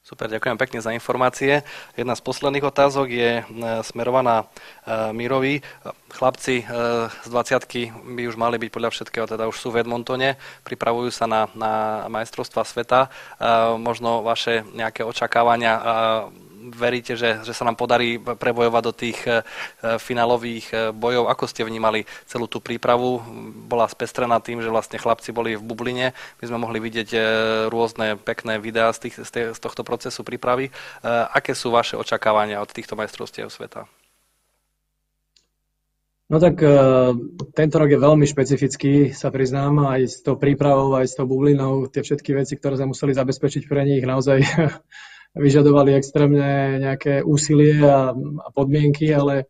Super, 0.00 0.32
ďakujem 0.32 0.56
pekne 0.56 0.80
za 0.80 0.96
informácie. 0.96 1.60
Jedna 1.92 2.16
z 2.16 2.24
posledných 2.24 2.64
otázok 2.64 3.06
je 3.12 3.30
e, 3.36 3.42
smerovaná 3.84 4.48
e, 4.48 5.12
Mirovi. 5.12 5.60
Chlapci 6.08 6.64
e, 6.64 6.72
z 7.12 7.28
20 7.28 8.16
by 8.16 8.22
už 8.24 8.40
mali 8.40 8.56
byť 8.56 8.70
podľa 8.72 8.96
všetkého, 8.96 9.28
teda 9.28 9.44
už 9.44 9.60
sú 9.60 9.68
v 9.68 9.84
Edmontone, 9.84 10.40
pripravujú 10.64 11.12
sa 11.12 11.28
na, 11.28 11.52
na 11.52 11.72
majstrovstva 12.08 12.64
sveta. 12.64 13.12
Možno 13.76 14.24
vaše 14.24 14.64
nejaké 14.72 15.04
očakávania 15.04 15.76
veríte, 16.68 17.16
že, 17.16 17.40
že 17.40 17.56
sa 17.56 17.64
nám 17.64 17.80
podarí 17.80 18.20
prebojovať 18.20 18.82
do 18.84 18.92
tých 18.92 19.18
finálových 19.80 20.92
bojov. 20.92 21.32
Ako 21.32 21.48
ste 21.48 21.64
vnímali 21.64 22.04
celú 22.28 22.44
tú 22.44 22.60
prípravu? 22.60 23.24
Bola 23.66 23.88
spestrená 23.88 24.38
tým, 24.44 24.60
že 24.60 24.68
vlastne 24.68 25.00
chlapci 25.00 25.32
boli 25.32 25.56
v 25.56 25.64
bubline. 25.64 26.12
My 26.12 26.44
sme 26.44 26.60
mohli 26.60 26.78
vidieť 26.78 27.08
rôzne 27.72 28.20
pekné 28.20 28.60
videá 28.60 28.92
z, 28.92 29.08
tých, 29.08 29.24
z 29.56 29.58
tohto 29.58 29.80
procesu 29.80 30.20
prípravy. 30.20 30.68
Aké 31.32 31.56
sú 31.56 31.72
vaše 31.72 31.96
očakávania 31.96 32.60
od 32.60 32.68
týchto 32.68 32.94
majstrovstiev 32.94 33.48
sveta? 33.48 33.88
No 36.30 36.38
tak 36.38 36.62
tento 37.58 37.74
rok 37.74 37.90
je 37.90 37.98
veľmi 37.98 38.22
špecifický, 38.22 39.10
sa 39.10 39.34
priznám, 39.34 39.82
aj 39.82 40.00
s 40.06 40.16
tou 40.22 40.38
prípravou, 40.38 40.94
aj 40.94 41.10
s 41.10 41.18
tou 41.18 41.26
bublinou. 41.26 41.90
Tie 41.90 42.06
všetky 42.06 42.38
veci, 42.38 42.54
ktoré 42.54 42.78
sme 42.78 42.94
museli 42.94 43.18
zabezpečiť 43.18 43.66
pre 43.66 43.82
nich, 43.82 44.06
naozaj 44.06 44.38
vyžadovali 45.34 45.94
extrémne 45.94 46.80
nejaké 46.82 47.22
úsilie 47.22 47.78
a, 47.86 48.10
a 48.14 48.48
podmienky, 48.50 49.10
ale 49.14 49.46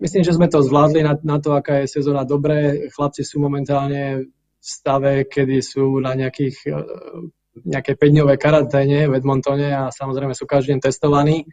myslím, 0.00 0.24
že 0.24 0.36
sme 0.36 0.48
to 0.48 0.64
zvládli 0.64 1.04
na, 1.04 1.14
na 1.20 1.36
to, 1.36 1.52
aká 1.52 1.84
je 1.84 1.92
sezóna 1.92 2.24
dobré. 2.24 2.88
Chlapci 2.88 3.20
sú 3.20 3.40
momentálne 3.40 4.24
v 4.30 4.64
stave, 4.64 5.28
kedy 5.28 5.60
sú 5.60 6.00
na 6.00 6.16
nejakých, 6.16 6.56
uh, 6.72 6.84
nejaké 7.68 8.00
5-dňové 8.00 8.40
karanténe 8.40 9.08
v 9.08 9.16
Edmontone 9.20 9.68
a 9.72 9.92
samozrejme 9.92 10.32
sú 10.32 10.48
každý 10.48 10.76
deň 10.76 10.80
testovaní. 10.80 11.44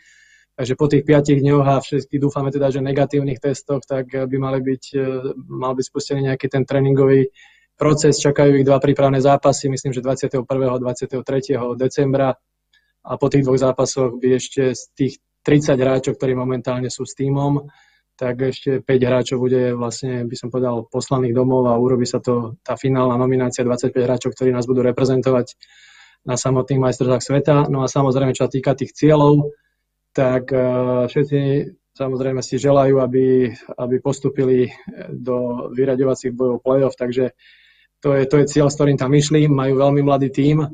Takže 0.58 0.74
po 0.74 0.90
tých 0.90 1.06
5 1.06 1.38
dňoch 1.38 1.66
a 1.70 1.76
všetky 1.78 2.18
dúfame 2.18 2.50
teda, 2.50 2.74
že 2.74 2.82
negatívnych 2.82 3.38
testoch, 3.38 3.86
tak 3.86 4.10
by 4.10 4.38
mali 4.42 4.58
byť, 4.66 4.84
e, 4.98 5.06
mal 5.54 5.78
byť 5.78 5.86
spustený 5.86 6.34
nejaký 6.34 6.50
ten 6.50 6.66
tréningový 6.66 7.30
proces. 7.78 8.18
Čakajú 8.18 8.58
ich 8.58 8.66
dva 8.66 8.82
prípravné 8.82 9.22
zápasy, 9.22 9.70
myslím, 9.70 9.94
že 9.94 10.02
21. 10.02 10.50
a 10.50 10.82
23. 10.82 11.78
decembra. 11.78 12.34
A 13.08 13.16
po 13.16 13.32
tých 13.32 13.48
dvoch 13.48 13.60
zápasoch 13.60 14.20
by 14.20 14.36
ešte 14.36 14.76
z 14.76 14.84
tých 14.92 15.14
30 15.48 15.80
hráčov, 15.80 16.20
ktorí 16.20 16.36
momentálne 16.36 16.92
sú 16.92 17.08
s 17.08 17.16
týmom, 17.16 17.72
tak 18.18 18.42
ešte 18.42 18.84
5 18.84 19.08
hráčov 19.08 19.38
bude 19.40 19.72
vlastne, 19.78 20.26
by 20.26 20.36
som 20.36 20.50
povedal, 20.52 20.90
poslaných 20.90 21.38
domov 21.38 21.70
a 21.72 21.80
urobí 21.80 22.04
sa 22.04 22.20
to 22.20 22.58
tá 22.66 22.76
finálna 22.76 23.16
nominácia 23.16 23.64
25 23.64 23.94
hráčov, 23.94 24.34
ktorí 24.34 24.52
nás 24.52 24.68
budú 24.68 24.84
reprezentovať 24.84 25.56
na 26.26 26.36
samotných 26.36 26.82
majstrovstvách 26.82 27.24
sveta. 27.24 27.56
No 27.72 27.86
a 27.86 27.88
samozrejme, 27.88 28.36
čo 28.36 28.50
sa 28.50 28.52
týka 28.52 28.76
tých 28.76 28.92
cieľov, 28.92 29.56
tak 30.12 30.50
eh, 30.50 31.06
všetci 31.08 31.40
samozrejme 31.98 32.42
si 32.46 32.62
želajú, 32.62 33.02
aby, 33.02 33.50
aby 33.78 33.96
postupili 33.98 34.70
do 35.10 35.70
vyraďovacích 35.74 36.30
bojov 36.30 36.62
play-off, 36.62 36.94
takže 36.94 37.34
to 37.98 38.14
je, 38.14 38.30
to 38.30 38.36
je 38.38 38.46
cieľ, 38.46 38.70
s 38.70 38.78
ktorým 38.78 39.02
tam 39.02 39.10
išli. 39.18 39.50
Majú 39.50 39.74
veľmi 39.82 40.06
mladý 40.06 40.30
tím, 40.30 40.70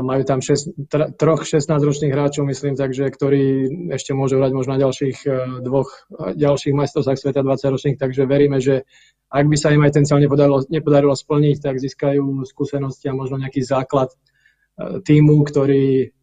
majú 0.00 0.22
tam 0.24 0.40
šest, 0.40 0.72
tr- 0.88 1.12
troch 1.20 1.44
16-ročných 1.44 2.12
hráčov, 2.16 2.48
myslím, 2.48 2.80
takže, 2.80 3.12
ktorí 3.12 3.68
ešte 3.92 4.16
môžu 4.16 4.40
hrať 4.40 4.52
možno 4.56 4.72
na 4.72 4.80
ďalších 4.80 5.18
uh, 5.28 5.60
dvoch 5.60 6.08
ďalších 6.16 6.72
majstrovstvách 6.72 7.20
sveta 7.20 7.44
20-ročných, 7.44 8.00
takže 8.00 8.24
veríme, 8.24 8.56
že 8.64 8.88
ak 9.28 9.44
by 9.44 9.56
sa 9.60 9.76
im 9.76 9.84
aj 9.84 10.00
ten 10.00 10.04
cieľ 10.08 10.24
nepodarilo, 10.24 10.64
nepodarilo 10.72 11.12
splniť, 11.12 11.60
tak 11.60 11.76
získajú 11.76 12.46
skúsenosti 12.48 13.12
a 13.12 13.18
možno 13.18 13.36
nejaký 13.36 13.60
základ 13.60 14.08
týmu, 15.04 15.44
ktorý 15.46 16.14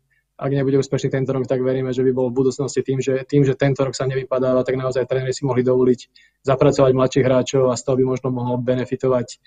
ak 0.41 0.49
nebude 0.49 0.81
úspešný 0.81 1.13
tento 1.13 1.37
rok, 1.37 1.45
tak 1.45 1.61
veríme, 1.61 1.93
že 1.93 2.01
by 2.01 2.11
bol 2.17 2.33
v 2.33 2.41
budúcnosti 2.41 2.81
tým, 2.81 2.97
že, 2.97 3.21
tým, 3.29 3.45
že 3.45 3.53
tento 3.53 3.85
rok 3.85 3.93
sa 3.93 4.09
nevypadáva, 4.09 4.65
tak 4.65 4.73
naozaj 4.73 5.05
tréneri 5.05 5.37
si 5.37 5.45
mohli 5.45 5.61
dovoliť 5.61 5.99
zapracovať 6.41 6.91
mladších 6.97 7.25
hráčov 7.29 7.69
a 7.69 7.77
z 7.77 7.85
toho 7.85 7.95
by 8.01 8.05
možno 8.09 8.33
mohol 8.33 8.57
benefitovať 8.57 9.37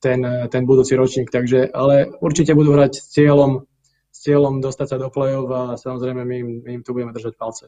ten, 0.00 0.20
ten 0.48 0.62
budúci 0.68 0.94
ročník. 0.96 1.32
Takže, 1.32 1.72
ale 1.72 2.12
určite 2.20 2.52
budú 2.52 2.76
hrať 2.76 2.92
s 3.00 3.06
cieľom, 3.12 3.64
s 4.12 4.18
cieľom 4.20 4.60
dostať 4.60 4.86
sa 4.86 4.96
do 5.00 5.08
play-off 5.08 5.48
a 5.52 5.62
samozrejme 5.80 6.22
my 6.24 6.36
im, 6.36 6.48
my 6.64 6.70
im 6.80 6.82
tu 6.84 6.92
budeme 6.92 7.12
držať 7.12 7.34
palce. 7.36 7.66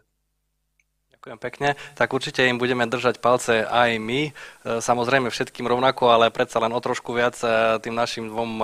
Ďakujem 1.19 1.45
pekne. 1.45 1.69
Tak 1.99 2.15
určite 2.15 2.47
im 2.47 2.63
budeme 2.63 2.87
držať 2.87 3.19
palce 3.19 3.67
aj 3.67 3.99
my. 3.99 4.31
E, 4.31 4.33
samozrejme 4.79 5.35
všetkým 5.35 5.67
rovnako, 5.67 6.15
ale 6.15 6.31
predsa 6.31 6.63
len 6.63 6.71
o 6.71 6.79
trošku 6.79 7.11
viac 7.11 7.35
e, 7.43 7.83
tým 7.83 7.91
našim 7.93 8.31
dvom 8.31 8.63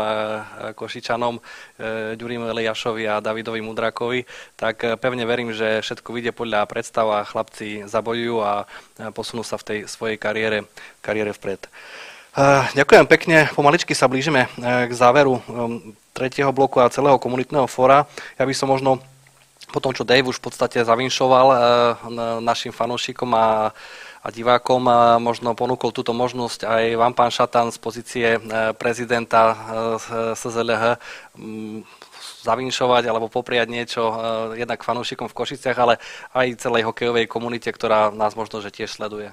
Košičanom, 0.78 1.42
Ďurim 2.14 2.46
Eliašovi 2.46 3.10
a 3.10 3.18
Davidovi 3.18 3.58
Mudrakovi. 3.58 4.22
Tak 4.54 5.02
pevne 5.02 5.26
verím, 5.26 5.50
že 5.50 5.82
všetko 5.82 6.14
vyjde 6.14 6.30
podľa 6.30 6.70
predstav 6.70 7.10
a 7.10 7.26
chlapci 7.26 7.90
zabojujú 7.90 8.36
a 8.38 8.70
posunú 9.10 9.42
sa 9.42 9.58
v 9.58 9.66
tej 9.66 9.78
svojej 9.90 10.14
kariére, 10.14 10.70
kariére 11.02 11.34
vpred. 11.34 11.66
Ďakujem 12.74 13.06
pekne. 13.06 13.46
Pomaličky 13.54 13.94
sa 13.94 14.10
blížime 14.10 14.50
k 14.58 14.90
záveru 14.90 15.38
tretieho 16.10 16.50
bloku 16.50 16.82
a 16.82 16.90
celého 16.90 17.18
komunitného 17.18 17.70
fóra. 17.70 18.10
Ja 18.38 18.46
by 18.46 18.54
som 18.54 18.74
možno 18.74 18.98
po 19.74 19.82
tom, 19.82 19.90
čo 19.90 20.06
Dave 20.06 20.30
už 20.30 20.38
v 20.38 20.46
podstate 20.46 20.78
zavinšoval 20.86 21.46
eh, 21.50 21.58
našim 22.38 22.70
fanúšikom 22.70 23.26
a, 23.34 23.74
a 24.22 24.28
divákom, 24.30 24.86
eh, 24.86 24.94
možno 25.18 25.58
ponúkol 25.58 25.90
túto 25.90 26.14
možnosť 26.14 26.62
aj 26.62 26.84
vám, 26.94 27.14
pán 27.18 27.34
Šatan, 27.34 27.74
z 27.74 27.78
pozície 27.82 28.26
eh, 28.38 28.70
prezidenta 28.78 29.58
SZLH 30.38 31.02
zavinšovať 32.46 33.08
alebo 33.08 33.32
popriať 33.32 33.68
niečo 33.72 34.04
jednak 34.52 34.84
fanúšikom 34.84 35.32
v 35.32 35.36
Košiciach, 35.36 35.76
ale 35.80 35.96
aj 36.36 36.60
celej 36.60 36.84
hokejovej 36.84 37.24
komunite, 37.24 37.72
ktorá 37.72 38.12
nás 38.12 38.36
možno 38.36 38.60
že 38.60 38.68
tiež 38.68 38.92
sleduje. 38.92 39.32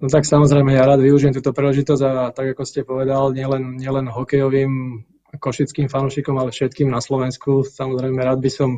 No 0.00 0.08
tak 0.08 0.24
samozrejme, 0.24 0.72
ja 0.72 0.88
rád 0.88 1.04
využijem 1.04 1.36
túto 1.36 1.52
príležitosť 1.52 2.02
a 2.08 2.12
tak 2.32 2.56
ako 2.56 2.64
ste 2.64 2.88
povedal, 2.88 3.36
nielen, 3.36 3.76
nielen 3.76 4.08
hokejovým 4.08 5.04
košickým 5.36 5.92
fanúšikom, 5.92 6.40
ale 6.40 6.56
všetkým 6.56 6.88
na 6.88 7.04
Slovensku. 7.04 7.68
Samozrejme, 7.68 8.16
rád 8.16 8.40
by 8.40 8.50
som 8.50 8.70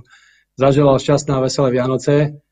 zaželal 0.58 0.98
šťastné 0.98 1.32
a 1.38 1.44
veselé 1.46 1.78
Vianoce. 1.78 2.42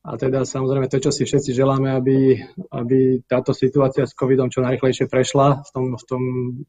A 0.00 0.16
teda 0.16 0.48
samozrejme 0.48 0.88
to, 0.88 0.96
čo 0.96 1.12
si 1.12 1.28
všetci 1.28 1.52
želáme, 1.52 1.92
aby, 1.92 2.40
aby 2.72 3.20
táto 3.28 3.52
situácia 3.52 4.08
s 4.08 4.16
covidom 4.16 4.48
čo 4.48 4.64
najrychlejšie 4.64 5.12
prešla 5.12 5.60
v 5.60 5.70
tom, 5.76 5.84
v 5.92 6.04
tom 6.08 6.22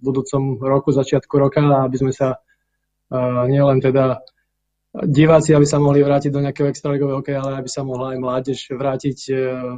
budúcom 0.03 0.59
roku, 0.59 0.91
začiatku 0.91 1.31
roka, 1.39 1.63
aby 1.87 1.95
sme 1.95 2.11
sa 2.11 2.35
uh, 2.35 3.47
nielen 3.47 3.79
teda 3.79 4.19
diváci, 4.91 5.55
aby 5.55 5.63
sa 5.63 5.79
mohli 5.79 6.03
vrátiť 6.03 6.31
do 6.31 6.43
nejakého 6.43 6.67
extraligového 6.67 7.23
hokeja, 7.23 7.39
ale 7.39 7.63
aby 7.63 7.69
sa 7.71 7.87
mohla 7.87 8.11
aj 8.11 8.17
mládež 8.19 8.59
vrátiť 8.75 9.19
uh, 9.31 9.37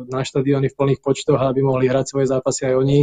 na 0.09 0.25
štadióny 0.25 0.73
v 0.73 0.77
plných 0.77 1.01
počtoch 1.05 1.37
a 1.37 1.53
aby 1.53 1.61
mohli 1.61 1.85
hrať 1.85 2.05
svoje 2.09 2.25
zápasy 2.33 2.73
aj 2.73 2.75
oni, 2.81 2.99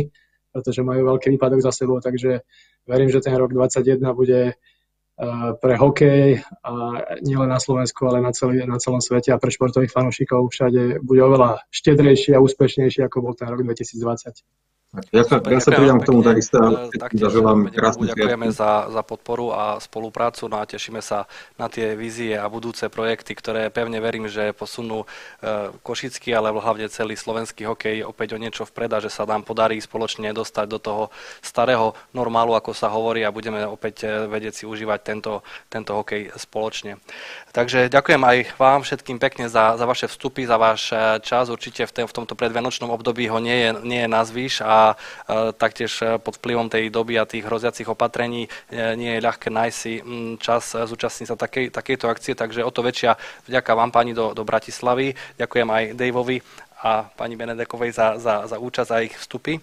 pretože 0.51 0.82
majú 0.82 1.15
veľký 1.15 1.31
výpadok 1.31 1.62
za 1.62 1.70
sebou. 1.70 2.03
Takže 2.03 2.43
verím, 2.91 3.11
že 3.15 3.23
ten 3.23 3.35
rok 3.39 3.55
2021 3.55 4.03
bude 4.19 4.41
eh, 4.51 5.51
pre 5.62 5.74
hokej 5.78 6.43
a 6.66 6.73
nielen 7.23 7.47
na 7.47 7.62
Slovensku, 7.62 8.03
ale 8.11 8.19
na, 8.19 8.35
celý, 8.35 8.66
na 8.66 8.82
celom 8.82 8.99
svete 8.99 9.31
a 9.31 9.39
pre 9.39 9.55
športových 9.55 9.95
fanúšikov 9.95 10.51
všade 10.51 11.07
bude 11.07 11.23
oveľa 11.23 11.62
štedrejší 11.70 12.35
a 12.35 12.43
úspešnejší, 12.43 13.07
ako 13.07 13.23
bol 13.23 13.35
ten 13.39 13.47
rok 13.47 13.62
2020. 13.62 14.70
Ja 15.15 15.23
sa, 15.23 15.39
ja 15.39 15.62
sa 15.62 15.71
pridám 15.71 16.03
k 16.03 16.11
tomu 16.11 16.19
takisto. 16.19 16.59
Zaželám 17.15 17.71
krásny 17.71 18.11
Ďakujeme 18.11 18.51
za, 18.51 18.91
za 18.91 19.07
podporu 19.07 19.55
a 19.55 19.79
spoluprácu 19.79 20.51
no 20.51 20.59
a 20.59 20.67
tešíme 20.67 20.99
sa 20.99 21.31
na 21.55 21.71
tie 21.71 21.95
vízie 21.95 22.35
a 22.35 22.51
budúce 22.51 22.91
projekty, 22.91 23.39
ktoré 23.39 23.71
pevne 23.71 24.03
verím, 24.03 24.27
že 24.27 24.51
posunú 24.51 25.07
e, 25.07 25.71
Košický, 25.87 26.35
ale 26.35 26.51
hlavne 26.51 26.91
celý 26.91 27.15
slovenský 27.15 27.71
hokej 27.71 28.03
opäť 28.03 28.35
o 28.35 28.43
niečo 28.43 28.67
vpred 28.67 28.91
a 28.91 28.99
že 28.99 29.15
sa 29.15 29.23
nám 29.31 29.47
podarí 29.47 29.79
spoločne 29.79 30.35
dostať 30.35 30.67
do 30.67 30.83
toho 30.83 31.03
starého 31.39 31.95
normálu, 32.11 32.59
ako 32.59 32.75
sa 32.75 32.91
hovorí 32.91 33.23
a 33.23 33.31
budeme 33.31 33.62
opäť 33.71 34.11
e, 34.11 34.27
vedieť 34.27 34.59
si 34.59 34.65
užívať 34.67 35.07
tento, 35.07 35.47
tento 35.71 35.95
hokej 35.95 36.35
spoločne. 36.35 36.99
Takže 37.55 37.87
ďakujem 37.95 38.23
aj 38.27 38.37
vám 38.59 38.83
všetkým 38.83 39.23
pekne 39.23 39.47
za, 39.47 39.79
za 39.79 39.87
vaše 39.87 40.11
vstupy, 40.11 40.51
za 40.51 40.59
váš 40.59 40.91
e, 40.91 41.23
čas. 41.23 41.47
Určite 41.47 41.87
v, 41.87 42.11
v 42.11 42.17
tomto 42.19 42.35
predvianočnom 42.35 42.91
období 42.91 43.31
ho 43.31 43.39
nie 43.39 43.55
je, 43.55 43.71
nie 43.87 44.03
je 44.03 44.11
nazvíš 44.11 44.67
a 44.67 44.80
a 44.81 45.52
taktiež 45.52 45.93
e, 46.01 46.16
pod 46.16 46.40
vplyvom 46.40 46.73
tej 46.73 46.89
doby 46.89 47.20
a 47.20 47.28
tých 47.28 47.44
hroziacich 47.44 47.89
opatrení 47.89 48.48
e, 48.48 48.51
nie 48.97 49.12
je 49.19 49.24
ľahké 49.24 49.52
nájsť 49.52 49.77
si 49.77 49.93
čas 50.40 50.73
zúčastniť 50.73 51.27
sa 51.28 51.36
takej, 51.36 51.69
takejto 51.69 52.07
akcie, 52.09 52.32
takže 52.32 52.65
o 52.65 52.70
to 52.73 52.81
väčšia 52.81 53.20
vďaka 53.44 53.70
vám 53.77 53.90
pani 53.93 54.16
do, 54.16 54.32
do 54.32 54.43
Bratislavy. 54.43 55.12
Ďakujem 55.36 55.69
aj 55.69 55.85
Daveovi 55.94 56.39
a 56.81 57.05
pani 57.12 57.36
Benedekovej 57.36 57.93
za, 57.93 58.16
za, 58.16 58.48
za 58.48 58.57
účasť 58.57 58.90
a 58.90 59.05
ich 59.05 59.15
vstupy. 59.16 59.61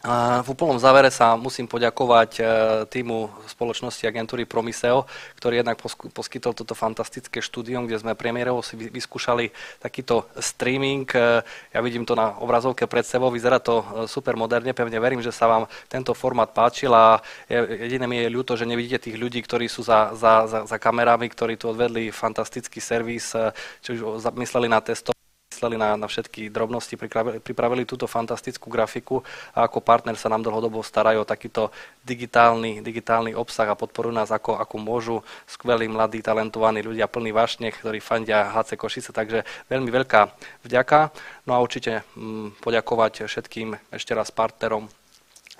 V 0.00 0.48
úplnom 0.56 0.80
závere 0.80 1.12
sa 1.12 1.36
musím 1.36 1.68
poďakovať 1.68 2.30
e, 2.40 2.42
týmu 2.88 3.28
spoločnosti 3.44 4.00
agentúry 4.08 4.48
Promiseo, 4.48 5.04
ktorý 5.36 5.60
jednak 5.60 5.76
poskytol 6.16 6.56
toto 6.56 6.72
fantastické 6.72 7.44
štúdium, 7.44 7.84
kde 7.84 8.00
sme 8.00 8.16
premiérovo 8.16 8.64
si 8.64 8.80
vyskúšali 8.80 9.52
takýto 9.76 10.24
streaming. 10.40 11.04
E, 11.12 11.44
ja 11.44 11.80
vidím 11.84 12.08
to 12.08 12.16
na 12.16 12.32
obrazovke 12.40 12.88
pred 12.88 13.04
sebou, 13.04 13.28
vyzerá 13.28 13.60
to 13.60 13.84
e, 13.84 14.08
super 14.08 14.40
moderne, 14.40 14.72
pevne 14.72 14.96
verím, 14.96 15.20
že 15.20 15.36
sa 15.36 15.44
vám 15.44 15.68
tento 15.92 16.16
formát 16.16 16.48
páčil 16.48 16.96
a 16.96 17.20
jediné 17.52 18.08
mi 18.08 18.24
je 18.24 18.32
ľúto, 18.32 18.56
že 18.56 18.64
nevidíte 18.64 19.12
tých 19.12 19.20
ľudí, 19.20 19.44
ktorí 19.44 19.68
sú 19.68 19.84
za, 19.84 20.16
za, 20.16 20.48
za, 20.48 20.64
za 20.64 20.76
kamerami, 20.80 21.28
ktorí 21.28 21.60
tu 21.60 21.68
odvedli 21.68 22.08
fantastický 22.08 22.80
servis, 22.80 23.36
či 23.84 24.00
už 24.00 24.24
mysleli 24.32 24.64
na 24.64 24.80
testo 24.80 25.12
mysleli 25.60 25.76
na, 25.76 25.92
na 25.92 26.08
všetky 26.08 26.48
drobnosti, 26.48 26.96
pripravili, 26.96 27.36
pripravili 27.36 27.84
túto 27.84 28.08
fantastickú 28.08 28.72
grafiku 28.72 29.20
a 29.52 29.68
ako 29.68 29.84
partner 29.84 30.16
sa 30.16 30.32
nám 30.32 30.40
dlhodobo 30.40 30.80
starajú 30.80 31.20
o 31.20 31.28
takýto 31.28 31.68
digitálny, 32.00 32.80
digitálny 32.80 33.36
obsah 33.36 33.68
a 33.68 33.76
podporujú 33.76 34.16
nás 34.16 34.32
ako, 34.32 34.56
ako 34.56 34.76
môžu 34.80 35.16
skvelí, 35.44 35.84
mladí, 35.84 36.24
talentovaní 36.24 36.80
ľudia 36.80 37.12
plní 37.12 37.36
vášne, 37.36 37.68
ktorí 37.76 38.00
fandia 38.00 38.48
HC 38.56 38.80
Košice, 38.80 39.12
takže 39.12 39.44
veľmi 39.68 39.92
veľká 39.92 40.32
vďaka. 40.64 41.12
No 41.44 41.52
a 41.52 41.60
určite 41.60 42.08
mm, 42.16 42.64
poďakovať 42.64 43.28
všetkým 43.28 43.76
ešte 43.92 44.16
raz 44.16 44.32
partnerom, 44.32 44.88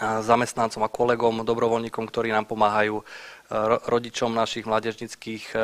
zamestnancom 0.01 0.81
a 0.81 0.89
kolegom, 0.89 1.45
dobrovoľníkom, 1.45 2.09
ktorí 2.09 2.33
nám 2.33 2.49
pomáhajú 2.49 3.05
rodičom 3.91 4.31
našich 4.31 4.63
mládežnických, 4.63 5.45
e, 5.59 5.61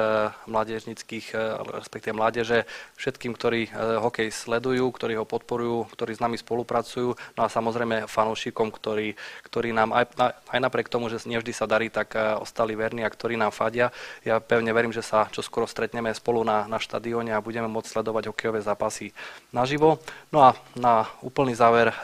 mládežnických 0.50 1.26
e, 1.30 1.36
respektíve 1.78 2.18
mládeže, 2.18 2.66
všetkým, 2.98 3.30
ktorí 3.30 3.70
e, 3.70 3.70
hokej 4.02 4.34
sledujú, 4.34 4.90
ktorí 4.90 5.14
ho 5.14 5.22
podporujú, 5.22 5.86
ktorí 5.94 6.18
s 6.18 6.22
nami 6.22 6.34
spolupracujú, 6.34 7.14
no 7.14 7.40
a 7.40 7.48
samozrejme 7.48 8.10
fanúšikom, 8.10 8.74
ktorí, 8.74 9.14
ktorí 9.46 9.70
nám 9.70 9.94
aj, 9.94 10.18
aj 10.50 10.58
napriek 10.58 10.90
tomu, 10.90 11.06
že 11.06 11.22
nevždy 11.30 11.54
sa 11.54 11.70
darí, 11.70 11.86
tak 11.86 12.18
ostali 12.42 12.74
verní 12.74 13.06
a 13.06 13.10
ktorí 13.10 13.38
nám 13.38 13.54
fadia. 13.54 13.94
Ja 14.26 14.42
pevne 14.42 14.74
verím, 14.74 14.90
že 14.90 15.06
sa 15.06 15.30
čoskoro 15.30 15.70
stretneme 15.70 16.10
spolu 16.10 16.42
na, 16.42 16.66
na 16.66 16.82
štadióne 16.82 17.38
a 17.38 17.44
budeme 17.44 17.70
môcť 17.70 17.86
sledovať 17.86 18.34
hokejové 18.34 18.66
zápasy 18.66 19.14
naživo. 19.54 20.02
No 20.34 20.42
a 20.42 20.58
na 20.74 21.06
úplný 21.22 21.54
záver 21.54 21.94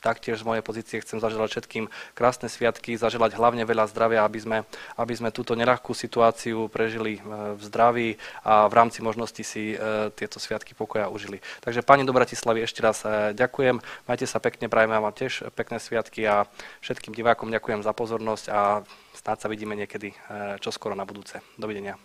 taktiež 0.00 0.40
z 0.40 0.46
mojej 0.46 0.62
pozície 0.62 1.02
chcem 1.02 1.18
zaželať 1.18 1.58
všetkým 1.58 1.84
krásne 2.14 2.46
sviatky, 2.46 2.94
zaželať 2.94 3.34
hlavne 3.38 3.66
veľa 3.66 3.90
zdravia, 3.90 4.24
aby 4.24 4.38
sme, 4.38 4.58
aby 4.94 5.12
sme 5.14 5.34
túto 5.34 5.58
neľahkú 5.58 5.92
situáciu 5.92 6.70
prežili 6.70 7.18
e, 7.18 7.20
v 7.58 7.62
zdraví 7.62 8.08
a 8.46 8.66
v 8.70 8.74
rámci 8.74 9.02
možnosti 9.02 9.42
si 9.42 9.74
e, 9.74 9.76
tieto 10.14 10.38
sviatky 10.38 10.72
pokoja 10.78 11.10
užili. 11.10 11.42
Takže 11.62 11.82
pani 11.82 12.06
do 12.06 12.14
Bratislavy 12.14 12.64
ešte 12.64 12.80
raz 12.82 13.02
e, 13.02 13.34
ďakujem, 13.34 13.82
majte 14.06 14.26
sa 14.26 14.38
pekne, 14.38 14.70
prajeme 14.70 14.98
vám 14.98 15.14
tiež 15.14 15.50
pekné 15.54 15.82
sviatky 15.82 16.26
a 16.26 16.46
všetkým 16.80 17.12
divákom 17.14 17.50
ďakujem 17.50 17.82
za 17.82 17.92
pozornosť 17.92 18.44
a 18.50 18.82
snáď 19.14 19.38
sa 19.42 19.48
vidíme 19.50 19.74
niekedy 19.74 20.14
čoskoro 20.62 20.94
na 20.94 21.02
budúce. 21.02 21.42
Dovidenia. 21.58 21.98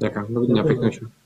Ďakujem, 0.00 0.26
dovidenia, 0.32 0.64
pekne. 0.64 1.21